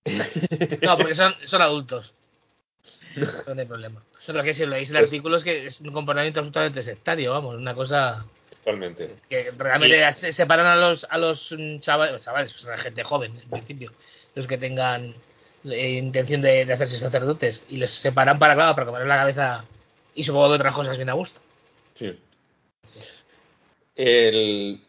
No, 0.82 0.96
porque 0.96 1.16
son, 1.16 1.34
son 1.42 1.60
adultos. 1.60 2.14
No 3.52 3.60
hay 3.60 3.66
problema. 3.66 4.00
Eso 4.20 4.30
es 4.30 4.36
lo 4.36 4.44
que 4.44 4.54
si 4.54 4.64
leéis 4.64 4.90
el 4.92 4.98
artículo 4.98 5.36
es 5.38 5.42
que 5.42 5.66
es 5.66 5.80
un 5.80 5.92
comportamiento 5.92 6.38
absolutamente 6.38 6.82
sectario, 6.82 7.32
vamos, 7.32 7.56
una 7.56 7.74
cosa 7.74 8.24
Totalmente. 8.62 9.16
que 9.28 9.50
realmente 9.58 10.12
se 10.12 10.32
separan 10.32 10.66
a 10.66 10.76
los 10.76 11.04
a 11.10 11.18
los 11.18 11.50
mm, 11.58 11.80
chavales, 11.80 12.24
chavales 12.24 12.52
pues 12.52 12.64
a 12.66 12.70
la 12.70 12.78
gente 12.78 13.02
joven 13.02 13.36
en 13.42 13.50
principio, 13.50 13.92
los 14.34 14.46
que 14.46 14.58
tengan 14.58 15.14
eh, 15.64 15.92
intención 15.92 16.42
de, 16.42 16.62
hacerse 16.62 16.98
sacerdotes 16.98 17.62
y 17.68 17.76
les 17.76 17.90
separan 17.90 18.38
para 18.38 18.54
claro, 18.54 18.74
para 18.74 18.86
comer 18.86 19.06
la 19.06 19.16
cabeza 19.16 19.64
y 20.14 20.24
supongo 20.24 20.50
de 20.50 20.56
otras 20.56 20.74
cosas 20.74 20.96
bien 20.96 21.10
a 21.10 21.14
gusto. 21.14 21.40
Sí. 21.94 22.18
El, 23.94 24.80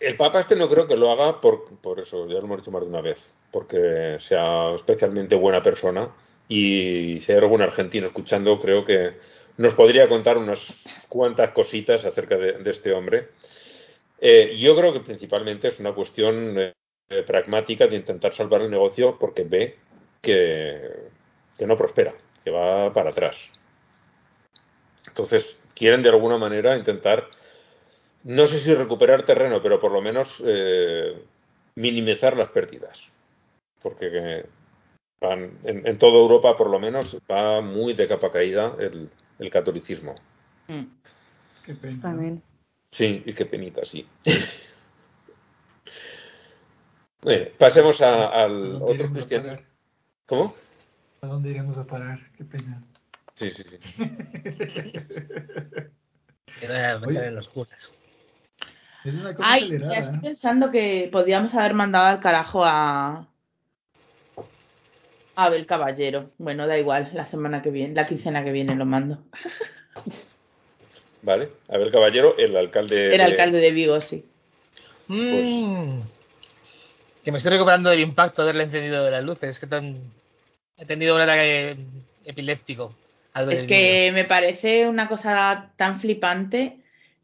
el 0.00 0.16
Papa 0.16 0.40
este 0.40 0.56
no 0.56 0.68
creo 0.68 0.86
que 0.86 0.96
lo 0.96 1.10
haga 1.10 1.40
por, 1.40 1.66
por 1.78 2.00
eso, 2.00 2.26
ya 2.26 2.34
lo 2.34 2.44
hemos 2.44 2.60
dicho 2.60 2.70
más 2.70 2.82
de 2.82 2.88
una 2.88 3.00
vez, 3.00 3.32
porque 3.50 4.16
sea 4.20 4.74
especialmente 4.74 5.34
buena 5.34 5.62
persona 5.62 6.14
y 6.48 7.18
si 7.20 7.32
hay 7.32 7.38
algún 7.38 7.62
argentino 7.62 8.06
escuchando, 8.06 8.58
creo 8.58 8.84
que 8.84 9.18
nos 9.58 9.74
podría 9.74 10.08
contar 10.08 10.38
unas 10.38 11.06
cuantas 11.08 11.50
cositas 11.50 12.04
acerca 12.04 12.36
de, 12.36 12.52
de 12.52 12.70
este 12.70 12.92
hombre. 12.92 13.28
Eh, 14.18 14.54
yo 14.56 14.76
creo 14.76 14.92
que 14.92 15.00
principalmente 15.00 15.68
es 15.68 15.80
una 15.80 15.92
cuestión 15.92 16.56
eh, 17.08 17.22
pragmática 17.22 17.86
de 17.86 17.96
intentar 17.96 18.32
salvar 18.32 18.62
el 18.62 18.70
negocio 18.70 19.16
porque 19.18 19.44
ve 19.44 19.76
que, 20.20 21.08
que 21.56 21.66
no 21.66 21.76
prospera, 21.76 22.14
que 22.42 22.50
va 22.50 22.92
para 22.92 23.10
atrás. 23.10 23.52
Entonces, 25.06 25.60
quieren 25.74 26.02
de 26.02 26.08
alguna 26.08 26.36
manera 26.36 26.76
intentar, 26.76 27.28
no 28.24 28.46
sé 28.46 28.58
si 28.58 28.74
recuperar 28.74 29.22
terreno, 29.22 29.62
pero 29.62 29.78
por 29.78 29.92
lo 29.92 30.02
menos 30.02 30.42
eh, 30.44 31.22
minimizar 31.76 32.36
las 32.36 32.48
pérdidas. 32.48 33.12
Porque 33.80 34.08
eh, 34.12 34.46
van, 35.20 35.58
en, 35.62 35.86
en, 35.86 35.98
toda 35.98 36.18
Europa, 36.18 36.56
por 36.56 36.70
lo 36.70 36.80
menos, 36.80 37.18
va 37.30 37.60
muy 37.60 37.92
de 37.92 38.08
capa 38.08 38.32
caída 38.32 38.72
el, 38.80 39.08
el 39.38 39.50
catolicismo. 39.50 40.16
Mm. 40.66 40.86
Qué 41.64 41.74
pena. 41.74 42.02
También. 42.02 42.42
Sí, 42.90 43.22
y 43.24 43.32
qué 43.32 43.46
penita, 43.46 43.84
sí. 43.84 44.06
Bueno, 47.22 47.46
pasemos 47.58 48.00
a, 48.00 48.24
¿A 48.26 48.44
al 48.44 48.80
parar? 48.80 49.62
¿Cómo? 50.26 50.54
¿A 51.22 51.26
dónde 51.26 51.50
iremos 51.50 51.76
a 51.78 51.84
parar? 51.84 52.20
Qué 52.36 52.44
pena. 52.44 52.82
Sí, 53.34 53.50
sí, 53.50 53.64
sí. 53.64 54.04
Queda 56.60 57.00
pensar 57.00 57.24
en 57.24 57.34
los 57.34 57.48
curas. 57.48 57.92
Es 59.04 59.14
una 59.14 59.34
cosa 59.34 59.52
Ay, 59.52 59.62
acelerada. 59.64 59.92
ya 59.92 59.98
estoy 60.00 60.16
¿eh? 60.16 60.20
pensando 60.22 60.70
que 60.70 61.08
podríamos 61.12 61.54
haber 61.54 61.74
mandado 61.74 62.06
al 62.06 62.20
carajo 62.20 62.64
a. 62.64 63.26
A 65.38 65.44
Abel 65.44 65.66
Caballero. 65.66 66.30
Bueno, 66.38 66.66
da 66.66 66.78
igual, 66.78 67.10
la 67.12 67.26
semana 67.26 67.60
que 67.60 67.70
viene, 67.70 67.94
la 67.94 68.06
quincena 68.06 68.42
que 68.42 68.52
viene 68.52 68.74
lo 68.74 68.86
mando. 68.86 69.18
Vale. 71.22 71.50
Abel 71.68 71.90
Caballero, 71.90 72.36
el 72.38 72.56
alcalde. 72.56 73.14
Era 73.14 73.26
de- 73.26 73.32
alcalde 73.32 73.58
de 73.58 73.70
Vigo, 73.72 74.00
sí. 74.00 74.24
Mm. 75.08 76.00
Que 77.26 77.32
me 77.32 77.38
estoy 77.38 77.54
recuperando 77.54 77.90
del 77.90 77.98
impacto 77.98 78.42
de 78.44 78.50
haberle 78.50 78.62
encendido 78.62 79.04
de 79.04 79.10
las 79.10 79.24
luces. 79.24 79.50
Es 79.50 79.58
que 79.58 79.66
tan... 79.66 79.96
he 80.76 80.84
tenido 80.86 81.16
un 81.16 81.22
ataque 81.22 81.76
epiléptico. 82.24 82.94
al 83.32 83.52
Es 83.52 83.64
que 83.64 84.12
me 84.14 84.22
parece 84.22 84.86
una 84.86 85.08
cosa 85.08 85.72
tan 85.74 85.98
flipante 85.98 86.76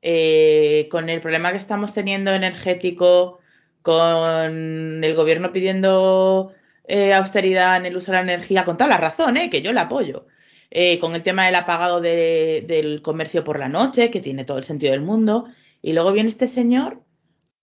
eh, 0.02 0.88
con 0.90 1.08
el 1.08 1.20
problema 1.20 1.52
que 1.52 1.58
estamos 1.58 1.94
teniendo 1.94 2.32
energético, 2.32 3.38
con 3.82 5.04
el 5.04 5.14
gobierno 5.14 5.52
pidiendo 5.52 6.52
eh, 6.88 7.14
austeridad 7.14 7.76
en 7.76 7.86
el 7.86 7.96
uso 7.96 8.10
de 8.10 8.16
la 8.16 8.22
energía, 8.24 8.64
con 8.64 8.76
toda 8.76 8.90
la 8.90 8.96
razón, 8.98 9.36
eh, 9.36 9.50
que 9.50 9.62
yo 9.62 9.72
la 9.72 9.82
apoyo. 9.82 10.26
Eh, 10.72 10.98
con 10.98 11.14
el 11.14 11.22
tema 11.22 11.46
del 11.46 11.54
apagado 11.54 12.00
de- 12.00 12.64
del 12.66 13.02
comercio 13.02 13.44
por 13.44 13.60
la 13.60 13.68
noche, 13.68 14.10
que 14.10 14.18
tiene 14.20 14.42
todo 14.44 14.58
el 14.58 14.64
sentido 14.64 14.90
del 14.90 15.02
mundo. 15.02 15.46
Y 15.80 15.92
luego 15.92 16.10
viene 16.10 16.28
este 16.28 16.48
señor 16.48 16.98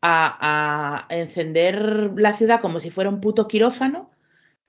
a, 0.02 1.06
a 1.10 1.16
encender 1.16 2.12
la 2.16 2.34
ciudad 2.34 2.62
como 2.62 2.80
si 2.80 2.90
fuera 2.90 3.10
un 3.10 3.20
puto 3.22 3.48
quirófano 3.48 4.10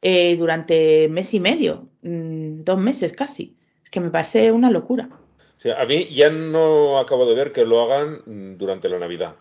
eh, 0.03 0.37
durante 0.37 1.09
mes 1.09 1.33
y 1.35 1.41
medio, 1.41 1.89
mm, 2.03 2.65
dos 2.65 2.79
meses 2.79 3.13
casi. 3.13 3.57
Es 3.85 3.91
que 3.91 4.01
me 4.01 4.11
parece 4.11 4.51
una 4.53 4.71
locura. 4.71 5.09
O 5.13 5.61
sea, 5.61 5.81
a 5.81 5.85
mí 5.85 6.07
ya 6.07 6.31
no 6.31 6.99
acabo 6.99 7.27
de 7.27 7.35
ver 7.35 7.53
que 7.53 7.65
lo 7.67 7.83
hagan 7.83 8.57
durante 8.57 8.89
la 8.89 8.99
Navidad. 8.99 9.37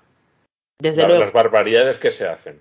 Desde 0.80 1.02
La- 1.04 1.08
luego. 1.08 1.24
las 1.24 1.34
barbaridades 1.34 1.98
que 1.98 2.12
se 2.12 2.28
hacen. 2.28 2.60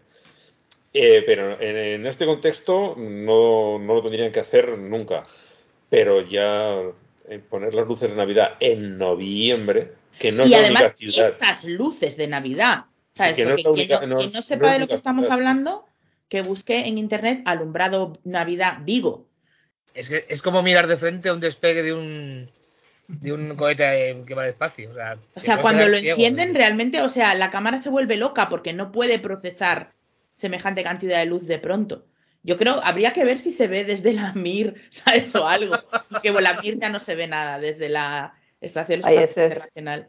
Eh, 0.95 1.23
pero 1.27 1.61
en, 1.61 1.77
en 1.77 2.07
este 2.07 2.25
contexto 2.25 2.95
no, 2.97 3.79
no 3.79 3.95
lo 3.95 4.03
tendrían 4.03 4.33
que 4.33 4.41
hacer 4.41 4.79
nunca. 4.79 5.25
Pero 5.91 6.23
ya 6.23 6.81
eh, 7.29 7.41
poner 7.49 7.75
las 7.75 7.87
luces 7.87 8.11
de 8.11 8.17
Navidad 8.17 8.55
en 8.61 8.97
noviembre, 8.97 9.93
que 10.19 10.33
no 10.33 10.45
es 10.45 10.51
la 10.51 10.59
además 10.59 10.83
única 10.83 10.95
ciudad. 10.95 11.29
esas 11.29 11.65
luces 11.65 12.17
de 12.17 12.29
Navidad. 12.29 12.85
¿Sabes? 13.19 13.35
que 13.36 13.45
no 13.45 13.55
es 13.55 13.62
Porque 13.62 13.81
única- 13.81 13.99
quien 13.99 14.11
no 14.11 14.16
quien 14.19 14.31
sepa 14.31 14.66
no 14.66 14.73
de 14.73 14.78
lo 14.81 14.89
que 14.89 14.95
estamos 14.95 15.28
hablando, 15.31 15.86
que 16.28 16.43
busque 16.43 16.86
en 16.86 16.99
internet 16.99 17.43
alumbrado 17.45 18.15
Navidad 18.24 18.78
Vigo. 18.82 19.27
Es 19.95 20.09
que 20.09 20.24
es 20.28 20.43
como 20.43 20.62
mirar 20.62 20.86
de 20.86 20.97
frente 20.97 21.28
a 21.28 21.35
un 21.35 21.40
despegue 21.40 21.82
de 21.82 21.93
un 21.93 22.51
de 23.09 23.32
un 23.32 23.57
cohete 23.57 24.11
eh, 24.11 24.23
que 24.27 24.35
va 24.35 24.43
al 24.43 24.49
espacio. 24.49 24.90
O 24.90 24.95
sea, 24.95 25.16
O 25.57 25.62
cuando 25.62 25.89
lo 25.89 25.97
ciego, 25.97 26.16
encienden, 26.16 26.53
¿no? 26.53 26.59
realmente, 26.59 27.01
o 27.01 27.09
sea, 27.09 27.35
la 27.35 27.51
cámara 27.51 27.81
se 27.81 27.89
vuelve 27.89 28.19
loca 28.19 28.51
porque 28.51 28.74
no 28.74 28.93
puede 28.93 29.19
procesar 29.19 29.93
semejante 30.36 30.82
cantidad 30.82 31.19
de 31.19 31.24
luz 31.27 31.47
de 31.47 31.59
pronto. 31.59 32.05
Yo 32.43 32.59
creo, 32.59 32.81
habría 32.85 33.12
que 33.15 33.24
ver 33.24 33.39
si 33.39 33.51
se 33.51 33.66
ve 33.66 33.85
desde 33.85 34.12
la 34.12 34.32
MIR, 34.35 34.74
¿sabes? 34.90 35.35
O 35.35 35.49
algo. 35.49 35.77
Que 36.23 36.31
bueno, 36.31 36.51
la 36.53 36.61
MIR 36.61 36.78
ya 36.81 36.90
no 36.90 37.01
se 37.01 37.15
ve 37.15 37.27
nada 37.27 37.59
desde 37.59 37.89
la 37.89 38.35
Estación 38.61 39.01
Espacial 39.01 39.47
Internacional. 39.47 40.09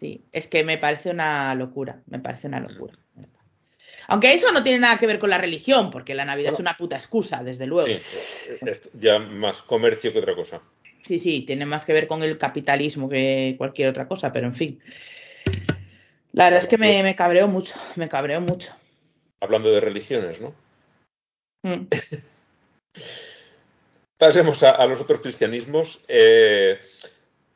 Sí, 0.00 0.24
es 0.32 0.46
que 0.46 0.64
me 0.64 0.78
parece 0.78 1.10
una 1.10 1.54
locura, 1.54 2.02
me 2.06 2.18
parece 2.18 2.48
una 2.48 2.60
locura. 2.60 2.94
Aunque 4.08 4.32
eso 4.32 4.50
no 4.50 4.62
tiene 4.62 4.78
nada 4.78 4.98
que 4.98 5.06
ver 5.06 5.18
con 5.18 5.30
la 5.30 5.38
religión, 5.38 5.90
porque 5.90 6.14
la 6.14 6.24
Navidad 6.24 6.54
es 6.54 6.58
una 6.58 6.76
puta 6.76 6.96
excusa, 6.96 7.44
desde 7.44 7.66
luego. 7.66 7.86
Sí, 7.86 7.92
es 7.92 8.90
ya 8.94 9.18
más 9.18 9.62
comercio 9.62 10.12
que 10.12 10.18
otra 10.18 10.34
cosa. 10.34 10.62
Sí, 11.04 11.18
sí, 11.18 11.42
tiene 11.42 11.66
más 11.66 11.84
que 11.84 11.92
ver 11.92 12.08
con 12.08 12.22
el 12.22 12.38
capitalismo 12.38 13.08
que 13.08 13.54
cualquier 13.58 13.90
otra 13.90 14.08
cosa, 14.08 14.32
pero 14.32 14.46
en 14.46 14.54
fin. 14.54 14.80
La 16.32 16.44
verdad 16.44 16.60
es 16.60 16.68
que 16.68 16.78
me, 16.78 17.02
me 17.02 17.14
cabreó 17.14 17.46
mucho, 17.46 17.74
me 17.96 18.08
cabreó 18.08 18.40
mucho. 18.40 18.72
Hablando 19.40 19.70
de 19.70 19.80
religiones, 19.80 20.40
¿no? 20.40 20.54
Mm. 21.62 21.86
Pasemos 24.18 24.62
a, 24.62 24.70
a 24.70 24.86
los 24.86 25.00
otros 25.00 25.20
cristianismos. 25.20 26.02
Eh, 26.08 26.78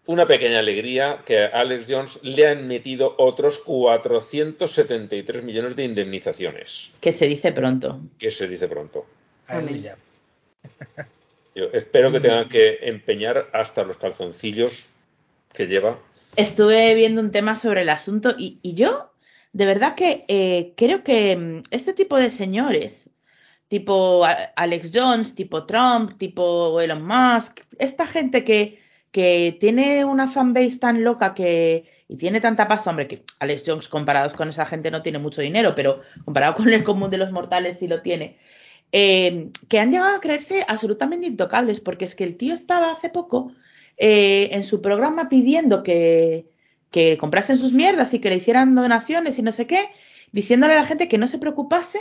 una 0.06 0.26
pequeña 0.26 0.58
alegría 0.58 1.22
que 1.24 1.44
a 1.44 1.46
Alex 1.46 1.86
Jones 1.88 2.18
le 2.22 2.46
han 2.46 2.66
metido 2.68 3.14
otros 3.18 3.58
473 3.60 5.42
millones 5.42 5.76
de 5.76 5.84
indemnizaciones, 5.84 6.92
Que 7.00 7.12
se 7.12 7.26
dice 7.26 7.52
pronto. 7.52 8.00
que 8.18 8.30
se 8.30 8.46
dice 8.46 8.68
pronto. 8.68 9.06
Aleluya. 9.46 9.96
Yo 11.54 11.66
espero 11.72 12.10
que 12.10 12.20
tengan 12.20 12.48
que 12.48 12.78
empeñar 12.82 13.48
hasta 13.52 13.84
los 13.84 13.96
calzoncillos 13.96 14.88
que 15.52 15.66
lleva. 15.68 15.98
Estuve 16.36 16.94
viendo 16.94 17.20
un 17.20 17.30
tema 17.30 17.56
sobre 17.56 17.82
el 17.82 17.88
asunto 17.90 18.34
y, 18.36 18.58
y 18.60 18.74
yo, 18.74 19.12
de 19.52 19.66
verdad 19.66 19.94
que 19.94 20.24
eh, 20.26 20.72
creo 20.76 21.04
que 21.04 21.36
mm, 21.36 21.62
este 21.70 21.92
tipo 21.92 22.18
de 22.18 22.30
señores, 22.30 23.08
tipo 23.68 24.26
Alex 24.56 24.90
Jones, 24.92 25.36
tipo 25.36 25.64
Trump, 25.64 26.18
tipo 26.18 26.80
Elon 26.80 27.06
Musk, 27.06 27.60
esta 27.78 28.04
gente 28.08 28.42
que, 28.42 28.82
que 29.14 29.56
tiene 29.60 30.04
una 30.04 30.26
fanbase 30.28 30.78
tan 30.80 31.04
loca 31.04 31.34
que 31.34 31.84
y 32.08 32.16
tiene 32.16 32.40
tanta 32.40 32.66
pasta, 32.66 32.90
hombre, 32.90 33.06
que 33.06 33.24
Alex 33.38 33.62
Jones 33.64 33.88
comparados 33.88 34.34
con 34.34 34.48
esa 34.48 34.66
gente 34.66 34.90
no 34.90 35.02
tiene 35.02 35.20
mucho 35.20 35.40
dinero, 35.40 35.74
pero 35.76 36.02
comparado 36.24 36.56
con 36.56 36.68
el 36.68 36.82
común 36.84 37.10
de 37.10 37.18
los 37.18 37.30
mortales 37.30 37.78
sí 37.78 37.86
lo 37.88 38.02
tiene. 38.02 38.38
eh, 38.92 39.50
que 39.68 39.78
han 39.80 39.92
llegado 39.92 40.16
a 40.16 40.20
creerse 40.20 40.64
absolutamente 40.68 41.26
intocables, 41.28 41.80
porque 41.80 42.04
es 42.06 42.14
que 42.16 42.24
el 42.24 42.36
tío 42.36 42.54
estaba 42.54 42.92
hace 42.92 43.08
poco 43.10 43.52
eh, 43.98 44.50
en 44.52 44.64
su 44.64 44.80
programa 44.82 45.28
pidiendo 45.28 45.82
que, 45.84 46.48
que 46.90 47.16
comprasen 47.18 47.58
sus 47.58 47.72
mierdas 47.72 48.14
y 48.14 48.20
que 48.20 48.30
le 48.30 48.36
hicieran 48.36 48.74
donaciones 48.74 49.38
y 49.38 49.42
no 49.42 49.52
sé 49.52 49.66
qué, 49.68 49.90
diciéndole 50.32 50.74
a 50.74 50.78
la 50.78 50.86
gente 50.86 51.08
que 51.08 51.18
no 51.18 51.28
se 51.28 51.38
preocupase, 51.38 52.00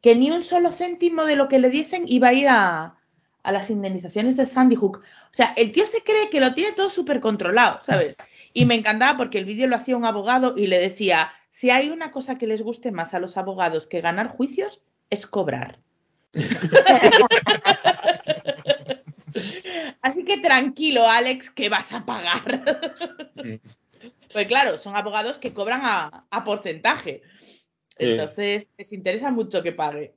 que 0.00 0.14
ni 0.16 0.30
un 0.30 0.42
solo 0.44 0.70
céntimo 0.72 1.24
de 1.24 1.36
lo 1.36 1.48
que 1.48 1.58
le 1.60 1.70
diesen 1.70 2.04
iba 2.06 2.28
a 2.28 2.34
ir 2.34 2.48
a, 2.48 3.01
a 3.42 3.52
las 3.52 3.70
indemnizaciones 3.70 4.36
de 4.36 4.46
Sandy 4.46 4.76
Hook. 4.76 4.98
O 4.98 5.34
sea, 5.34 5.52
el 5.56 5.72
tío 5.72 5.86
se 5.86 6.02
cree 6.02 6.30
que 6.30 6.40
lo 6.40 6.54
tiene 6.54 6.72
todo 6.72 6.90
súper 6.90 7.20
controlado, 7.20 7.80
¿sabes? 7.84 8.16
Y 8.54 8.66
me 8.66 8.74
encantaba 8.74 9.16
porque 9.16 9.38
el 9.38 9.46
vídeo 9.46 9.66
lo 9.66 9.76
hacía 9.76 9.96
un 9.96 10.04
abogado 10.04 10.58
y 10.58 10.66
le 10.66 10.78
decía, 10.78 11.32
si 11.50 11.70
hay 11.70 11.88
una 11.88 12.10
cosa 12.10 12.36
que 12.36 12.46
les 12.46 12.60
guste 12.60 12.92
más 12.92 13.14
a 13.14 13.18
los 13.18 13.38
abogados 13.38 13.86
que 13.86 14.02
ganar 14.02 14.28
juicios, 14.28 14.82
es 15.08 15.26
cobrar. 15.26 15.78
Así 20.02 20.26
que 20.26 20.36
tranquilo, 20.36 21.08
Alex, 21.08 21.48
que 21.48 21.70
vas 21.70 21.92
a 21.92 22.04
pagar. 22.04 22.42
pues 24.32 24.48
claro, 24.48 24.78
son 24.78 24.96
abogados 24.96 25.38
que 25.38 25.54
cobran 25.54 25.80
a, 25.82 26.26
a 26.30 26.44
porcentaje. 26.44 27.22
Sí. 27.96 28.10
Entonces, 28.10 28.66
les 28.76 28.92
interesa 28.92 29.30
mucho 29.30 29.62
que 29.62 29.72
pague. 29.72 30.12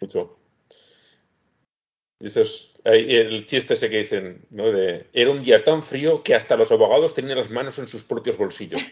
Mucho. 0.00 0.38
Dices, 2.22 2.68
el 2.84 3.44
chiste 3.46 3.74
ese 3.74 3.90
que 3.90 3.98
dicen, 3.98 4.46
¿no? 4.50 4.70
De, 4.70 5.08
era 5.12 5.32
un 5.32 5.42
día 5.42 5.64
tan 5.64 5.82
frío 5.82 6.22
que 6.22 6.36
hasta 6.36 6.56
los 6.56 6.70
abogados 6.70 7.14
tenían 7.14 7.36
las 7.36 7.50
manos 7.50 7.80
en 7.80 7.88
sus 7.88 8.04
propios 8.04 8.38
bolsillos. 8.38 8.80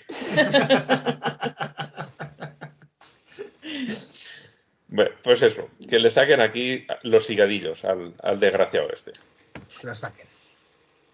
Bueno, 4.92 5.12
pues 5.22 5.40
eso, 5.40 5.68
que 5.88 6.00
le 6.00 6.10
saquen 6.10 6.40
aquí 6.40 6.84
los 7.04 7.30
higadillos 7.30 7.84
al, 7.84 8.12
al 8.24 8.40
desgraciado 8.40 8.88
este. 8.92 9.12
Lo 9.84 9.94
saquen. 9.94 10.26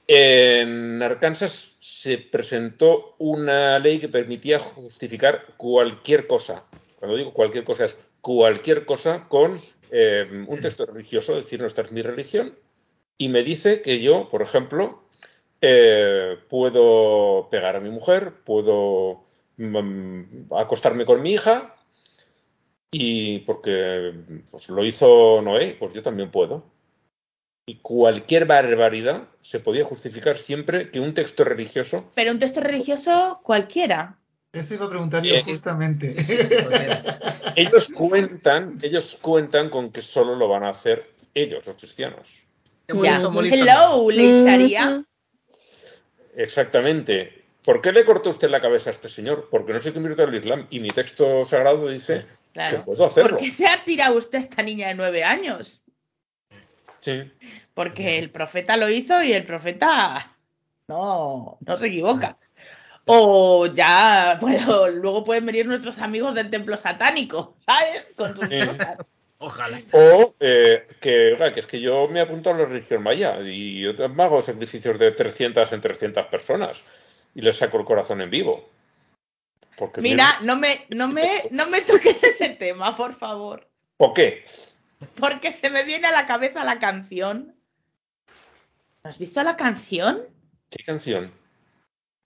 En 0.09 1.03
Arkansas 1.03 1.77
se 1.79 2.17
presentó 2.17 3.17
una 3.19 3.79
ley 3.79 4.01
que 4.01 4.09
permitía 4.09 4.59
justificar 4.59 5.45
cualquier 5.59 6.27
cosa. 6.27 6.65
Cuando 6.99 7.19
digo 7.19 7.35
cualquier 7.35 7.65
cosa 7.65 7.85
es 7.85 7.99
cualquier 8.23 8.87
cosa 8.87 9.29
con 9.29 9.61
eh, 9.91 10.25
un 10.47 10.61
texto 10.61 10.87
religioso, 10.87 11.35
decir, 11.35 11.61
no 11.61 11.67
esta 11.67 11.83
es 11.83 11.93
mi 11.93 12.03
religión, 12.03 12.55
y 13.19 13.29
me 13.29 13.43
dice 13.43 13.83
que 13.83 14.01
yo, 14.01 14.29
por 14.29 14.43
ejemplo, 14.43 15.03
eh, 15.61 16.37
puedo 16.49 17.49
pegar 17.51 17.77
a 17.77 17.81
mi 17.81 17.91
mujer, 17.91 18.35
puedo 18.45 19.23
mm, 19.57 20.53
acostarme 20.55 21.05
con 21.05 21.23
mi 21.23 21.33
hija, 21.33 21.75
y 22.91 23.41
porque 23.41 24.15
pues, 24.51 24.69
lo 24.69 24.85
hizo 24.85 25.43
Noé, 25.43 25.77
pues 25.79 25.95
yo 25.95 26.03
también 26.03 26.31
puedo. 26.31 26.65
Y 27.69 27.77
cualquier 27.77 28.47
barbaridad 28.47 29.29
se 29.41 29.59
podía 29.59 29.85
justificar 29.85 30.37
siempre 30.37 30.91
que 30.91 31.01
un 31.01 31.15
texto 31.15 31.43
religioso 31.43 32.09
Pero 32.15 32.31
un 32.31 32.39
texto 32.39 32.61
religioso 32.61 33.41
cualquiera. 33.43 34.19
Eso 34.53 34.75
iba 34.75 34.87
a 34.87 34.89
preguntar 34.89 35.23
yo 35.23 35.35
Eh, 35.35 35.43
justamente. 35.43 36.25
Sí, 36.25 36.37
sí, 36.37 36.49
cualquiera. 36.49 37.21
ellos 37.57 37.89
cuentan, 37.95 38.79
ellos 38.83 39.19
cuentan 39.21 39.69
con 39.69 39.91
que 39.91 40.03
solo 40.03 40.35
lo 40.35 40.49
van 40.49 40.65
a 40.65 40.71
hacer 40.71 41.07
ellos, 41.35 41.67
los 41.67 41.77
cristianos. 41.77 42.43
Hello, 42.89 44.11
Ley 44.11 44.45
Sharia. 44.45 45.05
Exactamente. 46.37 47.45
¿Por 47.65 47.81
qué 47.81 47.91
le 47.93 48.05
cortó 48.05 48.31
usted 48.31 48.49
la 48.49 48.61
cabeza 48.61 48.91
a 48.91 48.93
este 48.93 49.09
señor? 49.09 49.49
Porque 49.51 49.73
no 49.73 49.81
se 49.81 49.93
convirtió 49.93 50.25
al 50.25 50.35
Islam. 50.35 50.67
Y 50.71 50.81
mi 50.81 50.89
texto 50.89 51.45
sagrado 51.45 51.89
dice 51.89 52.25
que 52.53 52.77
puedo 52.85 53.07
hacerlo. 53.07 53.31
¿Por 53.31 53.39
qué 53.41 53.51
se 53.51 53.67
ha 53.67 53.83
tirado 53.85 54.17
usted 54.17 54.39
a 54.39 54.43
esta 54.43 54.63
niña 54.63 54.89
de 54.89 54.95
nueve 54.95 55.25
años? 55.25 55.81
Sí. 57.01 57.31
Porque 57.75 58.19
el 58.19 58.31
profeta 58.31 58.77
lo 58.77 58.89
hizo 58.89 59.23
y 59.23 59.33
el 59.33 59.45
profeta 59.45 60.37
no, 60.89 61.59
no 61.61 61.79
se 61.79 61.89
equivoca. 61.89 62.39
O 63.07 63.67
ya, 63.67 64.37
bueno, 64.41 64.89
luego 64.89 65.25
pueden 65.25 65.47
venir 65.47 65.67
nuestros 65.67 65.99
amigos 65.99 66.35
del 66.35 66.51
templo 66.51 66.77
satánico, 66.77 67.57
¿sabes? 67.65 68.09
Con 68.17 68.35
sus 68.35 68.49
Sí. 68.49 68.59
cosas. 68.67 68.99
Ojalá. 69.39 69.83
O 69.93 70.35
eh, 70.41 70.89
que, 71.01 71.33
oiga, 71.35 71.53
que 71.53 71.61
es 71.61 71.67
que 71.67 71.81
yo 71.81 72.09
me 72.09 72.21
he 72.21 72.23
apuntado 72.23 72.57
a 72.57 72.59
la 72.61 72.65
religión 72.65 73.03
maya 73.03 73.39
y 73.43 73.81
yo 73.81 73.93
hago 74.05 74.41
sacrificios 74.41 74.99
de 74.99 75.13
300 75.13 75.71
en 75.73 75.81
300 75.81 76.27
personas 76.27 76.83
y 77.35 77.43
les 77.43 77.57
saco 77.57 77.79
el 77.79 77.85
corazón 77.85 78.23
en 78.23 78.31
vivo. 78.31 78.69
Porque 79.77 80.01
Mira, 80.01 80.39
no 80.41 80.57
me, 80.57 80.87
no 80.89 81.07
me, 81.07 81.45
no 81.51 81.67
me 81.67 81.83
toques 81.83 82.23
ese 82.25 82.49
tema, 82.51 82.97
por 82.97 83.15
favor. 83.15 83.69
¿Por 83.99 84.15
qué? 84.15 84.45
Porque 85.21 85.53
se 85.53 85.69
me 85.69 85.85
viene 85.85 86.07
a 86.07 86.13
la 86.13 86.27
cabeza 86.27 86.65
la 86.65 86.79
canción. 86.79 87.55
¿No 89.05 89.11
has 89.11 89.19
visto 89.19 89.43
la 89.43 89.57
canción? 89.57 90.23
¿Qué 90.71 90.83
canción? 90.83 91.31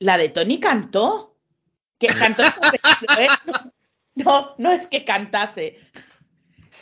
La 0.00 0.18
de 0.18 0.28
Tony 0.30 0.58
cantó. 0.58 1.36
Que 1.98 2.08
cantó 2.08 2.42
¿eh? 2.42 3.28
No, 4.16 4.54
no 4.58 4.72
es 4.72 4.86
que 4.88 5.04
cantase. 5.04 5.78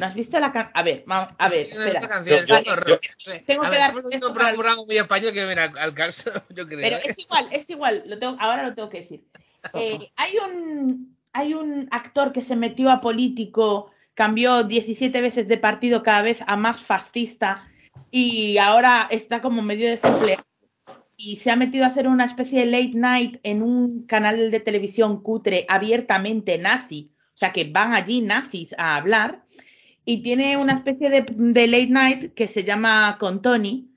¿No 0.01 0.07
has 0.07 0.15
visto 0.15 0.39
la 0.39 0.53
canción? 0.53 0.73
A 0.75 0.83
ver, 0.83 1.03
vamos, 1.07 1.35
a 1.39 1.49
ver, 1.49 1.67
espera. 1.67 2.01
canción, 2.09 2.47
Yo- 2.47 2.61
yo- 2.63 2.85
yo-. 2.87 3.41
Tengo 3.45 3.65
A 3.65 3.71
que 3.71 3.79
dar 3.79 3.95
un 3.97 4.33
programa 4.33 4.85
muy 4.87 4.97
español 4.97 5.33
que 5.33 5.45
viene 5.45 5.61
al, 5.61 5.77
al 5.77 5.93
caso, 5.93 6.31
yo 6.51 6.67
creo. 6.67 6.81
Pero 6.81 6.97
¿eh? 6.97 7.03
es 7.05 7.19
igual, 7.19 7.49
es 7.51 7.71
igual, 7.71 8.03
lo 8.07 8.19
tengo, 8.19 8.37
ahora 8.41 8.63
lo 8.63 8.75
tengo 8.75 8.89
que 8.89 9.01
decir. 9.03 9.25
Eh, 9.75 9.99
hay, 10.15 10.35
un, 10.39 11.19
hay 11.33 11.53
un 11.53 11.89
actor 11.91 12.33
que 12.33 12.43
se 12.43 12.55
metió 12.55 12.91
a 12.93 13.01
político, 13.01 13.91
cambió 14.15 14.63
17 14.63 15.21
veces 15.21 15.49
de 15.49 15.59
partido 15.59 16.05
cada 16.05 16.23
vez 16.23 16.39
a 16.47 16.55
más 16.57 16.81
fascista 16.81 17.57
y 18.13 18.57
ahora 18.59 19.09
está 19.11 19.43
como 19.43 19.61
medio 19.63 19.91
desempleado 19.91 20.45
y 21.21 21.37
se 21.37 21.51
ha 21.51 21.57
metido 21.57 21.85
a 21.85 21.89
hacer 21.89 22.07
una 22.07 22.25
especie 22.25 22.61
de 22.61 22.71
late 22.71 22.93
night 22.95 23.37
en 23.43 23.63
un 23.63 24.07
canal 24.07 24.53
de 24.53 24.61
televisión 24.61 25.21
cutre 25.21 25.67
abiertamente 25.69 26.59
nazi, 26.59 27.11
o 27.35 27.37
sea 27.37 27.53
que 27.53 27.65
van 27.65 27.93
allí 27.93 28.23
nazis 28.23 28.75
a 28.79 28.95
hablar 28.97 29.43
y 30.05 30.23
tiene 30.23 30.57
una 30.57 30.75
especie 30.75 31.11
de, 31.11 31.67
late 31.67 31.89
night 31.89 32.35
que 32.35 32.49
se 32.49 32.65
llama 32.65 33.19
Con 33.21 33.43
Tony. 33.43 33.91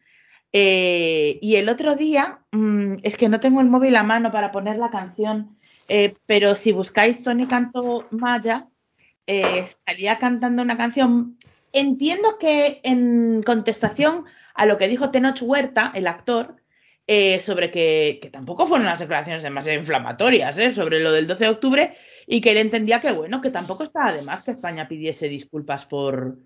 Eh, 0.51 1.39
y 1.41 1.55
el 1.55 1.69
otro 1.69 1.95
día, 1.95 2.41
mm, 2.51 2.95
es 3.03 3.15
que 3.15 3.29
no 3.29 3.39
tengo 3.39 3.61
el 3.61 3.69
móvil 3.69 3.95
a 3.95 4.03
mano 4.03 4.29
para 4.31 4.51
poner 4.51 4.77
la 4.77 4.89
canción, 4.89 5.57
eh, 5.87 6.15
pero 6.25 6.55
si 6.55 6.73
buscáis 6.73 7.23
Tony 7.23 7.45
Canto 7.45 8.07
Maya, 8.11 8.67
eh, 9.25 9.59
estaría 9.59 10.19
cantando 10.19 10.61
una 10.61 10.75
canción. 10.75 11.37
Entiendo 11.71 12.37
que 12.37 12.81
en 12.83 13.41
contestación 13.43 14.25
a 14.53 14.65
lo 14.65 14.77
que 14.77 14.89
dijo 14.89 15.11
Tenoch 15.11 15.41
Huerta, 15.41 15.93
el 15.95 16.07
actor, 16.07 16.60
eh, 17.13 17.41
sobre 17.41 17.69
que, 17.71 18.19
que 18.21 18.29
tampoco 18.29 18.65
fueron 18.65 18.87
unas 18.87 18.99
declaraciones 18.99 19.43
demasiado 19.43 19.77
inflamatorias, 19.77 20.57
¿eh? 20.57 20.71
sobre 20.73 21.01
lo 21.01 21.11
del 21.11 21.27
12 21.27 21.43
de 21.43 21.49
octubre, 21.49 21.97
y 22.25 22.39
que 22.39 22.51
él 22.51 22.57
entendía 22.57 23.01
que, 23.01 23.11
bueno, 23.11 23.41
que 23.41 23.49
tampoco 23.49 23.83
estaba 23.83 24.13
de 24.13 24.21
más 24.21 24.45
que 24.45 24.51
España 24.51 24.87
pidiese 24.87 25.27
disculpas 25.27 25.85
por, 25.85 26.37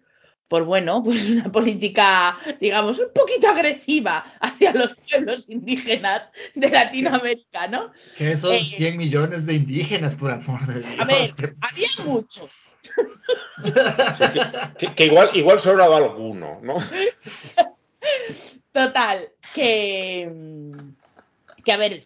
por 0.48 0.64
bueno, 0.64 1.04
pues 1.04 1.30
una 1.30 1.52
política, 1.52 2.40
digamos, 2.60 2.98
un 2.98 3.10
poquito 3.14 3.48
agresiva 3.48 4.26
hacia 4.40 4.74
los 4.74 4.96
pueblos 5.08 5.46
indígenas 5.50 6.32
de 6.56 6.70
Latinoamérica, 6.72 7.68
¿no? 7.68 7.92
Que 8.18 8.32
esos 8.32 8.52
Eh, 8.54 8.64
100 8.64 8.98
millones 8.98 9.46
de 9.46 9.54
indígenas, 9.54 10.16
por 10.16 10.32
amor 10.32 10.66
de 10.66 10.80
Dios. 10.82 11.00
A 11.00 11.06
ver, 11.06 11.32
que- 11.36 11.54
había 11.62 11.90
mucho. 12.06 12.50
Sí, 13.64 14.24
que, 14.34 14.42
que- 14.88 14.96
que 14.96 15.06
igual, 15.06 15.30
igual 15.34 15.60
sobraba 15.60 15.98
alguno, 15.98 16.60
¿no? 16.64 16.74
Total, 18.76 19.30
que, 19.54 20.30
mm, 20.30 21.64
que 21.64 21.72
a 21.72 21.78
ver, 21.78 22.04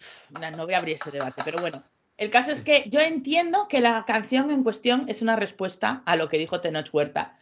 no, 0.56 0.66
voy 0.66 0.74
a 0.74 0.78
abrir 0.78 0.94
ese 0.94 1.10
debate, 1.10 1.42
pero 1.44 1.58
bueno, 1.60 1.82
el 2.16 2.30
caso 2.30 2.52
es 2.52 2.60
que 2.60 2.84
yo 2.86 3.00
entiendo 3.00 3.66
que 3.66 3.80
la 3.80 4.04
canción 4.06 4.52
en 4.52 4.62
cuestión 4.62 5.06
es 5.08 5.20
una 5.20 5.34
respuesta 5.34 6.04
a 6.06 6.14
lo 6.14 6.28
que 6.28 6.38
dijo 6.38 6.60
Tenoch 6.60 6.88
Huerta, 6.92 7.36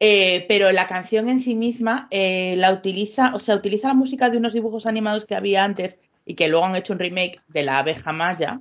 Eh, 0.00 0.44
pero 0.48 0.70
la 0.70 0.86
canción 0.86 1.28
en 1.28 1.40
sí 1.40 1.56
misma 1.56 2.06
eh, 2.12 2.54
la 2.56 2.70
utiliza, 2.72 3.34
o 3.34 3.40
sea, 3.40 3.56
utiliza 3.56 3.88
la 3.88 3.94
música 3.94 4.30
de 4.30 4.36
unos 4.36 4.52
dibujos 4.52 4.86
animados 4.86 5.24
que 5.24 5.34
había 5.34 5.64
antes 5.64 5.98
y 6.24 6.36
que 6.36 6.46
luego 6.46 6.64
han 6.66 6.76
hecho 6.76 6.92
un 6.92 7.00
remake 7.00 7.40
de 7.48 7.64
la 7.64 7.78
abeja 7.78 8.12
maya. 8.12 8.60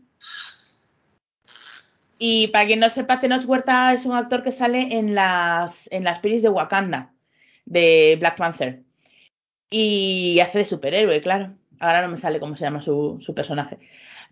Y 2.17 2.47
para 2.47 2.65
quien 2.65 2.79
no 2.79 2.89
sepa, 2.89 3.19
Tenoch 3.19 3.45
Huerta 3.45 3.93
es 3.93 4.05
un 4.07 4.15
actor 4.15 4.41
que 4.41 4.51
sale 4.51 4.97
en 4.97 5.13
las, 5.13 5.87
en 5.91 6.03
las 6.03 6.19
pelis 6.19 6.41
de 6.41 6.49
Wakanda, 6.49 7.13
de 7.65 8.17
Black 8.19 8.37
Panther. 8.37 8.86
Y 9.69 10.39
hace 10.39 10.59
de 10.59 10.65
superhéroe, 10.65 11.21
claro. 11.21 11.53
Ahora 11.79 12.01
no 12.01 12.09
me 12.09 12.17
sale 12.17 12.39
cómo 12.39 12.55
se 12.55 12.63
llama 12.63 12.81
su, 12.81 13.17
su 13.21 13.35
personaje. 13.35 13.77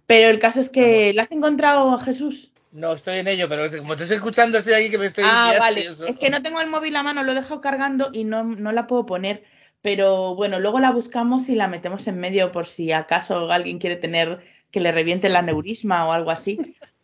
Pero 0.08 0.30
el 0.30 0.40
caso 0.40 0.62
es 0.62 0.70
que 0.70 1.14
¿la 1.14 1.24
has 1.24 1.32
encontrado, 1.32 1.98
Jesús? 2.00 2.52
No, 2.76 2.92
estoy 2.92 3.20
en 3.20 3.30
ello, 3.30 3.48
pero 3.48 3.64
como 3.78 3.96
te 3.96 4.04
estoy 4.04 4.18
escuchando, 4.18 4.58
estoy 4.58 4.74
aquí 4.74 4.90
que 4.90 4.98
me 4.98 5.06
estoy. 5.06 5.24
Ah, 5.26 5.54
vale. 5.58 5.88
eso. 5.88 6.06
Es 6.06 6.18
que 6.18 6.30
no 6.30 6.42
tengo 6.42 6.60
el 6.60 6.70
móvil 6.70 6.96
a 6.98 7.04
mano, 7.04 7.24
lo 7.24 7.32
he 7.32 7.36
dejado 7.36 7.62
cargando 7.62 8.10
y 8.12 8.26
no, 8.26 8.44
no 8.44 8.74
la 8.74 8.86
puedo 8.86 9.06
poner. 9.06 9.46
Pero 9.82 10.36
bueno, 10.36 10.60
luego 10.60 10.82
la 10.82 10.92
buscamos 10.92 11.48
y 11.48 11.56
la 11.56 11.70
metemos 11.70 12.06
en 12.08 12.20
medio 12.20 12.52
por 12.52 12.66
si 12.66 12.92
acaso 12.92 13.50
alguien 13.50 13.80
quiere 13.80 13.96
tener 13.96 14.44
que 14.72 14.82
le 14.82 14.92
reviente 14.92 15.30
la 15.30 15.42
neurisma 15.42 16.06
o 16.06 16.12
algo 16.12 16.32
así. 16.32 16.60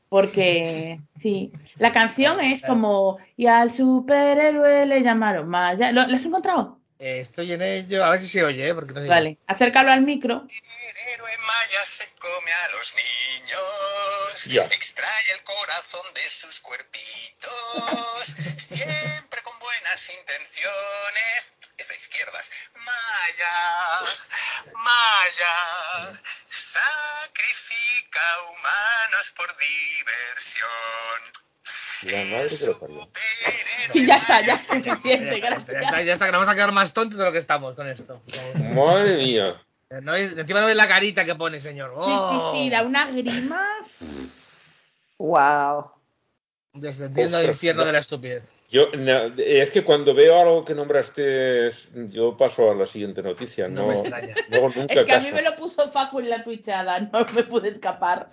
Porque 0.09 0.99
sí, 1.21 1.53
la 1.77 1.93
canción 1.93 2.41
es 2.41 2.61
como 2.63 3.19
y 3.37 3.45
al 3.45 3.71
superhéroe 3.71 4.85
le 4.85 5.03
llamaron. 5.03 5.49
¿Lo, 5.49 6.07
¿La 6.07 6.17
has 6.17 6.25
encontrado? 6.25 6.80
Eh, 7.03 7.17
estoy 7.19 7.51
en 7.51 7.63
ello, 7.63 8.05
a 8.05 8.09
ver 8.11 8.19
si 8.19 8.27
se 8.27 8.43
oye, 8.43 8.69
¿eh? 8.69 8.75
porque 8.75 8.93
no. 8.93 9.07
Vale, 9.07 9.39
acércalo 9.47 9.91
al 9.91 10.01
micro. 10.03 10.45
El 10.47 10.97
héroe 11.13 11.35
maya 11.39 11.83
se 11.83 12.07
come 12.19 12.53
a 12.53 12.67
los 12.77 12.93
niños, 12.95 14.45
Ya. 14.45 14.65
extrae 14.65 15.31
el 15.33 15.41
corazón 15.43 16.05
de 16.13 16.29
sus 16.29 16.59
cuerpitos, 16.59 18.25
siempre 18.57 19.41
con 19.41 19.57
buenas 19.57 20.09
intenciones. 20.11 21.53
Es 21.79 21.87
de 21.87 21.95
izquierdas. 21.95 22.51
Maya, 22.75 24.01
Maya, 24.75 26.19
sacrifica 26.49 28.21
humanos 28.47 29.33
por 29.35 29.57
diversión. 29.57 30.69
La 32.11 32.23
madre 32.37 32.49
que 32.59 32.65
lo 32.65 32.79
parió. 32.79 33.07
Sí, 33.93 34.05
ya 34.07 34.15
está, 34.17 34.41
ya 34.41 34.53
es 34.53 34.61
suficiente, 34.67 35.35
está, 35.35 35.49
ya 35.49 35.55
está, 35.57 35.71
gracias. 35.73 35.73
ya 35.73 35.79
está, 35.81 36.01
ya 36.03 36.13
está, 36.13 36.25
que 36.25 36.31
nos 36.31 36.39
vamos 36.41 36.51
a 36.53 36.55
quedar 36.55 36.71
más 36.71 36.93
tontos 36.93 37.17
de 37.19 37.25
lo 37.25 37.31
que 37.31 37.37
estamos 37.37 37.75
con 37.75 37.87
esto. 37.87 38.21
Madre 38.75 39.17
mía. 39.17 39.61
No 40.01 40.15
es- 40.15 40.37
encima 40.37 40.61
no 40.61 40.67
ves 40.67 40.75
la 40.77 40.87
carita 40.87 41.25
que 41.25 41.35
pone, 41.35 41.59
señor. 41.59 41.93
Sí, 41.97 42.11
sí, 42.11 42.39
sí, 42.63 42.69
da 42.69 42.81
¡Oh! 42.81 42.85
una 42.87 43.05
grima. 43.11 43.67
Wow. 45.19 45.91
Descendiendo 46.73 47.37
al 47.37 47.45
infierno 47.45 47.81
no. 47.81 47.85
de 47.87 47.91
la 47.93 47.99
estupidez. 47.99 48.51
Yo, 48.71 48.87
es 49.37 49.69
que 49.71 49.83
cuando 49.83 50.13
veo 50.13 50.39
algo 50.39 50.63
que 50.63 50.73
nombraste, 50.73 51.69
yo 52.09 52.37
paso 52.37 52.71
a 52.71 52.75
la 52.75 52.85
siguiente 52.85 53.21
noticia. 53.21 53.67
No 53.67 53.81
No, 53.81 53.87
me 53.87 53.93
extraña. 53.95 54.33
nunca 54.49 54.93
Es 54.93 55.03
que 55.05 55.11
a 55.13 55.19
mí 55.19 55.27
me 55.33 55.41
lo 55.41 55.57
puso 55.57 55.91
Facu 55.91 56.19
en 56.21 56.29
la 56.29 56.41
twitchada, 56.41 57.01
no 57.01 57.25
me 57.35 57.43
pude 57.43 57.67
escapar. 57.67 58.29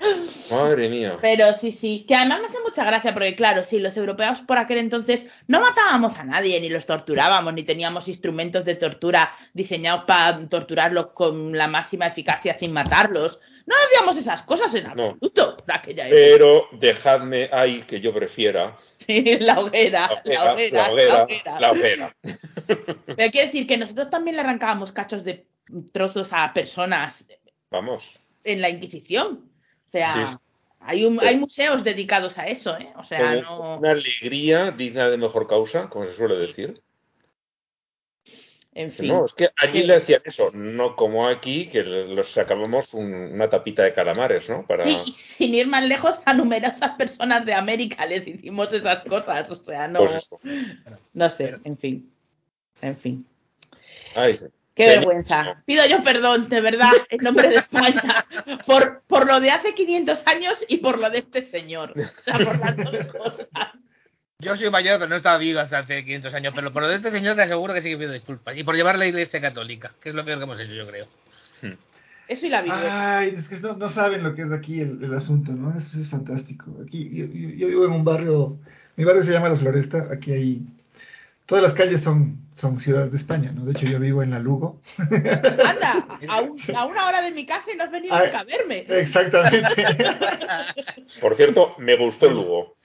Madre 0.48 0.89
mía. 0.89 1.19
Pero 1.20 1.52
sí, 1.55 1.73
sí, 1.73 2.05
que 2.06 2.15
además 2.15 2.40
me 2.40 2.47
hace 2.47 2.60
mucha 2.60 2.85
gracia 2.85 3.12
porque 3.12 3.35
claro, 3.35 3.65
sí, 3.65 3.81
los 3.81 3.97
europeos 3.97 4.39
por 4.40 4.59
aquel 4.59 4.78
entonces 4.78 5.27
no 5.48 5.60
matábamos 5.60 6.16
a 6.19 6.24
nadie, 6.24 6.60
ni 6.60 6.69
los 6.69 6.86
torturábamos, 6.86 7.52
ni 7.55 7.65
teníamos 7.65 8.06
instrumentos 8.06 8.65
de 8.65 8.77
tortura 8.77 9.35
diseñados 9.55 10.05
para 10.05 10.39
torturarlos 10.48 11.09
con 11.09 11.52
la 11.59 11.66
máxima 11.66 12.06
eficacia 12.06 12.56
sin 12.56 12.73
matarlos. 12.73 13.40
No 13.66 13.74
hacíamos 13.86 14.16
esas 14.16 14.43
cosas 14.43 14.73
en 14.77 14.85
No. 14.85 14.90
absoluto 14.90 15.56
de 15.66 15.74
aquella 15.74 16.06
época. 16.06 16.20
Pero 16.23 16.69
dejadme 16.73 17.51
ahí 17.52 17.82
que 17.82 18.01
yo 18.01 18.15
prefiera 18.15 18.74
Sí, 19.09 19.39
la 19.41 19.59
hoguera, 19.59 20.23
la 20.25 20.53
hoguera, 20.53 20.93
la 21.59 21.73
hoguera, 21.73 22.13
la. 22.13 22.17
Pero 22.27 23.31
quiero 23.31 23.47
decir 23.47 23.67
que 23.67 23.79
nosotros 23.79 24.11
también 24.11 24.37
le 24.37 24.43
arrancábamos 24.43 24.93
cachos 24.93 25.25
de 25.25 25.47
trozos 25.93 26.29
a 26.33 26.53
personas 26.53 27.27
Vamos. 27.71 28.19
en 28.45 28.61
la 28.61 28.69
Inquisición. 28.69 29.51
O 29.87 29.91
sea, 29.91 30.27
Sí, 30.27 30.37
hay, 30.81 31.05
un, 31.07 31.19
hay 31.21 31.39
museos 31.39 31.85
dedicados 31.85 32.37
a 32.37 32.49
eso, 32.49 32.77
¿eh? 32.77 32.93
O 32.97 33.05
sea, 33.05 33.37
no... 33.37 33.79
Una 33.79 33.93
alegría 33.93 34.73
digna 34.73 35.09
de 35.09 35.17
mejor 35.17 35.47
causa, 35.47 35.89
como 35.89 36.05
se 36.05 36.13
suele 36.13 36.37
decir. 36.37 36.83
En 38.74 38.93
fin. 38.93 39.09
No, 39.09 39.24
es 39.24 39.32
que 39.32 39.51
allí 39.57 39.82
le 39.82 39.95
decían 39.95 40.20
eso, 40.24 40.51
no 40.53 40.95
como 40.95 41.27
aquí, 41.27 41.66
que 41.69 41.82
los 41.82 42.31
sacábamos 42.31 42.95
un- 42.95 43.12
una 43.32 43.49
tapita 43.49 43.82
de 43.82 43.93
calamares, 43.93 44.49
¿no? 44.51 44.65
Para... 44.66 44.89
Y, 44.89 44.93
y 44.93 44.95
sin 45.12 45.55
ir 45.55 45.66
más 45.66 45.85
lejos, 45.85 46.20
a 46.24 46.35
numerosas 46.35 46.93
personas 46.93 47.45
de 47.45 47.55
América 47.55 48.07
les 48.07 48.27
hicimos 48.27 48.73
esas 48.73 49.03
cosas. 49.03 49.51
O 49.51 49.62
sea, 49.65 49.89
no, 49.89 50.01
Pues 50.01 50.31
no 51.12 51.31
sé, 51.31 51.57
en 51.65 51.77
fin. 51.78 52.12
En 52.81 52.97
fin. 52.97 53.27
Ay, 54.15 54.39
Qué 54.74 54.86
vergüenza. 54.86 55.61
Pido 55.66 55.85
yo 55.86 56.01
perdón, 56.05 56.49
de 56.49 56.61
verdad, 56.61 56.93
en 57.11 57.24
nombre 57.24 57.49
de 57.49 57.57
España, 57.57 58.24
por, 58.66 59.03
por 59.09 59.27
lo 59.27 59.40
de 59.40 59.51
hace 59.51 59.74
500 59.74 60.24
años 60.28 60.65
y 60.69 60.77
por 60.77 61.01
lo 61.01 61.11
de 61.11 61.19
este 61.19 61.43
señor. 61.43 61.95
O 61.99 62.05
sea, 62.05 62.35
por 62.35 62.59
las 62.61 62.77
dos 62.77 63.05
cosas. 63.07 63.49
Yo 64.40 64.56
soy 64.56 64.70
mayor, 64.70 64.98
pero 64.98 65.09
no 65.09 65.16
estaba 65.16 65.36
vivo 65.36 65.59
hasta 65.59 65.81
hace 65.81 66.05
500 66.05 66.32
años. 66.32 66.52
Pero 66.55 66.73
por 66.73 66.82
lo 66.82 66.89
de 66.89 66.94
este 66.94 67.10
señor 67.10 67.35
te 67.35 67.43
aseguro 67.43 67.74
que 67.74 67.82
sí 67.82 67.90
que 67.90 67.97
pido 67.98 68.12
disculpas. 68.12 68.56
Y 68.56 68.62
por 68.62 68.77
llevar 68.77 68.97
la 68.97 69.06
iglesia 69.06 69.40
católica, 69.40 69.93
que 70.01 70.10
es 70.10 70.15
lo 70.15 70.24
peor 70.24 70.39
que 70.39 70.44
hemos 70.44 70.60
hecho, 70.60 70.74
yo 70.74 70.86
creo. 70.86 71.09
Eso 72.28 72.47
y 72.47 72.48
la 72.48 72.62
viruela. 72.62 73.19
Ay, 73.19 73.35
es 73.36 73.48
que 73.48 73.59
no, 73.59 73.73
no 73.74 73.90
saben 73.90 74.23
lo 74.23 74.36
que 74.36 74.43
es 74.43 74.52
aquí 74.52 74.81
el, 74.81 75.02
el 75.02 75.12
asunto, 75.15 75.51
¿no? 75.51 75.77
Es, 75.77 75.93
es 75.94 76.09
fantástico. 76.09 76.66
Aquí 76.86 77.10
yo, 77.12 77.24
yo- 77.27 77.48
yo 77.56 77.66
vivo 77.66 77.85
en 77.86 77.90
un 77.90 78.05
barrio, 78.05 78.56
mi 78.94 79.05
barrio 79.05 79.24
se 79.24 79.32
llama 79.32 79.48
La 79.48 79.56
Floresta, 79.56 80.06
aquí 80.12 80.31
hay, 80.32 80.62
todas 81.47 81.65
las 81.65 81.74
calles 81.74 82.01
son, 82.02 82.39
son 82.55 82.78
ciudades 82.78 83.10
de 83.10 83.16
España, 83.16 83.51
¿no? 83.51 83.65
De 83.65 83.73
hecho 83.73 83.86
yo 83.86 83.98
vivo 83.98 84.23
en 84.23 84.31
la 84.31 84.39
Lugo. 84.39 84.81
Anda, 85.66 86.06
a, 86.28 86.43
un- 86.43 86.59
a 86.77 86.85
una 86.85 87.09
hora 87.09 87.23
de 87.23 87.32
mi 87.32 87.44
casa 87.44 87.73
y 87.73 87.77
no 87.77 87.82
has 87.85 87.90
venido 87.90 88.15
Ay. 88.15 88.27
nunca 88.27 88.40
a 88.40 88.44
verme. 88.44 88.85
Exactamente. 88.89 89.85
Por 91.20 91.35
cierto, 91.35 91.74
me 91.78 91.97
gustó 91.97 92.31
Lugo. 92.31 92.77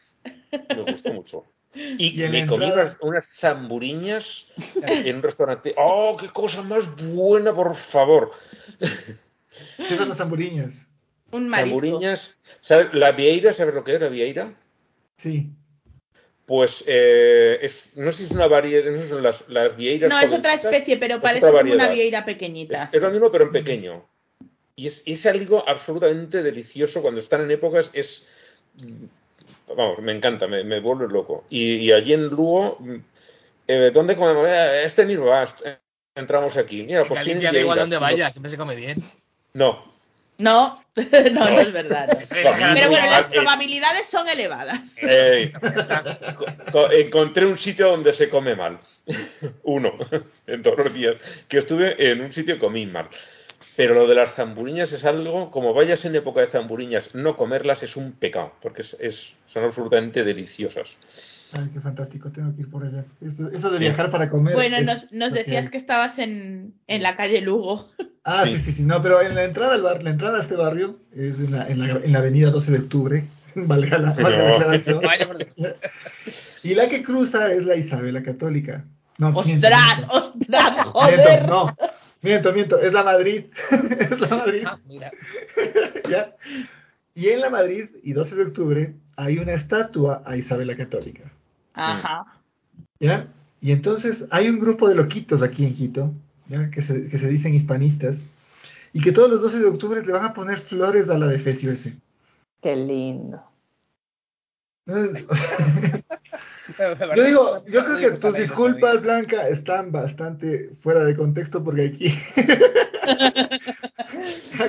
Me 0.69 0.81
gustó 0.83 1.13
mucho. 1.13 1.45
Y, 1.75 2.19
Y 2.19 2.23
en 2.23 2.31
me 2.31 2.45
comí 2.45 2.65
unas, 2.65 2.95
unas 3.01 3.27
zamburiñas 3.27 4.47
en 4.75 5.15
un 5.15 5.23
restaurante. 5.23 5.73
¡Oh, 5.77 6.15
qué 6.19 6.27
cosa 6.29 6.61
más 6.61 6.95
buena, 7.13 7.53
por 7.53 7.73
favor! 7.75 8.31
¿Qué 8.79 9.97
son 9.97 10.09
las 10.09 10.17
zamburiñas? 10.19 10.85
Un 11.31 11.49
marisco. 11.49 11.79
Zamburiñas. 11.79 12.35
¿Sabes? 12.61 12.89
La 12.93 13.11
vieira, 13.11 13.53
¿sabes 13.53 13.73
lo 13.73 13.83
que 13.83 13.95
es 13.95 14.01
la 14.01 14.09
vieira? 14.09 14.53
Sí. 15.17 15.49
Pues 16.45 16.83
eh, 16.85 17.57
es, 17.61 17.93
no 17.95 18.11
sé 18.11 18.17
si 18.17 18.23
es 18.25 18.31
una 18.31 18.47
variedad, 18.47 18.89
no 18.91 18.95
sé 18.97 19.03
si 19.03 19.09
son 19.09 19.23
las, 19.23 19.45
las 19.47 19.75
vieiras. 19.75 20.11
No, 20.11 20.19
es 20.19 20.31
otra 20.31 20.53
especie, 20.53 20.97
pero 20.97 21.15
Es 21.15 21.21
parece 21.21 21.47
como 21.51 21.59
una 21.73 21.87
vieira 21.87 22.19
Es, 22.19 22.25
pequeñita. 22.25 22.89
es 22.91 23.01
lo 23.01 23.09
mismo, 23.09 23.31
pero 23.31 23.45
en 23.45 23.51
pequeño. 23.51 24.05
Y 24.75 24.87
es, 24.87 25.03
es 25.05 25.25
algo 25.25 25.67
absolutamente 25.67 26.43
delicioso 26.43 27.01
cuando 27.01 27.19
están 27.19 27.41
en 27.41 27.51
épocas. 27.51 27.89
Es. 27.93 28.25
Vamos, 29.67 29.99
me 29.99 30.11
encanta, 30.11 30.47
me, 30.47 30.63
me 30.63 30.79
vuelve 30.79 31.07
loco. 31.07 31.45
Y, 31.49 31.75
y 31.75 31.91
allí 31.91 32.13
en 32.13 32.27
Lugo, 32.27 32.77
eh, 33.67 33.91
¿dónde 33.93 34.15
comemos? 34.15 34.47
Eh, 34.47 34.83
Este 34.85 35.05
mismo, 35.05 35.33
est- 35.35 35.61
entramos 36.15 36.57
aquí. 36.57 36.83
Mira, 36.83 37.01
En 37.01 37.07
pues 37.07 37.19
Galicia 37.19 37.51
da 37.51 37.59
igual 37.59 37.79
donde 37.79 37.97
vayas, 37.97 38.33
siempre 38.33 38.49
se 38.49 38.57
come 38.57 38.75
bien. 38.75 39.01
No. 39.53 39.79
No, 40.39 40.83
no, 40.95 41.29
no 41.31 41.47
es 41.59 41.71
verdad. 41.71 42.07
no. 42.07 42.19
Pero 42.29 42.89
bueno, 42.89 43.05
las 43.09 43.21
Eh, 43.25 43.27
probabilidades 43.29 44.07
son 44.09 44.27
elevadas. 44.27 44.95
eh, 45.01 45.53
encontré 46.91 47.45
un 47.45 47.57
sitio 47.57 47.89
donde 47.89 48.13
se 48.13 48.29
come 48.29 48.55
mal. 48.55 48.79
Uno, 49.63 49.93
en 50.47 50.61
todos 50.61 50.77
los 50.79 50.93
días. 50.93 51.15
Que 51.47 51.59
estuve 51.59 52.11
en 52.11 52.21
un 52.21 52.31
sitio 52.31 52.59
comí 52.59 52.85
mal. 52.85 53.07
Pero 53.75 53.95
lo 53.95 54.07
de 54.07 54.13
las 54.15 54.33
zamburiñas 54.35 54.91
es 54.93 55.03
algo, 55.03 55.49
como 55.49 55.73
vayas 55.73 56.05
en 56.05 56.15
época 56.15 56.41
de 56.41 56.47
zamburiñas, 56.47 57.15
no 57.15 57.35
comerlas 57.35 57.81
es 57.83 57.97
un 57.97 58.11
pecado, 58.11 58.53
porque 58.61 58.81
es, 58.81 58.95
es- 58.99 59.33
son 59.47 59.63
absolutamente 59.63 60.23
deliciosas. 60.23 60.97
Ay, 61.53 61.69
qué 61.73 61.79
fantástico, 61.79 62.31
tengo 62.31 62.55
que 62.55 62.61
ir 62.61 62.69
por 62.69 62.83
allá. 62.83 63.05
Eso 63.21 63.43
de 63.71 63.77
Sí. 63.77 63.83
viajar 63.83 64.09
para 64.11 64.29
comer. 64.29 64.53
Bueno, 64.55 64.77
es 64.77 64.85
nos, 64.85 65.11
nos 65.11 65.29
lo 65.29 65.35
que 65.35 65.43
decías 65.43 65.69
que 65.69 65.77
estabas 65.77 66.19
en, 66.19 66.73
en 66.87 67.03
la 67.03 67.15
calle 67.15 67.41
Lugo. 67.41 67.89
Ah, 68.25 68.43
sí, 68.45 68.51
Sí. 68.57 68.59
sí, 68.59 68.71
sí, 68.71 68.83
no, 68.83 69.01
pero 69.01 69.21
en 69.21 69.35
la 69.35 69.43
entrada 69.43 69.73
al 69.73 69.81
bar, 69.81 70.01
la 70.01 70.11
entrada 70.11 70.37
a 70.37 70.41
este 70.41 70.55
barrio 70.55 70.97
es 71.13 71.41
en 71.41 71.51
la, 71.51 71.67
en 71.67 71.77
la, 71.79 71.87
en 72.01 72.09
la 72.13 72.19
avenida 72.19 72.51
12 72.51 72.71
de 72.71 72.77
octubre, 72.77 73.25
valga 73.55 73.97
la, 73.97 74.11
valga 74.13 74.59
la 74.59 74.77
No. 74.77 75.27
por 75.27 75.37
Dios. 75.39 75.75
Y 76.63 76.73
la 76.73 76.87
que 76.87 77.03
cruza 77.03 77.51
es 77.51 77.65
la 77.65 77.75
Isabela 77.75 78.23
Católica. 78.23 78.85
No, 79.17 79.27
¡Ostras! 79.35 79.45
miento. 79.45 79.67
¡Ostras! 80.13 80.71
Miento, 80.71 80.91
¡Joder! 80.91 81.49
no, 81.49 81.75
miento, 82.23 82.51
miento, 82.53 82.79
es 82.79 82.93
la 82.93 83.03
Madrid, 83.03 83.45
es 83.99 84.19
la 84.19 84.27
Madrid, 84.29 84.63
Ah, 84.65 84.79
mira. 84.87 85.11
¿ya? 86.09 86.35
Y 87.13 87.27
en 87.29 87.41
la 87.41 87.49
Madrid, 87.51 87.89
y 88.01 88.13
12 88.13 88.35
de 88.35 88.43
octubre, 88.43 88.95
hay 89.15 89.37
una 89.37 89.53
estatua 89.53 90.23
a 90.25 90.35
Isabela 90.35 90.75
Católica, 90.75 91.31
Ajá. 91.75 92.25
¿ya? 92.99 93.27
Y 93.61 93.71
entonces 93.71 94.25
hay 94.31 94.49
un 94.49 94.59
grupo 94.59 94.89
de 94.89 94.95
loquitos 94.95 95.43
aquí 95.43 95.65
en 95.65 95.73
Quito, 95.75 96.11
¿ya? 96.49 96.71
Que 96.71 96.81
se, 96.81 97.07
que 97.07 97.17
se 97.17 97.29
dicen 97.29 97.53
hispanistas, 97.53 98.27
y 98.93 99.01
que 99.01 99.11
todos 99.11 99.29
los 99.29 99.41
12 99.41 99.59
de 99.59 99.65
octubre 99.65 100.01
le 100.05 100.11
van 100.11 100.23
a 100.25 100.33
poner 100.33 100.57
flores 100.57 101.09
a 101.09 101.17
la 101.17 101.27
defecio 101.27 101.71
ese. 101.71 101.97
Qué 102.61 102.75
lindo. 102.75 103.43
Yo 107.15 107.23
digo, 107.23 107.63
yo 107.67 107.83
creo 107.85 107.97
que 107.97 108.11
tus 108.19 108.33
disculpas, 108.35 109.01
Blanca, 109.01 109.47
están 109.49 109.91
bastante 109.91 110.69
fuera 110.77 111.03
de 111.03 111.15
contexto 111.15 111.63
porque 111.63 111.85
aquí, 111.87 112.13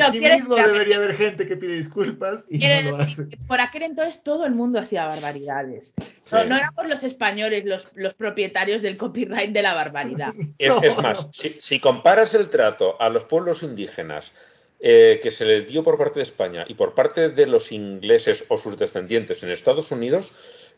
aquí 0.01 0.21
mismo 0.21 0.55
debería 0.57 0.97
haber 0.97 1.15
gente 1.15 1.47
que 1.47 1.57
pide 1.57 1.77
disculpas 1.77 2.45
y 2.49 2.59
no 2.59 2.91
lo 2.91 2.97
hace. 2.97 3.27
por 3.47 3.61
aquel 3.61 3.83
entonces 3.83 4.23
todo 4.23 4.47
el 4.47 4.55
mundo 4.55 4.79
hacía 4.81 5.07
barbaridades. 5.07 5.95
No, 6.33 6.41
Sí. 6.43 6.49
no 6.49 6.57
éramos 6.57 6.87
los 6.89 7.03
españoles 7.03 7.65
los, 7.67 7.89
los 7.95 8.15
propietarios 8.15 8.83
del 8.83 8.97
copyright 8.97 9.53
de 9.53 9.63
la 9.63 9.75
barbaridad. 9.75 10.33
Es, 10.59 10.69
No, 10.75 10.83
es 10.83 10.97
más, 10.99 11.27
no. 11.27 11.33
si, 11.33 11.57
si 11.59 11.81
comparas 11.81 12.35
el 12.35 12.49
trato 12.49 13.01
a 13.01 13.09
los 13.09 13.25
pueblos 13.25 13.63
indígenas 13.63 14.33
eh, 14.81 15.21
que 15.23 15.31
se 15.31 15.45
les 15.45 15.67
dio 15.69 15.83
por 15.83 15.97
parte 15.97 16.19
de 16.19 16.25
España 16.25 16.65
y 16.69 16.75
por 16.75 16.95
parte 16.95 17.31
de 17.31 17.47
los 17.47 17.73
ingleses 17.73 18.45
o 18.49 18.59
sus 18.59 18.77
descendientes 18.77 19.43
en 19.43 19.51
Estados 19.51 19.91
Unidos, 19.93 20.33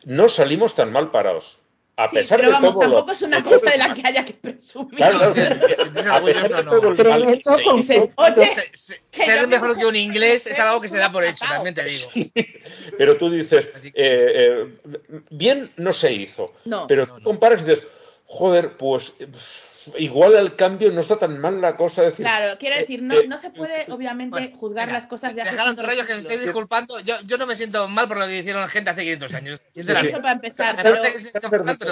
no 0.05 0.28
salimos 0.28 0.74
tan 0.74 0.93
mal 0.93 1.10
parados. 1.10 1.60
A 1.98 2.10
Sí, 2.10 2.16
pesar 2.16 2.36
pero 2.40 2.48
de 2.51 2.55
vamos, 2.55 2.73
todo 2.74 2.85
lo- 2.85 2.90
tampoco 2.97 3.12
es 3.12 3.23
una 3.23 3.43
cosa 3.43 3.70
de 3.70 3.78
la 3.78 3.94
que 3.94 4.02
haya 4.05 4.23
que 4.27 4.35
presumir. 4.35 4.97
Claro, 4.97 5.32
Sí, 5.32 5.40
sí, 5.40 5.47
sí, 5.48 5.74
sí, 6.02 6.09
a 6.10 6.20
pesar 6.23 6.48
de 6.51 6.64
no. 6.64 6.89
el 7.78 8.97
ser 9.12 9.48
mejor 9.48 9.78
que 9.78 9.86
un 9.86 9.97
inglés 9.97 10.47
es 10.47 10.59
algo 10.59 10.81
que 10.81 10.89
se 10.89 10.98
da 10.98 11.10
por 11.10 11.24
hecho, 11.24 11.44
también 11.47 11.74
te 11.74 11.85
digo. 11.85 12.09
pero 12.98 13.16
tú 13.16 13.31
dices, 13.31 13.70
eh, 13.82 13.93
eh, 13.94 14.74
bien 15.31 15.73
no 15.77 15.93
se 15.93 16.12
hizo. 16.12 16.52
No. 16.66 16.86
pero 16.86 17.06
no, 17.06 17.14
tú 17.14 17.18
no. 17.20 17.24
comparas 17.24 17.62
y 17.62 17.64
dices, 17.70 17.85
joder, 18.27 18.77
pues 18.77 19.15
eh, 19.20 19.28
igual 19.98 20.36
al 20.36 20.57
cambio 20.57 20.90
no 20.90 21.01
está 21.01 21.19
tan 21.19 21.39
mal 21.40 21.61
la 21.61 21.77
cosa. 21.77 22.03
decir, 22.03 22.27
Claro, 22.27 22.59
quiero 22.59 22.77
decir, 22.77 23.03
no, 23.03 23.15
eh, 23.15 23.27
no 23.28 23.39
se 23.39 23.51
puede 23.51 23.90
obviamente 23.90 24.31
Bueno, 24.31 24.57
juzgar 24.57 24.90
las 24.90 25.07
cosas 25.07 25.35
de 25.35 25.43
hace 25.43 25.55
de 25.55 25.82
rollo 25.82 26.07
que 26.07 26.15
me 26.15 26.23
siglos. 26.23 26.43
disculpando. 26.43 27.01
Yo, 27.01 27.15
yo 27.24 27.39
no 27.39 27.47
me 27.47 27.55
siento 27.55 27.89
mal 27.89 28.09
por 28.09 28.19
lo 28.19 28.27
que 28.27 28.39
hicieron 28.39 28.62
la 28.62 28.69
gente 28.69 28.90
hace 28.90 29.03
500 29.03 29.35
años. 29.35 29.61
Eso 29.74 29.93
para 29.93 30.32
empezar, 30.32 30.77
pero, 30.82 31.01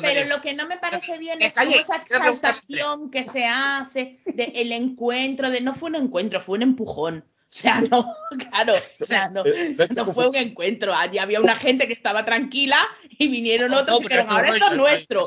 pero 0.02 0.28
lo 0.28 0.40
que 0.40 0.54
no 0.54 0.66
me 0.66 0.76
parece 0.78 1.18
bien 1.18 1.40
es 1.40 1.54
como 1.54 1.70
esa 1.70 1.96
exaltación 1.96 3.10
que 3.10 3.24
se 3.24 3.46
hace 3.46 4.20
de 4.26 4.52
el 4.56 4.72
encuentro, 4.72 5.50
de 5.50 5.60
no 5.60 5.74
fue 5.74 5.90
un 5.90 5.96
encuentro, 5.96 6.40
fue 6.40 6.56
un 6.56 6.62
empujón. 6.62 7.24
O 7.54 7.56
sea, 7.56 7.80
no, 7.82 8.12
claro, 8.50 8.74
o 8.74 9.06
sea, 9.06 9.28
no, 9.28 9.44
Eh, 9.46 9.76
no 9.94 10.12
fue 10.12 10.28
un 10.28 10.34
encuentro. 10.34 10.92
Allí 10.92 11.18
había 11.18 11.40
una 11.40 11.54
gente 11.54 11.86
que 11.86 11.92
estaba 11.92 12.24
tranquila 12.24 12.78
y 13.08 13.28
vinieron 13.28 13.72
otros 13.72 13.90
No, 13.90 14.00
y 14.00 14.02
dijeron, 14.02 14.26
ahora 14.28 14.48
esto 14.50 14.70
es 14.72 14.76
nuestro. 14.76 15.24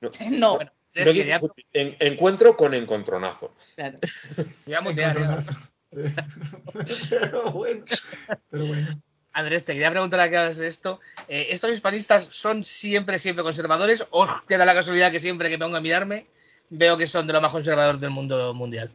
No. 0.20 0.30
No, 0.30 0.54
Bueno, 0.56 0.72
Andrés, 0.94 1.06
No 1.06 1.12
quería- 1.12 1.38
digo- 1.38 1.54
en- 1.72 1.96
encuentro 2.00 2.56
con 2.56 2.74
encontronazo. 2.74 3.54
Claro. 3.76 3.98
voy 4.66 4.74
a 4.74 4.80
mutear, 4.80 5.16
¿eh? 5.16 5.20
Encontronazo. 5.20 5.52
pero 7.10 7.50
bueno, 7.52 7.84
pero 8.50 8.66
bueno. 8.66 9.02
Andrés, 9.32 9.64
te 9.64 9.72
quería 9.74 9.90
preguntar 9.90 10.20
a 10.20 10.28
qué 10.30 10.36
hablas 10.36 10.56
de 10.56 10.66
esto. 10.66 11.00
Eh, 11.28 11.48
¿Estos 11.50 11.70
hispanistas 11.70 12.24
son 12.30 12.64
siempre, 12.64 13.18
siempre 13.18 13.44
conservadores 13.44 14.06
o 14.10 14.26
te 14.46 14.56
da 14.56 14.64
la 14.64 14.74
casualidad 14.74 15.12
que 15.12 15.20
siempre 15.20 15.48
que 15.48 15.56
me 15.58 15.64
pongo 15.64 15.76
a 15.76 15.80
mirarme 15.80 16.26
veo 16.68 16.96
que 16.96 17.06
son 17.06 17.26
de 17.26 17.32
los 17.32 17.42
más 17.42 17.52
conservadores 17.52 18.00
del 18.00 18.10
mundo 18.10 18.52
mundial? 18.54 18.90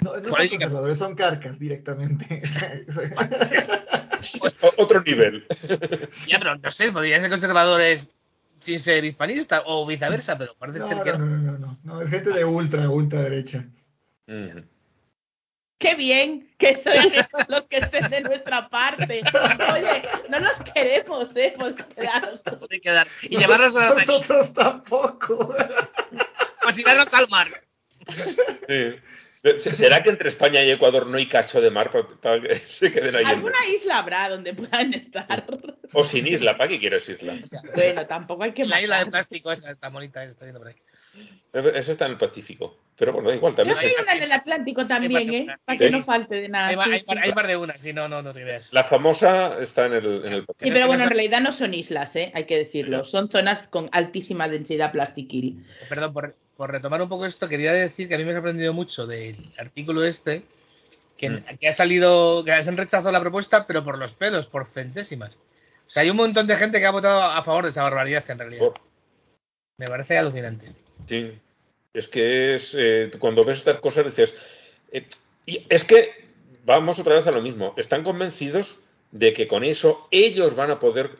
No, 0.00 0.16
no 0.16 0.28
son 0.34 0.48
conservadores, 0.48 0.98
son 0.98 1.14
carcas 1.16 1.58
directamente. 1.58 2.42
Otro 4.76 5.02
nivel. 5.02 5.46
Ya, 6.26 6.38
pero 6.38 6.56
no 6.56 6.70
sé, 6.70 6.92
podrían 6.92 7.20
ser 7.20 7.30
conservadores 7.30 8.06
sin 8.60 8.78
ser 8.78 9.04
hispanistas 9.04 9.62
o 9.66 9.86
viceversa, 9.86 10.36
pero 10.38 10.54
parece 10.56 10.78
No, 10.80 10.86
ser 10.86 10.96
no, 10.98 11.04
que 11.04 11.12
no, 11.12 11.18
no. 11.18 11.26
no, 11.26 11.36
no, 11.52 11.58
no, 11.58 11.78
no, 11.82 12.02
es 12.02 12.10
gente 12.10 12.30
de 12.30 12.44
ultra, 12.44 12.88
ultra 12.88 13.22
derecha. 13.22 13.66
Qué 15.78 15.94
bien 15.94 16.52
que 16.58 16.76
sean 16.76 17.08
los 17.48 17.66
que 17.66 17.78
estén 17.78 18.10
de 18.10 18.20
nuestra 18.20 18.68
parte. 18.68 19.22
Oye, 19.72 20.02
no 20.28 20.38
los 20.38 20.52
queremos, 20.74 21.34
¿eh? 21.36 21.54
Quedar. 22.82 23.08
Y 23.22 23.38
llevarlos 23.38 23.74
a 23.76 23.88
la 23.88 23.94
Nosotros 23.94 24.52
tampoco. 24.52 25.54
o 26.66 26.72
tirarlos 26.74 27.14
al 27.14 27.28
mar. 27.28 27.48
Sí. 28.08 28.94
¿Será 29.58 30.02
que 30.02 30.10
entre 30.10 30.28
España 30.28 30.62
y 30.62 30.70
Ecuador 30.70 31.06
no 31.06 31.16
hay 31.16 31.24
cacho 31.26 31.60
de 31.62 31.70
mar 31.70 31.88
para, 31.90 32.06
para 32.06 32.40
que 32.42 32.56
se 32.68 32.92
queden 32.92 33.16
ahí? 33.16 33.22
en- 33.22 33.28
Alguna 33.28 33.56
isla 33.74 33.98
habrá 33.98 34.28
donde 34.28 34.52
puedan 34.52 34.92
estar. 34.92 35.44
O 35.92 36.04
sin 36.04 36.26
isla, 36.26 36.56
¿para 36.58 36.68
qué 36.68 36.78
quieres 36.78 37.08
isla? 37.08 37.38
Bueno, 37.74 38.06
tampoco 38.06 38.42
hay 38.44 38.52
que 38.52 38.64
La 38.66 38.80
isla 38.80 39.02
de 39.02 39.10
plástico 39.10 39.50
esa 39.50 39.70
está 39.70 39.88
bonita, 39.88 40.22
está 40.24 40.44
viendo 40.44 40.60
por 40.60 40.68
ahí. 40.68 40.76
Eso 41.52 41.92
está 41.92 42.04
en 42.04 42.12
el 42.12 42.18
Pacífico. 42.18 42.78
Pero 42.96 43.14
bueno, 43.14 43.30
da 43.30 43.34
igual, 43.34 43.52
Yo 43.54 43.56
también. 43.56 43.76
soy 43.78 43.90
se- 43.90 44.02
una 44.02 44.12
en 44.12 44.22
el 44.22 44.32
Atlántico 44.32 44.86
también, 44.86 45.16
Hay 45.30 45.36
¿eh? 45.36 45.46
Para 45.64 45.78
que 45.78 45.86
sí. 45.86 45.92
no 45.92 46.04
falte 46.04 46.34
de 46.42 46.48
nada. 46.50 46.68
Hay, 46.68 46.76
sí, 46.76 46.82
hay 46.92 46.98
sí. 46.98 47.04
hay 47.22 47.32
más 47.32 47.46
de 47.48 47.56
una, 47.56 47.78
si 47.78 47.92
no, 47.94 48.08
no, 48.08 48.20
no 48.22 48.32
te 48.34 48.42
ideas. 48.42 48.72
La 48.72 48.84
famosa 48.84 49.56
está 49.60 49.86
en 49.86 49.94
el, 49.94 50.04
en 50.26 50.32
el 50.34 50.44
Pacífico. 50.44 50.64
Sí, 50.66 50.70
pero 50.70 50.86
bueno, 50.86 51.02
en 51.04 51.08
realidad 51.08 51.40
no 51.40 51.52
son 51.52 51.72
islas, 51.74 52.14
¿eh? 52.14 52.30
Hay 52.34 52.44
que 52.44 52.58
decirlo. 52.58 53.04
Son 53.04 53.30
zonas 53.30 53.66
con 53.68 53.88
altísima 53.92 54.48
densidad 54.48 54.92
plastiquil. 54.92 55.66
Perdón, 55.88 56.12
por, 56.12 56.36
por 56.60 56.70
retomar 56.70 57.00
un 57.00 57.08
poco 57.08 57.24
esto, 57.24 57.48
quería 57.48 57.72
decir 57.72 58.06
que 58.06 58.16
a 58.16 58.18
mí 58.18 58.24
me 58.24 58.32
ha 58.32 58.34
sorprendido 58.34 58.74
mucho 58.74 59.06
del 59.06 59.34
artículo 59.56 60.04
este, 60.04 60.42
que, 61.16 61.30
Mm. 61.30 61.56
que 61.58 61.68
ha 61.68 61.72
salido, 61.72 62.44
que 62.44 62.52
han 62.52 62.76
rechazado 62.76 63.10
la 63.10 63.18
propuesta, 63.20 63.66
pero 63.66 63.82
por 63.82 63.96
los 63.96 64.12
pelos, 64.12 64.46
por 64.46 64.66
centésimas. 64.66 65.36
O 65.86 65.90
sea, 65.90 66.02
hay 66.02 66.10
un 66.10 66.18
montón 66.18 66.46
de 66.46 66.56
gente 66.56 66.78
que 66.78 66.84
ha 66.84 66.90
votado 66.90 67.22
a 67.22 67.42
favor 67.42 67.64
de 67.64 67.70
esa 67.70 67.82
barbaridad, 67.82 68.22
en 68.30 68.38
realidad. 68.38 68.60
Por- 68.60 68.74
Me 69.78 69.86
parece 69.86 70.18
alucinante. 70.18 70.70
Sí. 71.06 71.32
Es 71.94 72.08
que 72.08 72.54
es 72.56 72.74
eh, 72.76 73.10
cuando 73.18 73.42
ves 73.42 73.56
estas 73.56 73.78
cosas 73.78 74.04
dices. 74.04 74.34
eh, 74.92 75.06
y 75.46 75.64
es 75.70 75.82
que 75.82 76.28
vamos 76.66 76.98
otra 76.98 77.14
vez 77.14 77.26
a 77.26 77.30
lo 77.30 77.40
mismo. 77.40 77.72
Están 77.78 78.02
convencidos 78.04 78.80
de 79.12 79.32
que 79.32 79.48
con 79.48 79.64
eso 79.64 80.06
ellos 80.10 80.56
van 80.56 80.72
a 80.72 80.78
poder 80.78 81.12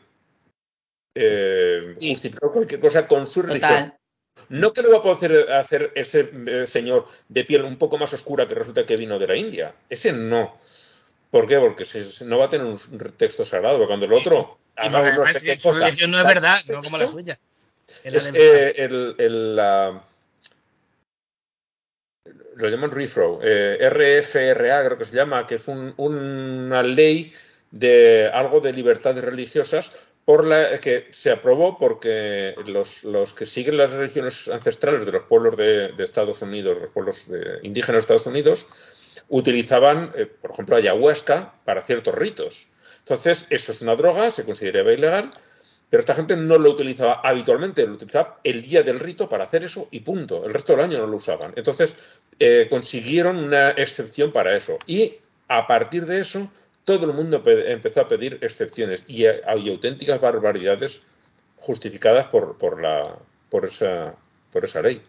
eh, 1.15 1.95
Sí. 1.99 2.11
justificar 2.11 2.51
cualquier 2.53 2.79
cosa 2.81 3.09
con 3.09 3.27
su 3.27 3.41
religión. 3.41 3.71
Total. 3.71 4.00
No 4.51 4.73
que 4.73 4.83
lo 4.83 4.91
va 4.91 4.99
a 4.99 5.03
poder 5.03 5.51
hacer 5.53 5.93
ese 5.95 6.31
eh, 6.47 6.67
señor 6.67 7.07
de 7.29 7.45
piel 7.45 7.65
un 7.65 7.79
poco 7.79 7.97
más 7.99 8.13
oscura 8.13 8.47
que 8.49 8.55
resulta 8.55 8.85
que 8.85 8.97
vino 8.97 9.19
de 9.19 9.27
la 9.29 9.37
India. 9.37 9.75
Ese 9.89 10.13
no. 10.13 10.57
¿Por 11.31 11.47
qué? 11.47 11.59
Porque 11.59 11.85
se- 11.85 12.25
no 12.25 12.39
va 12.39 12.47
a 12.47 12.49
tener 12.51 12.67
un 12.67 12.77
texto 13.17 13.45
sagrado. 13.45 13.77
porque 13.79 13.89
Cuando 13.89 14.07
el 14.07 14.13
otro 14.13 14.59
Y 14.77 14.81
haga 14.87 15.17
no 15.17 15.27
sé 15.27 15.45
qué 15.45 15.61
cosa, 15.61 15.89
no 16.09 16.19
es 16.19 16.25
verdad, 16.27 16.57
texto, 16.57 16.73
no 16.73 16.83
como 16.83 16.99
la 16.99 17.07
suya. 17.09 17.39
Es 18.05 18.31
eh, 18.35 18.75
el, 18.77 19.15
el, 19.19 19.57
la- 19.57 20.03
lo 22.57 22.69
llaman 22.69 22.91
REFRO, 22.91 23.41
eh, 23.43 23.79
RFRA 23.89 24.85
creo 24.85 24.97
que 24.99 25.05
se 25.05 25.17
llama, 25.17 25.47
que 25.47 25.55
es 25.55 25.67
un- 25.69 25.95
una 25.97 26.83
ley 26.83 27.33
de 27.71 28.29
algo 28.33 28.61
de 28.61 28.73
libertades 28.73 29.25
religiosas 29.25 29.93
por 30.25 30.47
la 30.47 30.79
que 30.79 31.09
se 31.11 31.33
aprobó 31.33 31.79
porque 31.79 32.55
los, 32.67 33.05
los 33.05 33.35
que 33.35 33.47
siguen 33.47 33.77
las 33.77 33.91
religiones 33.91 34.49
ancestrales 34.49 35.05
de 35.05 35.13
los 35.13 35.25
pueblos 35.25 35.57
de, 35.57 35.93
Estados 35.99 36.43
Unidos, 36.43 36.79
los 36.81 36.91
pueblos 36.91 37.29
de- 37.29 37.59
indígenas 37.63 37.95
de 37.95 38.01
Estados 38.15 38.27
Unidos, 38.27 38.67
utilizaban, 39.29 40.13
eh, 40.17 40.27
por 40.27 40.51
ejemplo, 40.53 40.77
ayahuasca 40.77 41.55
para 41.65 41.83
ciertos 41.83 42.15
ritos. 42.15 42.69
Entonces, 43.01 43.47
eso 43.51 43.73
es 43.73 43.81
una 43.81 43.97
droga, 43.97 44.31
se 44.31 44.45
consideraba 44.45 44.93
ilegal, 44.93 45.33
pero 45.89 46.01
esta 46.01 46.15
gente 46.15 46.37
no 46.37 46.59
lo 46.59 46.71
utilizaba 46.71 47.21
habitualmente, 47.25 47.85
lo 47.87 47.95
utilizaba 47.95 48.39
el 48.45 48.63
día 48.63 48.83
del 48.83 49.01
rito 49.01 49.29
para 49.29 49.45
hacer 49.45 49.65
eso 49.65 49.89
y 49.91 50.01
punto. 50.01 50.45
El 50.45 50.53
resto 50.53 50.75
del 50.75 50.85
año 50.85 50.99
no 50.99 51.07
lo 51.07 51.17
usaban. 51.17 51.53
Entonces, 51.57 51.95
eh, 52.39 52.69
consiguieron 52.71 53.37
una 53.37 53.71
excepción 53.71 54.31
para 54.31 54.55
eso. 54.55 54.79
Y 54.87 55.17
a 55.49 55.67
partir 55.67 56.07
de 56.07 56.21
eso, 56.21 56.49
todo 56.85 57.07
el 57.07 57.13
mundo 57.13 57.43
pe- 57.43 57.73
empezó 57.73 58.01
a 58.01 58.09
pedir 58.09 58.39
excepciones 58.43 59.05
y, 59.07 59.25
eh, 59.27 59.41
y 59.59 59.71
auténticas 59.71 60.21
barbaridades 60.21 61.03
justificadas 61.57 62.27
por, 62.27 62.57
por, 62.59 62.81
la, 62.81 63.17
por, 63.51 63.65
esa, 63.67 64.15
por 64.53 64.65
esa 64.65 64.83
ley. 64.83 65.03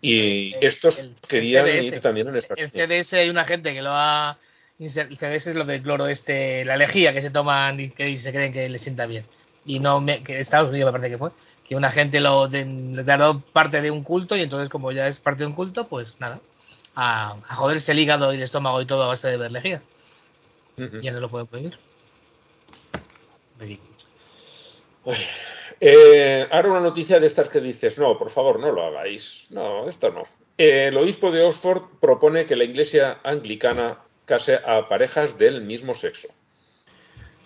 Y 0.00 0.54
El- 0.54 0.64
estos 0.64 0.98
el- 0.98 1.06
el 1.10 1.14
querían 1.28 1.66
CDS. 1.66 1.86
ir 1.96 2.00
también 2.00 2.28
en 2.28 2.36
esa 2.36 2.54
El 2.56 2.70
CDS 2.70 3.12
hay 3.18 3.30
una 3.30 3.44
gente 3.44 3.72
que 3.72 3.82
lo 3.82 3.90
ha. 3.92 4.38
El 4.78 4.88
CDS 4.90 5.50
es 5.50 5.54
lo 5.54 5.64
del 5.64 5.80
cloro, 5.82 6.08
este, 6.08 6.64
la 6.64 6.76
lejía 6.76 7.12
que 7.12 7.20
se 7.20 7.30
toman 7.30 7.78
y 7.78 7.90
que 7.90 8.18
se 8.18 8.32
creen 8.32 8.52
que 8.52 8.68
les 8.68 8.80
sienta 8.82 9.06
bien. 9.06 9.24
Y 9.64 9.78
no, 9.78 10.00
me, 10.00 10.24
que 10.24 10.40
Estados 10.40 10.70
Unidos 10.70 10.88
me 10.88 10.92
parece 10.98 11.10
que 11.10 11.18
fue. 11.18 11.30
Que 11.68 11.76
una 11.76 11.90
gente 11.92 12.18
lo 12.20 12.48
de- 12.48 12.64
declaró 12.64 13.40
parte 13.52 13.80
de 13.80 13.92
un 13.92 14.02
culto 14.02 14.36
y 14.36 14.40
entonces, 14.40 14.68
como 14.68 14.90
ya 14.90 15.06
es 15.06 15.20
parte 15.20 15.44
de 15.44 15.46
un 15.46 15.54
culto, 15.54 15.86
pues 15.86 16.18
nada. 16.18 16.40
A, 16.96 17.36
a 17.48 17.54
joderse 17.54 17.92
el 17.92 18.00
hígado 18.00 18.32
y 18.32 18.36
el 18.38 18.42
estómago 18.42 18.82
y 18.82 18.86
todo 18.86 19.04
a 19.04 19.06
base 19.08 19.28
de 19.28 19.36
ver 19.36 19.52
lejía. 19.52 19.82
Ya 20.76 21.12
no 21.12 21.20
lo 21.20 21.28
pueden 21.28 21.46
prohibir. 21.46 21.78
Ridículo. 23.58 23.92
Eh, 25.80 26.46
ahora 26.50 26.70
una 26.70 26.80
noticia 26.80 27.18
de 27.18 27.26
estas 27.26 27.48
que 27.48 27.60
dices, 27.60 27.98
no, 27.98 28.16
por 28.16 28.30
favor, 28.30 28.60
no 28.60 28.70
lo 28.70 28.84
hagáis. 28.84 29.46
No, 29.50 29.88
esto 29.88 30.10
no. 30.10 30.22
Eh, 30.58 30.88
el 30.88 30.96
obispo 30.96 31.30
de 31.32 31.42
Oxford 31.42 31.82
propone 32.00 32.46
que 32.46 32.56
la 32.56 32.64
iglesia 32.64 33.18
anglicana 33.24 33.98
case 34.24 34.60
a 34.64 34.88
parejas 34.88 35.36
del 35.38 35.62
mismo 35.62 35.94
sexo. 35.94 36.28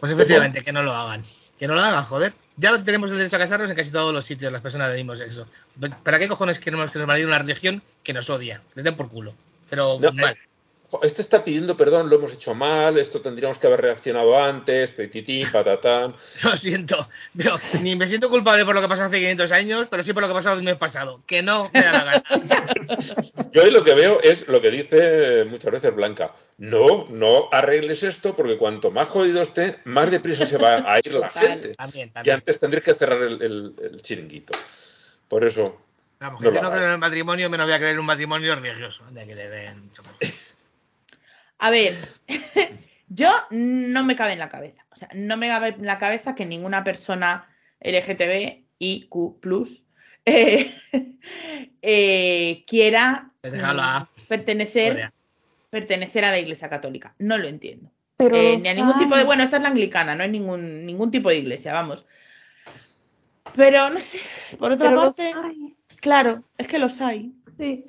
Pues 0.01 0.12
efectivamente, 0.12 0.62
que 0.62 0.73
no 0.73 0.82
lo 0.82 0.93
hagan. 0.93 1.24
Que 1.59 1.66
no 1.66 1.74
lo 1.74 1.81
hagan, 1.81 2.05
joder. 2.05 2.35
Ya 2.59 2.82
tenemos 2.85 3.11
el 3.11 3.19
derecho 3.19 3.36
a 3.36 3.39
casarnos 3.39 3.70
en 3.70 3.77
casi 3.77 3.90
todos 3.90 4.12
los 4.12 4.24
sitios, 4.24 4.53
las 4.53 4.61
personas 4.61 4.89
del 4.89 4.98
mismo 4.98 5.15
sexo. 5.15 5.47
¿Para 6.03 6.19
qué 6.19 6.28
cojones 6.28 6.59
queremos 6.59 6.90
que 6.90 6.98
nos 6.98 7.09
valide 7.09 7.27
una 7.27 7.39
religión 7.39 7.82
que 8.03 8.12
nos 8.12 8.28
odia? 8.31 8.62
Les 8.74 8.85
den 8.85 8.97
por 8.97 9.09
culo. 9.09 9.35
Pero 9.70 9.98
No, 10.01 10.12
mal. 10.12 10.39
Este 11.03 11.21
está 11.21 11.43
pidiendo 11.43 11.77
perdón, 11.77 12.09
lo 12.09 12.17
hemos 12.17 12.33
hecho 12.33 12.55
mal, 12.55 12.97
esto 12.97 13.21
tendríamos 13.21 13.59
que 13.59 13.67
haber 13.67 13.81
reaccionado 13.81 14.39
antes, 14.41 14.93
petitín, 14.93 15.47
patatán. 15.53 16.15
Lo 16.45 16.57
siento. 16.57 17.09
Pero 17.37 17.59
ni 17.83 17.97
me 17.97 18.07
siento 18.07 18.31
culpable 18.31 18.65
por 18.65 18.75
lo 18.75 18.81
que 18.81 18.89
pasó 18.89 19.03
hace 19.03 19.19
500 19.19 19.51
años, 19.53 19.87
pero 19.91 20.03
sí 20.05 20.13
por 20.13 20.23
lo 20.23 20.29
que 20.29 20.35
pasó 20.35 20.53
el 20.53 20.63
mes 20.63 20.77
pasado. 20.77 21.21
Que 21.27 21.43
no 21.43 21.71
me 21.75 21.81
da 21.83 21.93
la 21.93 22.05
gana. 22.05 22.23
Yo 23.53 23.65
hoy 23.65 23.71
lo 23.73 23.83
que 23.83 23.95
veo 23.95 24.21
es 24.23 24.47
lo 24.49 24.61
que 24.61 24.71
dice 24.71 25.45
muchas 25.49 25.73
veces 25.73 25.95
Blanca. 25.95 26.33
No, 26.59 27.07
no 27.11 27.49
arregles 27.53 28.03
esto 28.03 28.33
porque 28.35 28.57
cuanto 28.57 28.91
más 28.91 29.09
jodido 29.09 29.43
esté, 29.43 29.79
más 29.85 30.11
deprisa 30.11 30.47
se 30.47 30.57
va 30.57 30.77
a 30.91 30.99
ir 31.01 31.13
la 31.15 31.29
Total. 31.29 31.49
gente. 31.49 31.75
También, 31.75 32.09
Y 32.09 32.13
también. 32.13 32.37
antes 32.37 32.59
tendréis 32.61 32.85
que 32.85 32.95
cerrar 32.95 33.23
el, 33.23 33.43
el- 33.43 33.75
el 33.93 34.03
chiringuito. 34.03 34.55
Por 35.29 35.45
eso, 35.45 35.81
Vamos, 36.21 36.41
no 36.41 36.51
yo 36.51 36.63
no 36.63 36.71
creo 36.71 36.85
en 36.85 36.91
el 36.93 36.99
matrimonio, 36.99 37.51
menos 37.51 37.67
voy 37.67 37.75
a 37.75 37.79
creer 37.79 37.93
en 37.95 37.99
un 37.99 38.07
matrimonio 38.07 38.55
religioso. 38.55 39.03
De 39.11 39.27
que 39.27 39.35
le 39.35 39.49
den. 39.51 39.91
A 41.59 41.70
ver, 41.70 41.95
yo 43.09 43.31
no 43.51 44.05
me 44.05 44.16
cabe 44.16 44.33
en 44.35 44.39
la 44.39 44.49
cabeza. 44.51 44.85
O 44.91 44.97
sea, 44.97 45.09
no 45.15 45.37
me 45.37 45.49
cabe 45.49 45.69
en 45.69 45.87
la 45.87 45.99
cabeza 45.99 46.35
que 46.35 46.47
ninguna 46.47 46.85
persona 46.85 47.49
LGTB 47.81 48.65
y 48.78 49.07
Q 49.09 49.39
eh, 50.24 50.74
eh, 51.83 52.65
quiera 52.66 53.31
a- 53.62 54.09
pertenecer, 54.28 54.93
Gloria. 54.93 55.12
pertenecer 55.70 56.24
a 56.24 56.31
la 56.31 56.39
Iglesia 56.39 56.69
Católica. 56.69 57.15
No 57.19 57.39
lo 57.39 57.49
entiendo. 57.49 57.91
Pero 58.16 58.35
Eh, 58.37 58.59
ni 58.59 58.69
a 58.69 58.74
ningún 58.74 58.97
tipo 58.97 59.16
de. 59.16 59.24
Bueno, 59.24 59.43
esta 59.43 59.59
es 59.59 59.62
la 59.62 59.69
anglicana, 59.69 60.15
no 60.15 60.23
hay 60.23 60.31
ningún, 60.31 60.87
ningún 60.87 61.11
tipo 61.11 61.28
de 61.28 61.37
iglesia, 61.39 61.73
vamos. 61.73 62.07
Pero 63.55 63.91
no 63.91 63.99
sé, 64.01 64.19
por 64.59 64.73
otra 64.73 64.89
Pero 64.89 65.03
parte, 65.03 65.35
claro, 66.01 66.43
es 66.59 66.66
que 66.66 66.78
los 66.78 67.01
hay. 67.01 67.33
sí. 67.59 67.85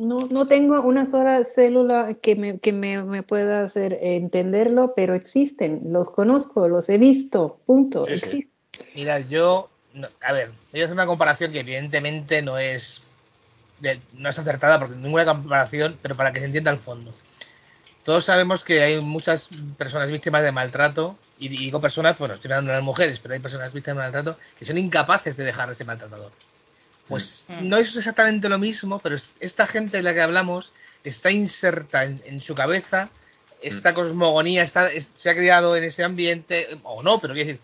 No, 0.00 0.28
no 0.30 0.46
tengo 0.46 0.80
una 0.82 1.06
sola 1.06 1.44
célula 1.44 2.14
que 2.22 2.36
me, 2.36 2.60
que 2.60 2.72
me, 2.72 3.02
me 3.02 3.24
pueda 3.24 3.62
hacer 3.62 3.98
entenderlo, 4.00 4.92
pero 4.94 5.14
existen, 5.14 5.92
los 5.92 6.10
conozco, 6.10 6.68
los 6.68 6.88
he 6.88 6.98
visto, 6.98 7.58
punto, 7.66 8.04
Sí, 8.06 8.16
sí. 8.18 8.50
Mirad, 8.94 9.22
yo. 9.28 9.68
no- 9.94 10.08
a 10.20 10.32
ver, 10.32 10.50
voy 10.70 10.82
a 10.82 10.84
hacer 10.84 10.94
una 10.94 11.06
comparación 11.06 11.50
que 11.50 11.60
evidentemente 11.60 12.42
no 12.42 12.58
es. 12.58 13.02
de- 13.80 14.00
no 14.14 14.28
es 14.28 14.38
acertada 14.38 14.78
porque 14.78 14.94
ninguna 14.96 15.24
comparación, 15.24 15.98
pero 16.02 16.14
para 16.16 16.32
que 16.32 16.40
se 16.40 16.46
entienda 16.46 16.70
el 16.70 16.78
fondo. 16.78 17.10
todos 18.04 18.24
sabemos 18.24 18.64
que 18.64 18.80
hay 18.82 19.00
muchas 19.00 19.50
personas 19.76 20.10
víctimas 20.10 20.42
de 20.42 20.50
maltrato, 20.50 21.18
y 21.38 21.48
digo 21.48 21.80
personas, 21.80 22.16
bueno, 22.18 22.34
estoy 22.34 22.50
hablando 22.52 22.70
de 22.70 22.78
las 22.78 22.84
mujeres, 22.84 23.20
pero 23.20 23.34
hay 23.34 23.40
personas 23.40 23.72
víctimas 23.74 23.96
de 23.96 24.02
maltrato 24.18 24.38
que 24.58 24.64
son 24.64 24.78
incapaces 24.78 25.36
de 25.36 25.44
dejar 25.44 25.70
ese 25.70 25.84
maltratador. 25.84 26.32
Pues 27.08 27.46
Mm. 27.48 27.68
no 27.68 27.76
es 27.78 27.96
exactamente 27.96 28.48
lo 28.48 28.58
mismo, 28.58 28.98
pero 28.98 29.14
es- 29.16 29.30
esta 29.40 29.66
gente 29.66 29.96
de 29.96 30.02
la 30.02 30.12
que 30.14 30.20
hablamos 30.20 30.72
está 31.04 31.30
inserta 31.30 32.04
en, 32.04 32.20
en 32.26 32.40
su 32.40 32.54
cabeza 32.54 33.08
esta 33.62 33.92
cosmogonía, 33.94 34.62
está, 34.62 34.92
es- 34.92 35.08
se 35.16 35.30
ha 35.30 35.34
criado 35.34 35.74
en 35.76 35.84
ese 35.84 36.04
ambiente, 36.04 36.68
o 36.84 37.02
no, 37.02 37.18
pero 37.20 37.34
quiero 37.34 37.48
decir, 37.48 37.62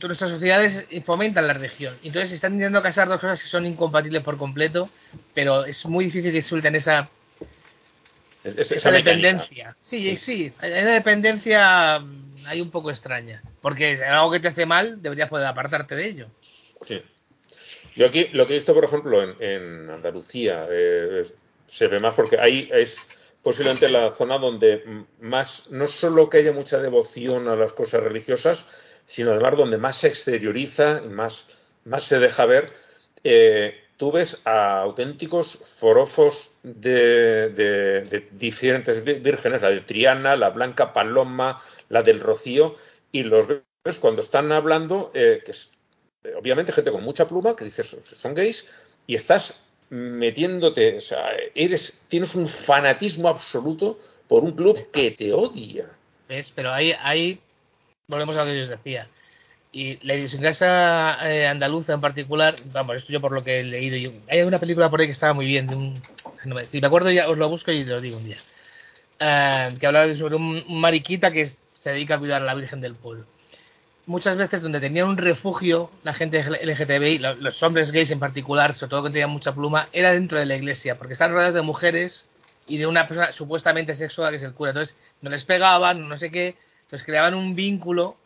nuestras 0.00 0.30
sociedades 0.30 0.86
fomentan 1.04 1.46
la 1.48 1.54
religión. 1.54 1.96
Entonces 2.04 2.30
están 2.32 2.52
intentando 2.54 2.82
casar 2.82 3.08
dos 3.08 3.20
cosas 3.20 3.42
que 3.42 3.48
son 3.48 3.66
incompatibles 3.66 4.22
por 4.22 4.36
completo, 4.38 4.88
pero 5.34 5.64
es 5.64 5.84
muy 5.86 6.04
difícil 6.04 6.30
que 6.32 6.42
suelten 6.42 6.76
esa, 6.76 7.08
Es- 8.44 8.56
es- 8.56 8.72
esa 8.72 8.90
dependencia. 8.92 9.76
Sí, 9.82 10.16
sí, 10.16 10.52
hay 10.60 10.70
una 10.70 10.92
dependencia 10.92 11.98
mm, 11.98 12.46
ahí 12.46 12.60
un 12.60 12.70
poco 12.70 12.90
extraña. 12.90 13.42
Porque 13.60 13.96
si 13.96 14.04
hay 14.04 14.10
algo 14.10 14.30
que 14.30 14.38
te 14.38 14.46
hace 14.48 14.64
mal, 14.66 15.02
deberías 15.02 15.28
poder 15.28 15.46
apartarte 15.46 15.96
de 15.96 16.06
ello. 16.06 16.28
Sí. 16.80 17.02
Yo 17.98 18.06
aquí 18.06 18.28
lo 18.32 18.46
que 18.46 18.52
he 18.54 18.56
visto, 18.56 18.74
por 18.74 18.84
ejemplo, 18.84 19.22
en, 19.22 19.34
en 19.42 19.90
Andalucía, 19.90 20.66
eh, 20.70 21.22
se 21.66 21.88
ve 21.88 21.98
más 22.00 22.14
porque 22.14 22.38
ahí 22.40 22.68
es 22.72 23.34
posiblemente 23.42 23.88
la 23.88 24.10
zona 24.10 24.38
donde 24.38 24.84
más, 25.20 25.68
no 25.70 25.86
solo 25.86 26.28
que 26.30 26.38
haya 26.38 26.52
mucha 26.52 26.78
devoción 26.78 27.48
a 27.48 27.56
las 27.56 27.72
cosas 27.72 28.02
religiosas, 28.02 28.66
sino 29.04 29.32
además 29.32 29.56
donde 29.56 29.78
más 29.78 29.96
se 29.96 30.08
exterioriza 30.08 31.02
y 31.04 31.08
más, 31.08 31.46
más 31.84 32.04
se 32.04 32.18
deja 32.20 32.46
ver. 32.46 32.72
Eh, 33.24 33.74
tú 33.96 34.12
ves 34.12 34.40
a 34.44 34.80
auténticos 34.82 35.58
forofos 35.80 36.56
de, 36.62 37.48
de- 37.50 38.28
diferentes 38.32 39.02
vírgenes, 39.04 39.62
la 39.62 39.70
de 39.70 39.80
Triana, 39.80 40.36
la 40.36 40.50
Blanca 40.50 40.92
Paloma, 40.92 41.60
la 41.88 42.02
del 42.02 42.20
Rocío, 42.20 42.76
y 43.12 43.24
los 43.24 43.48
ves 43.48 43.98
cuando 44.00 44.20
están 44.20 44.52
hablando, 44.52 45.10
eh, 45.14 45.42
que 45.44 45.52
obviamente 46.36 46.72
gente 46.72 46.90
con 46.90 47.02
mucha 47.02 47.26
pluma 47.26 47.56
que 47.56 47.64
dices 47.64 47.96
son 48.02 48.34
gays 48.34 48.66
y 49.06 49.14
estás 49.14 49.54
metiéndote, 49.90 50.96
o 50.96 51.00
sea, 51.00 51.30
eres, 51.54 51.98
tienes 52.08 52.34
un 52.34 52.46
fanatismo 52.46 53.28
absoluto 53.28 53.96
por 54.26 54.44
un 54.44 54.52
club 54.52 54.90
que 54.90 55.10
te 55.10 55.32
odia. 55.32 55.86
¿Ves? 56.28 56.52
Pero 56.54 56.72
ahí, 56.72 57.40
volvemos 58.06 58.36
a 58.36 58.44
lo 58.44 58.50
que 58.50 58.56
yo 58.56 58.62
os 58.62 58.68
decía. 58.68 59.08
Y 59.72 59.98
la 60.06 60.14
idiosincrasia 60.14 61.18
eh, 61.22 61.46
andaluza 61.46 61.94
en 61.94 62.00
particular, 62.00 62.54
vamos, 62.72 62.96
esto 62.96 63.12
yo 63.12 63.20
por 63.20 63.32
lo 63.32 63.44
que 63.44 63.60
he 63.60 63.64
leído, 63.64 64.12
hay 64.28 64.42
una 64.42 64.58
película 64.58 64.90
por 64.90 65.00
ahí 65.00 65.06
que 65.06 65.12
estaba 65.12 65.34
muy 65.34 65.46
bien, 65.46 65.66
de 65.66 65.74
un, 65.74 66.02
si 66.62 66.80
me 66.80 66.86
acuerdo 66.86 67.10
ya 67.10 67.28
os 67.28 67.36
lo 67.36 67.48
busco 67.48 67.70
y 67.70 67.84
lo 67.84 68.00
digo 68.00 68.16
un 68.16 68.24
día, 68.24 68.36
Eh, 69.20 69.74
que 69.80 69.86
hablaba 69.86 70.14
sobre 70.14 70.36
un, 70.36 70.64
mariquita 70.68 71.32
que 71.32 71.44
se 71.44 71.90
dedica 71.90 72.14
a 72.14 72.18
cuidar 72.18 72.42
a 72.42 72.44
la 72.44 72.54
Virgen 72.54 72.80
del 72.80 72.94
Pueblo. 72.94 73.24
Muchas 74.08 74.36
veces 74.36 74.62
donde 74.62 74.80
tenían 74.80 75.06
un 75.06 75.16
refugio 75.18 75.90
la 76.02 76.12
gente 76.14 76.40
LGTBI, 76.40 77.18
lo- 77.18 77.34
los 77.36 77.62
hombres 77.62 77.92
gays 77.92 78.10
en 78.10 78.18
particular, 78.18 78.74
sobre 78.74 78.90
todo 78.90 79.04
que 79.04 79.10
tenían 79.10 79.30
mucha 79.30 79.54
pluma, 79.54 79.86
era 79.92 80.12
dentro 80.12 80.38
de 80.38 80.46
la 80.46 80.56
iglesia, 80.56 80.96
porque 80.98 81.12
están 81.12 81.30
rodeados 81.30 81.54
de 81.54 81.62
mujeres 81.62 82.26
y 82.66 82.78
de 82.78 82.86
una 82.86 83.06
persona 83.06 83.32
supuestamente 83.32 83.94
sexual 83.94 84.30
que 84.30 84.36
es 84.38 84.42
el 84.42 84.54
cura. 84.54 84.70
Entonces 84.70 84.96
no 85.20 85.30
les 85.30 85.44
pegaban, 85.44 86.08
no 86.08 86.16
sé 86.18 86.30
qué, 86.30 86.56
entonces 86.84 87.04
creaban 87.06 87.34
un 87.34 87.54
vínculo 87.54 88.16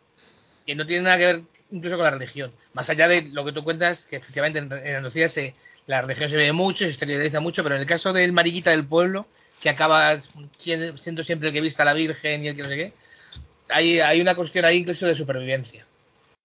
que 0.67 0.75
no 0.77 0.87
tiene 0.87 1.03
nada 1.03 1.19
que 1.19 1.27
ver 1.27 1.43
incluso 1.73 1.97
con 1.97 2.05
la 2.05 2.11
religión. 2.13 2.53
Más 2.75 2.89
allá 2.89 3.09
de 3.09 3.23
lo 3.23 3.45
que 3.45 3.53
tú 3.53 3.65
cuentas, 3.65 4.05
que 4.05 4.17
efectivamente 4.17 4.61
en, 4.61 4.73
Andalucía 4.73 5.29
se, 5.29 5.55
la 5.87 6.01
religión 6.03 6.31
se 6.31 6.37
ve 6.37 6.53
mucho, 6.53 6.85
se 6.85 6.91
exterioriza 6.91 7.41
mucho, 7.41 7.63
pero 7.65 7.75
en 7.75 7.81
el 7.81 7.87
caso 7.89 8.13
del 8.13 8.33
mariquita 8.33 8.71
del 8.71 8.87
pueblo, 8.87 9.27
que 9.61 9.69
acaba 9.71 10.17
siendo 10.59 11.23
siempre 11.23 11.49
el 11.49 11.55
que 11.55 11.61
vista 11.61 11.83
a 11.83 11.87
la 11.87 11.93
Virgen 11.95 12.45
y 12.45 12.49
el 12.49 12.57
que 12.57 12.63
no 12.63 12.69
sé 12.69 12.77
qué, 12.77 12.93
hay, 13.73 14.01
hay 14.01 14.21
una 14.21 14.35
cuestión 14.35 14.65
ahí 14.65 14.79
incluso 14.79 15.07
de 15.07 15.15
supervivencia. 15.15 15.87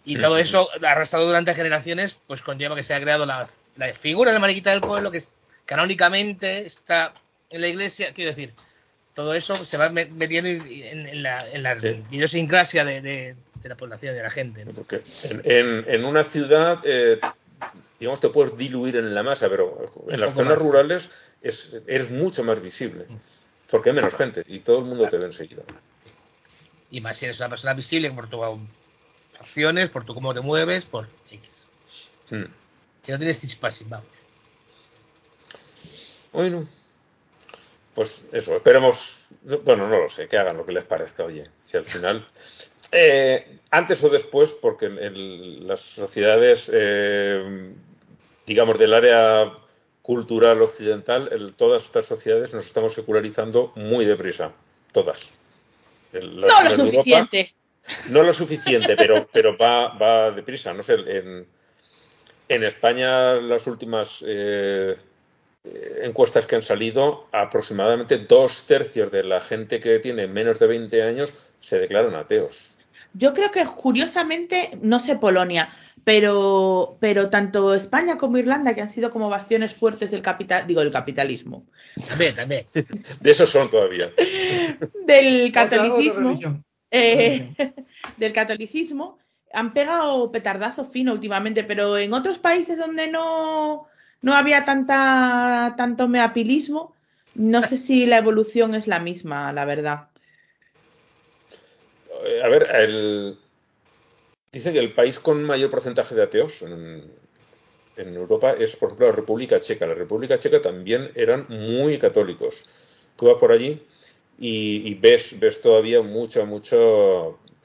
Y 0.06 0.18
todo 0.18 0.38
eso, 0.38 0.70
arrastrado 0.86 1.26
durante 1.28 1.54
generaciones, 1.54 2.18
pues 2.28 2.42
conlleva 2.42 2.76
que 2.76 2.84
se 2.84 2.94
ha 2.94 3.02
creado 3.02 3.26
la, 3.26 3.48
la 3.76 3.94
figura 3.94 4.32
de 4.32 4.40
mariquita 4.40 4.72
del 4.72 4.80
pueblo, 4.82 5.12
que 5.12 5.18
es, 5.18 5.34
canónicamente 5.66 6.66
está 6.66 7.14
en 7.50 7.62
la 7.62 7.68
iglesia, 7.68 8.14
quiero 8.14 8.30
decir, 8.30 8.54
todo 9.14 9.34
eso 9.34 9.56
se 9.56 9.78
va 9.78 9.90
me- 9.90 10.06
metiendo 10.06 10.50
en, 10.50 11.08
en 11.08 11.24
la, 11.24 11.38
en 11.52 11.64
la 11.64 11.80
Sí. 11.80 12.02
idiosincrasia 12.12 12.86
de, 12.86 13.02
de- 13.02 13.36
de 13.62 13.70
la 13.70 13.76
población, 13.76 14.16
de 14.16 14.24
la 14.24 14.30
gente. 14.30 14.64
¿no? 14.64 14.72
Porque 14.72 15.02
en, 15.24 15.84
en- 15.88 16.06
una 16.06 16.24
ciudad, 16.24 16.80
eh, 16.86 17.20
digamos, 18.00 18.22
te 18.22 18.30
puedes 18.30 18.56
diluir 18.58 18.96
en 18.96 19.14
la 19.14 19.24
masa, 19.24 19.50
pero 19.50 19.92
en 20.08 20.14
Un 20.14 20.20
las 20.22 20.34
zonas 20.36 20.60
más. 20.60 20.64
rurales 20.68 21.10
es, 21.42 21.76
eres 21.88 22.10
mucho 22.12 22.44
más 22.46 22.62
visible. 22.62 23.06
Porque 23.70 23.90
hay 23.90 23.96
menos 23.96 24.16
gente 24.16 24.44
y 24.48 24.60
todo 24.60 24.80
el 24.80 24.86
mundo 24.86 25.10
te 25.10 25.18
ve 25.18 25.26
enseguida. 25.26 25.64
Y 26.90 27.02
más 27.02 27.18
si 27.18 27.26
eres 27.26 27.40
una 27.40 27.50
persona 27.50 27.74
visible 27.74 28.12
por 28.12 28.30
tus 28.30 28.40
acciones, 29.40 29.90
por 29.90 30.06
tu 30.06 30.14
cómo 30.14 30.34
te 30.34 30.42
mueves, 30.42 30.86
por 30.86 31.08
X. 31.30 31.68
Mm. 32.30 32.46
Si 33.02 33.12
no 33.12 33.18
tienes 33.18 33.42
chispassing, 33.42 33.90
vamos. 33.90 34.08
Bueno, 36.32 36.68
pues 37.96 38.26
eso, 38.32 38.56
esperemos, 38.56 39.30
bueno, 39.66 39.88
no 39.88 39.98
lo 39.98 40.10
sé, 40.10 40.28
que 40.28 40.38
hagan 40.38 40.58
lo 40.58 40.66
que 40.66 40.74
les 40.74 40.84
parezca, 40.84 41.24
oye, 41.24 41.50
si 41.66 41.78
al 41.78 41.86
final, 41.86 42.28
eh, 42.92 43.60
antes 43.72 44.04
o 44.04 44.10
después, 44.10 44.52
porque 44.52 44.86
en, 44.86 45.00
en 45.00 45.68
las 45.68 45.80
sociedades, 45.80 46.70
eh, 46.72 47.74
digamos, 48.46 48.78
del 48.78 48.94
área 48.94 49.52
cultural 50.04 50.62
occidental, 50.62 51.30
en 51.32 51.54
todas 51.54 51.86
estas 51.86 52.06
sociedades 52.06 52.54
nos 52.54 52.68
estamos 52.68 52.94
secularizando 52.94 53.74
muy 53.76 54.06
deprisa, 54.06 54.54
todas. 54.92 55.34
El- 56.14 56.38
No 56.42 56.48
lo 56.48 56.70
Europa- 56.70 56.76
suficiente. 56.86 57.54
no 58.10 58.24
lo 58.24 58.34
suficiente, 58.34 58.96
pero, 58.96 59.28
pero 59.32 59.58
va, 59.58 59.90
va 59.98 60.32
deprisa. 60.32 60.74
No 60.74 60.84
sé, 60.84 60.94
en, 60.94 61.48
en 62.50 62.64
España 62.64 63.34
las 63.36 63.68
últimas 63.68 64.24
eh, 64.26 64.96
encuestas 66.02 66.48
que 66.48 66.56
han 66.56 66.62
salido, 66.62 67.28
aproximadamente 67.34 68.18
dos 68.20 68.64
tercios 68.64 69.12
de 69.12 69.24
la 69.24 69.42
gente 69.42 69.80
que 69.82 70.00
tiene 70.00 70.28
menos 70.28 70.60
de 70.60 70.68
20 70.68 71.04
años 71.04 71.34
se 71.60 71.80
declaran 71.80 72.16
ateos. 72.16 72.77
Yo 73.14 73.34
creo 73.34 73.52
que 73.52 73.66
curiosamente, 73.66 74.78
no 74.82 75.00
sé 75.00 75.16
Polonia, 75.16 75.70
pero, 76.08 76.98
pero 77.02 77.30
tanto 77.30 77.74
España 77.74 78.18
como 78.18 78.38
Irlanda, 78.38 78.74
que 78.74 78.82
han 78.82 78.92
sido 78.92 79.12
como 79.12 79.28
bastiones 79.28 79.74
fuertes 79.74 80.12
del 80.12 80.22
capital, 80.22 80.66
digo, 80.66 80.80
del 80.80 80.90
capitalismo, 80.90 81.66
También, 82.08 82.34
también. 82.34 82.66
De 83.20 83.32
esos 83.32 83.50
son 83.50 83.70
todavía. 83.70 84.10
del 85.06 85.52
catolicismo, 85.52 86.64
eh, 86.92 87.54
del 88.18 88.32
catolicismo, 88.32 89.20
han 89.52 89.74
pegado 89.74 90.32
petardazo 90.32 90.86
fino 90.86 91.12
últimamente, 91.12 91.66
pero 91.66 91.98
en 91.98 92.14
otros 92.14 92.40
países 92.40 92.78
donde 92.78 93.10
no, 93.10 93.88
no 94.22 94.34
había 94.34 94.64
tanta, 94.64 95.74
tanto 95.76 96.08
meapilismo, 96.08 96.94
no 97.36 97.64
sé 97.64 97.76
si 97.76 98.06
la 98.06 98.18
evolución 98.18 98.76
es 98.76 98.88
la 98.88 99.00
misma, 99.00 99.52
la 99.52 99.66
verdad. 99.66 100.08
Eh, 102.28 102.42
A 102.44 102.48
ver, 102.50 102.68
el, 102.76 103.38
dicen 104.52 104.74
que 104.74 104.80
el 104.80 104.94
país 104.94 105.20
con 105.20 105.44
mayor 105.44 105.70
porcentaje 105.70 106.14
de 106.16 106.24
ateos 106.24 106.62
en, 106.62 107.04
en 107.98 108.16
Europa 108.16 108.54
es, 108.54 108.76
por 108.76 108.90
ejemplo, 108.90 109.08
la 109.08 109.16
República 109.16 109.60
Checa. 109.60 109.88
La 109.88 109.94
República 109.96 110.38
Checa 110.38 110.62
también 110.62 111.12
eran 111.16 111.46
muy 111.50 111.98
católicos. 111.98 113.10
Tú 113.16 113.28
vas 113.28 113.36
por 113.40 113.52
allí 113.52 113.82
y, 114.40 114.88
y 114.90 114.94
ves, 114.96 115.40
ves 115.40 115.62
todavía 115.62 116.02
mucha, 116.02 116.46
mucha 116.46 116.78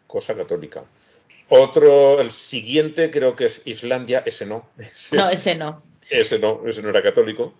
cosa 0.07 0.35
católica. 0.37 0.85
Otro, 1.49 2.21
el 2.21 2.31
siguiente 2.31 3.11
creo 3.11 3.37
que 3.37 3.45
es 3.47 3.63
Islandia, 3.67 4.23
ese 4.25 4.47
no. 4.47 4.69
Ese, 4.79 5.17
No, 5.17 5.29
ese 5.31 5.55
no. 5.57 5.83
ese 6.09 6.39
no, 6.39 6.63
ese 6.67 6.83
no 6.83 6.89
era 6.91 7.03
católico. 7.03 7.53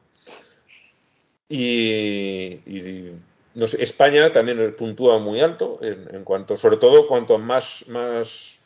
Y, 1.49 2.61
y, 2.67 3.13
no 3.55 3.67
sé, 3.67 3.83
España 3.83 4.31
también 4.33 4.75
puntúa 4.77 5.19
muy 5.19 5.41
alto 5.41 5.79
en, 5.83 6.15
en 6.15 6.25
cuanto, 6.25 6.57
sobre 6.57 6.77
todo 6.79 7.07
cuanto 7.07 7.39
más, 7.39 7.85
más 7.89 8.65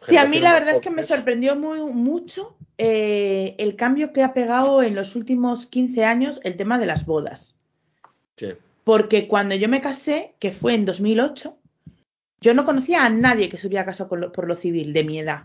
Sí, 0.00 0.16
a 0.18 0.26
mí 0.26 0.38
la 0.38 0.52
verdad 0.52 0.74
es 0.76 0.80
que 0.82 0.90
me 0.90 1.02
sorprendió 1.02 1.56
muy, 1.56 1.80
mucho 1.80 2.54
eh, 2.76 3.54
el 3.58 3.74
cambio 3.76 4.12
que 4.12 4.22
ha 4.22 4.34
pegado 4.34 4.82
en 4.82 4.94
los 4.94 5.16
últimos 5.16 5.64
15 5.66 6.04
años 6.04 6.40
el 6.44 6.56
tema 6.56 6.78
de 6.78 6.84
las 6.86 7.06
bodas. 7.06 7.56
Sí. 8.36 8.52
Porque 8.84 9.26
cuando 9.28 9.54
yo 9.54 9.68
me 9.68 9.80
casé, 9.80 10.34
que 10.38 10.52
fue 10.52 10.74
en 10.74 10.84
2008, 10.84 11.56
yo 12.42 12.52
no 12.52 12.66
conocía 12.66 13.06
a 13.06 13.08
nadie 13.08 13.48
que 13.48 13.56
se 13.56 13.66
hubiera 13.66 13.86
casado 13.86 14.14
lo- 14.16 14.30
por 14.32 14.46
lo 14.46 14.56
civil 14.56 14.92
de 14.92 15.04
mi 15.04 15.18
edad. 15.20 15.44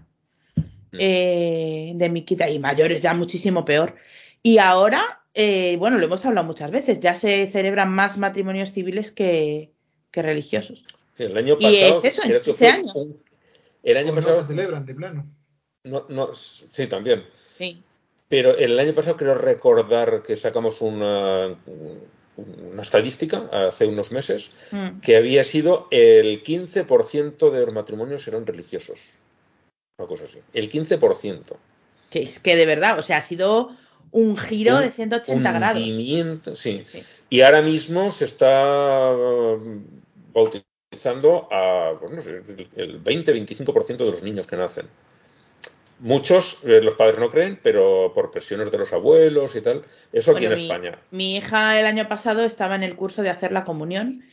Eh, 0.92 1.94
de 1.96 2.10
mi 2.10 2.26
quita 2.26 2.50
y 2.50 2.60
mayores 2.60 3.02
ya 3.02 3.14
muchísimo 3.14 3.64
peor. 3.64 3.96
Y 4.44 4.58
ahora, 4.58 5.19
eh, 5.34 5.78
bueno, 5.78 5.98
lo 5.98 6.06
hemos 6.06 6.26
hablado 6.26 6.46
muchas 6.48 6.72
veces, 6.72 7.00
ya 7.00 7.16
se 7.16 7.48
celebran 7.50 7.90
más 7.92 8.18
matrimonios 8.18 8.72
civiles 8.72 9.12
que, 9.12 9.72
que 10.12 10.22
religiosos. 10.22 10.84
Sí, 11.14 11.24
el 11.24 11.38
año 11.38 11.58
Y 11.60 11.64
pasado, 11.64 11.98
es 12.00 12.06
eso, 12.06 12.22
en 12.24 12.28
creo 12.30 12.40
que 12.40 12.46
15 12.46 12.58
fue 12.58 12.68
años. 12.68 13.08
el 13.84 13.98
año 13.98 14.12
O 14.12 14.16
no 14.16 14.22
pasado, 14.22 14.42
se 14.42 14.48
celebran 14.48 14.86
de 14.86 14.96
plano. 14.96 15.28
no, 15.84 16.06
no, 16.10 16.34
sí, 16.34 16.88
también. 16.88 17.26
Sí. 17.34 17.84
Pero 18.28 18.56
el 18.58 18.78
año 18.80 18.94
pasado 18.94 19.18
creo 19.18 19.36
recordar 19.36 20.22
que 20.22 20.36
sacamos 20.38 20.82
una, 20.82 21.58
una 22.38 22.82
estadística 22.82 23.50
hace 23.52 23.88
unos 23.88 24.12
meses 24.12 24.52
Mm. 24.72 25.00
que 25.02 25.16
había 25.18 25.44
sido 25.44 25.88
el 25.92 26.44
15% 26.44 27.50
de 27.52 27.66
los 27.66 27.74
matrimonios 27.74 28.28
eran 28.28 28.46
religiosos. 28.46 29.18
Una 29.98 30.08
cosa 30.08 30.26
así. 30.26 30.40
El 30.54 30.70
15%. 30.70 31.58
Que 32.12 32.22
es 32.24 32.40
que 32.40 32.56
de 32.56 32.66
verdad, 32.66 33.00
o 33.00 33.04
sea, 33.04 33.18
ha 33.18 33.22
sido 33.22 33.76
un 34.12 34.38
giro 34.38 34.76
Un 34.78 34.82
de 34.82 34.92
180 34.92 35.52
grados. 35.52 35.78
hundimiento, 35.82 36.56
sí. 36.56 36.82
Sí. 36.84 37.02
Y 37.30 37.42
ahora 37.42 37.62
mismo 37.62 38.10
se 38.12 38.26
está 38.26 39.12
eh, 39.14 39.58
bautizando 40.34 41.48
a 41.52 41.94
bueno, 42.00 42.16
no 42.18 42.22
sé, 42.22 42.42
el 42.76 43.04
20-25% 43.04 43.98
de 43.98 44.06
los 44.12 44.24
niños 44.24 44.48
que 44.48 44.56
nacen. 44.58 44.88
Muchos, 46.02 46.64
eh, 46.64 46.80
los 46.82 46.96
padres 46.96 47.20
no 47.20 47.30
creen, 47.30 47.60
pero 47.62 48.14
por 48.16 48.32
presiones 48.32 48.72
de 48.72 48.78
los 48.78 48.94
abuelos 48.94 49.56
y 49.58 49.62
tal. 49.62 49.82
Eso 50.14 50.32
aquí 50.32 50.46
Bueno, 50.46 50.54
en 50.56 50.60
mi- 50.62 50.66
España. 50.66 51.00
Mi 51.12 51.36
hija 51.36 51.78
el 51.80 51.86
año 51.86 52.08
pasado 52.08 52.44
estaba 52.46 52.76
en 52.76 52.84
el 52.84 52.96
curso 52.96 53.22
de 53.22 53.30
hacer 53.30 53.52
la 53.52 53.66
comunión 53.66 54.24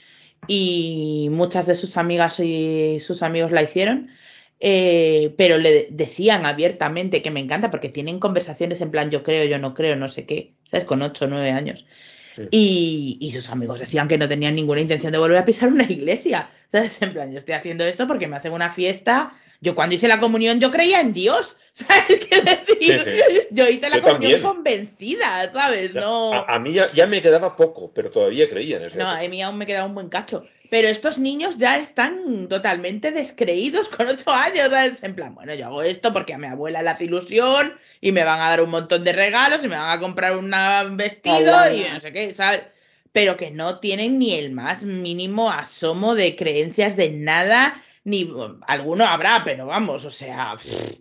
y 0.46 1.28
muchas 1.32 1.66
de 1.66 1.74
sus 1.74 1.96
amigas 1.96 2.38
y 2.38 3.00
sus 3.00 3.22
amigos 3.24 3.50
la 3.50 3.62
hicieron, 3.62 4.10
eh, 4.60 5.34
pero 5.36 5.58
le 5.58 5.88
decían 5.90 6.46
abiertamente 6.46 7.22
que 7.22 7.30
me 7.30 7.40
encanta 7.40 7.70
porque 7.70 7.88
tienen 7.88 8.18
conversaciones 8.18 8.80
en 8.80 8.90
plan 8.90 9.10
yo 9.10 9.22
creo, 9.22 9.44
yo 9.44 9.58
no 9.58 9.74
creo, 9.74 9.96
no 9.96 10.08
sé 10.08 10.24
qué, 10.26 10.52
¿sabes? 10.70 10.84
Con 10.86 11.02
8 11.02 11.26
o 11.26 11.28
9 11.28 11.50
años. 11.50 11.86
Sí. 12.34 12.42
Y, 12.50 13.18
y 13.20 13.32
sus 13.32 13.48
amigos 13.48 13.78
decían 13.78 14.08
que 14.08 14.18
no 14.18 14.28
tenían 14.28 14.54
ninguna 14.54 14.80
intención 14.80 15.12
de 15.12 15.18
volver 15.18 15.38
a 15.38 15.44
pisar 15.44 15.68
una 15.70 15.84
iglesia. 15.84 16.50
¿Sabes? 16.70 17.00
En 17.00 17.12
plan, 17.12 17.32
yo 17.32 17.38
estoy 17.38 17.54
haciendo 17.54 17.84
esto 17.84 18.06
porque 18.06 18.26
me 18.26 18.36
hacen 18.36 18.52
una 18.52 18.70
fiesta. 18.70 19.32
Yo 19.60 19.74
cuando 19.74 19.94
hice 19.94 20.08
la 20.08 20.20
comunión 20.20 20.60
yo 20.60 20.70
creía 20.70 21.00
en 21.00 21.12
Dios. 21.12 21.56
¿Sabes 21.72 22.24
qué 22.24 22.40
decir? 22.42 23.00
Sí, 23.02 23.10
sí. 23.10 23.40
Yo 23.50 23.68
hice 23.68 23.88
la 23.90 23.96
Yo 23.96 24.02
comunión 24.02 24.42
también. 24.42 24.42
convencida, 24.42 25.50
¿sabes? 25.52 25.92
Ya, 25.92 26.00
No. 26.00 26.32
A, 26.32 26.54
a 26.54 26.58
mí 26.58 26.72
ya, 26.72 26.90
ya 26.92 27.06
me 27.06 27.20
quedaba 27.22 27.54
poco, 27.54 27.92
pero 27.94 28.10
todavía 28.10 28.48
creía 28.48 28.78
en 28.78 28.84
eso. 28.84 28.98
No, 28.98 29.08
a 29.08 29.20
mí 29.28 29.42
aún 29.42 29.58
me 29.58 29.66
queda 29.66 29.84
un 29.84 29.94
buen 29.94 30.08
cacho. 30.08 30.44
Pero 30.76 30.88
estos 30.88 31.18
niños 31.18 31.56
ya 31.56 31.78
están 31.78 32.48
totalmente 32.50 33.10
descreídos 33.10 33.88
con 33.88 34.08
ocho 34.08 34.30
años, 34.30 34.68
¿sabes? 34.68 35.02
En 35.02 35.14
plan, 35.14 35.34
bueno, 35.34 35.54
yo 35.54 35.64
hago 35.64 35.80
esto 35.80 36.12
porque 36.12 36.34
a 36.34 36.38
mi 36.38 36.48
abuela 36.48 36.82
le 36.82 36.90
hace 36.90 37.04
ilusión 37.04 37.72
y 38.02 38.12
me 38.12 38.24
van 38.24 38.42
a 38.42 38.50
dar 38.50 38.60
un 38.60 38.68
montón 38.68 39.02
de 39.02 39.14
regalos 39.14 39.64
y 39.64 39.68
me 39.68 39.78
van 39.78 39.96
a 39.96 39.98
comprar 39.98 40.36
un 40.36 40.50
vestido 40.98 41.72
y 41.72 41.90
no 41.90 41.98
sé 41.98 42.12
qué, 42.12 42.34
¿sabes? 42.34 42.64
Pero 43.10 43.38
que 43.38 43.50
no 43.50 43.78
tienen 43.78 44.18
ni 44.18 44.34
el 44.34 44.50
más 44.52 44.82
mínimo 44.82 45.50
asomo 45.50 46.14
de 46.14 46.36
creencias 46.36 46.94
de 46.94 47.08
nada, 47.08 47.82
ni 48.04 48.30
alguno 48.66 49.06
habrá, 49.06 49.44
pero 49.46 49.64
vamos, 49.64 50.04
o 50.04 50.10
sea... 50.10 50.56
pff. 50.58 50.98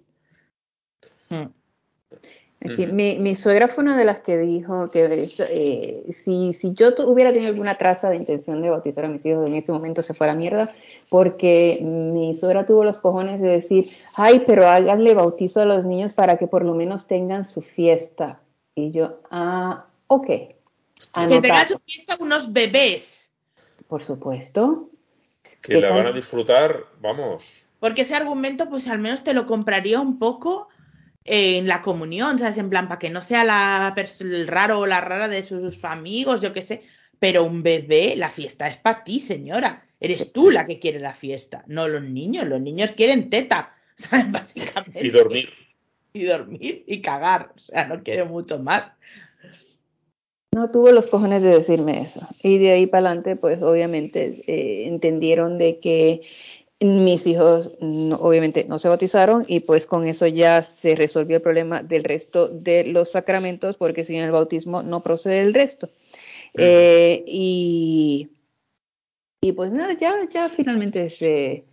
Aquí, 2.66 2.86
Ujú. 2.86 2.94
mi, 2.94 3.20
mi 3.20 3.36
suegra 3.36 3.68
fue 3.68 3.84
una 3.84 3.96
de 3.96 4.06
las 4.06 4.20
que 4.20 4.38
dijo 4.40 4.90
que 4.90 5.30
eh, 5.40 6.14
si, 6.16 6.54
si 6.54 6.74
yo 6.74 6.90
hubiera 7.06 7.32
tenido 7.32 7.50
alguna 7.52 7.76
traza 7.76 8.10
de 8.10 8.16
intención 8.16 8.62
de 8.64 8.72
bautizar 8.72 9.06
a 9.06 9.08
mis 9.08 9.24
hijos 9.24 9.46
en 9.46 9.54
ese 9.54 9.72
momento 9.72 10.02
se 10.02 10.16
fuera 10.16 10.34
a 10.34 10.36
mierda, 10.36 10.74
porque 11.10 11.80
mi 11.82 12.34
suegra 12.36 12.66
tuvo 12.66 12.84
los 12.84 12.98
cojones 12.98 13.40
de 13.40 13.50
decir, 13.50 13.90
ay, 14.16 14.44
pero 14.48 14.68
háganle 14.68 15.14
bautizo 15.14 15.62
a 15.62 15.66
los 15.66 15.86
niños 15.86 16.14
para 16.14 16.38
que 16.38 16.48
por 16.48 16.64
lo 16.66 16.74
menos 16.74 17.06
tengan 17.06 17.46
su 17.46 17.62
fiesta. 17.62 18.40
Y 18.74 18.90
yo, 18.92 19.20
ah, 19.30 19.86
ok, 20.08 20.26
Que 20.26 20.56
anotado, 21.14 21.42
tengan 21.42 21.68
su 21.68 21.80
fiesta 21.80 22.18
unos 22.20 22.52
bebés. 22.52 23.32
por 23.88 24.02
supuesto. 24.02 24.90
que 25.62 25.80
la 25.80 25.92
van 25.92 26.08
a 26.08 26.12
disfrutar, 26.12 26.86
vamos. 27.00 27.68
Porque 27.80 28.02
ese 28.02 28.16
argumento, 28.16 28.70
pues 28.70 28.88
al 28.88 28.98
menos 28.98 29.24
te 29.24 29.36
lo 29.36 29.46
compraría 29.46 30.00
un 30.00 30.18
poco 30.18 30.70
en 31.26 31.68
la 31.68 31.82
comunión, 31.82 32.38
¿sabes? 32.38 32.58
En 32.58 32.70
plan, 32.70 32.88
para 32.88 33.00
que 33.00 33.10
no 33.10 33.24
sea 33.24 33.44
la 33.44 33.94
el 34.20 34.48
raro 34.48 34.80
o 34.80 34.86
la 34.86 35.02
rara 35.02 35.28
de 35.28 35.44
sus 35.44 35.84
amigos, 35.84 36.40
yo 36.40 36.54
qué 36.54 36.62
sé. 36.62 36.84
Pero 37.20 37.44
un 37.44 37.64
bebé, 37.64 38.16
la 38.16 38.30
fiesta 38.30 38.68
es 38.68 38.78
para 38.78 39.04
ti, 39.04 39.20
señora. 39.20 39.84
Eres 40.00 40.32
tú 40.32 40.52
la 40.52 40.68
que 40.68 40.80
quiere 40.80 41.00
la 41.00 41.14
fiesta, 41.14 41.64
no 41.68 41.88
los 41.88 42.04
niños. 42.04 42.46
Los 42.46 42.62
niños 42.62 42.92
quieren 42.92 43.30
teta, 43.30 43.74
¿sabes? 43.96 44.32
Básicamente. 44.32 45.06
Y 45.06 45.10
dormir. 45.10 45.50
Y 46.14 46.26
dormir 46.26 46.84
y 46.88 47.02
cagar. 47.02 47.52
O 47.56 47.58
sea, 47.58 47.86
no 47.86 48.04
quieren 48.04 48.28
mucho 48.28 48.60
más. 48.60 48.92
No 50.54 50.72
tuvo 50.72 50.92
los 50.92 51.08
cojones 51.08 51.42
de 51.42 51.50
decirme 51.50 52.02
eso. 52.02 52.26
Y 52.42 52.60
de 52.60 52.72
ahí 52.72 52.86
para 52.86 53.08
adelante, 53.08 53.36
pues 53.36 53.62
obviamente 53.62 54.44
eh, 54.48 54.88
entendieron 54.88 55.58
de 55.58 55.80
que 55.80 56.22
mis 56.82 57.26
hijos 57.26 57.78
no- 57.80 58.18
obviamente 58.18 58.66
no 58.66 58.80
se 58.80 58.90
bautizaron 58.90 59.46
y 59.48 59.62
pues 59.62 59.86
con 59.86 60.08
eso 60.08 60.28
ya 60.28 60.62
se 60.62 60.96
resolvió 60.96 61.38
el 61.38 61.42
problema 61.42 61.82
del 61.84 62.04
resto 62.04 62.50
de 62.50 62.86
los 62.86 63.12
sacramentos 63.12 63.78
porque 63.78 64.04
sin 64.04 64.20
el 64.20 64.32
bautismo 64.32 64.84
no 64.84 65.02
procede 65.02 65.42
el 65.42 65.54
resto. 65.54 65.90
Eh, 66.54 67.24
y, 67.28 68.30
y 69.42 69.52
pues 69.54 69.72
nada, 69.72 69.94
ya, 69.94 70.16
ya 70.30 70.50
finalmente 70.50 71.10
se, 71.10 71.66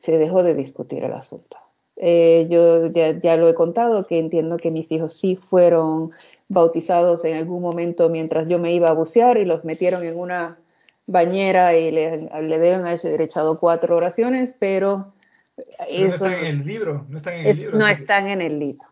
se 0.00 0.18
dejó 0.18 0.42
de 0.42 0.54
discutir 0.54 1.04
el 1.04 1.12
asunto. 1.12 1.58
Eh, 1.96 2.46
yo 2.50 2.86
ya, 2.90 3.18
ya 3.18 3.36
lo 3.36 3.48
he 3.48 3.54
contado, 3.54 4.04
que 4.04 4.18
entiendo 4.18 4.56
que 4.56 4.70
mis 4.70 4.90
hijos 4.90 5.12
sí 5.12 5.36
fueron 5.36 6.10
bautizados 6.48 7.24
en 7.24 7.36
algún 7.36 7.62
momento 7.62 8.08
mientras 8.10 8.48
yo 8.48 8.58
me 8.58 8.74
iba 8.74 8.90
a 8.90 8.94
bucear 8.94 9.38
y 9.38 9.44
los 9.44 9.64
metieron 9.64 10.04
en 10.04 10.18
una 10.18 10.58
bañera 11.06 11.76
y 11.76 11.90
le, 11.90 12.28
le 12.42 12.60
dieron 12.60 12.86
haber 12.86 13.20
echado 13.20 13.58
cuatro 13.58 13.96
oraciones, 13.96 14.54
pero 14.58 15.12
Pero 15.56 15.68
no 16.00 16.06
eso 16.06 16.26
están 16.26 16.32
en 16.44 16.44
el 16.60 16.66
libro, 16.66 17.06
no 17.08 17.16
están 17.16 17.34
en 17.34 17.40
el 17.40 17.46
es- 17.50 17.60
libro. 17.60 17.78
no 17.78 17.86
están 17.86 18.28
en 18.28 18.40
el 18.42 18.58
libro. 18.58 18.88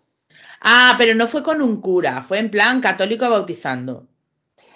Ah, 0.60 0.94
pero 0.98 1.14
no 1.14 1.26
fue 1.26 1.42
con 1.42 1.60
un 1.60 1.80
cura, 1.80 2.22
fue 2.22 2.38
en 2.38 2.50
plan 2.50 2.80
católico 2.80 3.28
bautizando. 3.28 4.06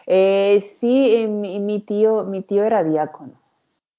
Eh, 0.07 0.65
sí, 0.79 1.15
eh, 1.17 1.27
mi, 1.29 1.61
mi 1.61 1.81
tío, 1.81 2.25
mi 2.25 2.43
tío 2.43 2.65
era 2.65 2.83
diácono. 2.85 3.41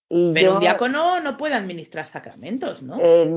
Y 0.09 0.33
Pero 0.33 0.47
yo, 0.47 0.53
un 0.55 0.59
diácono 0.61 1.19
no 1.21 1.35
puede 1.37 1.55
administrar 1.55 2.07
sacramentos, 2.07 2.81
¿no? 2.81 2.97
eh, 3.01 3.29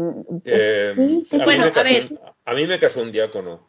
Eh, 0.45 0.93
sí, 0.97 1.25
sí, 1.25 1.37
a, 1.37 1.39
mí 1.39 1.45
bueno, 1.45 1.65
a 1.75 1.83
ver. 1.83 2.09
a 2.45 2.55
mí 2.55 2.67
me 2.67 2.79
casó 2.79 3.03
un 3.03 3.11
diácono. 3.13 3.67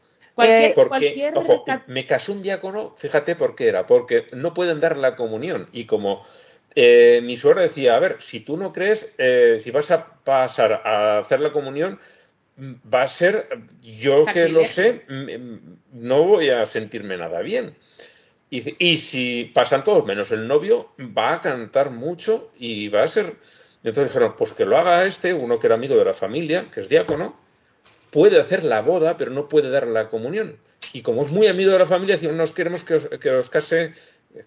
Cualquier, 0.47 0.73
Porque, 0.73 0.89
cualquier 0.89 1.37
ojo, 1.37 1.65
me 1.87 2.05
casó 2.05 2.33
un 2.33 2.41
diácono, 2.41 2.93
fíjate 2.95 3.35
por 3.35 3.55
qué 3.55 3.67
era, 3.67 3.85
porque 3.85 4.27
no 4.33 4.53
pueden 4.53 4.79
dar 4.79 4.97
la 4.97 5.15
comunión. 5.15 5.67
Y 5.71 5.85
como 5.85 6.23
eh, 6.75 7.21
mi 7.23 7.37
suegra 7.37 7.61
decía, 7.61 7.95
a 7.95 7.99
ver, 7.99 8.17
si 8.19 8.39
tú 8.39 8.57
no 8.57 8.71
crees, 8.71 9.11
eh, 9.17 9.59
si 9.61 9.71
vas 9.71 9.91
a 9.91 10.07
pasar 10.23 10.81
a 10.85 11.19
hacer 11.19 11.39
la 11.41 11.51
comunión, 11.51 11.99
va 12.93 13.03
a 13.03 13.07
ser, 13.07 13.47
yo 13.81 14.25
que 14.25 14.49
lo 14.49 14.63
sé, 14.65 15.03
no 15.91 16.23
voy 16.23 16.49
a 16.49 16.65
sentirme 16.65 17.17
nada 17.17 17.41
bien. 17.41 17.75
Y 18.49 18.97
si 18.97 19.49
pasan 19.53 19.83
todos 19.83 20.05
menos 20.05 20.31
el 20.31 20.45
novio, 20.45 20.91
va 20.99 21.35
a 21.35 21.41
cantar 21.41 21.89
mucho 21.89 22.51
y 22.57 22.89
va 22.89 23.03
a 23.03 23.07
ser... 23.07 23.37
Entonces 23.83 24.09
dijeron, 24.09 24.35
pues 24.37 24.51
que 24.51 24.65
lo 24.65 24.77
haga 24.77 25.05
este, 25.05 25.33
uno 25.33 25.57
que 25.57 25.67
era 25.67 25.75
amigo 25.75 25.95
de 25.95 26.05
la 26.05 26.13
familia, 26.13 26.69
que 26.69 26.81
es 26.81 26.89
diácono, 26.89 27.35
puede 28.11 28.39
hacer 28.39 28.63
la 28.63 28.81
boda, 28.81 29.17
pero 29.17 29.31
no 29.31 29.47
puede 29.47 29.69
dar 29.69 29.87
la 29.87 30.07
comunión. 30.09 30.57
Y 30.93 31.01
como 31.01 31.21
es 31.23 31.31
muy 31.31 31.47
amigo 31.47 31.71
de 31.71 31.79
la 31.79 31.85
familia, 31.85 32.15
decían, 32.15 32.37
nos 32.37 32.51
queremos 32.51 32.83
que 32.83 32.95
os, 32.95 33.07
que 33.07 33.29
os 33.29 33.49
case, 33.49 33.93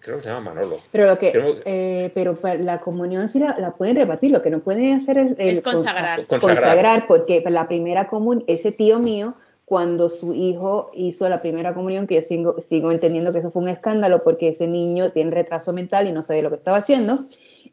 creo 0.01 0.17
que 0.17 0.23
se 0.23 0.29
llama 0.29 0.53
Manolo. 0.53 0.77
Pero 0.91 1.07
lo 1.07 1.17
que, 1.17 1.33
eh, 1.65 2.11
pero 2.13 2.37
la 2.59 2.79
comunión 2.81 3.27
sí 3.27 3.39
la, 3.39 3.57
la 3.59 3.71
pueden 3.71 3.95
rebatir, 3.95 4.31
lo 4.31 4.41
que 4.41 4.49
no 4.51 4.59
pueden 4.59 4.93
hacer 4.93 5.17
es, 5.17 5.31
el 5.39 5.49
Es 5.57 5.61
consagrar. 5.61 6.25
consa- 6.27 6.39
consagrar, 6.39 7.07
porque 7.07 7.43
la 7.49 7.67
primera 7.67 8.07
comunión, 8.07 8.43
ese 8.47 8.71
tío 8.71 8.99
mío, 8.99 9.33
cuando 9.65 10.09
su 10.09 10.35
hijo 10.35 10.91
hizo 10.93 11.27
la 11.27 11.41
primera 11.41 11.73
comunión, 11.73 12.05
que 12.05 12.15
yo 12.15 12.21
sigo, 12.21 12.61
sigo 12.61 12.91
entendiendo 12.91 13.33
que 13.33 13.39
eso 13.39 13.49
fue 13.49 13.63
un 13.63 13.69
escándalo, 13.69 14.23
porque 14.23 14.49
ese 14.49 14.67
niño 14.67 15.11
tiene 15.11 15.31
retraso 15.31 15.73
mental 15.73 16.07
y 16.07 16.11
no 16.11 16.23
sabía 16.23 16.43
lo 16.43 16.49
que 16.51 16.57
estaba 16.57 16.77
haciendo, 16.77 17.25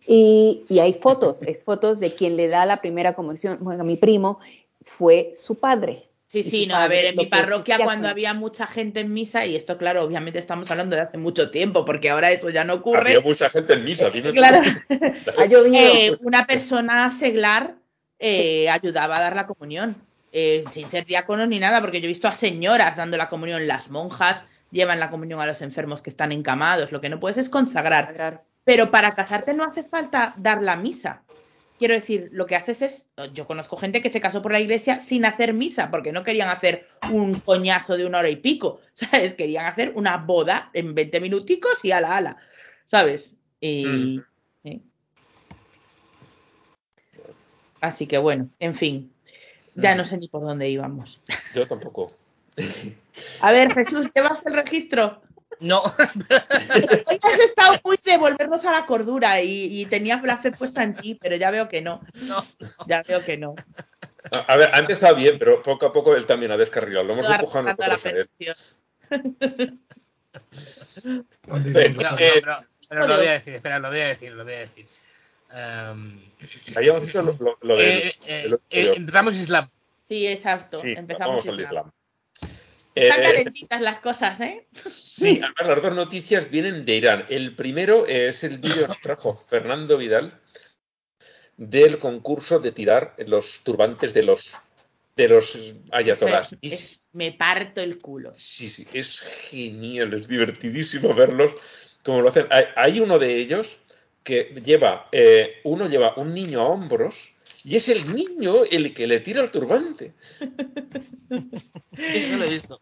y, 0.06 0.64
y 0.70 0.78
hay 0.78 0.94
fotos, 0.94 1.42
es 1.42 1.64
fotos 1.64 2.00
de 2.00 2.12
quien 2.14 2.36
le 2.36 2.48
da 2.48 2.64
la 2.64 2.80
primera 2.80 3.14
comunión, 3.14 3.58
bueno, 3.60 3.84
mi 3.84 3.96
primo 3.96 4.38
fue 4.84 5.32
su 5.40 5.58
padre. 5.58 6.08
Sí, 6.26 6.42
sí, 6.44 6.66
no, 6.66 6.76
a 6.76 6.88
ver, 6.88 7.04
en 7.04 7.16
mi 7.16 7.26
parroquia 7.26 7.78
cuando 7.84 8.08
había 8.08 8.32
mucha 8.32 8.66
gente 8.66 9.00
en 9.00 9.12
misa, 9.12 9.44
y 9.44 9.54
esto, 9.54 9.76
claro, 9.76 10.02
obviamente 10.02 10.38
estamos 10.38 10.70
hablando 10.70 10.96
de 10.96 11.02
hace 11.02 11.18
mucho 11.18 11.50
tiempo, 11.50 11.84
porque 11.84 12.08
ahora 12.08 12.30
eso 12.30 12.48
ya 12.48 12.64
no 12.64 12.72
ocurre. 12.72 13.16
Había 13.16 13.20
mucha 13.20 13.50
gente 13.50 13.74
en 13.74 13.84
misa, 13.84 14.08
dime. 14.08 14.32
Claro, 14.32 14.62
Ha 15.38 15.44
llovido. 15.44 15.74
eh, 15.78 16.16
una 16.20 16.46
persona 16.46 17.10
seglar 17.10 17.74
eh, 18.18 18.70
ayudaba 18.70 19.18
a 19.18 19.20
dar 19.20 19.36
la 19.36 19.46
comunión, 19.46 19.94
eh, 20.32 20.64
sin 20.70 20.88
ser 20.88 21.04
diáconos 21.04 21.48
ni 21.48 21.58
nada, 21.58 21.82
porque 21.82 22.00
yo 22.00 22.06
he 22.06 22.08
visto 22.08 22.28
a 22.28 22.34
señoras 22.34 22.96
dando 22.96 23.18
la 23.18 23.28
comunión, 23.28 23.66
las 23.66 23.90
monjas 23.90 24.42
llevan 24.70 25.00
la 25.00 25.10
comunión 25.10 25.38
a 25.40 25.46
los 25.46 25.60
enfermos 25.60 26.00
que 26.00 26.08
están 26.08 26.32
encamados, 26.32 26.92
lo 26.92 27.02
que 27.02 27.10
no 27.10 27.20
puedes 27.20 27.36
es 27.36 27.50
consagrar. 27.50 28.42
Pero 28.64 28.90
para 28.90 29.12
casarte 29.12 29.52
no 29.52 29.64
hace 29.64 29.82
falta 29.82 30.34
dar 30.38 30.62
la 30.62 30.76
misa. 30.76 31.22
Quiero 31.82 31.96
decir, 31.96 32.28
lo 32.30 32.46
que 32.46 32.54
haces 32.54 32.80
es, 32.80 33.06
yo 33.34 33.44
conozco 33.44 33.76
gente 33.76 34.02
que 34.02 34.10
se 34.10 34.20
casó 34.20 34.40
por 34.40 34.52
la 34.52 34.60
iglesia 34.60 35.00
sin 35.00 35.24
hacer 35.24 35.52
misa, 35.52 35.90
porque 35.90 36.12
no 36.12 36.22
querían 36.22 36.48
hacer 36.48 36.86
un 37.10 37.40
coñazo 37.40 37.96
de 37.96 38.06
una 38.06 38.20
hora 38.20 38.30
y 38.30 38.36
pico, 38.36 38.78
¿sabes? 38.94 39.34
Querían 39.34 39.66
hacer 39.66 39.90
una 39.96 40.18
boda 40.18 40.70
en 40.74 40.94
20 40.94 41.18
minuticos 41.18 41.84
y 41.84 41.90
ala, 41.90 42.16
ala, 42.16 42.36
¿sabes? 42.88 43.34
Y, 43.60 44.22
sí. 44.62 44.80
Así 47.80 48.06
que 48.06 48.18
bueno, 48.18 48.48
en 48.60 48.76
fin, 48.76 49.12
ya 49.74 49.96
no 49.96 50.06
sé 50.06 50.18
ni 50.18 50.28
por 50.28 50.42
dónde 50.42 50.70
íbamos. 50.70 51.20
Yo 51.52 51.66
tampoco. 51.66 52.12
A 53.40 53.50
ver, 53.50 53.74
Jesús, 53.74 54.08
¿llevas 54.14 54.46
el 54.46 54.54
registro? 54.54 55.20
No, 55.62 55.80
Hoy 55.82 55.94
has 57.22 57.38
estado 57.40 57.80
muy 57.84 57.96
de 58.04 58.16
volvernos 58.18 58.64
a 58.64 58.72
la 58.72 58.84
cordura 58.86 59.40
y, 59.40 59.80
y 59.80 59.86
tenía 59.86 60.20
la 60.22 60.38
fe 60.38 60.50
puesta 60.50 60.82
en 60.82 60.94
ti, 60.94 61.16
pero 61.20 61.36
ya 61.36 61.50
veo 61.50 61.68
que 61.68 61.80
no. 61.80 62.00
no. 62.22 62.44
Ya 62.86 63.02
veo 63.06 63.24
que 63.24 63.36
no. 63.36 63.54
A, 64.32 64.38
a 64.52 64.56
ver, 64.56 64.70
ha 64.74 64.78
empezado 64.80 65.14
bien, 65.16 65.38
pero 65.38 65.62
poco 65.62 65.86
a 65.86 65.92
poco 65.92 66.14
él 66.16 66.26
también 66.26 66.50
ha 66.52 66.56
descarrilado. 66.56 67.04
Lo 67.04 67.12
hemos 67.14 67.30
empujado 67.30 67.68
arrastrando 67.68 67.82
a 67.84 67.88
la 67.88 67.94
nosotros 67.94 68.14
a 68.14 68.18
él. 68.18 68.28
perfección. 68.38 69.78
¿Dónde 71.46 71.70
Pero, 71.72 71.90
íbamos 71.90 71.98
a 71.98 72.10
No, 72.10 72.16
parar? 72.16 72.22
eh, 72.22 72.30
pero, 72.40 72.56
pero 72.88 73.06
lo 73.06 73.16
voy 73.16 73.26
a 73.26 73.32
decir, 73.32 73.54
espera, 73.54 73.78
lo 73.78 73.88
voy 73.88 74.00
a 74.00 74.06
decir, 74.08 74.32
lo 74.32 74.44
voy 74.44 74.52
a 74.54 74.58
decir. 74.58 74.86
Em, 75.54 76.20
Habíamos 76.76 77.04
hecho 77.08 77.22
lo, 77.22 77.36
lo- 77.38 77.58
lo 77.60 77.76
de. 77.76 78.08
eh, 78.08 78.14
eh, 78.26 78.44
lo- 78.48 78.60
eh, 78.70 78.84
lo- 78.84 78.94
empezamos 78.94 79.36
Islam. 79.36 79.68
Sí, 80.08 80.26
exacto. 80.26 80.80
sí, 80.80 80.94
Empezamos 80.96 81.44
vamos 81.44 81.48
al 81.48 81.60
Islam. 81.60 81.90
Están 82.94 83.20
Eh, 83.20 83.22
calentitas 83.22 83.80
las 83.80 84.00
cosas, 84.00 84.40
¿eh? 84.40 84.66
Sí, 84.86 85.40
además 85.42 85.76
las 85.76 85.82
dos 85.82 85.94
noticias 85.94 86.50
vienen 86.50 86.84
de 86.84 86.96
Irán. 86.96 87.26
El 87.28 87.54
primero 87.56 88.06
es 88.06 88.44
el 88.44 88.58
vídeo 88.58 88.86
que 88.86 88.98
trajo 89.02 89.34
Fernando 89.34 89.96
Vidal 89.96 90.38
del 91.56 91.98
concurso 91.98 92.58
de 92.58 92.72
tirar 92.72 93.14
los 93.26 93.60
turbantes 93.62 94.12
de 94.14 94.22
los 94.22 94.58
de 95.14 95.28
los 95.28 95.58
ayatolás. 95.92 96.52
Es- 96.54 96.58
Y 96.62 96.68
es- 96.68 97.08
me 97.12 97.32
parto 97.32 97.82
el 97.82 97.98
culo. 97.98 98.32
Sí, 98.34 98.68
sí, 98.70 98.86
es 98.94 99.20
genial, 99.20 100.14
es 100.14 100.26
divertidísimo 100.26 101.12
verlos 101.14 101.54
como 102.02 102.22
lo 102.22 102.30
hacen. 102.30 102.46
Hay, 102.50 102.64
hay 102.76 103.00
uno 103.00 103.18
de 103.18 103.36
ellos 103.36 103.78
que 104.24 104.54
lleva, 104.64 105.08
eh, 105.12 105.60
uno 105.64 105.86
lleva 105.88 106.14
un 106.16 106.32
niño 106.32 106.60
a 106.60 106.68
hombros 106.68 107.31
y 107.64 107.76
es 107.76 107.88
el 107.88 108.14
niño 108.14 108.64
el 108.70 108.92
que 108.92 109.06
le 109.06 109.20
tira 109.20 109.42
el 109.42 109.50
turbante. 109.50 110.14
Eso 111.96 112.38
lo 112.38 112.44
he 112.44 112.50
visto. 112.50 112.80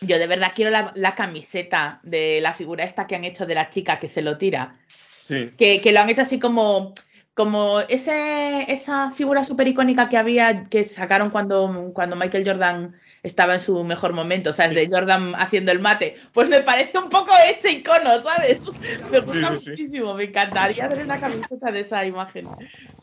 Yo 0.00 0.18
de 0.18 0.26
verdad 0.26 0.52
quiero 0.54 0.70
la, 0.70 0.92
la 0.96 1.14
camiseta 1.14 2.00
de 2.02 2.40
la 2.40 2.54
figura 2.54 2.84
esta 2.84 3.06
que 3.06 3.14
han 3.14 3.24
hecho 3.24 3.46
de 3.46 3.54
la 3.54 3.70
chica 3.70 4.00
que 4.00 4.08
se 4.08 4.22
lo 4.22 4.36
tira. 4.36 4.80
Sí, 5.22 5.50
Que, 5.56 5.80
que 5.80 5.92
lo 5.92 6.00
han 6.00 6.10
hecho 6.10 6.22
así 6.22 6.40
como, 6.40 6.94
como 7.34 7.78
ese, 7.80 8.66
esa 8.72 9.12
figura 9.12 9.44
súper 9.44 9.68
icónica 9.68 10.08
que 10.08 10.18
había, 10.18 10.64
que 10.64 10.84
sacaron 10.84 11.30
cuando, 11.30 11.92
cuando 11.94 12.16
Michael 12.16 12.44
Jordan 12.44 13.00
estaba 13.22 13.54
en 13.54 13.60
su 13.60 13.82
mejor 13.84 14.12
momento, 14.12 14.50
o 14.50 14.52
sea, 14.52 14.66
el 14.66 14.74
de 14.74 14.88
Jordan 14.90 15.34
haciendo 15.36 15.72
el 15.72 15.80
mate. 15.80 16.16
Pues 16.32 16.48
me 16.48 16.60
parece 16.62 16.98
un 16.98 17.08
poco 17.08 17.32
ese 17.48 17.70
icono, 17.70 18.20
¿sabes? 18.20 18.62
Me 19.10 19.20
gusta 19.20 19.50
Sí, 19.50 19.54
sí, 19.58 19.64
sí. 19.64 19.70
muchísimo, 19.70 20.14
me 20.14 20.24
encantaría 20.24 20.88
ver 20.88 21.04
una 21.04 21.20
camiseta 21.20 21.70
de 21.70 21.80
esa 21.80 22.04
imagen. 22.04 22.46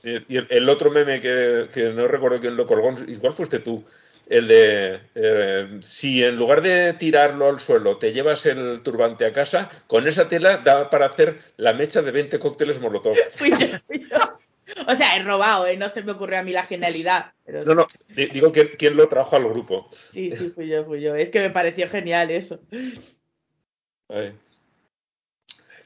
y 0.03 0.37
el, 0.37 0.47
el 0.49 0.69
otro 0.69 0.91
meme 0.91 1.21
que, 1.21 1.69
que 1.73 1.89
no 1.89 2.07
recuerdo 2.07 2.39
quién 2.39 2.55
lo 2.57 2.67
colgó, 2.67 2.89
igual 3.07 3.33
fuiste 3.33 3.59
tú, 3.59 3.83
el 4.27 4.47
de 4.47 4.99
eh, 5.15 5.79
si 5.81 6.23
en 6.23 6.35
lugar 6.35 6.61
de 6.61 6.93
tirarlo 6.93 7.47
al 7.47 7.59
suelo 7.59 7.97
te 7.97 8.13
llevas 8.13 8.45
el 8.45 8.81
turbante 8.83 9.25
a 9.25 9.33
casa, 9.33 9.69
con 9.87 10.07
esa 10.07 10.27
tela 10.27 10.57
da 10.57 10.89
para 10.89 11.07
hacer 11.07 11.39
la 11.57 11.73
mecha 11.73 12.01
de 12.01 12.11
20 12.11 12.39
cócteles 12.39 12.79
molotov. 12.79 13.15
Fui 13.35 13.49
yo, 13.51 13.57
fui 13.87 14.07
yo. 14.09 14.17
O 14.87 14.95
sea, 14.95 15.15
he 15.15 15.23
robado, 15.23 15.67
¿eh? 15.67 15.77
No 15.77 15.89
se 15.89 16.03
me 16.03 16.11
ocurrió 16.13 16.39
a 16.39 16.43
mí 16.43 16.51
la 16.51 16.63
genialidad. 16.63 17.33
Pero 17.45 17.63
No, 17.65 17.73
no, 17.75 17.87
di- 18.09 18.27
digo 18.27 18.51
que 18.51 18.69
quién 18.77 18.95
lo 18.97 19.07
trajo 19.07 19.35
al 19.35 19.47
grupo. 19.49 19.87
Sí, 19.91 20.31
sí, 20.31 20.49
fui 20.49 20.67
yo, 20.67 20.85
fui 20.85 21.01
yo. 21.01 21.15
Es 21.15 21.29
que 21.29 21.39
me 21.41 21.49
pareció 21.49 21.87
genial 21.89 22.31
eso. 22.31 22.59
Ay. 24.09 24.33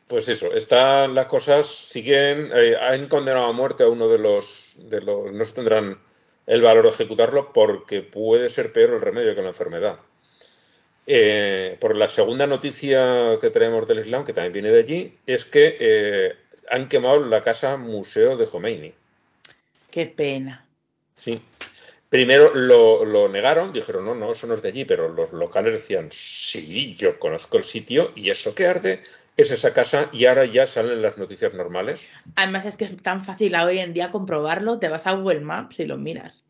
Pues 0.08 0.28
eso, 0.30 0.54
están 0.54 1.16
las 1.16 1.28
cosas, 1.28 1.66
siguen, 1.66 2.52
eh, 2.54 2.76
han 2.80 3.08
condenado 3.08 3.46
a 3.46 3.52
muerte 3.54 3.84
a 3.84 3.88
uno 3.88 4.08
de 4.10 4.20
los, 4.20 4.76
de 4.78 5.02
los, 5.02 5.32
no 5.32 5.46
se 5.46 5.54
tendrán 5.54 5.98
el 6.46 6.62
valor 6.62 6.84
de 6.84 6.90
ejecutarlo 6.90 7.54
porque 7.54 8.02
puede 8.02 8.50
ser 8.50 8.74
peor 8.74 8.92
el 8.94 9.02
remedio 9.02 9.34
que 9.34 9.42
la 9.42 9.48
enfermedad. 9.48 10.00
Eh, 11.08 11.78
por 11.80 11.96
la 11.96 12.08
segunda 12.08 12.48
noticia 12.48 13.38
que 13.42 13.50
tenemos 13.50 13.88
del 13.88 14.00
Islam, 14.00 14.24
que 14.24 14.34
también 14.34 14.54
viene 14.54 14.70
de 14.72 14.80
allí, 14.80 15.18
es 15.26 15.46
que 15.46 15.78
eh, 15.80 16.36
han 16.70 16.88
quemado 16.88 17.26
la 17.26 17.42
casa 17.42 17.78
museo 17.78 18.38
de 18.38 18.46
Khomeini. 18.46 18.94
Qué 19.92 20.06
pena. 20.08 20.66
Sí. 21.14 21.42
Primero 22.10 22.54
lo, 22.54 23.06
lo 23.06 23.28
negaron, 23.28 23.74
dijeron, 23.74 24.06
no, 24.06 24.14
no, 24.14 24.32
eso 24.32 24.46
no 24.46 24.54
es 24.54 24.62
de 24.62 24.70
allí, 24.70 24.86
pero 24.86 25.10
los 25.10 25.34
locales 25.34 25.74
decían, 25.74 26.10
sí, 26.12 26.94
yo 26.94 27.18
conozco 27.18 27.58
el 27.58 27.64
sitio 27.64 28.12
y 28.16 28.30
eso 28.30 28.54
que 28.54 28.68
arde 28.68 29.02
es 29.36 29.52
esa 29.52 29.74
casa 29.74 30.10
y 30.12 30.26
ahora 30.26 30.46
ya 30.46 30.66
salen 30.68 31.02
las 31.02 31.18
noticias 31.18 31.54
normales. 31.54 32.08
Además 32.36 32.66
es 32.66 32.78
que 32.78 32.86
es 32.86 32.98
tan 33.02 33.24
fácil 33.24 33.56
hoy 33.56 33.80
en 33.80 33.94
día 33.94 34.12
comprobarlo. 34.12 34.78
Te 34.78 34.90
vas 34.90 35.08
a 35.08 35.14
Google 35.14 35.40
Maps 35.40 35.80
y 35.80 35.86
lo 35.86 35.98
miras. 35.98 36.44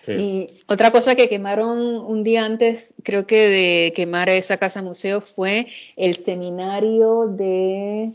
Sí. 0.00 0.12
Y 0.12 0.62
otra 0.66 0.90
cosa 0.90 1.14
que 1.14 1.28
quemaron 1.28 1.78
un 1.78 2.24
día 2.24 2.46
antes, 2.46 2.94
creo 3.02 3.26
que 3.26 3.48
de 3.48 3.92
quemar 3.94 4.30
esa 4.30 4.56
casa 4.56 4.80
museo, 4.80 5.20
fue 5.20 5.66
el 5.96 6.16
seminario 6.16 7.26
de, 7.28 8.14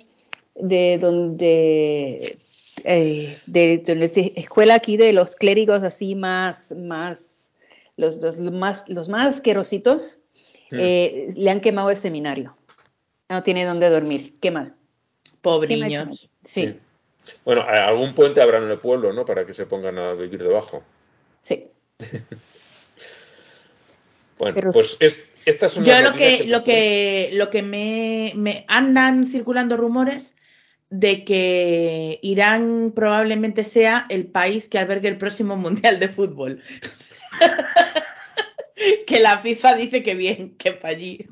de 0.55 0.97
donde, 0.99 2.37
eh, 2.83 3.37
de, 3.45 3.77
donde 3.79 4.09
se- 4.09 4.33
escuela 4.35 4.75
aquí 4.75 4.97
de 4.97 5.13
los 5.13 5.35
clérigos 5.35 5.83
así 5.83 6.15
más, 6.15 6.71
más, 6.77 7.51
los, 7.97 8.17
los 8.17 8.39
más, 8.39 8.83
los 8.87 9.09
más 9.09 9.35
asquerositos, 9.35 10.17
eh, 10.71 11.33
le 11.35 11.49
han 11.51 11.61
quemado 11.61 11.89
el 11.89 11.97
seminario. 11.97 12.55
No 13.29 13.43
tiene 13.43 13.65
dónde 13.65 13.89
dormir. 13.89 14.35
Qué 14.41 14.51
mal. 14.51 14.75
Mal. 16.05 16.19
Sí, 16.43 16.79
Bueno, 17.43 17.61
algún 17.63 18.13
puente 18.15 18.41
habrá 18.41 18.57
en 18.57 18.69
el 18.69 18.77
pueblo, 18.79 19.13
¿no? 19.13 19.25
Para 19.25 19.45
que 19.45 19.53
se 19.53 19.65
pongan 19.65 19.97
a 19.99 20.13
vivir 20.13 20.41
debajo. 20.43 20.83
sí. 21.41 21.67
Bueno, 24.37 24.55
Pero- 24.55 24.71
pues 24.73 24.97
es- 24.99 25.23
estas 25.45 25.71
son 25.71 25.85
Yo 25.85 25.93
las 25.93 26.03
lo 26.03 26.09
noticias 26.11 26.41
que, 26.41 26.47
lo 26.47 26.63
que, 26.63 27.29
lo 27.33 27.49
que 27.49 27.63
me, 27.63 28.33
me 28.35 28.65
andan 28.67 29.27
circulando 29.31 29.77
rumores 29.77 30.34
de 30.99 31.25
que 31.25 32.19
Irán 32.21 32.93
probablemente 32.95 33.63
sea 33.63 34.05
el 34.09 34.27
país 34.27 34.67
que 34.67 34.79
albergue 34.79 35.09
el 35.09 35.17
próximo 35.17 35.55
Mundial 35.57 35.99
de 35.99 36.09
Fútbol. 36.09 36.61
que 39.07 39.19
la 39.19 39.39
FIFA 39.39 39.75
dice 39.75 40.03
que 40.03 40.15
bien, 40.15 40.55
que 40.57 40.71
para 40.71 40.95
allí. 40.95 41.27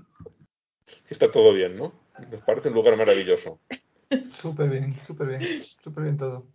Está 1.10 1.31
todo 1.31 1.53
bien, 1.53 1.77
¿no? 1.77 1.94
Nos 2.31 2.41
parece 2.41 2.69
un 2.69 2.76
lugar 2.76 2.98
maravilloso. 2.98 3.60
Súper 4.23 4.69
bien, 4.69 4.94
súper 5.07 5.27
bien, 5.27 5.64
súper 5.84 6.03
bien 6.03 6.18
todo. 6.18 6.45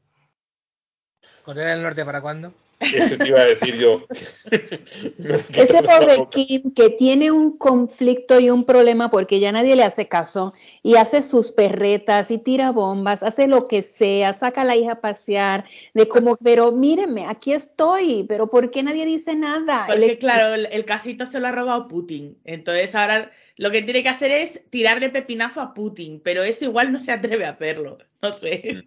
¿Corea 1.45 1.69
del 1.69 1.83
Norte 1.83 2.05
para 2.05 2.21
cuándo? 2.21 2.53
Eso 2.81 3.17
te 3.19 3.29
iba 3.29 3.41
a 3.41 3.47
decir 3.47 3.77
yo. 3.77 4.07
Ese 4.51 5.83
pobre. 5.83 6.29
Kim 6.31 6.73
que 6.73 6.91
tiene 6.91 7.31
un 7.31 7.59
conflicto 7.59 8.39
y 8.39 8.51
un 8.51 8.65
problema 8.65 9.11
porque 9.11 9.41
ya 9.41 9.51
nadie 9.51 9.75
le 9.75 9.83
hace 9.83 10.07
caso 10.07 10.55
y 10.83 10.97
hace 10.97 11.23
sus 11.23 11.51
perretas 11.51 12.31
y 12.31 12.39
tira 12.39 12.71
bombas, 12.71 13.23
hace 13.23 13.49
lo 13.49 13.67
que 13.67 13.83
sea, 13.83 14.33
saca 14.35 14.63
a 14.63 14.65
la 14.65 14.77
hija 14.77 14.93
a 14.93 15.01
pasear, 15.01 15.65
de 15.95 16.07
como, 16.07 16.37
pero 16.43 16.71
míreme, 16.71 17.27
aquí 17.27 17.53
estoy, 17.53 18.25
pero 18.29 18.49
¿por 18.49 18.71
qué 18.71 18.83
nadie 18.83 19.05
dice 19.05 19.35
nada? 19.35 19.85
Porque 19.89 20.19
claro, 20.19 20.55
el, 20.55 20.69
el 20.71 20.85
casito 20.85 21.27
se 21.27 21.41
lo 21.41 21.49
ha 21.49 21.53
robado 21.53 21.89
Putin. 21.89 22.39
Entonces 22.45 22.95
ahora 22.95 23.31
lo 23.57 23.73
que 23.73 23.83
tiene 23.83 24.05
que 24.05 24.09
hacer 24.09 24.31
es 24.31 24.63
tirarle 24.71 25.11
pepinazo 25.11 25.61
a 25.61 25.75
Putin. 25.75 26.21
Pero 26.25 26.43
eso 26.43 26.65
igual 26.65 26.93
no 26.93 27.03
se 27.03 27.13
atreve 27.13 27.45
a 27.45 27.51
hacerlo. 27.51 27.99
No 28.23 28.33
sé. 28.33 28.85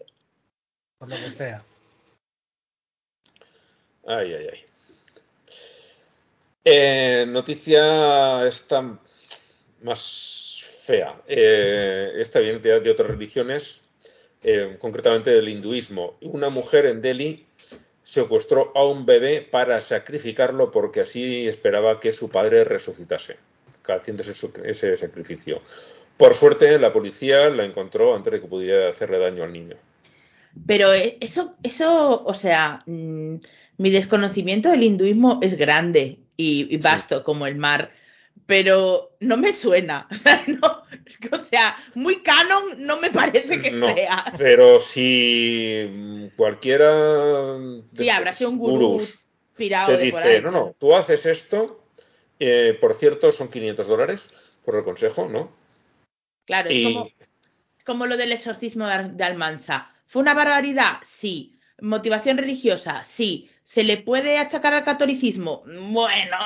Por 0.98 1.10
lo 1.10 1.16
que 1.18 1.30
sea. 1.30 1.64
Ay, 4.06 4.34
ay, 4.34 4.48
ay. 4.52 4.60
Eh, 6.64 7.26
noticia 7.28 8.46
esta 8.48 9.00
más 9.82 10.82
fea. 10.86 11.22
Eh, 11.28 12.12
esta 12.18 12.40
viene 12.40 12.60
de, 12.60 12.90
otras 12.92 13.10
religiones, 13.10 13.82
eh, 14.44 14.76
concretamente 14.80 15.32
del 15.32 15.50
hinduismo. 15.50 16.18
Una 16.22 16.50
mujer 16.50 16.86
en 16.86 17.02
Delhi 17.02 17.46
secuestró 18.04 18.72
a 18.76 18.86
un 18.86 19.06
bebé 19.06 19.42
para 19.42 19.80
sacrificarlo 19.80 20.72
porque 20.72 21.02
así 21.02 21.48
esperaba 21.48 22.00
que 22.00 22.12
su 22.12 22.30
padre 22.30 22.64
resucitase, 22.64 23.38
haciéndose 23.88 24.34
su- 24.34 24.52
ese 24.66 24.98
sacrificio. 24.98 25.62
Por 26.18 26.34
suerte, 26.34 26.78
la 26.78 26.92
policía 26.92 27.50
la 27.50 27.64
encontró 27.66 28.16
antes 28.16 28.34
de 28.34 28.42
que 28.42 28.48
pudiera 28.48 28.90
hacerle 28.90 29.18
daño 29.20 29.44
al 29.44 29.54
niño. 29.54 29.78
Pero 30.66 30.94
eh, 30.94 31.18
eso, 31.22 31.56
eso, 31.64 32.24
o 32.26 32.34
sea, 32.34 32.84
mm, 32.86 33.36
mi 33.78 33.90
desconocimiento 33.90 34.70
del 34.70 34.84
hinduismo 34.84 35.40
es 35.42 35.56
grande 35.58 36.20
y, 36.38 36.68
y 36.74 36.78
vasto 36.78 37.24
como 37.24 37.48
el 37.48 37.56
mar, 37.58 37.92
pero 38.46 39.16
no 39.20 39.38
me 39.38 39.54
suena. 39.54 40.08
O 40.12 40.16
sea, 40.16 40.44
no, 40.48 40.84
o 41.38 41.44
sea, 41.44 41.76
muy 41.96 42.22
canon 42.22 42.64
no 42.86 42.98
me 43.00 43.10
parece 43.12 43.60
que 43.62 43.72
No, 43.72 43.88
sea. 43.94 44.26
Pero 44.38 44.80
si 44.80 46.32
cualquiera 46.36 47.58
Sí, 47.94 48.10
habrá 48.10 48.34
sido 48.34 48.50
un 48.52 48.58
gurú 48.58 48.98
pirado 49.56 49.92
te 49.92 49.98
de 49.98 50.08
por 50.08 50.24
dice, 50.24 50.30
ahí. 50.30 50.42
no, 50.42 50.52
no, 50.52 50.76
tú 50.80 50.96
haces 50.96 51.26
esto, 51.26 51.84
eh, 52.40 52.78
por 52.80 52.94
cierto, 52.94 53.32
son 53.32 53.50
500 53.50 53.88
dólares 53.88 54.30
por 54.64 54.76
el 54.76 54.84
consejo, 54.84 55.28
¿no? 55.28 55.52
Claro, 56.46 56.70
es 56.70 56.76
Y 56.78 56.84
como, 56.84 57.10
como 57.86 58.06
lo 58.08 58.18
del 58.18 58.32
exorcismo 58.32 58.88
de 58.88 59.24
Almansa. 59.24 59.91
¿Fue 60.12 60.22
una 60.22 60.34
barbaridad? 60.34 60.98
Sí. 61.06 61.58
¿Motivación 61.80 62.38
religiosa? 62.38 63.02
Sí. 63.06 63.50
¿Se 63.64 63.82
le 63.86 63.96
puede 63.96 64.38
achacar 64.40 64.74
al 64.74 64.84
catolicismo? 64.84 65.64
Bueno, 65.66 66.38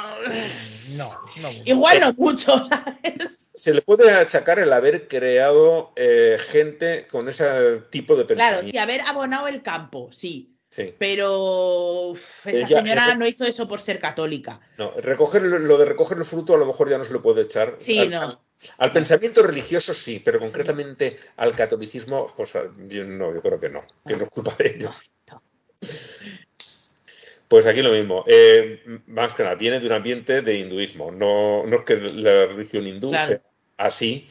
No, 0.95 1.11
no. 1.41 1.51
mucho. 1.51 1.63
igual 1.65 1.99
no 1.99 2.13
mucho, 2.13 2.67
¿sabes? 2.69 3.51
se 3.55 3.73
le 3.73 3.81
puede 3.81 4.11
achacar 4.11 4.59
el 4.59 4.71
haber 4.71 5.07
creado 5.07 5.93
eh, 5.95 6.37
gente 6.39 7.07
con 7.07 7.27
ese 7.27 7.81
tipo 7.89 8.15
de 8.15 8.25
Claro, 8.27 8.57
pensamiento. 8.57 8.71
sí, 8.71 8.77
haber 8.77 9.01
abonado 9.01 9.47
el 9.47 9.63
campo, 9.63 10.11
sí. 10.13 10.51
Sí. 10.69 10.93
Pero 10.99 12.09
uf, 12.11 12.45
esa 12.45 12.67
Ella- 12.67 12.67
señora 12.81 13.05
ella- 13.05 13.15
no 13.15 13.25
hizo 13.25 13.45
eso 13.45 13.67
por 13.67 13.81
ser 13.81 13.99
católica. 13.99 14.59
No, 14.77 14.91
recoger 14.97 15.41
lo 15.41 15.77
de 15.79 15.85
recoger 15.85 16.19
el 16.19 16.25
fruto 16.25 16.53
a 16.53 16.57
lo 16.57 16.67
mejor 16.67 16.87
ya 16.89 16.99
no 16.99 17.03
se 17.03 17.13
lo 17.13 17.21
puede 17.23 17.41
echar. 17.41 17.77
Sí, 17.79 17.97
al, 17.97 18.09
no. 18.11 18.44
Al- 18.77 18.91
pensamiento 18.91 19.43
religioso 19.43 19.93
sí, 19.93 20.21
pero 20.23 20.39
concretamente 20.39 21.17
al 21.37 21.55
catolicismo, 21.55 22.33
pues 22.35 22.53
yo 22.87 23.03
no, 23.03 23.33
yo 23.33 23.41
creo 23.41 23.59
que 23.59 23.69
no, 23.69 23.83
que 24.05 24.15
no 24.15 24.23
es 24.23 24.29
culpa 24.29 24.55
de 24.57 24.67
ellos. 24.75 25.11
No. 25.31 25.41
Pues 27.47 27.65
aquí 27.67 27.81
lo 27.81 27.91
mismo. 27.91 28.23
eh, 28.27 28.81
más 29.07 29.33
que 29.33 29.43
nada, 29.43 29.55
viene 29.55 29.79
de 29.79 29.85
un 29.87 29.93
ambiente 29.93 30.41
de 30.41 30.55
hinduismo. 30.55 31.11
No, 31.11 31.65
no 31.65 31.77
es 31.77 31.83
que 31.83 31.95
la 31.97 32.47
religión 32.47 32.87
hindú 32.87 33.09
Claro. 33.09 33.27
sea 33.27 33.41
así, 33.77 34.27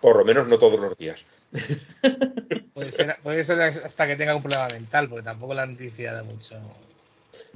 por 0.00 0.16
lo 0.16 0.24
menos 0.24 0.46
no 0.46 0.58
todos 0.58 0.78
los 0.78 0.96
días. 0.96 1.24
Puede 2.74 2.90
ser, 2.90 3.16
puede 3.22 3.44
ser 3.44 3.60
hasta 3.60 4.06
que 4.06 4.16
tenga 4.16 4.34
un 4.34 4.42
problema 4.42 4.66
mental, 4.68 5.06
porque 5.08 5.22
tampoco 5.22 5.52
la 5.52 5.66
noticia 5.66 6.12
da 6.14 6.22
mucho. 6.22 6.56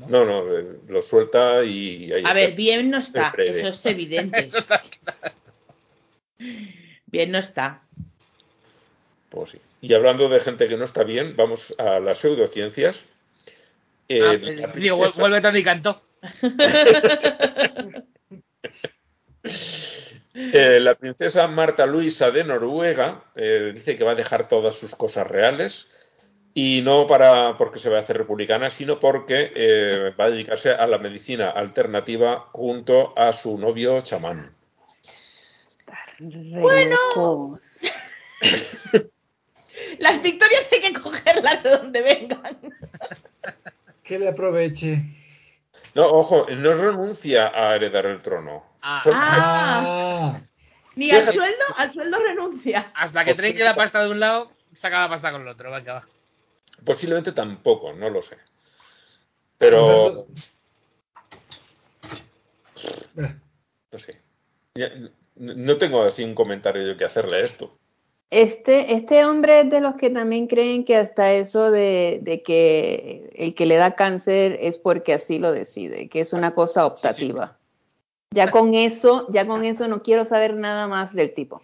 No, 0.08 0.24
no, 0.26 0.58
eh, 0.58 0.78
lo 0.88 1.00
suelta 1.00 1.64
y 1.64 2.12
ahí 2.12 2.22
A 2.24 2.28
está. 2.28 2.34
ver, 2.34 2.52
bien 2.54 2.90
no 2.90 2.98
está, 2.98 3.32
eso 3.38 3.68
es 3.68 3.86
evidente. 3.86 4.38
Eso 4.44 4.58
está 4.58 4.82
Bien 7.06 7.30
no 7.30 7.38
está. 7.38 7.82
Pues 9.28 9.50
sí. 9.50 9.60
Y 9.80 9.94
hablando 9.94 10.28
de 10.28 10.40
gente 10.40 10.66
que 10.68 10.76
no 10.76 10.84
está 10.84 11.04
bien, 11.04 11.34
vamos 11.36 11.74
a 11.78 12.00
las 12.00 12.18
pseudociencias. 12.18 13.06
Eh, 14.08 14.20
Ah, 14.22 14.32
la 14.32 14.38
digo, 14.72 14.98
princesa- 14.98 15.20
vuelve 15.20 15.40
Tony 15.40 15.62
Cantó. 15.62 16.02
Eh, 20.34 20.80
la 20.80 20.94
princesa 20.96 21.46
Marta 21.48 21.86
Luisa 21.86 22.30
de 22.30 22.44
Noruega 22.44 23.24
eh, 23.36 23.70
dice 23.72 23.96
que 23.96 24.04
va 24.04 24.12
a 24.12 24.16
dejar 24.16 24.46
todas 24.48 24.74
sus 24.74 24.94
cosas 24.94 25.26
reales 25.26 25.86
y 26.52 26.82
no 26.82 27.06
para 27.06 27.56
porque 27.56 27.78
se 27.78 27.88
va 27.88 27.96
a 27.96 28.00
hacer 28.00 28.18
republicana, 28.18 28.68
sino 28.68 28.98
porque 28.98 29.50
eh, 29.54 30.12
va 30.20 30.26
a 30.26 30.30
dedicarse 30.30 30.72
a 30.72 30.86
la 30.86 30.98
medicina 30.98 31.48
alternativa 31.50 32.48
junto 32.52 33.18
a 33.18 33.32
su 33.32 33.56
novio 33.56 34.00
chamán. 34.02 34.54
Bueno. 36.18 37.58
Las 39.98 40.22
victorias 40.22 40.68
hay 40.72 40.80
que 40.80 40.92
cogerlas 41.00 41.62
de 41.62 41.70
donde 41.70 42.02
vengan. 42.02 42.56
Que 44.02 44.18
le 44.18 44.28
aproveche. 44.28 45.02
No, 45.94 46.06
ojo, 46.06 46.46
no 46.50 46.74
renuncia 46.74 47.48
a 47.48 47.74
heredar 47.74 48.06
el 48.06 48.20
trono. 48.22 48.64
Ah. 48.82 49.00
Son- 49.02 49.12
Ah, 49.16 50.40
Ni 50.94 51.10
al 51.10 51.24
sueldo, 51.24 51.64
al 51.76 51.92
sueldo 51.92 52.18
renuncia. 52.20 52.90
Hasta 52.94 53.24
que 53.24 53.34
trinque 53.34 53.64
la 53.64 53.74
pasta 53.74 54.02
de 54.02 54.10
un 54.10 54.20
lado, 54.20 54.50
saca 54.74 55.00
la 55.02 55.08
pasta 55.08 55.30
con 55.32 55.42
el 55.42 55.48
otro. 55.48 55.70
Venga, 55.70 55.94
va. 55.94 56.06
Posiblemente 56.84 57.32
tampoco, 57.32 57.92
no 57.92 58.08
lo 58.10 58.22
sé. 58.22 58.38
Pero, 59.58 60.26
no 63.92 63.98
sé. 63.98 64.20
No 65.36 65.76
tengo 65.76 66.02
así 66.02 66.24
un 66.24 66.34
comentario 66.34 66.86
yo 66.86 66.96
que 66.96 67.04
hacerle 67.04 67.36
a 67.36 67.40
esto. 67.40 67.78
Este, 68.30 68.94
este 68.94 69.24
hombre 69.24 69.60
es 69.60 69.70
de 69.70 69.80
los 69.80 69.94
que 69.94 70.10
también 70.10 70.48
creen 70.48 70.84
que 70.84 70.96
hasta 70.96 71.32
eso 71.32 71.70
de, 71.70 72.18
de 72.22 72.42
que 72.42 73.30
el 73.34 73.54
que 73.54 73.66
le 73.66 73.76
da 73.76 73.94
cáncer 73.94 74.58
es 74.60 74.78
porque 74.78 75.14
así 75.14 75.38
lo 75.38 75.52
decide, 75.52 76.08
que 76.08 76.20
es 76.20 76.32
una 76.32 76.52
cosa 76.52 76.86
optativa. 76.86 77.56
Ya 78.32 78.50
con 78.50 78.74
eso, 78.74 79.26
ya 79.30 79.46
con 79.46 79.64
eso 79.64 79.86
no 79.86 80.02
quiero 80.02 80.26
saber 80.26 80.54
nada 80.54 80.88
más 80.88 81.14
del 81.14 81.32
tipo. 81.32 81.62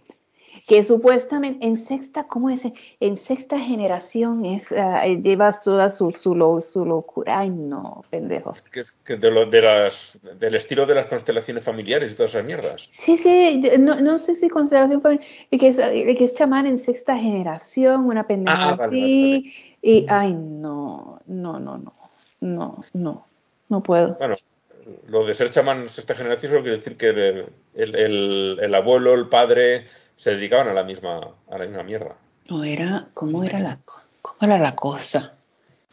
Que 0.66 0.84
supuestamente 0.84 1.66
en 1.66 1.76
sexta, 1.76 2.24
¿cómo 2.24 2.50
es? 2.50 2.62
En 3.00 3.16
sexta 3.16 3.58
generación 3.58 4.44
es, 4.44 4.70
ah, 4.72 5.04
lleva 5.06 5.52
toda 5.52 5.90
su, 5.90 6.10
su, 6.20 6.34
lo- 6.34 6.60
su 6.60 6.84
locura. 6.84 7.40
Ay, 7.40 7.50
no, 7.50 8.02
pendejo. 8.10 8.52
Que 8.70 8.80
es 8.80 8.92
que 8.92 9.16
de 9.16 9.30
lo- 9.30 9.46
de 9.48 9.62
las, 9.62 10.20
del 10.38 10.54
estilo 10.54 10.86
de 10.86 10.94
las 10.94 11.06
constelaciones 11.06 11.64
familiares 11.64 12.12
y 12.12 12.14
todas 12.14 12.32
esas 12.32 12.44
mierdas. 12.44 12.86
Sí, 12.88 13.16
sí, 13.16 13.60
no, 13.78 14.00
no 14.00 14.18
sé 14.18 14.34
si 14.34 14.48
consideración 14.48 15.00
familiar, 15.02 15.26
que 15.50 15.66
es, 15.68 15.76
que 15.78 16.24
es 16.24 16.34
chamán 16.36 16.66
en 16.66 16.78
sexta 16.78 17.16
generación, 17.16 18.04
una 18.06 18.26
pendeja 18.26 18.70
Ah, 18.70 18.74
vale, 18.74 19.02
así, 19.02 19.54
y 19.82 20.06
ay, 20.08 20.34
no, 20.34 21.20
no, 21.26 21.58
no, 21.58 21.78
no, 21.78 21.94
no, 22.40 22.84
no, 22.92 23.26
no 23.68 23.82
puedo. 23.82 24.14
Bueno, 24.18 24.36
lo 25.08 25.24
de 25.24 25.32
ser 25.34 25.48
chamán 25.50 25.88
sexta 25.88 26.14
generación 26.14 26.50
solo 26.50 26.62
quiere 26.62 26.76
decir 26.76 26.96
que 26.96 27.12
de- 27.12 27.46
el, 27.74 27.94
el- 27.94 28.58
el 28.60 28.74
abuelo, 28.74 29.14
el 29.14 29.28
padre, 29.28 29.86
se 30.22 30.30
dedicaban 30.36 30.68
a 30.68 30.72
la 30.72 30.84
misma, 30.84 31.34
a 31.50 31.58
la 31.58 31.66
misma 31.66 31.82
mierda. 31.82 32.14
No 32.48 32.62
era, 32.62 33.08
¿cómo 33.12 33.42
era 33.42 33.58
la, 33.58 33.78
cómo 34.22 34.36
era 34.42 34.56
la 34.56 34.76
cosa? 34.76 35.32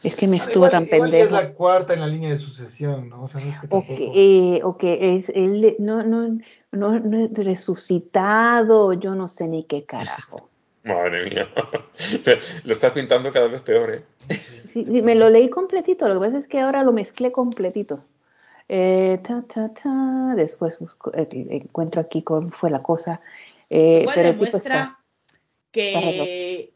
Es 0.04 0.14
que 0.14 0.28
me 0.28 0.36
Ah, 0.36 0.44
estuvo 0.44 0.66
igual- 0.66 0.70
tan 0.70 0.84
igual 0.84 1.10
pendejo. 1.10 1.24
es 1.26 1.32
la 1.32 1.52
cuarta 1.52 1.94
en 1.94 2.00
la 2.00 2.06
línea 2.06 2.30
de 2.30 2.38
sucesión, 2.38 3.08
¿no? 3.08 3.24
O 3.24 3.26
sea, 3.26 3.40
no 3.40 3.50
es 3.50 3.58
que 3.60 3.66
O 3.66 3.70
tampoco- 3.70 3.86
que, 4.12 4.56
eh, 4.56 4.60
o 4.62 4.76
que 4.76 5.16
es, 5.16 5.28
él 5.30 5.74
no, 5.80 6.04
no, 6.04 6.28
no, 6.70 7.00
no 7.00 7.18
es 7.18 7.32
resucitado, 7.34 8.92
yo 8.92 9.14
no 9.16 9.26
sé 9.26 9.48
ni 9.48 9.64
qué 9.64 9.84
carajo. 9.84 10.48
Madre 10.84 11.28
mía. 11.28 11.48
lo 12.64 12.72
estás 12.72 12.92
pintando 12.92 13.32
cada 13.32 13.48
vez 13.48 13.62
peor, 13.62 13.90
¿eh? 13.94 14.04
Sí, 14.30 14.86
sí, 14.86 15.02
me 15.02 15.14
lo 15.16 15.28
leí 15.28 15.50
completito, 15.50 16.06
lo 16.08 16.14
que 16.14 16.20
pasa 16.26 16.38
es 16.38 16.46
que 16.48 16.60
ahora 16.60 16.84
lo 16.84 16.92
mezclé 16.92 17.32
completito. 17.32 18.04
Eh, 18.68 19.18
ta, 19.26 19.42
ta, 19.52 19.68
ta, 19.74 20.34
después 20.36 20.78
busco- 20.78 21.10
eh, 21.12 21.26
encuentro 21.50 22.00
aquí 22.00 22.22
cómo 22.22 22.50
fue 22.50 22.70
la 22.70 22.80
cosa. 22.82 23.20
Eh, 23.70 24.00
Igual 24.02 24.14
pero 24.14 24.28
demuestra 24.32 24.98
que. 25.70 26.72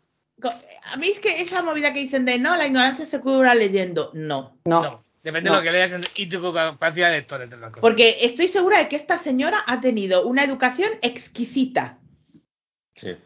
A 0.93 0.97
mí 0.97 1.09
es 1.09 1.19
que 1.19 1.41
esa 1.41 1.63
movida 1.63 1.93
que 1.93 2.01
dicen 2.01 2.25
de 2.25 2.39
no, 2.39 2.57
la 2.57 2.67
ignorancia 2.67 3.07
se 3.07 3.21
cura 3.21 3.55
leyendo. 3.55 4.11
No. 4.15 4.59
No, 4.65 4.83
No. 4.83 5.05
Depende 5.23 5.49
No. 5.49 5.57
de 5.57 5.63
lo 5.63 5.65
que 5.65 5.73
leas 5.73 5.95
y 6.17 6.27
tu 6.27 6.53
capacidad 6.53 7.09
de 7.11 7.17
lector, 7.17 7.41
entre 7.41 7.57
otras 7.57 7.71
cosas. 7.73 7.81
Porque 7.81 8.19
estoy 8.21 8.47
segura 8.47 8.79
de 8.79 8.89
que 8.89 8.97
esta 8.97 9.17
señora 9.17 9.65
ha 9.67 9.81
tenido 9.81 10.27
una 10.27 10.45
educación 10.45 10.91
exquisita. 11.01 11.99
Sí. 12.95 13.17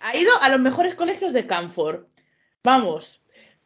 Ha 0.00 0.16
ido 0.16 0.30
a 0.42 0.50
los 0.50 0.60
mejores 0.60 0.94
colegios 0.96 1.32
de 1.32 1.46
Canford. 1.46 2.04
Vamos. 2.62 3.22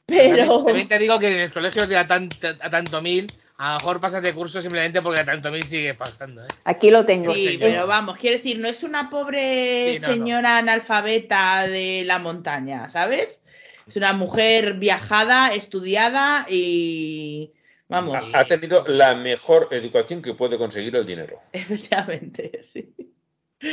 Pero. 0.06 0.36
También, 0.36 0.64
también 0.64 0.89
te 0.89 0.98
digo 1.01 1.18
que 1.18 1.28
en 1.28 1.40
el 1.40 1.52
colegio 1.52 1.86
de 1.89 1.97
a, 1.97 2.02
a 2.02 2.70
tanto 2.70 3.02
mil, 3.02 3.26
a 3.62 3.68
lo 3.68 3.74
mejor 3.74 4.01
pasas 4.01 4.22
de 4.22 4.32
curso 4.34 4.60
simplemente 4.60 5.01
porque 5.02 5.20
a 5.20 5.24
tanto 5.24 5.52
mil 5.52 5.62
sigue 5.62 5.94
pasando, 5.94 6.43
¿eh? 6.43 6.48
aquí 6.64 6.90
lo 6.90 7.06
tengo. 7.06 7.32
Sí, 7.32 7.59
pero 7.60 7.82
no. 7.82 7.86
vamos, 7.86 8.16
quiero 8.18 8.39
decir, 8.39 8.59
no 8.59 8.66
es 8.66 8.82
una 8.82 9.09
pobre 9.09 9.94
Sí, 9.94 10.01
no, 10.01 10.09
no. 10.09 10.14
señora 10.14 10.59
analfabeta 10.59 11.68
de 11.68 12.02
la 12.05 12.18
montaña, 12.18 12.89
¿sabes? 12.89 13.39
Es 13.86 13.97
una 13.97 14.14
mujer 14.14 14.74
viajada, 14.74 15.55
estudiada 15.55 16.44
y. 16.51 17.52
Vamos, 17.86 18.16
Ha, 18.32 18.40
ha 18.40 18.47
tenido 18.47 18.82
la 18.89 19.14
mejor 19.14 19.68
educación 19.70 20.22
que 20.22 20.34
puede 20.34 20.59
conseguir 20.59 20.97
el 20.97 21.06
dinero. 21.06 21.40
efectivamente, 21.52 22.60
sí. 22.64 22.93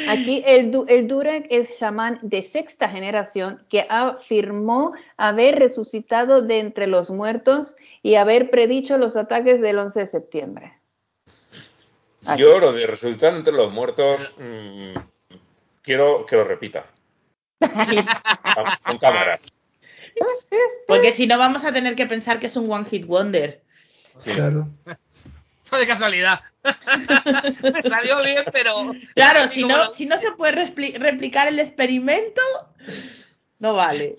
Aquí 0.08 0.44
el, 0.46 0.72
Du- 0.72 0.86
el 0.88 1.08
Durek 1.08 1.48
es 1.50 1.78
chamán 1.80 2.20
de 2.22 2.44
sexta 2.44 2.90
generación 2.90 3.66
que 3.70 3.86
afirmó 3.90 4.94
haber 5.18 5.58
resucitado 5.58 6.42
de 6.42 6.60
entre 6.60 6.86
los 6.88 7.10
muertos 7.10 7.76
y 8.04 8.16
haber 8.16 8.50
predicho 8.52 8.98
los 8.98 9.16
ataques 9.16 9.62
del 9.62 9.80
11 9.80 10.00
de 10.02 10.08
septiembre. 10.08 10.74
Aquí. 12.28 12.42
Yo 12.42 12.60
lo 12.60 12.72
de 12.74 12.86
resucitar 12.86 13.34
entre 13.36 13.54
los 13.54 13.72
muertos, 13.72 14.36
mm, 14.38 14.94
quiero 15.82 16.26
que 16.26 16.36
lo 16.36 16.44
repita. 16.44 16.86
Con 18.86 18.98
cámaras. 19.00 19.60
Porque 20.88 21.14
si 21.14 21.28
no, 21.28 21.38
vamos 21.38 21.64
a 21.64 21.72
tener 21.72 21.96
que 21.96 22.06
pensar 22.06 22.40
que 22.40 22.48
es 22.48 22.56
un 22.56 22.72
One 22.72 22.86
Hit 22.86 23.06
Wonder. 23.06 23.62
Sí. 24.18 24.32
Claro. 24.34 24.68
De 25.78 25.88
casualidad. 25.88 26.40
Me 27.64 27.82
salió 27.82 28.22
bien, 28.24 28.44
pero. 28.52 28.92
Claro, 29.16 29.50
si 29.52 29.62
no, 29.66 29.78
lo- 29.78 29.90
si 29.94 30.06
no 30.06 30.20
se 30.20 30.32
puede 30.32 30.54
repli- 30.68 30.98
replicar 30.98 31.48
el 31.48 31.60
experimento, 31.60 32.42
no 33.60 33.74
vale. 33.74 34.16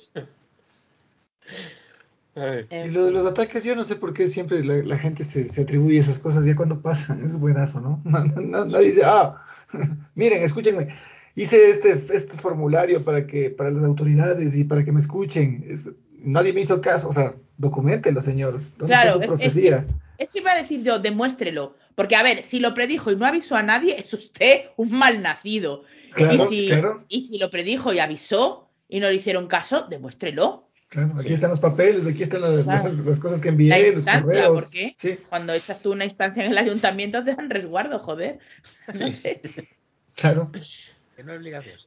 Ay, 2.37 2.67
Y 2.87 2.91
lo 2.91 3.07
de 3.07 3.11
los 3.11 3.27
ataques, 3.27 3.65
yo 3.65 3.75
no 3.75 3.83
sé 3.83 3.97
por 3.97 4.15
qué 4.15 4.29
siempre 4.31 4.65
la, 4.65 4.77
la 4.77 4.99
gente 4.99 5.25
se, 5.25 5.49
se 5.49 5.63
atribuye 5.63 5.99
esas 5.99 6.19
cosas 6.19 6.47
ya 6.47 6.55
cuando 6.57 6.81
pasan. 6.81 7.25
Es 7.25 7.39
buenazo, 7.39 7.81
¿no? 7.81 8.01
Nadie 8.05 8.87
dice, 8.89 9.03
ah, 9.05 9.45
miren, 10.15 10.43
escúchenme. 10.43 10.89
Hice 11.35 11.71
este, 11.71 11.93
este 11.93 12.37
formulario 12.37 13.03
para 13.05 13.27
que 13.27 13.51
para 13.51 13.71
las 13.71 13.85
autoridades 13.85 14.57
y 14.57 14.65
para 14.65 14.85
que 14.85 14.93
me 14.93 15.01
escuchen. 15.01 15.65
Es- 15.69 15.89
nadie 16.23 16.53
me 16.53 16.61
hizo 16.61 16.81
caso. 16.81 17.09
O 17.09 17.13
sea, 17.13 17.35
documentelo, 17.59 18.23
señor. 18.23 18.61
¿Dónde 18.79 18.87
Claro, 18.95 19.11
está 19.11 19.17
su 19.17 19.23
es- 19.23 19.29
profecía? 19.29 19.87
Eso 20.21 20.39
iba 20.39 20.53
a 20.53 20.57
decir 20.57 20.83
yo, 20.83 20.99
demuéstrelo. 20.99 21.77
Porque, 21.95 22.15
a 22.15 22.23
ver, 22.23 22.43
si 22.43 22.61
lo 22.61 22.75
predijo 22.75 23.11
y 23.11 23.17
no 23.17 23.27
avisó 23.27 23.57
a 23.57 23.63
nadie, 23.63 23.99
es 23.99 24.13
usted 24.13 24.67
un 24.77 24.93
mal 24.93 25.23
nacido. 25.23 25.85
Claro, 26.13 26.47
y, 26.51 26.55
si, 26.55 26.69
claro. 26.69 27.05
y 27.09 27.27
si 27.27 27.39
lo 27.39 27.51
predijo 27.51 27.93
y 27.93 27.99
avisó 28.01 28.69
y 28.89 29.01
no 29.01 29.09
le 29.09 29.15
hicieron 29.15 29.47
caso, 29.49 29.87
demuéstrelo. 29.89 30.69
Claro, 30.89 31.15
aquí 31.17 31.29
Sí. 31.29 31.35
están 31.35 31.51
los 31.51 31.61
papeles, 31.61 32.07
aquí 32.07 32.23
están 32.25 32.43
las, 32.43 32.65
Claro. 32.65 32.93
las 32.93 33.21
cosas 33.21 33.41
que 33.41 33.47
La 33.47 33.53
envié, 33.53 33.93
los 33.93 34.05
correos. 34.05 34.61
¿por 34.63 34.71
qué? 34.71 34.95
Sí, 34.99 35.19
Cuando 35.29 35.53
echas 35.53 35.81
tú 35.81 35.93
una 35.93 36.05
instancia 36.05 36.45
en 36.45 36.51
el 36.53 36.59
ayuntamiento 36.59 37.23
te 37.25 37.35
dan 37.35 37.49
resguardo, 37.49 37.99
joder. 37.99 38.39
No 38.89 39.11
sé. 39.11 39.41
claro. 40.17 40.51
Que 41.17 41.25
no 41.25 41.33
es 41.33 41.39
obligación. 41.39 41.79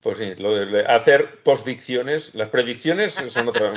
Pues 0.00 0.18
sí, 0.18 0.34
lo 0.36 0.54
de 0.54 0.86
hacer 0.86 1.42
postdicciones, 1.42 2.34
las 2.34 2.48
predicciones 2.50 3.14
son 3.14 3.48
otra, 3.48 3.72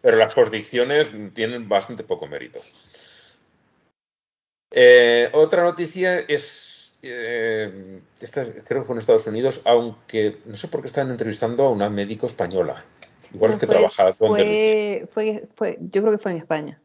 pero 0.00 0.16
las 0.16 0.32
postdicciones 0.32 1.10
tienen 1.34 1.68
bastante 1.68 2.04
poco 2.04 2.26
mérito. 2.28 2.60
Eh, 4.70 5.28
otra 5.32 5.62
noticia 5.64 6.20
es, 6.20 6.98
eh, 7.02 8.00
esta 8.20 8.44
creo 8.44 8.80
que 8.80 8.86
fue 8.86 8.94
en 8.94 8.98
Estados 9.00 9.26
Unidos, 9.26 9.62
aunque 9.64 10.38
no 10.44 10.54
sé 10.54 10.68
por 10.68 10.80
qué 10.82 10.86
están 10.88 11.10
entrevistando 11.10 11.64
a 11.64 11.70
una 11.70 11.88
médico 11.90 12.26
española. 12.26 12.84
Igual 13.34 13.52
es 13.52 13.58
que 13.58 13.66
fue- 13.66 13.74
trabaja 13.74 14.12
con 14.12 14.36
Deluxe. 14.36 15.08
fue, 15.08 15.08
fue, 15.10 15.48
fue- 15.54 15.78
yo 15.80 16.00
creo 16.02 16.12
que 16.12 16.18
fue 16.18 16.32
en 16.32 16.38
España. 16.38 16.80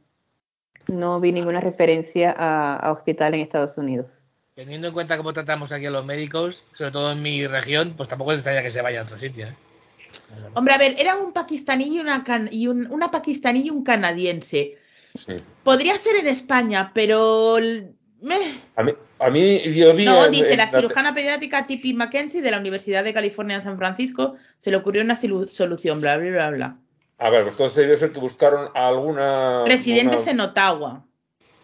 No 0.88 1.20
vi 1.20 1.32
ninguna 1.32 1.62
referencia 1.62 2.32
a, 2.36 2.78
a 2.78 2.92
hospital 2.92 3.36
en 3.36 3.42
Estados 3.42 3.78
Unidos. 3.78 4.08
Teniendo 4.56 4.88
en 4.88 4.94
cuenta 4.94 5.18
cómo 5.18 5.32
tratamos 5.32 5.72
aquí 5.72 5.86
a 5.86 5.92
los 5.92 6.06
médicos, 6.06 6.66
sobre 6.74 6.92
todo 6.92 7.12
en 7.12 7.22
mi 7.22 7.48
región, 7.48 7.94
pues 7.96 8.10
tampoco 8.10 8.34
es 8.34 8.40
extraña 8.40 8.62
que 8.62 8.70
se 8.70 8.82
vaya 8.82 9.00
a 9.02 9.04
otro 9.04 9.18
sitio. 9.18 9.48
¿eh? 9.48 9.56
Hombre, 10.56 10.74
a 10.74 10.78
ver, 10.78 10.96
era 10.98 11.16
un 11.16 11.32
pakistaní 11.32 11.96
y 11.96 12.00
una, 12.00 12.24
can- 12.24 12.50
y 12.52 12.68
un- 12.68 12.88
una 12.92 13.10
pakistaní 13.12 13.62
y 13.62 13.70
un 13.70 13.84
canadiense. 13.84 14.78
Sí. 15.16 15.34
Podría 15.64 15.98
ser 15.98 16.18
en 16.18 16.28
España, 16.28 16.92
pero... 16.94 17.58
meh. 18.22 18.62
A 18.76 18.84
mí, 18.84 18.94
a 19.20 19.30
mí 19.30 19.62
yo 19.74 19.94
vi. 19.96 20.04
No, 20.06 20.26
en- 20.26 20.32
dice 20.32 20.52
en 20.52 20.58
la 20.58 20.70
cirujana 20.70 21.14
pediátrica 21.14 21.66
Tippi 21.66 21.94
Mackenzie 21.94 22.42
de 22.42 22.52
la 22.52 22.60
Universidad 22.60 23.06
de 23.06 23.14
California 23.14 23.56
en 23.56 23.64
San 23.64 23.78
Francisco 23.78 24.36
se 24.58 24.70
le 24.70 24.78
ocurrió 24.78 25.02
una 25.02 25.16
solución, 25.16 26.02
bla, 26.02 26.18
bla, 26.18 26.30
bla, 26.30 26.50
bla. 26.50 26.76
A 27.20 27.30
ver, 27.30 27.44
pues 27.44 27.54
entonces 27.54 27.78
debió 27.78 27.96
ser 27.98 28.12
que 28.12 28.20
buscaron 28.20 28.70
a 28.76 28.88
alguna. 28.90 29.64
Residentes 29.66 30.24
una- 30.24 30.32
en 30.32 30.40
Ottawa. 30.42 31.06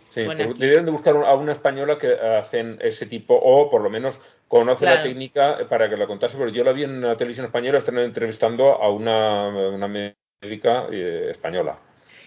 Sí, 0.09 0.21
debieron 0.57 0.85
de 0.85 0.91
buscar 0.91 1.15
a 1.15 1.35
una 1.35 1.51
española 1.51 1.97
que 1.97 2.13
hacen 2.13 2.79
ese 2.81 3.05
tipo, 3.05 3.35
o 3.35 3.69
por 3.69 3.81
lo 3.81 3.89
menos 3.89 4.19
conoce 4.47 4.85
la 4.85 5.01
técnica 5.01 5.67
para 5.69 5.89
que 5.89 5.97
la 5.97 6.07
contase, 6.07 6.37
pero 6.37 6.49
yo 6.49 6.63
la 6.63 6.71
vi 6.71 6.83
en 6.83 7.01
la 7.01 7.15
televisión 7.15 7.45
española, 7.45 7.77
están 7.77 7.97
entrevistando 7.99 8.81
a 8.81 8.89
una, 8.89 9.47
una 9.47 9.87
médica 9.87 10.87
eh, 10.91 11.27
española. 11.29 11.77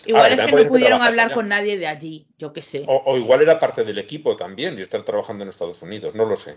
Igual 0.06 0.32
es 0.32 0.40
que 0.46 0.52
no 0.52 0.68
pudieron 0.68 1.02
hablar 1.02 1.26
allá. 1.26 1.34
con 1.34 1.48
nadie 1.48 1.78
de 1.78 1.86
allí, 1.86 2.26
yo 2.38 2.52
qué 2.52 2.62
sé. 2.62 2.84
O, 2.86 3.02
o 3.06 3.16
igual 3.16 3.42
era 3.42 3.58
parte 3.58 3.84
del 3.84 3.98
equipo 3.98 4.36
también 4.36 4.78
y 4.78 4.82
estar 4.82 5.02
trabajando 5.02 5.44
en 5.44 5.50
Estados 5.50 5.82
Unidos, 5.82 6.14
no 6.14 6.24
lo 6.24 6.36
sé. 6.36 6.56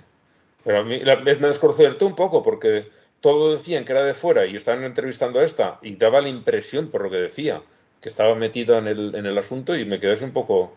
Pero 0.63 0.79
a 0.79 0.83
mí 0.83 0.99
la- 0.99 1.17
me 1.17 1.33
desconcertó 1.47 2.05
un 2.05 2.15
poco 2.15 2.41
porque 2.43 2.87
todo 3.21 3.51
decían 3.53 3.85
que 3.85 3.91
era 3.93 4.03
de 4.03 4.13
fuera 4.13 4.45
y 4.45 4.55
estaban 4.55 4.83
entrevistando 4.83 5.39
a 5.39 5.43
esta 5.43 5.79
y 5.81 5.95
daba 5.95 6.21
la 6.21 6.29
impresión, 6.29 6.89
por 6.89 7.03
lo 7.03 7.09
que 7.09 7.17
decía, 7.17 7.61
que 8.01 8.09
estaba 8.09 8.35
metida 8.35 8.77
en 8.77 8.87
el, 8.87 9.15
en 9.15 9.25
el 9.25 9.37
asunto 9.37 9.75
y 9.75 9.85
me 9.85 9.99
quedé 9.99 10.13
así 10.13 10.25
un 10.25 10.33
poco... 10.33 10.73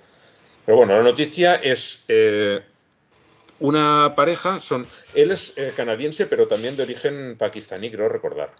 Pero 0.66 0.78
bueno, 0.78 0.96
la 0.96 1.04
noticia 1.04 1.54
es 1.54 2.02
eh, 2.08 2.60
una 3.60 4.14
pareja, 4.16 4.58
son 4.58 4.86
él 5.14 5.30
es 5.30 5.54
eh, 5.56 5.72
canadiense 5.74 6.26
pero 6.26 6.48
también 6.48 6.76
de 6.76 6.82
origen 6.82 7.36
pakistaní, 7.38 7.90
creo 7.90 8.08
recordar. 8.08 8.50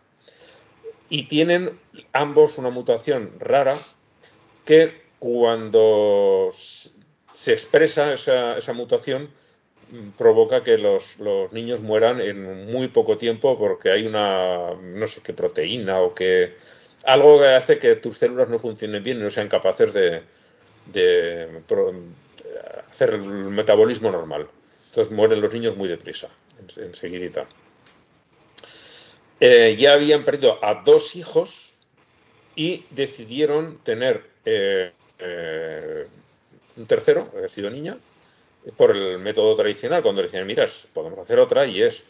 Y 1.11 1.25
tienen 1.25 1.79
ambos 2.13 2.59
una 2.59 2.71
mutación 2.71 3.33
rara 3.41 3.77
que 4.65 5.03
cuando 5.19 6.49
se 6.53 7.53
expresa 7.53 8.13
esa, 8.13 8.57
esa 8.57 8.73
mutación 8.73 9.31
mm, 9.91 10.11
provoca 10.11 10.63
que 10.63 10.79
los, 10.79 11.19
los 11.19 11.53
niños 11.53 11.81
mueran 11.81 12.21
en 12.21 12.71
muy 12.71 12.87
poco 12.87 13.19
tiempo 13.19 13.59
porque 13.59 13.91
hay 13.91 14.07
una, 14.07 14.75
no 14.75 15.07
sé 15.09 15.23
qué 15.23 15.33
proteína 15.33 16.01
o 16.01 16.15
que 16.15 16.55
algo 17.05 17.41
que 17.41 17.49
hace 17.49 17.79
que 17.81 17.97
tus 17.97 18.17
células 18.17 18.49
no 18.49 18.61
funcionen 18.61 19.03
bien 19.03 19.19
y 19.19 19.23
no 19.23 19.31
sean 19.31 19.49
capaces 19.49 19.93
de, 19.93 20.23
de 20.93 21.61
pro- 21.67 21.95
hacer 22.91 23.11
el 23.11 23.23
metabolismo 23.23 24.11
normal. 24.11 24.47
Entonces 24.89 25.13
mueren 25.13 25.41
los 25.41 25.53
niños 25.53 25.77
muy 25.77 25.89
deprisa, 25.89 26.29
en- 26.59 26.85
enseguidita. 26.85 27.47
Eh, 29.41 29.77
ya 29.79 29.93
habían 29.93 30.25
perdido 30.25 30.59
a 30.65 30.83
dos 30.83 31.15
hijos 31.17 31.75
y 32.55 32.85
decidieron 32.91 33.79
tener 33.79 34.25
eh, 34.47 34.93
eh, 35.19 36.07
un 36.77 36.87
tercero, 36.87 37.31
que 37.31 37.45
ha 37.45 37.49
sido 37.49 37.69
niña, 37.69 37.99
por 38.77 38.97
el 38.97 39.19
método 39.19 39.55
tradicional, 39.55 40.03
cuando 40.03 40.23
decían, 40.23 40.47
mira, 40.47 40.65
podemos 40.95 41.19
hacer 41.19 41.39
otra, 41.39 41.67
y 41.67 41.83
es, 41.83 42.05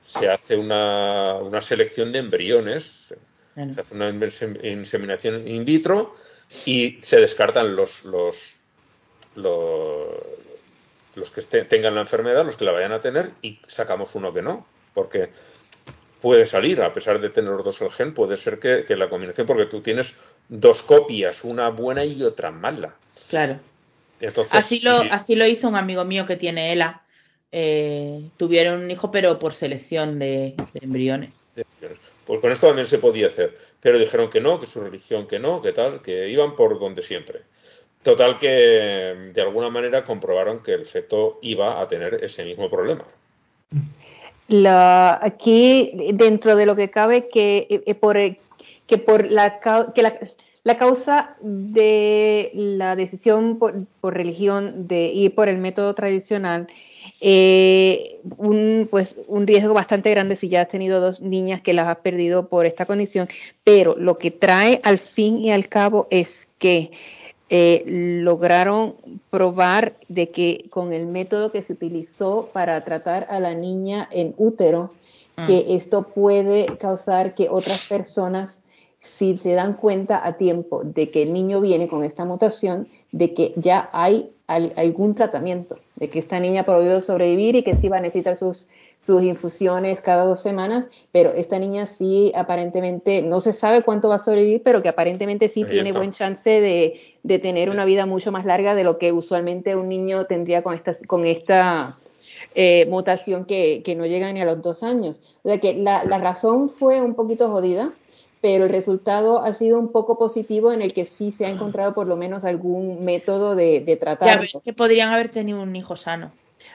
se 0.00 0.28
hace 0.28 0.56
una, 0.56 1.34
una 1.34 1.60
selección 1.60 2.10
de 2.12 2.18
embriones, 2.18 3.14
Bueno. 3.54 3.72
se 3.74 3.80
hace 3.80 3.94
una 3.94 4.10
inse- 4.10 4.64
inseminación 4.64 5.46
in 5.46 5.64
vitro 5.64 6.12
y 6.64 6.98
se 7.02 7.20
descartan 7.20 7.74
los, 7.76 8.04
los, 8.04 8.56
los, 9.34 10.08
los 11.14 11.30
que 11.30 11.40
este- 11.40 11.64
tengan 11.64 11.94
la 11.94 12.02
enfermedad, 12.02 12.44
los 12.44 12.56
que 12.56 12.64
la 12.64 12.72
vayan 12.72 12.92
a 12.92 13.00
tener, 13.00 13.30
y 13.42 13.58
sacamos 13.66 14.14
uno 14.14 14.32
que 14.32 14.42
no, 14.42 14.66
porque 14.94 15.30
puede 16.20 16.46
salir, 16.46 16.80
a 16.82 16.92
pesar 16.92 17.20
de 17.20 17.30
tener 17.30 17.50
los 17.50 17.64
dos 17.64 17.80
el 17.82 17.90
gen, 17.90 18.14
puede 18.14 18.36
ser 18.36 18.58
que, 18.58 18.84
que 18.84 18.96
la 18.96 19.08
combinación, 19.08 19.46
porque 19.46 19.66
tú 19.66 19.80
tienes 19.80 20.14
dos 20.48 20.82
copias, 20.82 21.44
una 21.44 21.68
buena 21.70 22.04
y 22.04 22.22
otra 22.22 22.50
mala. 22.50 22.94
Claro. 23.28 23.58
Entonces, 24.20 24.54
Así 24.54 24.80
lo, 24.80 25.00
sí, 25.00 25.08
así 25.10 25.34
lo 25.34 25.46
hizo 25.46 25.68
un 25.68 25.74
amigo 25.74 26.04
mío 26.04 26.26
que 26.26 26.36
tiene 26.36 26.72
ELA. 26.72 27.02
Eh, 27.50 28.30
tuvieron 28.36 28.82
un 28.82 28.90
hijo, 28.90 29.10
pero 29.10 29.38
por 29.38 29.52
selección 29.52 30.18
de, 30.20 30.54
de 30.72 30.80
embriones. 30.80 31.30
pues 32.24 32.40
con 32.40 32.52
esto 32.52 32.68
también 32.68 32.86
se 32.86 32.98
podía 32.98 33.26
hacer, 33.26 33.58
pero 33.82 33.98
dijeron 33.98 34.30
que 34.30 34.40
no, 34.40 34.60
que 34.60 34.66
su 34.68 34.80
religión 34.80 35.26
que 35.26 35.40
no, 35.40 35.60
que 35.60 35.72
tal, 35.72 36.00
que 36.00 36.28
iban 36.28 36.54
por 36.54 36.78
donde 36.78 37.02
siempre. 37.02 37.40
Total 38.02 38.38
que 38.38 38.48
de 39.34 39.42
alguna 39.42 39.70
manera 39.70 40.04
comprobaron 40.04 40.62
que 40.62 40.72
el 40.72 40.86
feto 40.86 41.40
iba 41.42 41.80
a 41.80 41.88
tener 41.88 42.22
ese 42.22 42.44
mismo 42.44 42.70
problema. 42.70 43.04
La, 44.46 45.18
aquí, 45.20 45.92
dentro 46.14 46.54
de 46.54 46.66
lo 46.66 46.76
que 46.76 46.90
cabe, 46.90 47.28
que, 47.28 47.66
eh, 47.68 47.94
por, 47.96 48.16
que 48.86 48.98
por 48.98 49.28
la, 49.28 49.58
que 49.94 50.02
la, 50.02 50.14
la 50.64 50.76
causa 50.76 51.36
de 51.40 52.50
la 52.54 52.94
decisión 52.94 53.58
por, 53.58 53.84
por 54.00 54.14
religión 54.14 54.86
de 54.86 55.06
ir 55.06 55.34
por 55.34 55.48
el 55.48 55.58
método 55.58 55.94
tradicional, 55.94 56.68
eh, 57.20 58.20
un, 58.36 58.86
pues, 58.90 59.16
un 59.26 59.46
riesgo 59.46 59.74
bastante 59.74 60.10
grande 60.10 60.36
si 60.36 60.48
ya 60.48 60.62
has 60.62 60.68
tenido 60.68 61.00
dos 61.00 61.20
niñas 61.20 61.60
que 61.60 61.72
las 61.72 61.88
has 61.88 61.96
perdido 61.96 62.48
por 62.48 62.64
esta 62.64 62.86
condición, 62.86 63.28
pero 63.64 63.96
lo 63.98 64.18
que 64.18 64.30
trae 64.30 64.80
al 64.84 64.98
fin 64.98 65.38
y 65.38 65.50
al 65.50 65.68
cabo 65.68 66.06
es 66.10 66.46
que 66.58 66.92
eh, 67.50 67.82
lograron 67.86 68.94
probar 69.30 69.94
de 70.08 70.30
que 70.30 70.66
con 70.70 70.92
el 70.92 71.06
método 71.06 71.50
que 71.50 71.62
se 71.62 71.72
utilizó 71.72 72.50
para 72.52 72.82
tratar 72.84 73.26
a 73.28 73.40
la 73.40 73.54
niña 73.54 74.08
en 74.12 74.32
útero, 74.38 74.92
Mm. 75.36 75.44
que 75.44 75.76
esto 75.76 76.02
puede 76.02 76.66
causar 76.78 77.34
que 77.34 77.48
otras 77.48 77.86
personas, 77.86 78.60
si 79.02 79.36
se 79.36 79.54
dan 79.54 79.74
cuenta 79.74 80.24
a 80.24 80.36
tiempo 80.36 80.82
de 80.84 81.10
que 81.10 81.22
el 81.24 81.32
niño 81.32 81.60
viene 81.60 81.88
con 81.88 82.04
esta 82.04 82.24
mutación, 82.24 82.86
de 83.10 83.34
que 83.34 83.52
ya 83.56 83.90
hay 83.92 84.30
al- 84.46 84.72
algún 84.76 85.14
tratamiento, 85.16 85.76
de 85.96 86.08
que 86.08 86.18
esta 86.20 86.38
niña 86.38 86.60
ha 86.60 86.64
podido 86.64 87.00
sobrevivir 87.00 87.56
y 87.56 87.62
que 87.64 87.74
sí 87.76 87.88
va 87.88 87.96
a 87.98 88.00
necesitar 88.00 88.36
sus, 88.36 88.68
sus 89.00 89.22
infusiones 89.22 90.00
cada 90.00 90.24
dos 90.24 90.40
semanas, 90.40 90.88
pero 91.10 91.32
esta 91.32 91.58
niña 91.58 91.86
sí 91.86 92.32
aparentemente, 92.34 93.22
no 93.22 93.40
se 93.40 93.52
sabe 93.52 93.82
cuánto 93.82 94.08
va 94.08 94.16
a 94.16 94.18
sobrevivir, 94.18 94.62
pero 94.62 94.82
que 94.82 94.88
aparentemente 94.88 95.48
sí 95.48 95.64
Ahí 95.64 95.70
tiene 95.70 95.88
está. 95.90 95.98
buen 95.98 96.10
chance 96.12 96.48
de, 96.60 97.00
de 97.24 97.38
tener 97.40 97.70
una 97.70 97.84
vida 97.84 98.06
mucho 98.06 98.30
más 98.30 98.44
larga 98.44 98.74
de 98.76 98.84
lo 98.84 98.98
que 98.98 99.10
usualmente 99.12 99.74
un 99.74 99.88
niño 99.88 100.26
tendría 100.26 100.62
con 100.62 100.74
esta, 100.74 100.94
con 101.06 101.24
esta 101.24 101.96
eh, 102.54 102.86
mutación 102.90 103.46
que, 103.46 103.82
que 103.84 103.94
no 103.96 104.06
llega 104.06 104.32
ni 104.32 104.40
a 104.40 104.44
los 104.44 104.60
dos 104.62 104.82
años. 104.82 105.18
O 105.42 105.48
sea 105.48 105.58
que 105.58 105.74
la, 105.74 106.04
la 106.04 106.18
razón 106.18 106.68
fue 106.68 107.00
un 107.00 107.14
poquito 107.14 107.48
jodida, 107.50 107.92
pero 108.42 108.64
el 108.64 108.70
resultado 108.70 109.40
ha 109.40 109.52
sido 109.52 109.78
un 109.78 109.92
poco 109.92 110.18
positivo 110.18 110.72
en 110.72 110.82
el 110.82 110.92
que 110.92 111.04
sí 111.04 111.30
se 111.30 111.46
ha 111.46 111.48
encontrado 111.48 111.94
por 111.94 112.08
lo 112.08 112.16
menos 112.16 112.44
algún 112.44 113.04
método 113.04 113.54
de, 113.54 113.80
de 113.80 113.98
Ya 114.20 114.36
ves 114.36 114.52
que 114.64 114.72
podrían 114.72 115.12
haber 115.12 115.30
tenido 115.30 115.62
un 115.62 115.74
hijo 115.76 115.96
sano. 115.96 116.32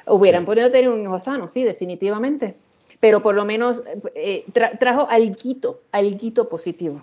Hubieran 0.07 0.43
Sí. 0.43 0.45
podido 0.45 0.71
tener 0.71 0.89
un 0.89 1.01
hijo 1.03 1.19
sano, 1.19 1.49
sí, 1.49 1.63
definitivamente. 1.63 2.55
Pero 3.01 3.21
por 3.21 3.35
lo 3.35 3.43
menos 3.43 3.83
eh, 4.15 4.45
tra- 4.53 4.79
trajo 4.79 5.07
alguito, 5.09 5.81
alguito 5.91 6.47
positivo. 6.47 7.01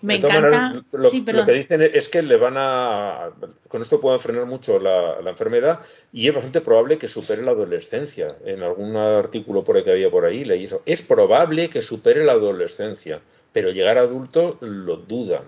Me 0.00 0.16
encanta. 0.16 0.82
lo, 0.92 1.10
sí, 1.10 1.18
lo 1.20 1.24
perdón. 1.24 1.46
que 1.46 1.52
dicen 1.52 1.82
es 1.82 2.08
que 2.08 2.22
le 2.22 2.36
van 2.36 2.54
a. 2.56 3.30
Con 3.68 3.82
esto 3.82 4.00
pueden 4.00 4.20
frenar 4.20 4.46
mucho 4.46 4.78
la, 4.78 5.20
la 5.20 5.30
enfermedad 5.30 5.80
y 6.12 6.28
es 6.28 6.34
bastante 6.34 6.60
probable 6.60 6.98
que 6.98 7.08
supere 7.08 7.42
la 7.42 7.50
adolescencia. 7.50 8.36
En 8.44 8.62
algún 8.62 8.96
artículo 8.96 9.64
por 9.64 9.76
ahí 9.76 9.84
que 9.84 9.90
había 9.90 10.10
por 10.10 10.24
ahí 10.24 10.44
leí 10.44 10.64
eso. 10.64 10.82
Es 10.86 11.02
probable 11.02 11.68
que 11.68 11.82
supere 11.82 12.24
la 12.24 12.32
adolescencia, 12.32 13.20
pero 13.52 13.70
llegar 13.70 13.98
a 13.98 14.02
adulto 14.02 14.56
lo 14.60 14.96
dudan. 14.96 15.42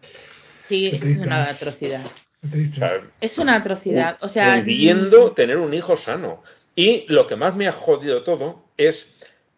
Sí, 0.00 0.90
es 0.92 1.18
una 1.18 1.50
atrocidad. 1.50 2.04
O 2.44 2.64
sea, 2.64 3.02
Es 3.20 3.38
una 3.38 3.56
atrocidad. 3.56 4.18
O 4.20 4.28
sea, 4.28 4.60
pudiendo 4.62 5.32
tener 5.32 5.56
un 5.56 5.74
hijo 5.74 5.96
sano. 5.96 6.42
Y 6.76 7.06
lo 7.08 7.26
que 7.26 7.36
más 7.36 7.56
me 7.56 7.66
ha 7.66 7.72
jodido 7.72 8.22
todo 8.22 8.62
es 8.76 9.06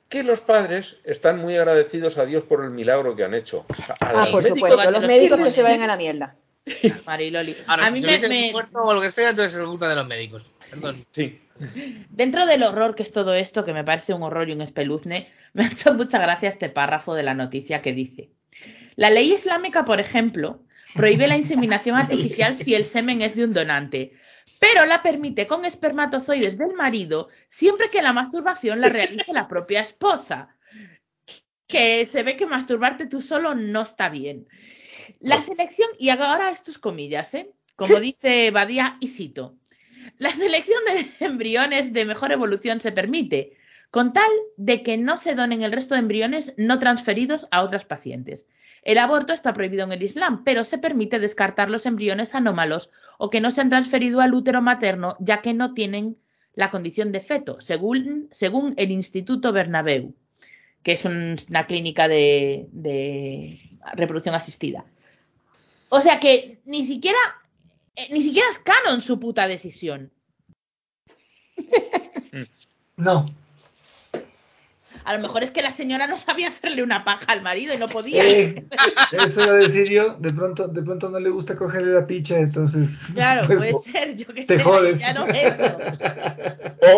que 0.09 0.22
los 0.22 0.40
padres 0.40 0.97
están 1.05 1.39
muy 1.39 1.56
agradecidos 1.56 2.18
a 2.18 2.24
Dios 2.24 2.44
por 2.44 2.64
el 2.64 2.70
milagro 2.70 3.14
que 3.14 3.24
han 3.24 3.35
hecho. 3.35 3.66
A 3.89 3.94
Ah, 4.01 4.12
los 4.24 4.28
por 4.30 4.43
médicos- 4.43 4.59
supuesto, 4.70 4.90
los 4.90 5.01
los 5.01 5.09
médicos 5.09 5.40
que 5.40 5.51
se 5.51 5.62
vayan 5.62 5.82
a 5.82 5.86
la 5.86 5.97
mierda. 5.97 6.36
Mariloli. 7.06 7.56
Ahora, 7.66 7.86
a 7.86 7.90
si 7.90 8.01
mí 8.01 8.06
me, 8.06 8.28
me- 8.28 8.52
muerto 8.52 8.82
o 8.82 8.94
lo 8.94 9.01
que 9.01 9.10
sea, 9.10 9.30
entonces 9.30 9.55
es 9.59 9.66
culpa 9.66 9.89
de 9.89 9.97
los 9.97 10.06
médicos. 10.06 10.51
Perdón. 10.70 11.05
Sí. 11.12 11.40
Dentro 12.10 12.47
del 12.47 12.62
horror 12.62 12.94
que 12.94 13.02
es 13.02 13.10
todo 13.12 13.35
esto, 13.35 13.64
que 13.64 13.72
me 13.72 13.85
parece 13.85 14.14
un 14.14 14.22
horror 14.22 14.48
y 14.48 14.52
un 14.52 14.60
espeluzne, 14.60 15.30
me 15.55 15.64
ha 15.64 15.68
hecho 15.68 15.94
mucha 15.94 16.18
gracia 16.18 16.48
este 16.48 16.68
párrafo 16.68 17.14
de 17.14 17.22
la 17.22 17.35
noticia 17.35 17.82
que 17.82 17.93
dice: 17.93 18.30
La 18.97 19.10
ley 19.10 19.32
islámica, 19.35 19.85
por 19.85 19.98
ejemplo, 20.01 20.60
prohíbe 20.94 21.26
la 21.26 21.36
inseminación 21.36 21.97
artificial 21.97 22.55
si 22.55 22.74
el 22.74 22.85
semen 22.85 23.22
es 23.22 23.35
de 23.35 23.44
un 23.44 23.52
donante, 23.52 24.12
pero 24.59 24.86
la 24.86 25.02
permite 25.02 25.47
con 25.47 25.64
espermatozoides 25.64 26.59
del 26.59 26.74
marido 26.74 27.28
siempre 27.48 27.90
que 27.90 28.02
la 28.02 28.12
masturbación 28.12 28.80
la 28.80 28.89
realice 28.89 29.32
la 29.32 29.48
propia 29.48 29.80
esposa. 29.80 30.55
Que 31.66 32.06
se 32.06 32.22
ve 32.22 32.36
que 32.36 32.47
masturbarte 32.47 33.06
tú 33.06 33.20
solo 33.20 33.55
no 33.55 33.82
está 33.82 34.09
bien. 34.09 34.48
La 35.20 35.43
selección, 35.43 35.89
y 35.98 36.09
ahora 36.09 36.51
estos 36.51 36.78
comillas, 36.78 37.35
¿eh? 37.35 37.51
como 37.76 38.01
dice 38.01 38.51
Badía 38.51 38.97
y 39.01 39.09
cito, 39.09 39.56
la 40.16 40.32
selección 40.32 40.80
de 40.86 41.24
embriones 41.24 41.93
de 41.93 42.05
mejor 42.05 42.32
evolución 42.32 42.80
se 42.80 42.93
permite, 42.93 43.56
con 43.90 44.12
tal 44.12 44.30
de 44.56 44.82
que 44.82 44.97
no 44.97 45.16
se 45.16 45.35
donen 45.35 45.62
el 45.62 45.72
resto 45.72 45.94
de 45.94 46.01
embriones 46.01 46.55
no 46.56 46.78
transferidos 46.78 47.47
a 47.51 47.62
otras 47.62 47.85
pacientes. 47.85 48.47
El 48.82 48.98
aborto 48.98 49.32
está 49.32 49.52
prohibido 49.52 49.84
en 49.84 49.92
el 49.92 50.02
Islam, 50.02 50.44
pero 50.44 50.64
se 50.64 50.78
permite 50.78 51.18
descartar 51.18 51.68
los 51.70 51.86
embriones 51.86 52.34
anómalos 52.34 52.90
o 53.18 53.30
que 53.30 53.40
no 53.40 53.50
se 53.50 53.60
han 53.60 53.68
transferido 53.70 54.20
al 54.20 54.34
útero 54.34 54.62
materno, 54.62 55.16
ya 55.20 55.42
que 55.42 55.52
no 55.55 55.74
tienen 55.74 56.16
la 56.55 56.70
condición 56.70 57.12
de 57.12 57.20
feto, 57.20 57.60
según, 57.60 58.28
según 58.30 58.74
el 58.76 58.90
Instituto 58.90 59.52
Bernabéu, 59.52 60.14
que 60.82 60.92
es 60.92 61.05
un- 61.05 61.36
una 61.50 61.66
clínica 61.66 62.09
de, 62.09 62.66
de 62.72 63.60
reproducción 63.94 64.34
asistida. 64.34 64.84
O 65.88 66.00
sea 66.00 66.18
que 66.20 66.59
ni 66.64 66.84
siquiera, 66.84 67.18
eh, 67.96 68.09
ni 68.10 68.22
siquiera 68.22 68.48
es 68.50 68.59
canon 68.59 69.00
su 69.00 69.18
puta 69.20 69.46
decisión. 69.48 70.10
No. 72.96 73.26
A 75.04 75.14
lo 75.14 75.20
mejor 75.20 75.42
es 75.42 75.50
que 75.50 75.62
la 75.62 75.72
señora 75.72 76.06
no 76.06 76.18
sabía 76.18 76.48
hacerle 76.48 76.82
una 76.82 77.04
paja 77.04 77.32
al 77.32 77.42
marido 77.42 77.74
y 77.74 77.78
no 77.78 77.88
podía. 77.88 78.26
Eh, 78.26 78.64
eso 79.12 79.42
iba 79.44 79.52
a 79.52 79.56
decir 79.56 79.88
yo. 79.88 80.14
De 80.14 80.32
pronto, 80.32 80.68
de 80.68 80.82
pronto 80.82 81.10
no 81.10 81.20
le 81.20 81.30
gusta 81.30 81.56
cogerle 81.56 81.92
la 81.92 82.06
picha, 82.06 82.38
entonces. 82.38 82.98
Claro, 83.14 83.46
pues, 83.46 83.58
puede 83.58 83.92
ser, 83.92 84.16
yo 84.16 84.26
que 84.26 84.44
te 84.44 84.58
sé, 84.58 84.62
jodes. 84.62 84.98
ya 84.98 85.12
no. 85.12 85.26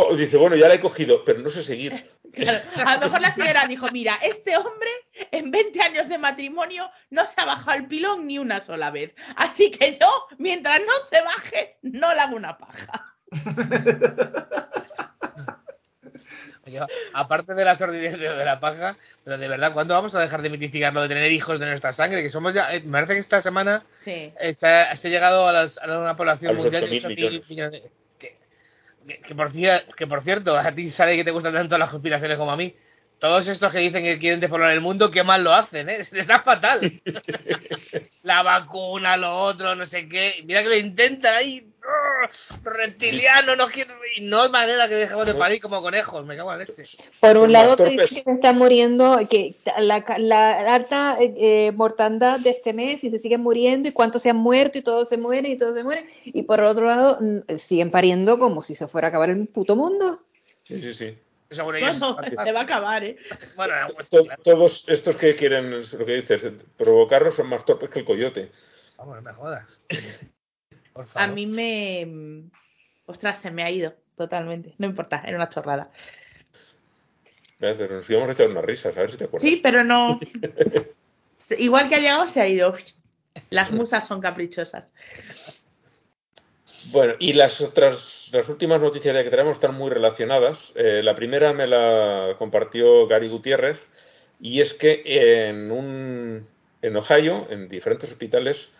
O 0.08 0.16
dice, 0.16 0.36
bueno, 0.36 0.56
ya 0.56 0.68
la 0.68 0.74
he 0.74 0.80
cogido, 0.80 1.24
pero 1.24 1.40
no 1.40 1.48
sé 1.48 1.62
seguir. 1.62 2.04
Claro, 2.32 2.60
a 2.84 2.94
lo 2.94 3.00
mejor 3.00 3.20
la 3.20 3.34
señora 3.34 3.66
dijo, 3.66 3.88
mira, 3.92 4.16
este 4.22 4.56
hombre 4.56 4.90
en 5.32 5.50
20 5.50 5.82
años 5.82 6.08
de 6.08 6.18
matrimonio 6.18 6.90
no 7.10 7.26
se 7.26 7.40
ha 7.40 7.44
bajado 7.44 7.76
el 7.78 7.86
pilón 7.86 8.26
ni 8.26 8.38
una 8.38 8.60
sola 8.60 8.90
vez. 8.90 9.14
Así 9.36 9.70
que 9.70 9.98
yo, 10.00 10.08
mientras 10.38 10.80
no 10.80 10.92
se 11.08 11.20
baje, 11.22 11.78
no 11.82 12.12
le 12.14 12.20
hago 12.20 12.36
una 12.36 12.56
paja. 12.56 13.16
Aparte 17.12 17.54
de 17.54 17.64
la 17.64 17.76
sordidez 17.76 18.18
de, 18.18 18.28
de 18.34 18.44
la 18.44 18.60
paja, 18.60 18.96
pero 19.24 19.38
de 19.38 19.48
verdad, 19.48 19.72
¿cuándo 19.72 19.94
vamos 19.94 20.14
a 20.14 20.20
dejar 20.20 20.42
de 20.42 20.50
mitificar 20.50 20.92
lo 20.92 21.02
de 21.02 21.08
tener 21.08 21.30
hijos 21.32 21.58
de 21.60 21.66
nuestra 21.66 21.92
sangre? 21.92 22.22
Que 22.22 22.30
somos 22.30 22.54
ya, 22.54 22.74
eh, 22.74 22.80
me 22.80 22.92
parece 22.92 23.14
que 23.14 23.20
esta 23.20 23.40
semana 23.42 23.84
Sí. 24.04 24.32
eh, 24.40 24.54
se, 24.54 24.68
ha, 24.68 24.94
se 24.96 25.08
ha 25.08 25.10
llegado 25.10 25.46
a, 25.48 25.52
las- 25.52 25.78
a 25.78 25.98
una 25.98 26.16
población 26.16 26.52
A 26.52 26.58
mundial 26.58 26.84
8.000 26.84 26.90
de 26.90 26.96
8.000 27.08 27.16
millones. 27.16 27.50
millones 27.50 27.72
de- 27.72 27.90
que, 28.18 28.36
que- 29.06 29.20
que 29.22 29.34
por, 29.34 29.50
que 29.96 30.06
por 30.06 30.22
cierto, 30.22 30.56
a 30.56 30.72
ti 30.72 30.88
sale 30.90 31.16
que 31.16 31.24
te 31.24 31.30
gustan 31.30 31.52
tanto 31.54 31.76
las 31.78 31.90
conspiraciones 31.90 32.36
como 32.38 32.52
a 32.52 32.56
mí. 32.56 32.74
Todos 33.18 33.48
estos 33.48 33.70
que 33.70 33.78
dicen 33.80 34.02
que 34.02 34.18
quieren 34.18 34.40
despoblar 34.40 34.70
el 34.70 34.80
mundo, 34.80 35.10
qué 35.10 35.22
mal 35.22 35.44
lo 35.44 35.52
hacen, 35.52 35.90
¿eh? 35.90 36.02
Se 36.04 36.16
les 36.16 36.26
da 36.26 36.38
fatal. 36.38 36.80
La 38.22 38.42
vacuna, 38.42 39.16
lo 39.16 39.38
otro, 39.40 39.74
no 39.74 39.84
sé 39.86 40.08
qué. 40.08 40.42
Mira 40.46 40.62
que 40.62 40.68
lo 40.68 40.76
intentan 40.76 41.34
ahí. 41.34 41.69
Los 42.64 42.74
reptilianos, 42.74 43.56
no 43.56 43.68
quieren. 43.68 43.96
Y 44.16 44.22
no 44.22 44.42
hay 44.42 44.50
manera 44.50 44.88
que 44.88 44.94
dejemos 44.94 45.26
de 45.26 45.34
parir 45.34 45.60
como 45.60 45.80
conejos. 45.80 46.24
Me 46.24 46.36
cago 46.36 46.52
en 46.52 46.58
la 46.58 46.64
leche. 46.64 46.82
Por 47.20 47.34
Son 47.34 47.44
un 47.44 47.52
lado, 47.52 47.76
te 47.76 47.96
que 47.96 48.04
está 48.04 48.52
muriendo, 48.52 49.18
que 49.28 49.54
la, 49.78 50.04
la 50.18 50.74
alta 50.74 51.16
eh, 51.20 51.72
mortandad 51.74 52.40
de 52.40 52.50
este 52.50 52.72
mes 52.72 53.02
y 53.04 53.10
se 53.10 53.18
siguen 53.18 53.40
muriendo 53.40 53.88
y 53.88 53.92
cuántos 53.92 54.22
se 54.22 54.30
han 54.30 54.36
muerto 54.36 54.78
y 54.78 54.82
todos 54.82 55.08
se 55.08 55.16
mueren 55.16 55.52
y 55.52 55.56
todos 55.56 55.74
se 55.74 55.84
mueren. 55.84 56.08
Y 56.24 56.42
por 56.42 56.60
otro 56.60 56.86
lado, 56.86 57.18
siguen 57.58 57.90
pariendo 57.90 58.38
como 58.38 58.62
si 58.62 58.74
se 58.74 58.86
fuera 58.86 59.08
a 59.08 59.10
acabar 59.10 59.30
el 59.30 59.46
puto 59.46 59.76
mundo. 59.76 60.22
Sí, 60.62 60.80
sí, 60.80 60.92
sí. 60.92 61.18
Bueno, 61.64 62.16
se 62.44 62.52
va 62.52 62.60
a 62.60 62.62
acabar, 62.62 63.02
¿eh? 63.02 63.16
Bueno, 63.56 63.74
pues, 63.92 64.08
claro. 64.08 64.40
todos 64.44 64.84
estos 64.86 65.16
que 65.16 65.34
quieren, 65.34 65.72
es 65.72 65.94
lo 65.94 66.06
que 66.06 66.14
dices, 66.14 66.48
provocarlos 66.76 67.34
son 67.34 67.48
más 67.48 67.64
torpes 67.64 67.90
que 67.90 68.00
el 68.00 68.04
coyote. 68.04 68.52
Vamos, 68.96 69.16
no 69.16 69.22
me 69.22 69.32
jodas. 69.32 69.80
Por 71.06 71.22
A 71.22 71.26
mí 71.26 71.46
me... 71.46 72.50
Ostras, 73.06 73.40
se 73.40 73.50
me 73.50 73.62
ha 73.62 73.70
ido 73.70 73.94
totalmente. 74.16 74.74
No 74.78 74.86
importa, 74.86 75.22
era 75.26 75.36
una 75.36 75.48
chorrada. 75.48 75.90
Nos 77.58 78.10
íbamos 78.10 78.28
a 78.28 78.32
echar 78.32 78.48
unas 78.48 78.64
risas, 78.64 78.96
a 78.96 79.00
ver 79.00 79.10
si 79.10 79.16
te 79.16 79.24
acuerdas. 79.24 79.48
Sí, 79.48 79.60
pero 79.62 79.84
no... 79.84 80.20
Igual 81.58 81.88
que 81.88 81.96
ha 81.96 82.00
llegado, 82.00 82.28
se 82.28 82.40
ha 82.40 82.46
ido. 82.46 82.74
Las 83.50 83.72
musas 83.72 84.06
son 84.06 84.20
caprichosas. 84.20 84.94
Bueno, 86.92 87.14
y 87.18 87.32
las 87.32 87.60
otras, 87.60 88.30
las 88.32 88.48
últimas 88.48 88.80
noticias 88.80 89.16
que 89.22 89.30
tenemos 89.30 89.56
están 89.56 89.74
muy 89.74 89.90
relacionadas. 89.90 90.72
Eh, 90.76 91.02
la 91.02 91.14
primera 91.14 91.52
me 91.52 91.66
la 91.66 92.34
compartió 92.38 93.06
Gary 93.06 93.28
Gutiérrez 93.28 93.88
y 94.40 94.60
es 94.60 94.74
que 94.74 95.02
en 95.48 95.70
un 95.70 96.46
en 96.82 96.96
Ohio, 96.96 97.46
en 97.50 97.68
diferentes 97.68 98.10
hospitales, 98.10 98.72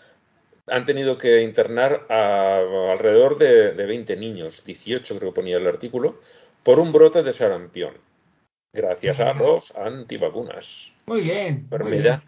han 0.70 0.84
tenido 0.84 1.18
que 1.18 1.42
internar 1.42 2.06
a 2.08 2.58
alrededor 2.92 3.38
de, 3.38 3.72
de 3.72 3.86
20 3.86 4.16
niños, 4.16 4.64
18 4.64 5.18
creo 5.18 5.32
que 5.32 5.36
ponía 5.40 5.56
el 5.56 5.66
artículo, 5.66 6.20
por 6.62 6.78
un 6.78 6.92
brote 6.92 7.22
de 7.22 7.32
sarampión, 7.32 7.94
gracias 8.72 9.20
a 9.20 9.32
los 9.34 9.74
antivacunas. 9.76 10.92
Muy 11.06 11.22
bien. 11.22 11.68
Enfermedad 11.70 12.22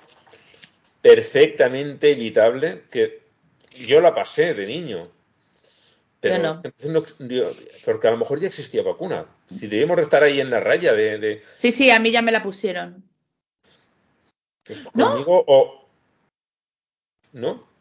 perfectamente 1.03 2.13
evitable 2.13 2.85
que 2.91 3.23
yo 3.71 4.01
la 4.01 4.15
pasé 4.15 4.55
de 4.55 4.67
niño. 4.67 5.11
Pero 6.21 6.39
no. 6.39 6.63
porque 7.85 8.07
a 8.07 8.13
lo 8.13 8.17
mejor 8.17 8.39
ya 8.39 8.47
existía 8.47 8.85
vacuna. 8.85 9.27
Si 9.45 9.67
debíamos 9.67 9.97
de 9.97 10.03
estar 10.03 10.23
ahí 10.23 10.41
en 10.41 10.51
la 10.51 10.61
raya 10.61 10.93
de, 10.93 11.19
de- 11.19 11.43
Sí, 11.59 11.73
sí, 11.73 11.91
a 11.91 11.99
mí 11.99 12.13
ya 12.13 12.23
me 12.23 12.31
la 12.31 12.45
pusieron. 12.45 13.03
pues, 14.65 14.85
¿No? 14.95 15.11
conmigo 15.11 15.45
o 15.49 15.89
no. 17.33 17.72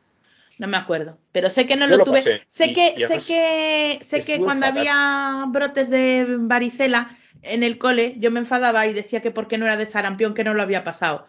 No 0.61 0.67
me 0.67 0.77
acuerdo, 0.77 1.17
pero 1.31 1.49
sé 1.49 1.65
que 1.65 1.75
no 1.75 1.87
Yo 1.87 1.97
lo 1.97 2.03
tuve. 2.03 2.19
pasé, 2.19 2.43
sé 2.45 2.67
y- 2.67 2.73
que, 2.75 2.93
y 2.95 3.05
sé 3.07 3.17
que, 3.17 3.99
sé 4.05 4.23
que 4.23 4.37
cuando 4.37 4.67
fatal. 4.67 4.77
había 4.77 5.45
brotes 5.47 5.89
de 5.89 6.23
varicela 6.37 7.17
en 7.41 7.63
el 7.63 7.79
cole, 7.79 8.13
yo 8.19 8.29
me 8.29 8.41
enfadaba 8.41 8.85
y 8.85 8.93
decía 8.93 9.21
que 9.23 9.31
por 9.31 9.47
qué 9.47 9.57
no 9.57 9.65
era 9.65 9.75
de 9.75 9.87
sarampión, 9.87 10.35
que 10.35 10.43
no 10.43 10.53
lo 10.53 10.61
había 10.61 10.83
pasado. 10.83 11.25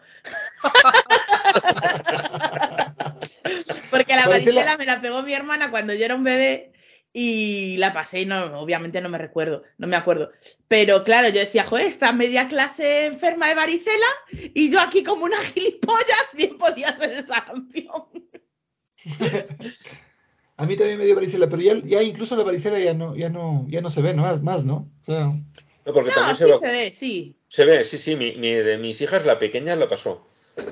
Porque 3.89 4.15
la 4.15 4.27
Varicela- 4.27 4.77
me 4.77 4.85
la 4.85 5.01
pegó 5.01 5.23
mi 5.23 5.33
hermana 5.33 5.71
cuando 5.71 5.95
yo 5.95 6.05
era 6.05 6.13
un 6.13 6.23
bebé 6.23 6.71
y 7.11 7.77
la 7.77 7.91
pasé 7.91 8.21
y 8.21 8.25
no, 8.27 8.59
obviamente 8.59 9.01
no 9.01 9.09
me 9.09 9.17
recuerdo, 9.17 9.63
no 9.79 9.87
me 9.87 9.95
acuerdo. 9.95 10.29
Pero 10.67 11.03
claro, 11.03 11.29
yo 11.29 11.39
decía, 11.39 11.63
joder, 11.63 11.87
está 11.87 12.11
media 12.11 12.47
clase 12.47 13.05
enferma 13.05 13.47
de 13.49 13.55
varicela 13.55 14.05
y 14.31 14.69
yo 14.69 14.79
aquí 14.79 15.03
como 15.03 15.25
una 15.25 15.39
gilipollas 15.39 16.23
bien 16.33 16.55
podía 16.59 16.95
ser 16.97 17.13
el 17.13 17.25
sarampión. 17.25 18.03
A 20.57 20.65
mí 20.65 20.75
también 20.77 20.99
me 20.99 21.05
dio 21.05 21.15
varicela, 21.15 21.49
pero 21.49 21.61
ya, 21.61 21.81
ya 21.83 22.01
incluso 22.03 22.35
la 22.35 22.43
varicela 22.43 22.79
ya 22.79 22.93
no, 22.93 23.15
ya 23.15 23.29
no, 23.29 23.65
ya 23.69 23.81
no 23.81 23.89
se 23.89 24.01
ve, 24.01 24.13
¿no? 24.13 24.21
Más, 24.21 24.41
más 24.43 24.63
¿no? 24.63 24.87
O 25.01 25.05
sea, 25.05 25.25
No, 25.25 25.93
porque 25.93 26.09
No, 26.09 26.15
también 26.15 26.35
sí 26.35 26.43
se, 26.59 26.71
ve, 26.71 26.91
sí. 26.91 27.35
se 27.47 27.65
ve, 27.65 27.83
sí, 27.83 27.97
sí, 27.97 28.15
mi, 28.15 28.35
mi- 28.35 28.51
de 28.51 28.77
mis 28.77 29.01
hijas 29.01 29.25
la 29.25 29.37
pequeña 29.39 29.75
la 29.75 29.87
pasó. 29.87 30.25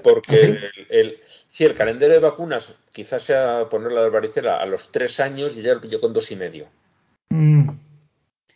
Porque 0.03 0.35
¿Ah, 0.35 0.37
sí? 0.37 0.45
el, 0.45 0.87
el- 0.89 1.19
sí, 1.47 1.65
el 1.65 1.73
calendario 1.73 2.15
de 2.15 2.21
vacunas 2.21 2.73
quizás 2.93 3.23
sea 3.23 3.67
ponerla 3.69 4.03
de 4.03 4.09
varicela 4.09 4.57
a 4.57 4.65
los 4.67 4.91
tres 4.91 5.19
años 5.19 5.57
y 5.57 5.63
ya 5.63 5.73
lo 5.73 5.81
pilló 5.81 5.99
con 5.99 6.13
dos 6.13 6.31
y 6.31 6.35
medio. 6.35 6.67
mm, 7.29 7.69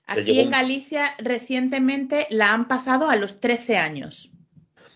Aquí 0.08 0.40
en 0.40 0.52
Galicia 0.52 1.16
recientemente 1.18 2.28
la 2.30 2.54
han 2.54 2.68
pasado 2.68 3.10
a 3.10 3.16
los 3.16 3.40
13 3.40 3.78
años. 3.78 4.32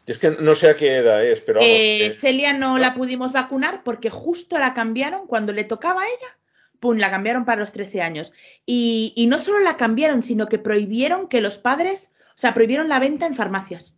Es 0.09 0.17
que 0.17 0.31
no 0.31 0.55
sé 0.55 0.69
a 0.69 0.75
qué 0.75 0.97
edad 0.97 1.23
es, 1.23 1.39
pero 1.41 1.59
vamos, 1.59 1.71
Eh, 1.71 2.07
que- 2.09 2.13
Celia 2.15 2.53
no 2.53 2.77
la 2.79 2.93
pudimos 2.95 3.31
vacunar 3.31 3.83
porque 3.83 4.09
justo 4.09 4.57
la 4.57 4.73
cambiaron 4.73 5.27
cuando 5.27 5.53
le 5.53 5.63
tocaba 5.63 6.01
a 6.01 6.05
ella. 6.07 6.37
Pum, 6.79 6.97
la 6.97 7.11
cambiaron 7.11 7.45
para 7.45 7.59
los 7.61 7.71
13 7.71 8.01
años. 8.01 8.33
Y, 8.65 9.13
y 9.15 9.27
no 9.27 9.37
solo 9.37 9.59
la 9.59 9.77
cambiaron, 9.77 10.23
sino 10.23 10.47
que 10.47 10.57
prohibieron 10.57 11.27
que 11.27 11.41
los 11.41 11.57
padres, 11.59 12.11
o 12.29 12.37
sea, 12.37 12.53
prohibieron 12.53 12.89
la 12.89 12.99
venta 12.99 13.25
en 13.27 13.35
farmacias. 13.35 13.95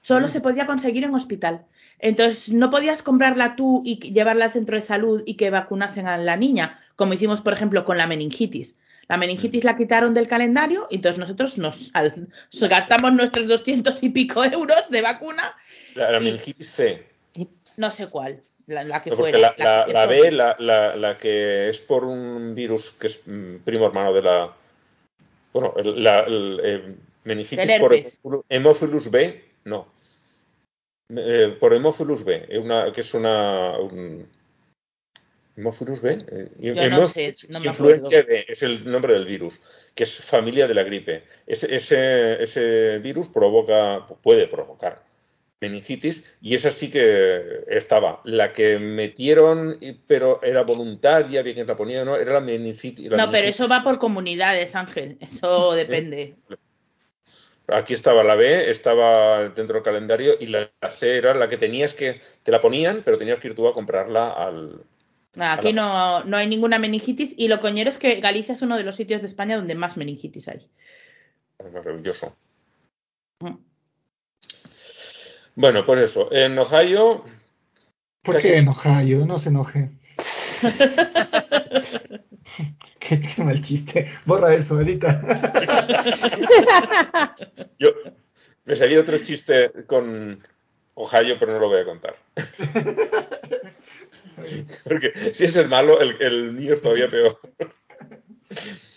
Solo 0.00 0.26
Mm. 0.26 0.30
se 0.30 0.40
podía 0.40 0.66
conseguir 0.66 1.04
en 1.04 1.14
hospital. 1.14 1.66
Entonces, 2.00 2.52
no 2.52 2.68
podías 2.70 3.02
comprarla 3.04 3.54
tú 3.54 3.82
y 3.84 4.00
llevarla 4.12 4.46
al 4.46 4.52
centro 4.52 4.74
de 4.76 4.82
salud 4.82 5.22
y 5.26 5.34
que 5.34 5.50
vacunasen 5.50 6.08
a 6.08 6.16
la 6.18 6.36
niña, 6.36 6.80
como 6.96 7.12
hicimos, 7.14 7.40
por 7.40 7.52
ejemplo, 7.52 7.84
con 7.84 7.98
la 7.98 8.08
meningitis. 8.08 8.74
La 9.08 9.16
meningitis 9.16 9.64
la 9.64 9.74
quitaron 9.76 10.14
del 10.14 10.28
calendario 10.28 10.86
y 10.90 10.96
entonces 10.96 11.18
nosotros 11.18 11.58
nos, 11.58 11.90
al- 11.94 12.28
nos 12.60 12.70
gastamos 12.70 13.12
nuestros 13.12 13.46
200 13.48 14.02
y 14.02 14.10
pico 14.10 14.44
euros 14.44 14.88
de 14.90 15.02
vacuna, 15.02 15.54
la, 15.94 16.10
la 16.12 16.18
y- 16.20 16.24
meningitis 16.24 16.68
C. 16.70 17.06
no 17.76 17.90
sé 17.90 18.06
cuál, 18.08 18.40
la, 18.66 18.84
la 18.84 19.02
que 19.02 19.10
No, 19.10 19.16
fuera. 19.16 19.38
la, 19.38 19.54
la- 19.58 19.86
la. 19.86 20.06
B, 20.06 20.30
la, 20.32 20.56
la- 20.58 20.96
la 20.96 21.18
que 21.18 21.68
es 21.68 21.80
por 21.80 22.04
un 22.04 22.54
virus 22.54 22.92
que 22.92 23.08
es 23.08 23.20
mm, 23.26 23.56
primo 23.64 23.86
hermano 23.86 24.12
de 24.12 24.22
la, 24.22 24.52
Bueno, 25.52 25.74
el- 25.76 26.02
la, 26.02 26.20
el, 26.20 26.60
eh, 26.64 26.94
meningitis 27.24 27.66
Del 27.66 27.80
por. 27.80 27.92
Hemophilus- 28.48 29.10
B, 29.10 29.44
no. 29.64 29.88
Eh, 31.14 31.54
por 31.60 31.74
Hemophilus 31.74 32.24
B, 32.24 32.46
eh, 32.48 32.58
una, 32.58 32.90
que 32.92 33.02
es 33.02 33.12
una. 33.12 33.76
Un, 33.78 34.26
Hemophilus 35.56 36.00
B. 36.00 36.24
eh, 36.28 36.50
Yo 36.58 36.90
no 36.90 37.08
sé, 37.08 37.34
no 37.48 37.60
me 37.60 37.68
influenza 37.68 38.06
acuerdo. 38.06 38.28
B 38.28 38.44
es 38.48 38.62
el 38.62 38.90
nombre 38.90 39.12
del 39.12 39.26
virus, 39.26 39.60
que 39.94 40.04
es 40.04 40.18
familia 40.18 40.66
de 40.66 40.74
la 40.74 40.82
gripe. 40.82 41.24
Ese, 41.46 41.74
ese, 41.74 42.42
ese 42.42 42.98
virus 42.98 43.28
provoca, 43.28 44.06
puede 44.22 44.46
provocar 44.48 45.02
meningitis 45.62 46.36
y 46.42 46.54
esa 46.54 46.70
sí 46.70 46.90
que 46.90 47.64
estaba. 47.68 48.20
La 48.24 48.52
que 48.52 48.78
metieron, 48.78 49.78
pero 50.06 50.42
era 50.42 50.62
voluntaria, 50.62 51.40
había 51.40 51.54
quien 51.54 51.66
la 51.66 51.76
ponía, 51.76 52.04
no, 52.04 52.16
era 52.16 52.34
la 52.34 52.40
meningitis. 52.40 53.10
la 53.10 53.16
No, 53.16 53.30
pero 53.30 53.48
eso 53.48 53.68
va 53.68 53.82
por 53.82 53.98
comunidades, 53.98 54.74
Ángel. 54.74 55.16
Eso 55.20 55.72
depende. 55.72 56.34
Aquí 57.68 57.94
estaba 57.94 58.24
la 58.24 58.34
B, 58.34 58.70
estaba 58.70 59.48
dentro 59.48 59.74
del 59.74 59.82
calendario 59.82 60.34
y 60.38 60.48
la 60.48 60.70
C 60.90 61.16
era 61.16 61.32
la 61.32 61.48
que 61.48 61.56
tenías 61.56 61.94
que, 61.94 62.20
te 62.42 62.50
la 62.50 62.60
ponían, 62.60 63.02
pero 63.04 63.16
tenías 63.16 63.40
que 63.40 63.48
ir 63.48 63.54
tú 63.54 63.68
a 63.68 63.72
comprarla 63.72 64.30
al... 64.30 64.82
Aquí 65.38 65.72
no, 65.72 66.24
no 66.24 66.36
hay 66.36 66.46
ninguna 66.46 66.78
meningitis 66.78 67.34
y 67.36 67.48
lo 67.48 67.60
coñero 67.60 67.88
es 67.88 67.98
que 67.98 68.20
Galicia 68.20 68.54
es 68.54 68.62
uno 68.62 68.76
de 68.76 68.84
los 68.84 68.96
sitios 68.96 69.22
de 69.22 69.26
España 69.26 69.56
donde 69.56 69.74
más 69.74 69.96
meningitis 69.96 70.48
hay. 70.48 70.68
maravilloso. 71.72 72.36
Mm. 73.40 73.54
Bueno, 75.54 75.84
pues 75.86 76.00
eso, 76.00 76.30
en 76.32 76.58
Ohio, 76.58 77.24
¿Por 78.22 78.36
Casi- 78.36 78.48
qué 78.48 78.58
enoja? 78.58 79.02
Yo 79.02 79.24
no 79.26 79.38
se 79.38 79.48
enoje. 79.48 79.90
qué, 83.00 83.20
qué 83.20 83.42
mal 83.42 83.60
chiste. 83.60 84.10
Borra 84.24 84.54
eso, 84.54 84.74
ahorita. 84.76 85.20
yo 87.78 87.90
me 88.64 88.76
salía 88.76 89.00
otro 89.00 89.18
chiste 89.18 89.72
con 89.86 90.40
Ohio, 90.94 91.36
pero 91.38 91.52
no 91.52 91.58
lo 91.58 91.68
voy 91.68 91.80
a 91.80 91.84
contar. 91.84 92.16
Porque 94.84 95.34
si 95.34 95.44
es 95.44 95.56
el 95.56 95.68
malo, 95.68 96.00
el, 96.00 96.16
el 96.20 96.52
mío 96.52 96.74
es 96.74 96.82
todavía 96.82 97.08
peor. 97.08 97.38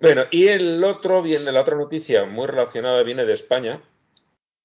Bueno, 0.00 0.24
y 0.30 0.48
el 0.48 0.82
otro 0.82 1.20
viene, 1.20 1.52
la 1.52 1.60
otra 1.60 1.76
noticia 1.76 2.24
muy 2.24 2.46
relacionada 2.46 3.02
viene 3.02 3.26
de 3.26 3.34
España, 3.34 3.82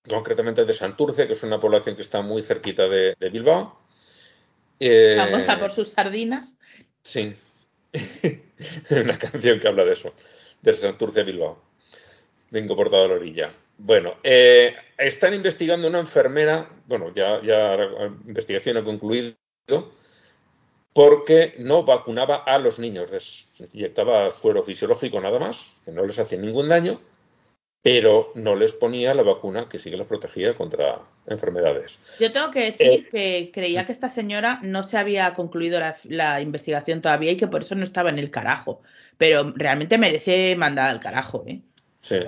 concretamente 0.07 0.63
de 0.63 0.73
Santurce, 0.73 1.27
que 1.27 1.33
es 1.33 1.43
una 1.43 1.59
población 1.59 1.95
que 1.95 2.01
está 2.01 2.21
muy 2.21 2.41
cerquita 2.41 2.87
de, 2.87 3.15
de 3.19 3.29
Bilbao. 3.29 3.77
Eh, 4.79 5.15
Vamos 5.17 5.47
a 5.49 5.59
por 5.59 5.71
sus 5.71 5.89
sardinas. 5.89 6.55
Sí. 7.03 7.35
Una 8.91 9.17
canción 9.17 9.59
que 9.59 9.67
habla 9.67 9.83
de 9.83 9.93
eso, 9.93 10.13
de 10.61 10.73
Santurce 10.73 11.23
Bilbao. 11.23 11.61
Vengo 12.49 12.75
por 12.75 12.89
toda 12.89 13.07
la 13.09 13.15
orilla. 13.15 13.49
Bueno, 13.77 14.15
eh, 14.23 14.73
están 14.97 15.33
investigando 15.33 15.89
una 15.89 15.99
enfermera, 15.99 16.69
bueno, 16.87 17.11
ya, 17.13 17.41
ya 17.41 17.75
la 17.75 18.05
investigación 18.25 18.77
ha 18.77 18.83
concluido, 18.85 19.35
porque 20.93 21.55
no 21.57 21.83
vacunaba 21.83 22.37
a 22.37 22.57
los 22.57 22.79
niños, 22.79 23.11
les 23.11 23.63
inyectaba 23.73 24.29
suero 24.31 24.63
fisiológico 24.63 25.19
nada 25.19 25.39
más, 25.39 25.81
que 25.83 25.91
no 25.91 26.05
les 26.05 26.17
hacía 26.19 26.37
ningún 26.37 26.69
daño, 26.69 27.01
pero 27.81 28.31
no 28.33 28.55
les 28.55 28.73
ponía 28.73 29.13
la 29.13 29.21
vacuna 29.21 29.69
que 29.69 29.77
sí 29.77 29.91
que 29.91 29.97
les 29.97 30.07
protegía 30.07 30.53
contra 30.53 31.01
enfermedades. 31.27 31.99
Yo 32.19 32.31
tengo 32.31 32.49
que 32.49 32.71
decir 32.71 33.09
que 33.09 33.51
creía 33.53 33.85
que 33.85 33.91
esta 33.91 34.09
señora 34.09 34.59
no 34.63 34.83
se 34.83 34.97
había 34.97 35.33
concluido 35.33 35.79
la, 35.79 35.95
la 36.05 36.41
investigación 36.41 37.01
todavía 37.01 37.33
y 37.33 37.37
que 37.37 37.47
por 37.47 37.61
eso 37.61 37.75
no 37.75 37.83
estaba 37.83 38.09
en 38.09 38.17
el 38.17 38.31
carajo. 38.31 38.81
Pero 39.17 39.53
realmente 39.55 39.97
merece 39.97 40.55
mandar 40.55 40.89
al 40.89 40.99
carajo, 40.99 41.43
¿eh? 41.45 41.61
Sí. 41.99 42.19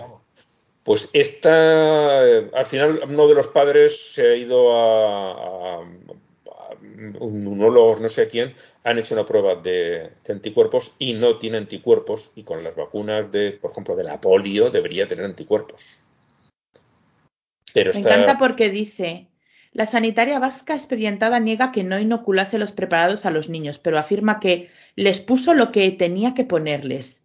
Pues 0.83 1.09
esta, 1.13 2.27
eh, 2.27 2.51
al 2.53 2.65
final 2.65 3.01
uno 3.03 3.27
de 3.27 3.35
los 3.35 3.47
padres 3.47 4.13
se 4.13 4.27
ha 4.27 4.35
ido 4.35 4.73
a 4.73 5.81
un 7.19 7.43
no 7.43 8.09
sé 8.09 8.27
quién, 8.27 8.53
han 8.83 8.99
hecho 8.99 9.15
una 9.15 9.25
prueba 9.25 9.55
de, 9.55 10.11
de 10.25 10.33
anticuerpos 10.33 10.93
y 10.99 11.13
no 11.13 11.37
tiene 11.37 11.57
anticuerpos 11.57 12.31
y 12.35 12.43
con 12.43 12.63
las 12.63 12.75
vacunas 12.75 13.31
de, 13.31 13.51
por 13.51 13.71
ejemplo, 13.71 13.95
de 13.95 14.03
la 14.03 14.19
polio 14.21 14.69
debería 14.69 15.07
tener 15.07 15.25
anticuerpos. 15.25 16.01
Pero 17.73 17.91
Me 17.91 17.99
está, 17.99 18.15
encanta 18.15 18.37
porque 18.37 18.69
dice, 18.69 19.27
la 19.71 19.85
sanitaria 19.85 20.39
vasca 20.39 20.73
expedientada 20.73 21.39
niega 21.39 21.71
que 21.71 21.83
no 21.83 21.99
inoculase 21.99 22.57
los 22.57 22.71
preparados 22.71 23.25
a 23.25 23.31
los 23.31 23.49
niños, 23.49 23.77
pero 23.77 23.99
afirma 23.99 24.39
que 24.39 24.69
les 24.95 25.19
puso 25.19 25.53
lo 25.53 25.71
que 25.71 25.91
tenía 25.91 26.33
que 26.33 26.43
ponerles. 26.43 27.21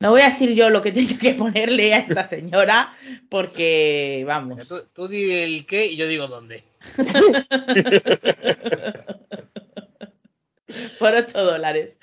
No 0.00 0.10
voy 0.12 0.22
a 0.22 0.30
decir 0.30 0.54
yo 0.54 0.70
lo 0.70 0.80
que 0.82 0.92
tenía 0.92 1.18
que 1.18 1.34
ponerle 1.34 1.92
a 1.94 1.98
esta 1.98 2.26
señora, 2.26 2.96
porque, 3.28 4.24
vamos. 4.26 4.66
Tú, 4.66 4.80
tú 4.92 5.06
di 5.08 5.30
el 5.32 5.66
qué 5.66 5.86
y 5.86 5.96
yo 5.96 6.08
digo 6.08 6.26
dónde. 6.26 6.64
Por 10.98 11.14
8 11.14 11.44
dólares. 11.44 11.98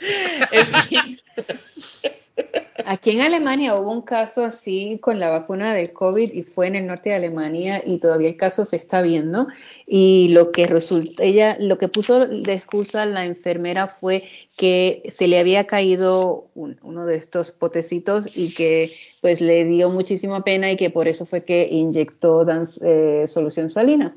En 0.51 0.65
fin. 0.65 1.19
Aquí 2.89 3.11
en 3.11 3.19
Alemania 3.19 3.75
hubo 3.75 3.91
un 3.91 4.01
caso 4.01 4.45
así 4.45 4.97
con 5.01 5.19
la 5.19 5.29
vacuna 5.29 5.73
del 5.73 5.91
COVID 5.91 6.31
y 6.31 6.43
fue 6.43 6.67
en 6.67 6.75
el 6.75 6.87
norte 6.87 7.09
de 7.09 7.15
Alemania 7.17 7.81
y 7.85 7.97
todavía 7.97 8.29
el 8.29 8.37
caso 8.37 8.63
se 8.63 8.77
está 8.77 9.01
viendo 9.01 9.47
y 9.85 10.29
lo 10.29 10.53
que 10.53 10.67
resulta, 10.67 11.21
ella, 11.21 11.57
lo 11.59 11.77
que 11.77 11.89
puso 11.89 12.25
de 12.27 12.53
excusa 12.53 13.05
la 13.05 13.25
enfermera 13.25 13.87
fue 13.87 14.23
que 14.55 15.03
se 15.09 15.27
le 15.27 15.37
había 15.37 15.67
caído 15.67 16.47
un- 16.55 16.79
uno 16.81 17.05
de 17.05 17.17
estos 17.17 17.51
potecitos 17.51 18.37
y 18.37 18.53
que 18.53 18.89
pues 19.19 19.41
le 19.41 19.65
dio 19.65 19.89
muchísima 19.89 20.45
pena 20.45 20.71
y 20.71 20.77
que 20.77 20.89
por 20.89 21.09
eso 21.09 21.25
fue 21.25 21.43
que 21.43 21.67
inyectó 21.69 22.45
dan- 22.45 22.67
eh, 22.81 23.25
solución 23.27 23.69
salina. 23.69 24.15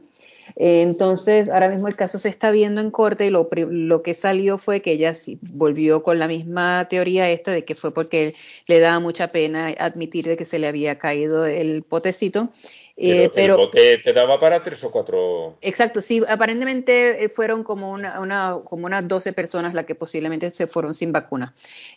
Eh, 0.57 0.83
Entonces, 0.83 1.49
ahora 1.49 1.69
mismo 1.69 1.89
el 1.89 1.97
caso 1.97 2.19
se 2.19 2.29
está 2.29 2.51
viendo 2.51 2.81
en 2.81 2.91
corte 2.91 3.27
y 3.27 3.31
lo, 3.31 3.49
lo 3.53 4.03
que 4.03 4.15
salió 4.15 4.59
fue 4.59 4.83
que 4.83 4.93
ella 4.93 5.15
sí 5.15 5.39
volvió 5.51 6.03
con 6.03 6.19
la 6.19 6.29
misma 6.29 6.87
teoría 6.89 7.31
esta 7.31 7.51
de 7.51 7.65
que 7.65 7.75
fue 7.75 7.93
porque 7.93 8.35
le 8.67 8.81
daba 8.81 9.01
mucha 9.01 9.29
pena 9.29 9.69
admitir 9.79 10.27
de 10.27 10.37
que 10.37 10.45
se 10.45 10.59
le 10.59 10.69
había 10.69 10.99
caído 10.99 11.47
el 11.47 11.83
potecito. 11.83 12.51
Eh, 13.03 13.31
pero, 13.35 13.35
pero 13.35 13.55
el 13.55 13.61
bote 13.61 13.99
te 13.99 14.13
daba 14.13 14.39
para 14.39 14.63
tres 14.63 14.85
o 14.85 14.91
cuatro. 14.91 15.57
Exacto, 15.63 16.03
sí, 16.03 16.23
aparentemente 16.29 17.25
eh, 17.25 17.29
fueron 17.31 17.65
como 17.65 17.91
una, 17.93 18.21
una, 18.21 18.59
como 18.63 18.85
unas 18.85 19.09
12 19.09 19.33
personas 19.33 19.73
las 19.73 19.87
que 19.87 19.95
posiblemente 19.95 20.51
se 20.51 20.67
fueron 20.67 20.93
sin 20.93 21.11
vacuna. 21.11 21.55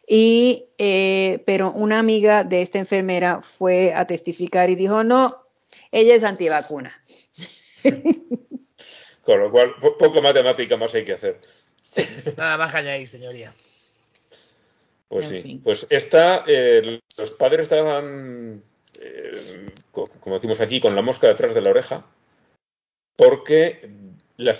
Y, 0.07 0.67
eh, 0.77 1.43
pero 1.45 1.71
una 1.71 1.99
amiga 1.99 2.45
de 2.45 2.61
esta 2.61 2.79
enfermera 2.79 3.41
fue 3.41 3.93
a 3.93 4.07
testificar 4.07 4.69
y 4.69 4.75
dijo, 4.75 5.03
no, 5.03 5.43
ella 5.91 6.15
es 6.15 6.23
antivacuna. 6.23 7.02
Con 9.23 9.39
lo 9.39 9.51
cual, 9.51 9.75
po- 9.81 9.97
poco 9.97 10.21
matemática 10.21 10.75
más 10.77 10.93
hay 10.93 11.05
que 11.05 11.13
hacer. 11.13 11.39
Nada 12.37 12.57
más 12.57 12.71
que 12.71 12.77
añadir, 12.77 13.07
señoría. 13.07 13.53
Pues 15.07 15.25
En 15.27 15.31
sí, 15.31 15.41
fin. 15.41 15.61
pues 15.63 15.85
esta, 15.89 16.43
eh, 16.47 16.99
los 17.17 17.31
padres 17.31 17.63
estaban, 17.63 18.63
eh, 18.99 19.65
co- 19.91 20.09
como 20.19 20.35
decimos 20.35 20.59
aquí, 20.59 20.79
con 20.79 20.95
la 20.95 21.01
mosca 21.01 21.27
detrás 21.27 21.53
de 21.53 21.61
la 21.61 21.69
oreja, 21.69 22.05
porque 23.15 23.89
la, 24.37 24.53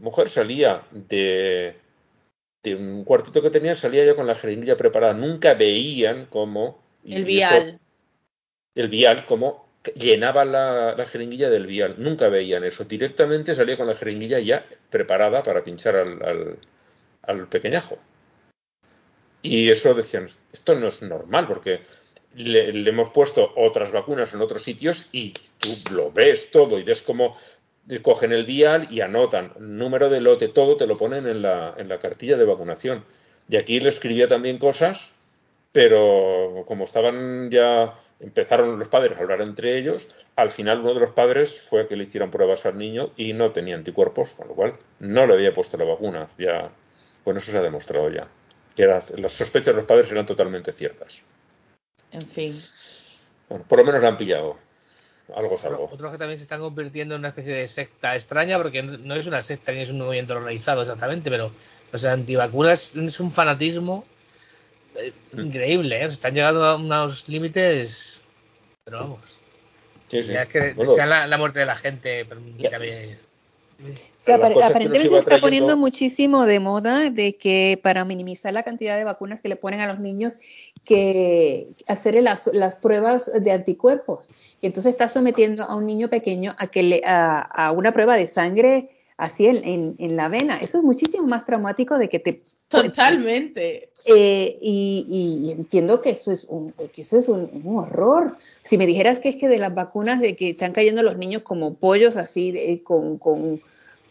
mujer 0.00 0.28
salía 0.28 0.86
de, 0.90 1.76
de 2.64 2.74
un 2.74 3.04
cuartito 3.04 3.42
que 3.42 3.50
tenía, 3.50 3.74
salía 3.74 4.04
ya 4.04 4.14
con 4.14 4.26
la 4.26 4.34
jeringuilla 4.34 4.76
preparada. 4.76 5.12
Nunca 5.12 5.54
veían 5.54 6.26
cómo... 6.26 6.82
El 7.04 7.18
eso- 7.18 7.26
vial. 7.26 7.80
el 8.74 8.88
vial, 8.88 9.24
cómo 9.26 9.65
llenaba 9.94 10.44
la, 10.44 10.94
la 10.96 11.06
jeringuilla 11.06 11.50
del 11.50 11.66
vial. 11.66 11.94
Nunca 11.98 12.28
veían 12.28 12.64
eso. 12.64 12.84
Directamente 12.84 13.54
salía 13.54 13.76
con 13.76 13.86
la 13.86 13.94
jeringuilla 13.94 14.38
ya 14.40 14.64
preparada 14.90 15.42
para 15.42 15.64
pinchar 15.64 15.96
al, 15.96 16.58
al- 17.22 17.48
pequeñajo. 17.48 17.98
Y 19.42 19.70
eso 19.70 19.94
decían, 19.94 20.26
esto 20.52 20.74
no 20.74 20.88
es 20.88 21.02
normal 21.02 21.46
porque 21.46 21.80
le, 22.34 22.72
le 22.72 22.90
hemos 22.90 23.10
puesto 23.10 23.52
otras 23.56 23.92
vacunas 23.92 24.34
en 24.34 24.40
otros 24.40 24.62
sitios 24.62 25.08
y 25.12 25.32
tú 25.58 25.68
lo 25.92 26.10
ves 26.10 26.50
todo 26.50 26.78
y 26.78 26.82
ves 26.82 27.02
cómo 27.02 27.36
cogen 28.02 28.32
el 28.32 28.44
vial 28.44 28.88
y 28.90 29.00
anotan 29.00 29.52
número 29.60 30.08
de 30.10 30.20
lote, 30.20 30.48
todo 30.48 30.76
te 30.76 30.86
lo 30.88 30.98
ponen 30.98 31.28
en 31.28 31.42
la, 31.42 31.74
en 31.78 31.88
la 31.88 31.98
cartilla 31.98 32.36
de 32.36 32.44
vacunación. 32.44 33.04
Y 33.48 33.56
aquí 33.56 33.78
le 33.78 33.88
escribía 33.88 34.26
también 34.26 34.58
cosas, 34.58 35.12
pero 35.72 36.64
como 36.66 36.84
estaban 36.84 37.50
ya, 37.50 37.94
empezaron 38.20 38.78
los 38.78 38.88
padres 38.88 39.16
a 39.16 39.20
hablar 39.20 39.40
entre 39.42 39.78
ellos, 39.78 40.08
al 40.36 40.50
final 40.50 40.80
uno 40.80 40.94
de 40.94 41.00
los 41.00 41.10
padres 41.10 41.68
fue 41.68 41.86
que 41.86 41.96
le 41.96 42.04
hicieron 42.04 42.30
pruebas 42.30 42.66
al 42.66 42.78
niño 42.78 43.10
y 43.16 43.32
no 43.32 43.52
tenía 43.52 43.74
anticuerpos, 43.74 44.34
con 44.34 44.48
lo 44.48 44.54
cual 44.54 44.74
no 45.00 45.26
le 45.26 45.34
había 45.34 45.52
puesto 45.52 45.76
la 45.76 45.84
vacuna. 45.84 46.28
Ya, 46.38 46.70
bueno, 47.24 47.38
eso 47.38 47.52
se 47.52 47.58
ha 47.58 47.62
demostrado 47.62 48.10
ya. 48.10 48.28
Que 48.74 48.84
era- 48.84 49.02
las 49.16 49.32
sospechas 49.32 49.74
de 49.74 49.80
los 49.80 49.84
padres 49.84 50.10
eran 50.10 50.26
totalmente 50.26 50.72
ciertas. 50.72 51.22
En 52.12 52.22
fin. 52.22 52.52
Bueno, 53.48 53.64
por 53.68 53.78
lo 53.78 53.84
menos 53.84 54.02
la 54.02 54.08
han 54.08 54.16
pillado. 54.16 54.56
Algo 55.34 55.56
es 55.56 55.64
algo. 55.64 55.88
Otros 55.92 56.12
que 56.12 56.18
también 56.18 56.38
se 56.38 56.44
están 56.44 56.60
convirtiendo 56.60 57.14
en 57.14 57.20
una 57.20 57.28
especie 57.28 57.52
de 57.52 57.66
secta 57.66 58.14
extraña, 58.14 58.58
porque 58.58 58.82
no 58.82 59.14
es 59.14 59.26
una 59.26 59.42
secta 59.42 59.72
ni 59.72 59.80
es 59.80 59.90
un 59.90 59.98
movimiento 59.98 60.34
organizado 60.34 60.82
exactamente, 60.82 61.30
pero 61.30 61.50
los 61.90 62.04
antivacunas 62.04 62.94
es 62.94 63.18
un 63.20 63.32
fanatismo 63.32 64.04
increíble, 65.36 65.96
¿eh? 66.04 66.08
Se 66.08 66.14
están 66.14 66.34
llegando 66.34 66.64
a 66.64 66.76
unos 66.76 67.28
límites. 67.28 68.20
Pero 68.84 68.98
vamos. 69.00 69.38
Sí, 70.08 70.22
sí. 70.22 70.32
Ya 70.32 70.46
que 70.46 70.72
Bueno, 70.74 70.90
desean 70.90 71.10
la, 71.10 71.26
la 71.26 71.38
muerte 71.38 71.58
de 71.58 71.66
la 71.66 71.76
gente. 71.76 72.24
Las 72.24 72.72
apare- 72.72 73.18
cosas 74.54 74.70
que 74.70 74.72
aparentemente 74.72 75.08
se 75.08 75.18
está 75.18 75.38
poniendo 75.38 75.76
muchísimo 75.76 76.46
de 76.46 76.60
moda 76.60 77.10
de 77.10 77.36
que 77.36 77.78
para 77.82 78.04
minimizar 78.04 78.52
la 78.54 78.62
cantidad 78.62 78.96
de 78.96 79.04
vacunas 79.04 79.40
que 79.40 79.48
le 79.48 79.56
ponen 79.56 79.80
a 79.80 79.86
los 79.86 79.98
niños, 79.98 80.32
que 80.84 81.68
hacerle 81.86 82.22
las, 82.22 82.46
las 82.52 82.76
pruebas 82.76 83.30
de 83.38 83.52
anticuerpos. 83.52 84.28
Y 84.60 84.66
entonces 84.66 84.92
está 84.92 85.08
sometiendo 85.08 85.64
a 85.64 85.74
un 85.74 85.84
niño 85.86 86.08
pequeño 86.08 86.54
a 86.58 86.68
que 86.68 86.82
le 86.82 87.02
a, 87.04 87.38
a 87.40 87.72
una 87.72 87.92
prueba 87.92 88.16
de 88.16 88.26
sangre 88.28 88.90
así 89.16 89.46
en, 89.46 89.64
en, 89.64 89.94
en 89.98 90.16
la 90.16 90.28
vena. 90.28 90.58
Eso 90.58 90.78
es 90.78 90.84
muchísimo 90.84 91.26
más 91.26 91.44
traumático 91.44 91.98
de 91.98 92.08
que 92.08 92.18
te 92.18 92.42
Totalmente. 92.68 93.90
eh, 94.06 94.58
y, 94.60 95.04
y- 95.08 95.52
entiendo 95.52 96.00
que 96.00 96.10
eso 96.10 96.32
es 96.32 96.44
un, 96.44 96.72
que 96.92 97.02
eso 97.02 97.18
es 97.18 97.28
un, 97.28 97.48
un 97.64 97.78
horror. 97.78 98.36
Si 98.64 98.76
me 98.76 98.86
dijeras 98.86 99.20
que 99.20 99.28
es 99.28 99.36
que 99.36 99.48
de 99.48 99.58
las 99.58 99.74
vacunas 99.74 100.20
de 100.20 100.34
que 100.34 100.50
están 100.50 100.72
cayendo 100.72 101.02
los 101.02 101.16
niños 101.16 101.42
como 101.42 101.74
pollos 101.74 102.16
así, 102.16 102.50
de- 102.52 102.82
con, 102.82 103.18
con, 103.18 103.60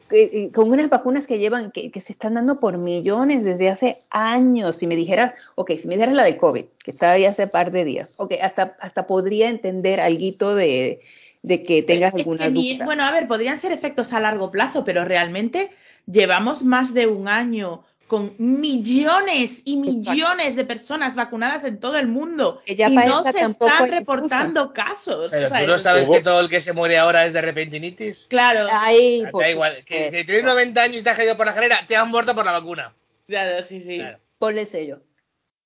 que- 0.09 0.51
con 0.53 0.71
unas 0.71 0.89
vacunas 0.89 1.27
que 1.27 1.37
llevan, 1.39 1.71
que, 1.71 1.91
que 1.91 1.99
se 1.99 2.13
están 2.13 2.35
dando 2.35 2.59
por 2.61 2.77
millones 2.77 3.43
desde 3.43 3.69
hace 3.69 3.97
años. 4.09 4.77
Si 4.77 4.87
me 4.87 4.95
dijeras, 4.95 5.33
ok, 5.55 5.71
si 5.77 5.87
me 5.89 5.95
dijeras 5.95 6.15
la 6.15 6.23
del 6.23 6.37
COVID, 6.37 6.63
que 6.83 6.91
está 6.91 7.11
ahí 7.11 7.25
hace 7.25 7.47
par 7.47 7.71
de 7.71 7.83
días, 7.83 8.13
ok, 8.19 8.35
hasta, 8.41 8.77
hasta 8.79 9.05
podría 9.05 9.49
entender 9.49 9.99
algo 9.99 10.55
de, 10.55 11.01
de 11.43 11.63
que 11.63 11.83
tengas 11.83 12.13
Es 12.13 12.21
alguna 12.21 12.45
que 12.45 12.51
ni- 12.51 12.73
duda. 12.75 12.85
bueno, 12.85 13.03
a 13.03 13.11
ver, 13.11 13.27
podrían 13.27 13.59
ser 13.59 13.73
efectos 13.73 14.13
a 14.13 14.19
largo 14.21 14.49
plazo, 14.49 14.85
pero 14.85 15.03
realmente 15.03 15.71
llevamos 16.09 16.63
más 16.63 16.93
de 16.93 17.07
un 17.07 17.27
año 17.27 17.83
con 18.07 18.33
millones 18.37 19.61
y 19.65 19.77
millones 19.77 20.55
de 20.55 20.63
personas 20.65 21.15
vacunadas 21.15 21.63
en 21.63 21.79
todo 21.79 21.97
el 21.97 22.07
mundo 22.07 22.61
Que 22.65 22.75
ya 22.75 22.89
y 22.89 22.95
no 22.95 23.23
se 23.23 23.41
están 23.41 23.89
reportando 23.89 24.73
casos. 24.73 25.31
Pero 25.31 25.47
o 25.47 25.49
sea, 25.49 25.61
tú 25.61 25.67
no 25.67 25.75
es- 25.75 25.81
sabes 25.81 26.07
que 26.07 26.21
todo 26.21 26.39
el 26.39 26.49
que 26.49 26.59
se 26.59 26.73
muere 26.73 26.97
ahora 26.99 27.25
es 27.25 27.33
de 27.33 27.41
repentinitis. 27.41 28.27
Claro, 28.29 28.67
Ay, 28.71 29.23
Da 29.33 29.49
igual, 29.49 29.77
que, 29.85 30.09
que 30.11 30.23
tienes 30.23 30.43
90 30.43 30.83
años 30.83 31.01
y 31.01 31.03
te 31.03 31.09
has 31.09 31.17
caído 31.17 31.35
por 31.35 31.45
la 31.47 31.51
escalera, 31.51 31.77
te 31.87 31.95
has 31.95 32.07
muerto 32.07 32.35
por 32.35 32.45
la 32.45 32.51
vacuna. 32.51 32.93
claro, 33.27 33.63
sí, 33.63 33.81
sí. 33.81 33.97
Claro. 33.97 34.19
Ponle 34.37 34.65
sello. 34.65 35.01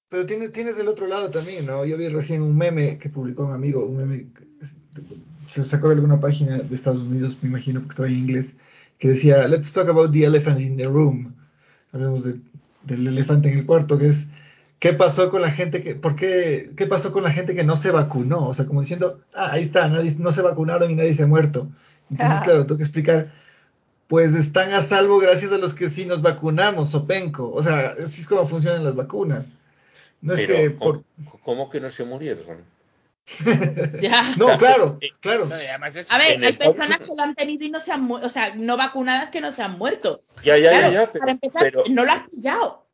Pero 0.08 0.26
tienes, 0.26 0.52
tienes 0.52 0.78
el 0.80 0.88
otro 0.88 1.08
lado 1.08 1.30
también, 1.30 1.66
¿no? 1.66 1.86
Yo 1.86 1.98
vi 1.98 2.08
recién 2.08 2.42
un 2.42 2.58
meme 2.58 2.98
que 3.00 3.10
publicó 3.10 3.44
un 3.46 3.54
amigo, 3.54 3.86
un 3.86 3.98
meme 3.98 4.28
que 4.34 4.66
se 5.48 5.64
sacó 5.64 5.90
de 5.90 5.96
alguna 5.96 6.20
página 6.20 6.58
de 6.60 6.74
Estados 6.76 7.02
Unidos, 7.02 7.38
me 7.42 7.50
imagino, 7.50 7.80
porque 7.82 7.92
estaba 7.94 8.08
en 8.08 8.16
inglés, 8.16 8.56
que 8.98 9.10
decía, 9.10 9.48
let's 9.48 9.72
talk 9.74 9.88
about 9.90 10.12
the 10.12 10.24
elephant 10.26 10.60
in 10.62 10.78
the 10.78 10.86
room. 10.86 11.36
Hablemos 11.92 12.24
de- 12.24 12.40
del 12.84 13.08
elefante 13.08 13.50
en 13.52 13.60
el 13.60 13.66
cuarto, 13.66 13.98
que 13.98 14.08
es, 14.08 14.28
¿qué 14.80 14.94
pasó 14.94 15.30
con 15.32 15.42
la 15.42 15.52
gente 15.52 15.84
que, 15.84 15.96
por 15.96 16.16
qué, 16.16 16.72
qué 16.78 16.86
pasó 16.88 17.12
con 17.12 17.24
la 17.24 17.32
gente 17.32 17.56
que 17.56 17.64
no 17.64 17.76
se 17.78 17.92
vacunó? 17.92 18.48
O 18.48 18.54
sea, 18.54 18.66
como 18.66 18.82
diciendo, 18.82 19.20
ah, 19.36 19.50
ahí 19.52 19.64
está, 19.64 19.88
nadie, 19.90 20.16
no 20.18 20.32
se 20.32 20.42
vacunaron 20.42 20.90
y 20.92 20.96
nadie 20.96 21.14
se 21.14 21.24
ha 21.24 21.28
muerto. 21.28 21.68
Entonces, 22.10 22.38
Ah. 22.40 22.42
claro, 22.44 22.66
tengo 22.66 22.78
que 22.78 22.84
explicar, 22.84 23.32
pues 24.08 24.34
están 24.34 24.74
a 24.74 24.82
salvo 24.82 25.20
gracias 25.20 25.52
a 25.52 25.58
los 25.58 25.74
que 25.74 25.90
sí 25.90 26.06
nos 26.06 26.22
vacunamos, 26.22 26.90
Sopenco. 26.90 27.52
O 27.52 27.62
sea, 27.62 27.94
así 28.04 28.22
es 28.22 28.28
como 28.28 28.46
funcionan 28.48 28.84
las 28.84 28.96
vacunas. 28.96 29.56
No 30.22 30.34
es 30.34 30.42
Pero, 30.42 30.56
que 30.56 30.70
por... 30.72 31.04
¿cómo, 31.26 31.40
cómo 31.44 31.70
que 31.70 31.80
no 31.80 31.90
se 31.90 32.04
murieron? 32.06 32.58
Ya. 34.02 34.34
No, 34.38 34.58
claro, 34.58 35.00
claro. 35.20 35.46
No, 35.46 35.56
es- 35.56 36.12
A 36.12 36.18
ver, 36.18 36.44
hay 36.44 36.54
personas 36.54 36.90
Unidos- 36.90 37.08
que 37.10 37.16
lo 37.16 37.22
han 37.24 37.36
tenido 37.36 37.66
y 37.66 37.70
no 37.70 37.80
se 37.80 37.92
han 37.92 38.02
muerto, 38.04 38.28
o 38.28 38.32
sea, 38.32 38.54
no 38.56 38.76
vacunadas 38.78 39.30
que 39.30 39.42
no 39.42 39.52
se 39.52 39.62
han 39.62 39.78
muerto. 39.78 40.24
Ya, 40.44 40.58
ya, 40.58 40.70
Claro, 40.72 40.88
ya, 40.88 40.94
ya, 41.02 41.12
pero, 41.12 41.20
para 41.20 41.32
empezar, 41.32 41.62
pero- 41.62 41.84
no 41.90 42.06
lo 42.06 42.12
has 42.12 42.28
pillado. 42.30 42.86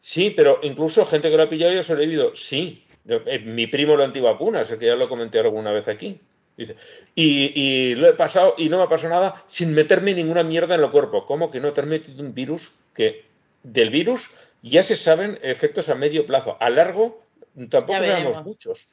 sí, 0.00 0.30
pero 0.34 0.58
incluso 0.62 1.04
gente 1.04 1.30
que 1.30 1.36
lo 1.36 1.42
ha 1.42 1.48
pillado 1.48 1.72
y 1.74 1.78
ha 1.78 1.82
sobrevivido, 1.82 2.34
sí. 2.34 2.84
Yo- 3.04 3.20
eh, 3.26 3.38
mi 3.38 3.66
primo 3.66 3.96
lo 3.96 4.04
antivacunas, 4.04 4.70
el 4.70 4.78
que 4.78 4.86
ya 4.86 4.96
lo 4.96 5.08
comenté 5.08 5.38
alguna 5.38 5.70
vez 5.72 5.88
aquí. 5.88 6.20
Dice, 6.56 6.74
y, 7.14 7.52
y 7.54 7.94
lo 7.94 8.08
he 8.08 8.12
pasado 8.14 8.54
y 8.58 8.68
no 8.68 8.78
me 8.78 8.82
ha 8.84 8.88
pasado 8.88 9.14
nada 9.14 9.44
sin 9.46 9.72
meterme 9.74 10.12
ninguna 10.14 10.42
mierda 10.42 10.74
en 10.74 10.82
el 10.82 10.90
cuerpo. 10.90 11.24
¿Cómo 11.24 11.50
que 11.50 11.60
no 11.60 11.72
te 11.72 11.82
has 11.82 11.86
metido 11.86 12.20
un 12.22 12.34
virus 12.34 12.72
que 12.94 13.24
del 13.62 13.90
virus 13.90 14.30
ya 14.62 14.82
se 14.82 14.96
saben 14.96 15.38
efectos 15.42 15.88
a 15.88 15.94
medio 15.94 16.26
plazo? 16.26 16.56
A 16.58 16.68
largo 16.68 17.22
tampoco 17.68 18.00
veremos. 18.00 18.44
muchos. 18.44 18.88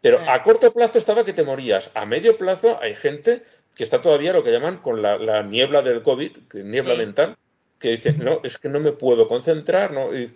Pero 0.00 0.18
a 0.28 0.42
corto 0.42 0.72
plazo 0.72 0.98
estaba 0.98 1.24
que 1.24 1.32
te 1.32 1.44
morías. 1.44 1.90
A 1.94 2.06
medio 2.06 2.36
plazo 2.36 2.78
hay 2.82 2.94
gente 2.94 3.42
que 3.74 3.84
está 3.84 4.00
todavía 4.00 4.32
lo 4.32 4.42
que 4.42 4.50
llaman 4.50 4.78
con 4.78 5.00
la, 5.00 5.16
la 5.18 5.42
niebla 5.42 5.82
del 5.82 6.02
COVID, 6.02 6.36
que 6.50 6.64
niebla 6.64 6.92
Sí. 6.94 6.98
mental, 6.98 7.36
que 7.78 7.90
dice, 7.90 8.12
no, 8.12 8.40
es 8.42 8.58
que 8.58 8.68
no 8.68 8.80
me 8.80 8.92
puedo 8.92 9.28
concentrar, 9.28 9.92
¿no? 9.92 10.16
Y 10.16 10.34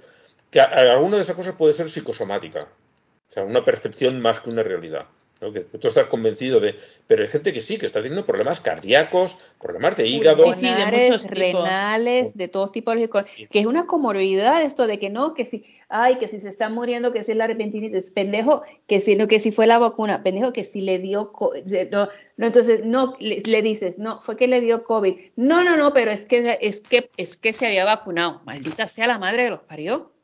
que 0.51 0.61
a- 0.61 0.65
a- 0.65 0.93
alguna 0.93 1.16
de 1.16 1.23
esas 1.23 1.37
cosas 1.37 1.55
puede 1.57 1.73
ser 1.73 1.91
psicosomática. 1.91 2.61
O 2.62 3.31
sea, 3.31 3.43
una 3.45 3.65
percepción 3.65 4.20
más 4.20 4.41
que 4.41 4.51
una 4.51 4.62
realidad. 4.62 5.07
¿No? 5.40 5.52
Que, 5.52 5.60
tú 5.60 5.88
estás 5.88 6.06
convencido 6.06 6.60
de... 6.60 6.76
Pero 7.06 7.22
hay 7.22 7.28
gente 7.28 7.52
que 7.52 7.60
sí, 7.60 7.76
que 7.76 7.86
está 7.86 8.00
teniendo 8.00 8.24
problemas 8.24 8.60
cardíacos, 8.60 9.36
problemas 9.60 9.96
de 9.96 10.06
hígado. 10.06 10.54
Sí, 10.54 10.60
sí, 10.60 10.66
de 10.66 11.18
renales, 11.28 12.36
de 12.36 12.48
todos 12.48 12.72
tipos 12.72 12.96
de 12.96 13.08
cosas, 13.08 13.30
que 13.50 13.58
es 13.58 13.66
una 13.66 13.86
comorbilidad 13.86 14.62
esto 14.62 14.86
de 14.86 14.98
que 14.98 15.10
no, 15.10 15.34
que 15.34 15.44
si, 15.44 15.64
ay, 15.88 16.16
que 16.16 16.28
si 16.28 16.40
se 16.40 16.48
está 16.48 16.68
muriendo, 16.68 17.12
que 17.12 17.22
si 17.22 17.32
es 17.32 17.36
la 17.36 17.46
repentinitis, 17.46 18.10
pendejo, 18.10 18.62
que 18.86 19.00
si 19.00 19.16
no, 19.16 19.28
que 19.28 19.40
si 19.40 19.52
fue 19.52 19.66
la 19.66 19.78
vacuna, 19.78 20.22
pendejo, 20.22 20.52
que 20.52 20.64
si 20.64 20.80
le 20.80 20.98
dio, 20.98 21.32
de- 21.64 21.90
no, 21.90 22.08
no, 22.36 22.46
entonces, 22.46 22.84
no, 22.84 23.14
le, 23.18 23.42
le 23.44 23.62
dices, 23.62 23.98
no, 23.98 24.20
fue 24.20 24.36
que 24.36 24.46
le 24.46 24.60
dio 24.60 24.84
COVID, 24.84 25.16
no, 25.36 25.62
no, 25.62 25.76
no, 25.76 25.92
pero 25.92 26.10
es 26.10 26.26
que, 26.26 26.58
es 26.60 26.80
que, 26.80 27.10
es 27.16 27.36
que 27.36 27.52
se 27.52 27.66
había 27.66 27.84
vacunado, 27.84 28.40
maldita 28.44 28.86
sea 28.86 29.06
la 29.06 29.18
madre 29.18 29.44
que 29.44 29.50
los 29.50 29.60
parió. 29.60 30.15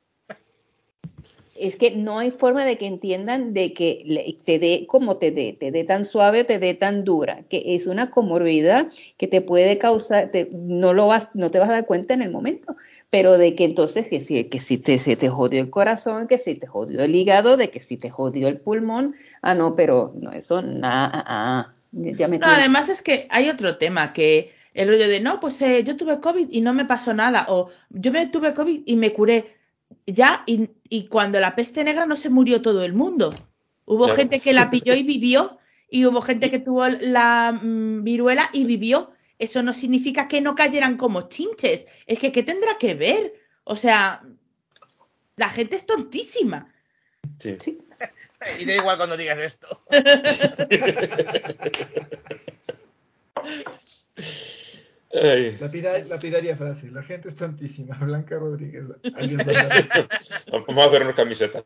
Es 1.67 1.77
que 1.77 1.93
no 1.93 2.19
hay 2.19 2.31
forma 2.31 2.65
de 2.65 2.77
que 2.79 2.87
entiendan 2.87 3.55
de 3.55 3.73
que 3.73 4.37
te 4.45 4.59
dé 4.59 4.87
como 4.89 5.17
te 5.19 5.31
dé, 5.31 5.53
te 5.53 5.71
dé 5.71 5.85
tan 5.85 6.05
suave 6.05 6.43
o 6.43 6.47
te 6.47 6.59
dé 6.59 6.75
tan 6.75 7.05
dura, 7.05 7.45
que 7.49 7.63
es 7.77 7.87
una 7.87 8.11
comorbilidad 8.11 8.89
que 9.19 9.29
te 9.29 9.41
puede 9.43 9.79
causar, 9.79 10.31
te- 10.31 10.49
no 10.53 10.93
lo 10.93 11.07
vas, 11.07 11.29
no 11.35 11.51
te 11.51 11.59
vas 11.59 11.69
a 11.69 11.73
dar 11.73 11.87
cuenta 11.87 12.15
en 12.15 12.23
el 12.23 12.31
momento, 12.33 12.77
pero 13.11 13.39
de 13.39 13.55
que 13.55 13.65
entonces 13.65 14.09
que 14.09 14.21
si, 14.21 14.45
que 14.45 14.59
si 14.61 14.79
te, 14.79 14.99
se 14.99 15.17
te 15.17 15.29
jodió 15.29 15.61
el 15.61 15.71
corazón, 15.71 16.27
que 16.29 16.39
si 16.39 16.55
te 16.55 16.67
jodió 16.67 17.01
el 17.03 17.15
hígado, 17.15 17.57
de 17.57 17.71
que 17.71 17.81
si 17.81 17.97
te 17.97 18.11
jodió 18.11 18.49
el 18.49 18.59
pulmón, 18.61 19.15
ah 19.43 19.55
no, 19.55 19.77
pero 19.77 20.13
no, 20.21 20.33
eso 20.33 20.63
nada, 20.63 21.11
ah, 21.15 21.25
ah, 21.27 21.75
ya 21.93 22.29
me 22.29 22.39
No, 22.39 22.47
además 22.47 22.89
es 22.89 23.03
que 23.03 23.27
hay 23.31 23.49
otro 23.51 23.77
tema 23.79 24.13
que 24.13 24.53
el 24.75 24.89
rollo 24.89 25.09
de 25.09 25.21
no, 25.21 25.39
pues 25.41 25.61
eh, 25.63 25.85
yo 25.85 25.97
tuve 25.97 26.21
COVID 26.21 26.49
y 26.51 26.61
no 26.63 26.73
me 26.75 26.85
pasó 26.87 27.13
nada, 27.15 27.47
o 27.49 27.69
yo 27.91 28.11
me 28.13 28.27
tuve 28.27 28.55
COVID 28.55 28.83
y 28.87 28.97
me 28.97 29.13
curé 29.13 29.55
ya, 30.07 30.43
y, 30.47 30.71
y 30.89 31.07
cuando 31.07 31.41
la 31.41 31.55
peste 31.55 31.85
negra 31.85 32.07
no 32.07 32.17
se 32.17 32.31
murió 32.31 32.63
todo 32.63 32.83
el 32.85 32.93
mundo. 32.93 33.31
Hubo 33.85 34.05
Claro. 34.05 34.17
gente 34.17 34.41
que 34.41 34.53
la 34.53 34.71
pilló 34.71 34.95
y 34.95 35.03
vivió, 35.03 35.59
y 35.91 36.07
hubo 36.07 36.21
gente 36.23 36.51
que 36.51 36.59
tuvo 36.59 36.89
la 36.89 37.53
mm, 37.53 38.05
viruela 38.05 38.49
y 38.53 38.65
vivió. 38.65 39.13
Eso 39.39 39.63
no 39.63 39.75
significa 39.75 40.29
que 40.29 40.41
no 40.41 40.55
cayeran 40.55 40.97
como 40.97 41.29
chinches. 41.29 41.87
Es 42.07 42.19
que, 42.19 42.33
¿qué 42.33 42.43
tendrá 42.43 42.79
que 42.79 42.95
ver? 42.95 43.35
O 43.65 43.77
sea, 43.77 44.23
la 45.37 45.51
gente 45.51 45.77
es 45.77 45.87
tontísima. 45.87 46.73
Sí. 47.39 47.57
Y 48.59 48.65
da 48.65 48.75
igual 48.75 48.97
cuando 48.97 49.17
digas 49.17 49.39
esto. 49.39 49.85
Lapida- 55.61 55.99
lapidaria 56.09 56.57
frase. 56.57 56.91
La 56.91 57.03
gente 57.03 57.29
es 57.29 57.37
tantísima. 57.37 57.97
Blanca 58.01 58.39
Rodríguez. 58.39 58.89
vamos 60.67 60.85
a 60.85 60.89
hacernos 60.89 61.15
camiseta. 61.15 61.65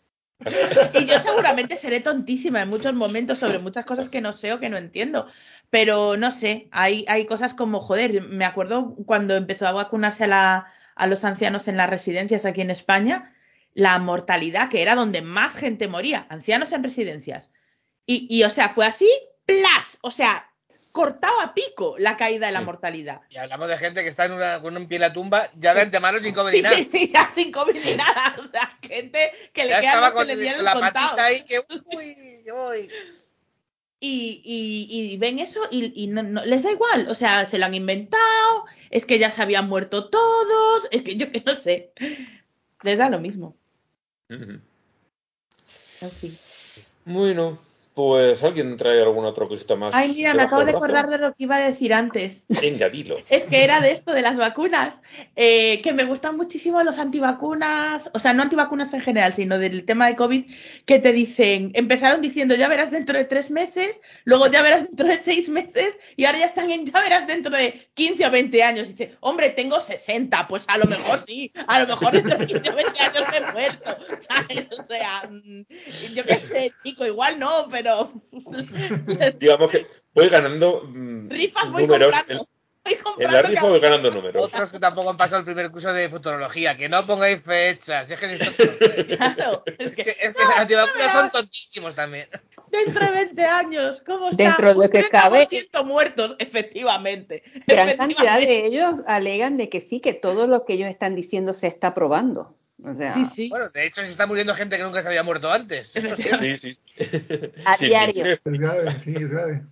Y 0.94 1.06
yo 1.06 1.18
seguramente 1.20 1.77
seré 1.77 2.01
tontísima 2.01 2.60
en 2.62 2.68
muchos 2.68 2.93
momentos 2.94 3.39
sobre 3.39 3.59
muchas 3.59 3.86
cosas 3.86 4.09
que 4.09 4.20
no 4.20 4.32
sé 4.32 4.52
o 4.52 4.60
que 4.60 4.68
no 4.68 4.77
entiendo. 4.77 5.28
Pero 5.70 6.16
no 6.16 6.31
sé, 6.31 6.68
hay, 6.73 7.05
hay 7.09 7.24
cosas 7.27 7.55
como, 7.55 7.81
joder, 7.81 8.23
me 8.23 8.44
acuerdo 8.44 8.94
cuando 9.06 9.35
empezó 9.36 9.66
a 9.66 9.73
vacunarse 9.73 10.24
a, 10.24 10.28
la- 10.28 10.66
a 10.94 11.06
los 11.06 11.24
ancianos 11.24 11.68
en 11.68 11.77
las 11.77 11.89
residencias 11.90 12.44
aquí 12.44 12.60
en 12.60 12.70
España, 12.70 13.35
la 13.74 13.98
mortalidad, 13.98 14.68
que 14.68 14.82
era 14.82 14.94
donde 14.94 15.23
más 15.23 15.55
gente 15.56 15.89
moría, 15.89 16.27
ancianos 16.31 16.73
en 16.73 16.82
residencias. 16.85 17.51
Y, 18.06 18.27
y 18.31 18.44
o 18.44 18.51
sea, 18.51 18.68
fue 18.70 18.86
así, 18.86 19.09
plas, 19.47 19.98
o 20.02 20.10
sea, 20.10 20.45
cortado 20.97 21.40
a 21.43 21.52
pico 21.52 21.94
la 21.98 22.16
caída 22.16 22.47
de 22.47 22.52
la 22.55 22.62
mortalidad. 22.62 23.20
Y 23.28 23.36
hablamos 23.36 23.68
de 23.68 23.77
gente 23.77 24.02
que 24.02 24.09
está 24.09 24.24
en 24.24 24.32
una, 24.32 24.62
con 24.62 24.74
un 24.77 24.89
pie 24.89 24.97
en 24.97 25.02
la 25.02 25.12
tumba 25.12 25.51
ya 25.55 25.74
de 25.74 25.82
antemano 25.82 26.18
sin 26.20 26.32
comer 26.35 26.52
Sí, 26.52 26.56
ni 26.59 26.62
nada. 26.62 26.77
sí, 26.77 26.85
sí, 26.93 27.10
ya 27.12 27.31
sin 27.35 27.52
COVID 27.52 27.77
ni 27.85 27.94
nada. 27.97 28.36
O 28.39 28.44
sea, 28.48 28.78
gente 28.82 29.31
que 29.52 29.64
le 29.64 29.70
Ya 29.70 29.81
quedan 29.81 29.94
estaba 29.94 30.06
los 30.09 30.12
que 30.14 30.16
con 30.18 30.27
le 30.28 30.36
dieron 30.36 30.64
la 30.64 30.73
patita 30.73 31.24
ahí 31.24 31.43
que 31.44 31.59
uy, 31.59 32.51
uy. 32.51 32.90
y, 34.01 34.43
y- 34.44 35.12
y 35.12 35.16
ven 35.18 35.39
eso 35.39 35.60
y, 35.70 35.93
y 36.02 36.06
no, 36.06 36.23
no- 36.23 36.44
les 36.47 36.62
da 36.62 36.70
igual, 36.70 37.09
o 37.10 37.14
sea, 37.14 37.44
se 37.47 37.59
lo 37.59 37.66
han 37.66 37.74
inventado, 37.74 38.64
es 38.90 39.05
que 39.05 39.18
ya 39.18 39.31
se 39.31 39.43
habían 39.43 39.68
muerto 39.68 40.09
todos, 40.09 40.89
es 40.90 41.02
que 41.02 41.16
yo 41.16 41.31
que 41.31 41.43
no 41.44 41.55
sé, 41.55 41.93
les 42.82 42.98
da 42.98 43.10
lo 43.10 43.20
mismo. 43.20 43.55
En 44.31 46.10
fin. 46.20 46.36
Bueno, 47.05 47.59
Pues 47.97 48.43
alguien 48.43 48.77
trae 48.77 49.01
alguna 49.01 49.28
otra 49.28 49.47
cosita 49.47 49.74
más. 49.74 49.94
Ay, 49.94 50.12
mira, 50.14 50.35
me 50.35 50.43
acabo 50.43 50.66
de 50.66 50.73
acordar 50.73 51.09
de 51.09 51.16
lo 51.16 51.31
que 51.31 51.44
iba 51.44 51.56
a 51.56 51.60
decir 51.60 51.94
antes. 51.94 52.44
Venga, 52.47 52.90
dilo. 52.90 53.16
Es 53.31 53.44
que 53.44 53.64
era 53.64 53.81
de 53.81 53.93
esto, 53.93 54.12
de 54.12 54.20
las 54.20 54.36
vacunas, 54.36 55.01
eh, 55.35 55.81
que 55.81 55.94
me 55.94 56.05
gustan 56.05 56.36
muchísimo 56.36 56.82
los 56.82 56.98
antivacunas, 56.98 58.10
o 58.12 58.18
sea, 58.18 58.35
no 58.35 58.43
antivacunas 58.43 58.93
en 58.93 59.01
general, 59.01 59.32
sino 59.32 59.59
del 59.59 59.86
tema 59.86 60.09
de 60.09 60.16
COVID, 60.16 60.44
que 60.85 60.98
te 60.98 61.12
dicen, 61.12 61.70
empezaron 61.73 62.20
diciendo 62.20 62.55
ya 62.55 62.68
verás 62.68 62.90
dentro 62.90 63.16
de 63.16 63.24
tres 63.24 63.51
meses, 63.51 63.98
luego 64.24 64.47
ya 64.48 64.60
verás 64.60 64.89
dentro 64.89 65.06
de 65.06 65.16
seis 65.16 65.48
meses, 65.48 65.97
y 66.16 66.27
ahora 66.27 66.40
ya 66.40 66.47
están 66.47 66.70
en 66.70 66.85
ya 66.85 67.01
verás 67.01 67.27
dentro 67.27 67.56
de 67.56 67.89
15 67.94 68.27
o 68.27 68.31
20 68.31 68.62
años. 68.62 68.89
Y 68.89 68.93
dice, 68.93 69.16
hombre, 69.20 69.48
tengo 69.48 69.81
60, 69.81 70.48
pues 70.48 70.64
a 70.68 70.77
lo 70.77 70.85
mejor 70.85 71.24
sí, 71.27 71.51
a 71.66 71.81
lo 71.81 71.86
mejor 71.86 72.12
dentro 72.12 72.36
de 72.36 72.47
15 72.47 72.70
o 72.70 72.77
20 72.77 73.01
años 73.01 73.23
me 73.31 73.36
he 73.39 73.52
muerto, 73.52 73.97
¿sabes? 74.28 74.68
O 74.78 74.85
sea, 74.85 75.27
mm, 75.31 75.62
yo 76.14 76.24
qué 76.24 76.35
sé, 76.35 76.73
chico, 76.85 77.06
igual 77.06 77.39
no, 77.39 77.68
pero... 77.70 77.86
Digamos 79.39 79.71
que 79.71 79.87
voy 80.15 80.29
ganando 80.29 80.83
mm, 80.87 81.29
Rifas 81.31 81.71
voy 81.71 81.83
números. 81.87 82.15
comprando. 82.15 82.47
Voy 82.85 83.25
En, 83.25 83.33
la 83.33 83.43
rifa 83.43 83.69
voy 83.69 83.81
ganando 83.81 84.13
números. 84.13 84.45
Otros 84.47 84.71
que 84.71 84.79
tampoco 84.79 85.11
han 85.11 85.17
pasado 85.17 85.41
el 85.41 85.45
primer 85.45 85.73
curso 85.73 85.93
de 85.93 86.09
futurología, 86.09 86.77
que 86.77 86.89
no 86.89 87.05
pongáis 87.05 87.43
fechas. 87.43 88.09
Es 88.09 88.17
que, 88.21 88.35
esto- 88.37 88.63
Claro, 89.17 89.65
es 89.67 89.91
es 89.91 89.97
que- 89.97 90.05
que, 90.05 90.11
es 90.21 90.35
que 90.35 90.43
los 90.45 90.53
antivacunas 90.57 91.13
son 91.13 91.31
tontísimos 91.31 91.97
también. 91.97 92.29
Dentro 92.71 93.05
de 93.07 93.11
20 93.11 93.43
años, 93.45 94.03
¿cómo 94.07 94.29
está? 94.29 94.45
Dentro 94.45 94.75
de 94.75 94.89
que 94.91 95.03
cabe- 95.09 95.49
30% 95.49 95.85
muertos, 95.85 96.37
efectivamente. 96.39 97.43
Gran 97.67 97.89
Efectivamente. 97.89 97.97
cantidad 98.15 98.39
de 98.39 98.67
ellos 98.67 99.03
alegan 99.09 99.57
de 99.57 99.69
que 99.69 99.81
sí, 99.81 99.99
que 99.99 100.15
todo 100.15 100.47
lo 100.47 100.65
que 100.65 100.75
ellos 100.75 100.89
están 100.89 101.17
diciendo 101.17 101.55
se 101.55 101.67
está 101.67 101.93
probando. 101.93 102.55
O 102.85 102.94
sea, 102.94 103.12
Sí, 103.15 103.24
sí. 103.24 103.48
Bueno, 103.48 103.69
de 103.70 103.86
hecho, 103.86 104.03
se 104.03 104.11
está 104.11 104.27
muriendo 104.27 104.55
gente 104.55 104.77
que 104.77 104.82
nunca 104.82 105.01
se 105.03 105.09
había 105.09 105.23
muerto 105.23 105.51
antes. 105.51 105.97
Esto 105.97 106.15
es. 106.15 106.61
Sí. 106.61 106.77
A 107.66 107.77
Sin 107.77 107.89
diario. 107.89 108.24
Es 108.27 108.40
grave, 108.44 108.98
sí, 108.98 109.15
es 109.16 109.31
grave. 109.31 109.62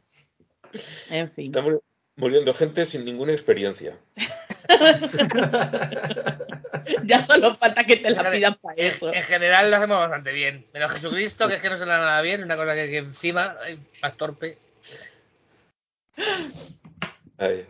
En 1.11 1.31
fin. 1.33 1.47
Está 1.47 1.61
muri- 1.61 1.81
muriendo 2.17 2.55
gente 2.55 2.87
sin 2.87 3.05
ninguna 3.05 3.33
experiencia. 3.33 3.99
Ya 7.05 7.23
solo 7.25 7.55
falta 7.55 7.85
que 7.85 7.97
te 7.97 8.11
la 8.11 8.31
pidan 8.31 8.57
para 8.61 8.75
En, 8.81 8.91
eso. 8.91 9.13
en 9.13 9.23
general 9.23 9.71
lo 9.71 9.77
hacemos 9.77 9.99
bastante 9.99 10.33
bien. 10.33 10.67
Menos 10.73 10.93
Jesucristo, 10.93 11.49
que 11.49 11.55
es 11.55 11.63
que 11.63 11.71
no 11.71 11.77
se 11.77 11.85
le 11.85 11.91
da 11.93 11.99
nada 11.99 12.21
bien. 12.23 12.43
Una 12.43 12.57
cosa 12.57 12.75
que, 12.75 12.89
que 12.91 12.99
encima, 12.99 13.57
más 14.03 14.17
torpe. 14.17 14.59
Ahí. 17.39 17.67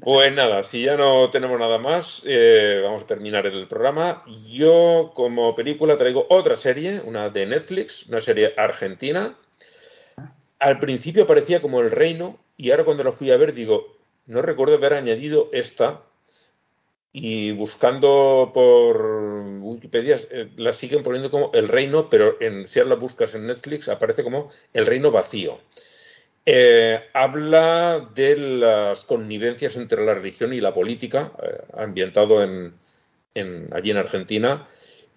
Pues 0.00 0.32
nada, 0.32 0.62
si 0.68 0.84
ya 0.84 0.96
no 0.96 1.28
tenemos 1.30 1.58
nada 1.58 1.76
más, 1.76 2.22
eh, 2.24 2.80
vamos 2.84 3.02
a 3.02 3.06
terminar 3.08 3.46
el 3.46 3.66
programa. 3.66 4.22
Yo 4.52 5.10
como 5.12 5.56
película 5.56 5.96
traigo 5.96 6.24
otra 6.30 6.54
serie, 6.54 7.00
una 7.04 7.30
de 7.30 7.46
Netflix, 7.46 8.06
una 8.06 8.20
serie 8.20 8.54
argentina. 8.56 9.36
Al 10.60 10.78
principio 10.78 11.26
parecía 11.26 11.60
como 11.60 11.80
El 11.80 11.90
Reino 11.90 12.38
y 12.56 12.70
ahora 12.70 12.84
cuando 12.84 13.02
lo 13.02 13.12
fui 13.12 13.32
a 13.32 13.36
ver 13.36 13.54
digo, 13.54 13.96
no 14.26 14.40
recuerdo 14.40 14.74
haber 14.76 14.94
añadido 14.94 15.50
esta 15.52 16.02
y 17.12 17.50
buscando 17.50 18.52
por 18.54 19.04
Wikipedia 19.62 20.16
eh, 20.30 20.48
la 20.58 20.72
siguen 20.72 21.02
poniendo 21.02 21.28
como 21.28 21.50
El 21.54 21.66
Reino, 21.66 22.08
pero 22.08 22.40
en, 22.40 22.68
si 22.68 22.78
ahora 22.78 22.90
la 22.90 23.00
buscas 23.00 23.34
en 23.34 23.48
Netflix 23.48 23.88
aparece 23.88 24.22
como 24.22 24.48
El 24.72 24.86
Reino 24.86 25.10
Vacío. 25.10 25.58
Eh, 26.44 27.00
habla 27.12 28.00
de 28.14 28.36
las 28.36 29.04
connivencias 29.04 29.76
entre 29.76 30.04
la 30.04 30.14
religión 30.14 30.52
y 30.52 30.60
la 30.60 30.74
política, 30.74 31.32
eh, 31.42 31.60
ambientado 31.74 32.42
en, 32.42 32.74
en- 33.34 33.68
allí 33.72 33.90
en 33.92 33.96
Argentina, 33.98 34.68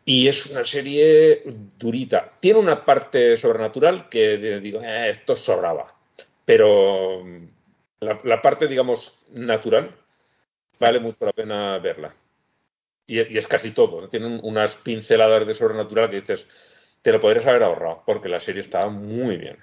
y 0.05 0.27
es 0.27 0.45
una 0.47 0.63
serie 0.65 1.43
durita. 1.79 2.31
Tiene 2.39 2.59
una 2.59 2.85
parte 2.85 3.37
sobrenatural 3.37 4.07
que 4.09 4.37
digo, 4.61 4.81
"Eh, 4.83 5.09
esto 5.09 5.35
sobraba, 5.35 5.95
pero 6.45 7.23
mm, 7.25 7.47
la, 8.01 8.41
parte, 8.41 8.67
digamos, 8.67 9.19
natural 9.33 9.91
vale 10.79 10.99
mucho 10.99 11.25
la 11.25 11.33
pena 11.33 11.79
verla. 11.79 12.13
Y, 13.07 13.19
es 13.37 13.47
casi 13.47 13.71
todo, 13.71 14.09
tiene 14.09 14.27
un- 14.27 14.41
unas 14.43 14.75
pinceladas 14.75 15.47
de 15.47 15.55
sobrenatural 15.55 16.09
que 16.09 16.17
dices, 16.21 16.47
te 17.01 17.11
lo 17.11 17.19
podrías 17.21 17.45
haber 17.47 17.63
ahorrado, 17.63 18.03
porque 18.05 18.29
la 18.29 18.39
serie 18.39 18.61
está 18.61 18.87
muy 18.89 19.37
bien. 19.37 19.57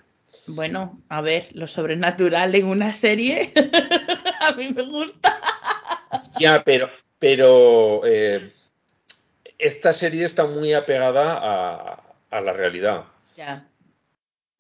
Bueno, 0.48 1.00
a 1.08 1.20
ver, 1.20 1.48
lo 1.52 1.66
sobrenatural 1.66 2.54
en 2.54 2.66
una 2.66 2.92
serie. 2.92 3.52
a 4.40 4.52
mí 4.52 4.72
me 4.74 4.82
gusta. 4.82 5.40
Ya, 6.38 6.62
pero, 6.64 6.90
pero 7.18 8.02
eh, 8.04 8.52
esta 9.58 9.92
serie 9.92 10.24
está 10.24 10.46
muy 10.46 10.72
apegada 10.72 11.38
a, 11.40 12.02
a 12.30 12.40
la 12.40 12.52
realidad. 12.52 13.04
Ya. 13.36 13.68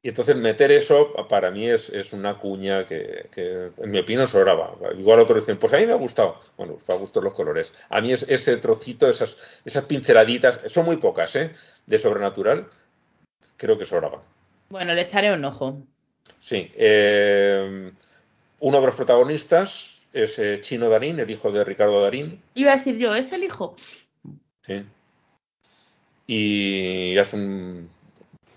Y 0.04 0.08
entonces 0.08 0.34
meter 0.34 0.72
eso 0.72 1.12
para 1.28 1.52
mí 1.52 1.68
es, 1.68 1.88
es 1.88 2.12
una 2.12 2.36
cuña 2.36 2.84
que, 2.84 3.28
que, 3.30 3.70
en 3.76 3.90
mi 3.90 4.00
opinión, 4.00 4.26
sobraba. 4.26 4.74
Igual 4.98 5.20
otros 5.20 5.40
dicen, 5.40 5.58
pues 5.58 5.72
a 5.72 5.76
mí 5.76 5.86
me 5.86 5.92
ha 5.92 5.96
gustado. 5.96 6.40
Bueno, 6.56 6.74
pues 6.74 6.90
a 6.90 7.00
gustos 7.00 7.22
los 7.22 7.32
colores. 7.34 7.72
A 7.88 8.00
mí 8.00 8.12
es, 8.12 8.24
ese 8.28 8.56
trocito, 8.56 9.08
esas, 9.08 9.60
esas 9.64 9.84
pinceladitas, 9.84 10.58
son 10.66 10.86
muy 10.86 10.96
pocas, 10.96 11.36
¿eh? 11.36 11.52
De 11.86 11.98
sobrenatural, 11.98 12.68
creo 13.56 13.78
que 13.78 13.84
sobraban. 13.84 14.20
Bueno, 14.72 14.94
le 14.94 15.02
echaré 15.02 15.30
un 15.30 15.44
ojo. 15.44 15.82
Sí. 16.40 16.72
eh, 16.76 17.92
uno 18.60 18.80
de 18.80 18.86
los 18.86 18.96
protagonistas 18.96 20.08
es 20.14 20.38
eh, 20.38 20.62
Chino 20.62 20.88
Darín, 20.88 21.20
el 21.20 21.30
hijo 21.30 21.52
de 21.52 21.62
Ricardo 21.62 22.00
Darín. 22.00 22.40
Iba 22.54 22.72
a 22.72 22.76
decir 22.76 22.96
yo, 22.96 23.14
¿es 23.14 23.32
el 23.32 23.44
hijo? 23.44 23.76
Sí. 24.62 24.82
Y 26.26 27.18
hace 27.18 27.36
un 27.36 27.90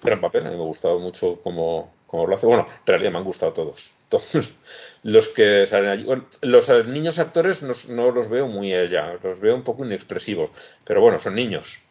gran 0.02 0.22
papel. 0.22 0.48
A 0.48 0.52
mí 0.52 0.56
me 0.56 0.62
ha 0.62 0.66
gustado 0.66 1.00
mucho 1.00 1.42
cómo, 1.44 1.94
cómo 2.08 2.26
lo 2.28 2.36
hace. 2.36 2.46
Bueno, 2.46 2.66
en 2.66 2.88
realidad 2.88 3.12
me 3.12 3.18
han 3.18 3.26
gustado 3.26 3.52
todos. 3.52 3.94
Todos 4.08 4.56
los 5.04 5.28
que 5.28 5.66
salen 5.66 5.90
allí. 5.90 6.04
Bueno, 6.06 6.28
los 6.44 6.70
eh, 6.70 6.86
niños 6.86 7.20
actores 7.20 7.62
no, 7.62 7.74
no 7.90 8.12
los 8.12 8.30
veo 8.30 8.48
muy 8.48 8.74
allá. 8.74 9.20
Los 9.22 9.42
veo 9.42 9.54
un 9.54 9.64
poco 9.64 9.84
inexpresivos. 9.84 10.50
Pero 10.86 11.02
bueno, 11.02 11.20
son 11.20 11.36
niños. 11.36 11.82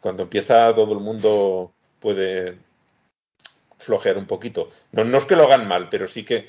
Cuando 0.00 0.24
empieza 0.24 0.74
todo 0.74 0.92
el 0.94 1.00
mundo 1.00 1.72
puede 2.00 2.66
flojear 3.88 4.18
un 4.18 4.26
poquito. 4.26 4.68
No, 4.92 5.04
no 5.04 5.18
es 5.18 5.24
que 5.24 5.36
lo 5.36 5.44
hagan 5.44 5.66
mal, 5.66 5.88
pero 5.88 6.06
sí 6.06 6.24
que 6.24 6.46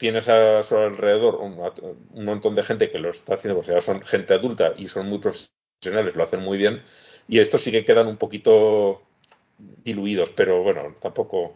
tienes 0.00 0.28
a 0.28 0.62
su 0.62 0.76
alrededor 0.76 1.36
un, 1.36 2.24
montón 2.24 2.54
de 2.54 2.62
gente 2.62 2.90
que 2.90 2.98
lo 2.98 3.10
está 3.10 3.34
haciendo, 3.34 3.60
o 3.60 3.62
sea, 3.62 3.80
son 3.80 4.02
gente 4.02 4.34
adulta 4.34 4.72
y 4.76 4.88
son 4.88 5.08
muy 5.08 5.18
profesionales, 5.18 6.16
lo 6.16 6.22
hacen 6.22 6.40
muy 6.40 6.58
bien, 6.58 6.82
y 7.28 7.38
estos 7.38 7.62
sí 7.62 7.70
que 7.70 7.84
quedan 7.84 8.06
un 8.06 8.16
poquito 8.16 9.02
diluidos, 9.58 10.30
pero 10.32 10.62
bueno, 10.62 10.94
tampoco, 11.00 11.54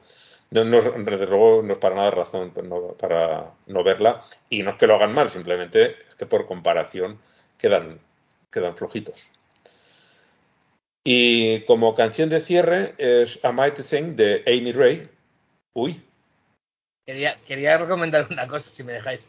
no, 0.51 0.65
no, 0.65 0.79
desde 0.79 1.27
luego 1.27 1.63
no 1.63 1.73
es 1.73 1.79
para 1.79 1.97
nada 1.97 2.11
razón 2.11 2.53
no, 2.65 2.89
para 2.99 3.55
no 3.67 3.83
verla, 3.83 4.21
y 4.51 4.63
no 4.63 4.71
es 4.71 4.77
que 4.77 4.87
lo 4.87 4.97
hagan 4.97 5.15
mal, 5.15 5.31
simplemente 5.31 5.97
es 6.09 6.15
que 6.15 6.27
por 6.27 6.47
comparación 6.47 7.19
quedan, 7.59 7.99
quedan 8.51 8.77
flojitos. 8.77 9.31
Y 11.05 11.61
como 11.61 11.95
canción 11.95 12.31
de 12.31 12.41
cierre 12.41 12.95
es 12.99 13.39
A 13.45 13.53
Mighty 13.53 13.83
Thing 13.83 14.17
de 14.17 14.43
Amy 14.47 14.73
Ray. 14.73 15.09
Uy, 15.75 16.03
Quería, 17.07 17.37
quería 17.47 17.77
recomendar 17.77 18.27
una 18.31 18.47
cosa, 18.49 18.71
si 18.71 18.83
me 18.83 18.93
dejáis. 18.93 19.29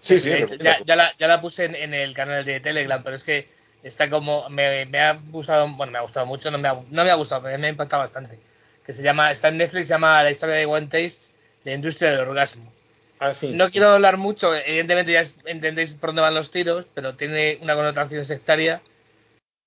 Sí, 0.00 0.18
sí. 0.18 0.32
Hecho, 0.32 0.56
ya, 0.56 0.78
ya 0.84 0.96
la, 0.96 1.16
ya 1.16 1.26
la 1.26 1.40
puse 1.40 1.64
en, 1.64 1.74
en 1.74 1.94
el 1.94 2.14
canal 2.14 2.44
de 2.44 2.60
Telegram, 2.60 3.02
pero 3.02 3.16
es 3.16 3.24
que 3.24 3.48
está 3.82 4.08
como. 4.08 4.48
Me, 4.48 4.86
me 4.86 5.00
ha 5.00 5.14
gustado, 5.14 5.68
bueno, 5.74 5.92
me 5.92 5.98
ha 5.98 6.02
gustado 6.02 6.26
mucho, 6.26 6.50
no 6.50 6.58
me 6.58 6.68
ha, 6.68 6.74
no 6.74 7.04
me 7.04 7.10
ha 7.10 7.14
gustado, 7.14 7.42
pero 7.42 7.58
me 7.58 7.66
ha 7.66 7.70
impactado 7.70 8.02
bastante. 8.02 8.38
Que 8.84 8.92
se 8.92 9.02
llama, 9.02 9.32
está 9.32 9.48
en 9.48 9.56
Netflix, 9.56 9.88
se 9.88 9.94
llama 9.94 10.22
La 10.22 10.30
historia 10.30 10.54
de 10.54 10.66
One 10.66 10.86
Taste, 10.86 11.34
la 11.64 11.72
industria 11.72 12.12
del 12.12 12.20
orgasmo. 12.20 12.72
Ah, 13.18 13.34
sí. 13.34 13.52
No 13.52 13.70
quiero 13.70 13.90
hablar 13.90 14.18
mucho, 14.18 14.54
evidentemente 14.54 15.10
ya 15.10 15.22
entendéis 15.46 15.94
por 15.94 16.10
dónde 16.10 16.22
van 16.22 16.34
los 16.34 16.50
tiros, 16.50 16.86
pero 16.94 17.16
tiene 17.16 17.58
una 17.62 17.74
connotación 17.74 18.24
sectaria. 18.24 18.80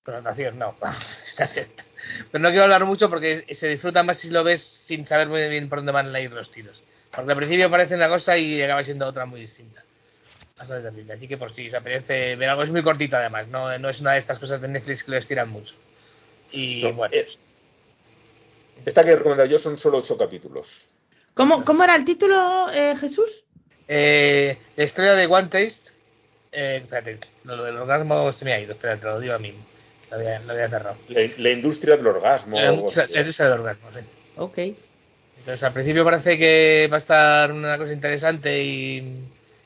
Connotación, 0.05 0.57
no, 0.57 0.75
está 1.43 1.47
secta. 1.47 1.85
Pero 2.31 2.41
no 2.41 2.49
quiero 2.49 2.63
hablar 2.65 2.85
mucho 2.85 3.09
porque 3.09 3.45
se 3.53 3.67
disfruta 3.69 4.03
más 4.03 4.17
si 4.17 4.29
lo 4.29 4.43
ves 4.43 4.61
sin 4.61 5.05
saber 5.05 5.27
muy 5.29 5.47
bien 5.47 5.69
por 5.69 5.79
dónde 5.79 5.91
van 5.91 6.13
a 6.13 6.19
ir 6.19 6.31
los 6.31 6.51
tiros. 6.51 6.83
Porque 7.11 7.31
al 7.31 7.37
principio 7.37 7.69
parece 7.69 7.95
una 7.95 8.09
cosa 8.09 8.37
y 8.37 8.61
acaba 8.61 8.83
siendo 8.83 9.07
otra 9.07 9.25
muy 9.25 9.39
distinta. 9.41 9.83
Bastante 10.57 10.89
terrible. 10.89 11.13
Así 11.13 11.27
que 11.27 11.37
por 11.37 11.51
si 11.51 11.67
os 11.67 11.73
apetece 11.73 12.35
ver 12.35 12.49
algo, 12.49 12.63
es 12.63 12.71
muy 12.71 12.81
cortito 12.83 13.15
además, 13.15 13.47
no, 13.47 13.77
no 13.77 13.89
es 13.89 14.01
una 14.01 14.13
de 14.13 14.19
estas 14.19 14.39
cosas 14.39 14.59
de 14.61 14.67
Netflix 14.67 15.03
que 15.03 15.11
lo 15.11 15.17
estiran 15.17 15.49
mucho. 15.49 15.75
Y 16.51 16.81
No, 16.83 16.93
bueno, 16.93 17.15
es- 17.15 17.39
Esta 18.85 19.03
que 19.03 19.11
he 19.11 19.15
recomendado 19.15 19.47
yo 19.49 19.57
son 19.57 19.77
solo 19.77 19.97
ocho 19.99 20.17
capítulos. 20.17 20.89
¿Cómo, 21.33 21.63
cómo 21.63 21.83
era 21.83 21.95
el 21.95 22.03
título, 22.05 22.69
eh, 22.73 22.95
Jesús? 22.99 23.45
Eh, 23.87 24.57
la 24.75 24.83
historia 24.83 25.13
de 25.13 25.25
One 25.27 25.47
Taste. 25.47 25.93
Eh, 26.51 26.79
espérate, 26.83 27.19
lo, 27.43 27.55
lo 27.55 27.63
del 27.63 27.77
orgasmo 27.77 28.31
se 28.31 28.45
me 28.45 28.53
ha 28.53 28.59
ido. 28.59 28.73
Espérate, 28.73 29.01
te 29.01 29.07
lo 29.07 29.19
digo 29.19 29.33
a 29.35 29.39
mí. 29.39 29.53
Lo 30.09 30.17
había, 30.17 30.39
lo 30.39 30.51
había 30.53 30.69
cerrado. 30.69 30.97
La, 31.09 31.21
la 31.37 31.49
industria 31.51 31.97
del 31.97 32.07
orgasmo. 32.07 32.55
La 32.57 32.69
algo 32.69 32.75
industria 32.81 33.03
así. 33.05 33.13
la 33.13 33.19
industria 33.19 33.49
del 33.49 33.59
orgasmo, 33.59 33.91
sí. 33.91 33.99
Ok. 34.37 34.57
Entonces, 35.39 35.63
al 35.63 35.73
principio 35.73 36.03
parece 36.03 36.37
que 36.37 36.87
va 36.91 36.95
a 36.95 36.97
estar 36.97 37.51
una 37.51 37.77
cosa 37.77 37.93
interesante 37.93 38.61
y, 38.63 39.23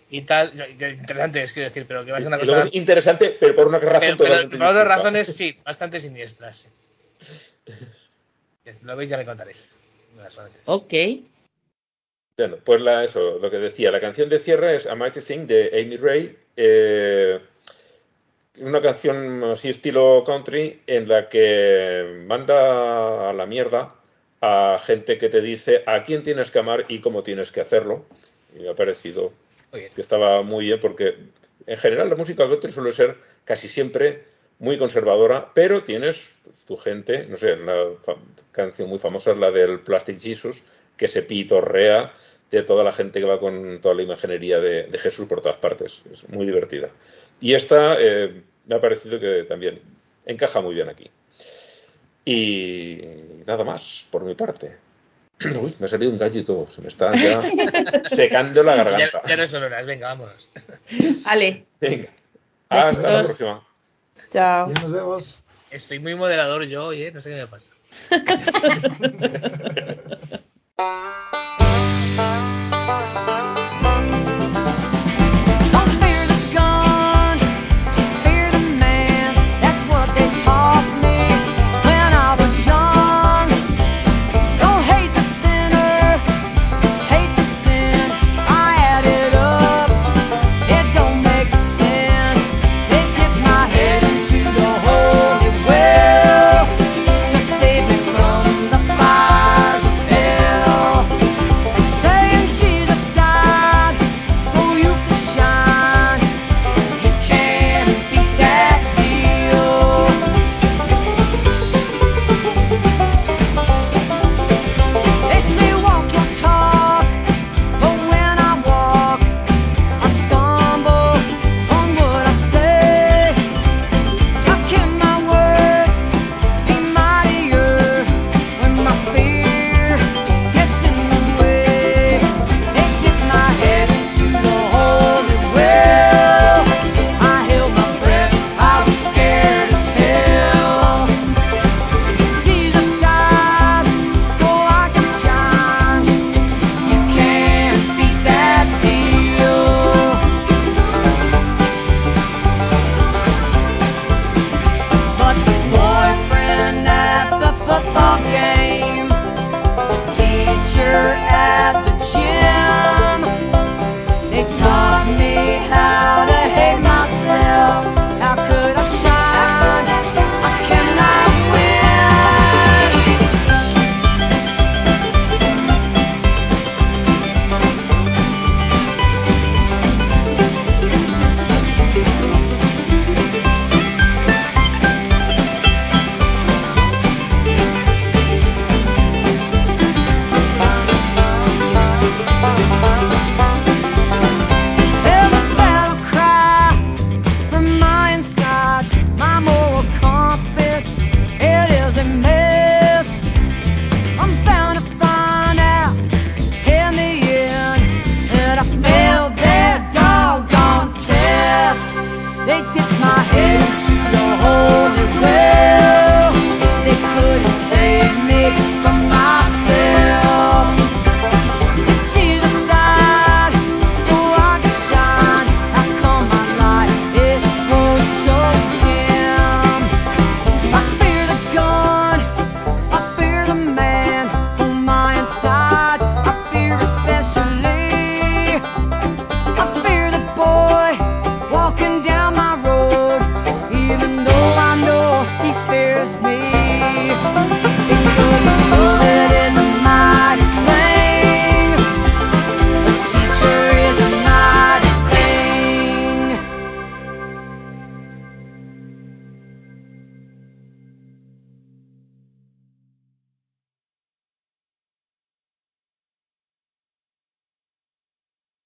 y 0.09 0.21
tal. 0.21 0.51
Interesante 0.79 1.41
es 1.43 1.51
quiero 1.53 1.69
decir, 1.69 1.85
pero 1.87 2.05
que 2.05 2.11
va 2.11 2.17
a 2.17 2.21
ser 2.21 2.27
una 2.27 2.37
Y 2.37 2.41
cosa. 2.41 2.63
es 2.63 2.69
interesante, 2.75 3.35
pero 3.39 3.55
por 3.55 3.67
una 3.67 3.79
razón 3.79 4.15
Pero, 4.17 4.29
pero 4.49 4.49
por 4.49 4.67
otras 4.67 4.87
razones, 4.87 5.27
sí, 5.27 5.57
bastante 5.65 5.99
siniestras. 5.99 6.67
sí. 7.19 7.63
Lo 8.83 8.95
veis, 8.95 9.09
ya 9.09 9.17
me 9.17 9.25
contaréis. 9.25 9.65
Ok. 10.65 10.93
Bueno, 12.37 12.57
pues 12.63 12.81
la, 12.81 13.03
eso, 13.03 13.37
lo 13.39 13.51
que 13.51 13.57
decía, 13.57 13.91
la 13.91 13.99
canción 14.01 14.29
de 14.29 14.39
cierre 14.39 14.75
es 14.75 14.87
A 14.87 14.95
Mighty 14.95 15.21
Thing 15.21 15.45
de 15.47 15.69
Amy 15.81 15.97
Ray. 15.97 16.37
Eh, 16.55 17.39
es 18.59 18.67
una 18.67 18.81
canción 18.81 19.43
así 19.43 19.69
estilo 19.69 20.23
country 20.25 20.81
en 20.87 21.07
la 21.07 21.27
que 21.29 22.23
manda 22.27 23.29
a 23.29 23.33
la 23.33 23.45
mierda 23.45 23.95
a 24.41 24.77
gente 24.83 25.17
que 25.17 25.29
te 25.29 25.41
dice 25.41 25.83
a 25.85 26.03
quién 26.03 26.21
tienes 26.23 26.51
que 26.51 26.59
amar 26.59 26.85
y 26.89 26.99
cómo 26.99 27.23
tienes 27.23 27.51
que 27.51 27.61
hacerlo. 27.61 28.05
Y 28.55 28.59
me 28.61 28.69
ha 28.69 28.75
parecido 28.75 29.31
que 29.95 30.01
estaba 30.01 30.41
muy 30.43 30.65
bien 30.65 30.79
porque 30.79 31.15
en 31.65 31.77
general 31.77 32.09
la 32.09 32.15
música 32.15 32.47
country 32.47 32.71
suele 32.71 32.91
ser 32.91 33.15
casi 33.45 33.67
siempre 33.67 34.23
muy 34.59 34.77
conservadora, 34.77 35.51
pero 35.53 35.81
tienes 35.83 36.37
tu 36.67 36.77
gente, 36.77 37.25
no 37.25 37.37
sé, 37.37 37.57
la 37.57 37.87
fa- 38.01 38.17
canción 38.51 38.87
muy 38.87 38.99
famosa 38.99 39.31
es 39.31 39.37
la 39.37 39.49
del 39.49 39.79
Plastic 39.79 40.19
Jesus, 40.19 40.63
que 40.95 41.07
se 41.07 41.23
pitorrea 41.23 42.13
de 42.51 42.61
toda 42.61 42.83
la 42.83 42.91
gente 42.93 43.19
que 43.19 43.25
va 43.25 43.39
con 43.39 43.81
toda 43.81 43.95
la 43.95 44.03
imaginería 44.03 44.59
de, 44.59 44.83
de 44.83 44.97
Jesús 44.99 45.27
por 45.27 45.41
todas 45.41 45.57
partes. 45.57 46.03
Es 46.11 46.29
muy 46.29 46.45
divertida. 46.45 46.89
Y 47.39 47.53
esta 47.53 47.95
eh, 47.99 48.41
me 48.65 48.75
ha 48.75 48.79
parecido 48.79 49.19
que 49.19 49.43
también 49.43 49.81
encaja 50.25 50.61
muy 50.61 50.75
bien 50.75 50.89
aquí. 50.89 51.09
Y 52.25 53.01
nada 53.45 53.63
más, 53.63 54.07
por 54.09 54.23
mi 54.23 54.35
parte. 54.35 54.77
Uy, 55.61 55.75
me 55.79 55.85
ha 55.85 55.89
salido 55.89 56.11
un 56.11 56.17
gallo 56.17 56.39
y 56.39 56.43
todo, 56.43 56.67
se 56.67 56.81
me 56.81 56.87
está 56.87 57.13
ya 57.15 57.41
secando 58.05 58.63
la 58.63 58.75
garganta. 58.75 59.21
ya 59.27 59.37
no 59.37 59.45
son 59.45 59.63
horas, 59.63 59.85
venga, 59.85 60.07
vámonos. 60.07 60.49
Ale, 61.25 61.65
Venga, 61.81 62.09
hasta 62.69 63.01
la 63.01 63.23
próxima. 63.23 63.67
Chao. 64.31 64.69
Ya 64.69 64.81
nos 64.81 64.91
vemos. 64.91 65.39
Estoy 65.71 65.99
muy 65.99 66.15
moderador 66.15 66.63
yo 66.65 66.85
hoy, 66.85 67.03
¿eh? 67.03 67.11
No 67.11 67.19
sé 67.19 67.31
qué 67.31 67.35
me 67.37 67.47
pasa. 67.47 67.73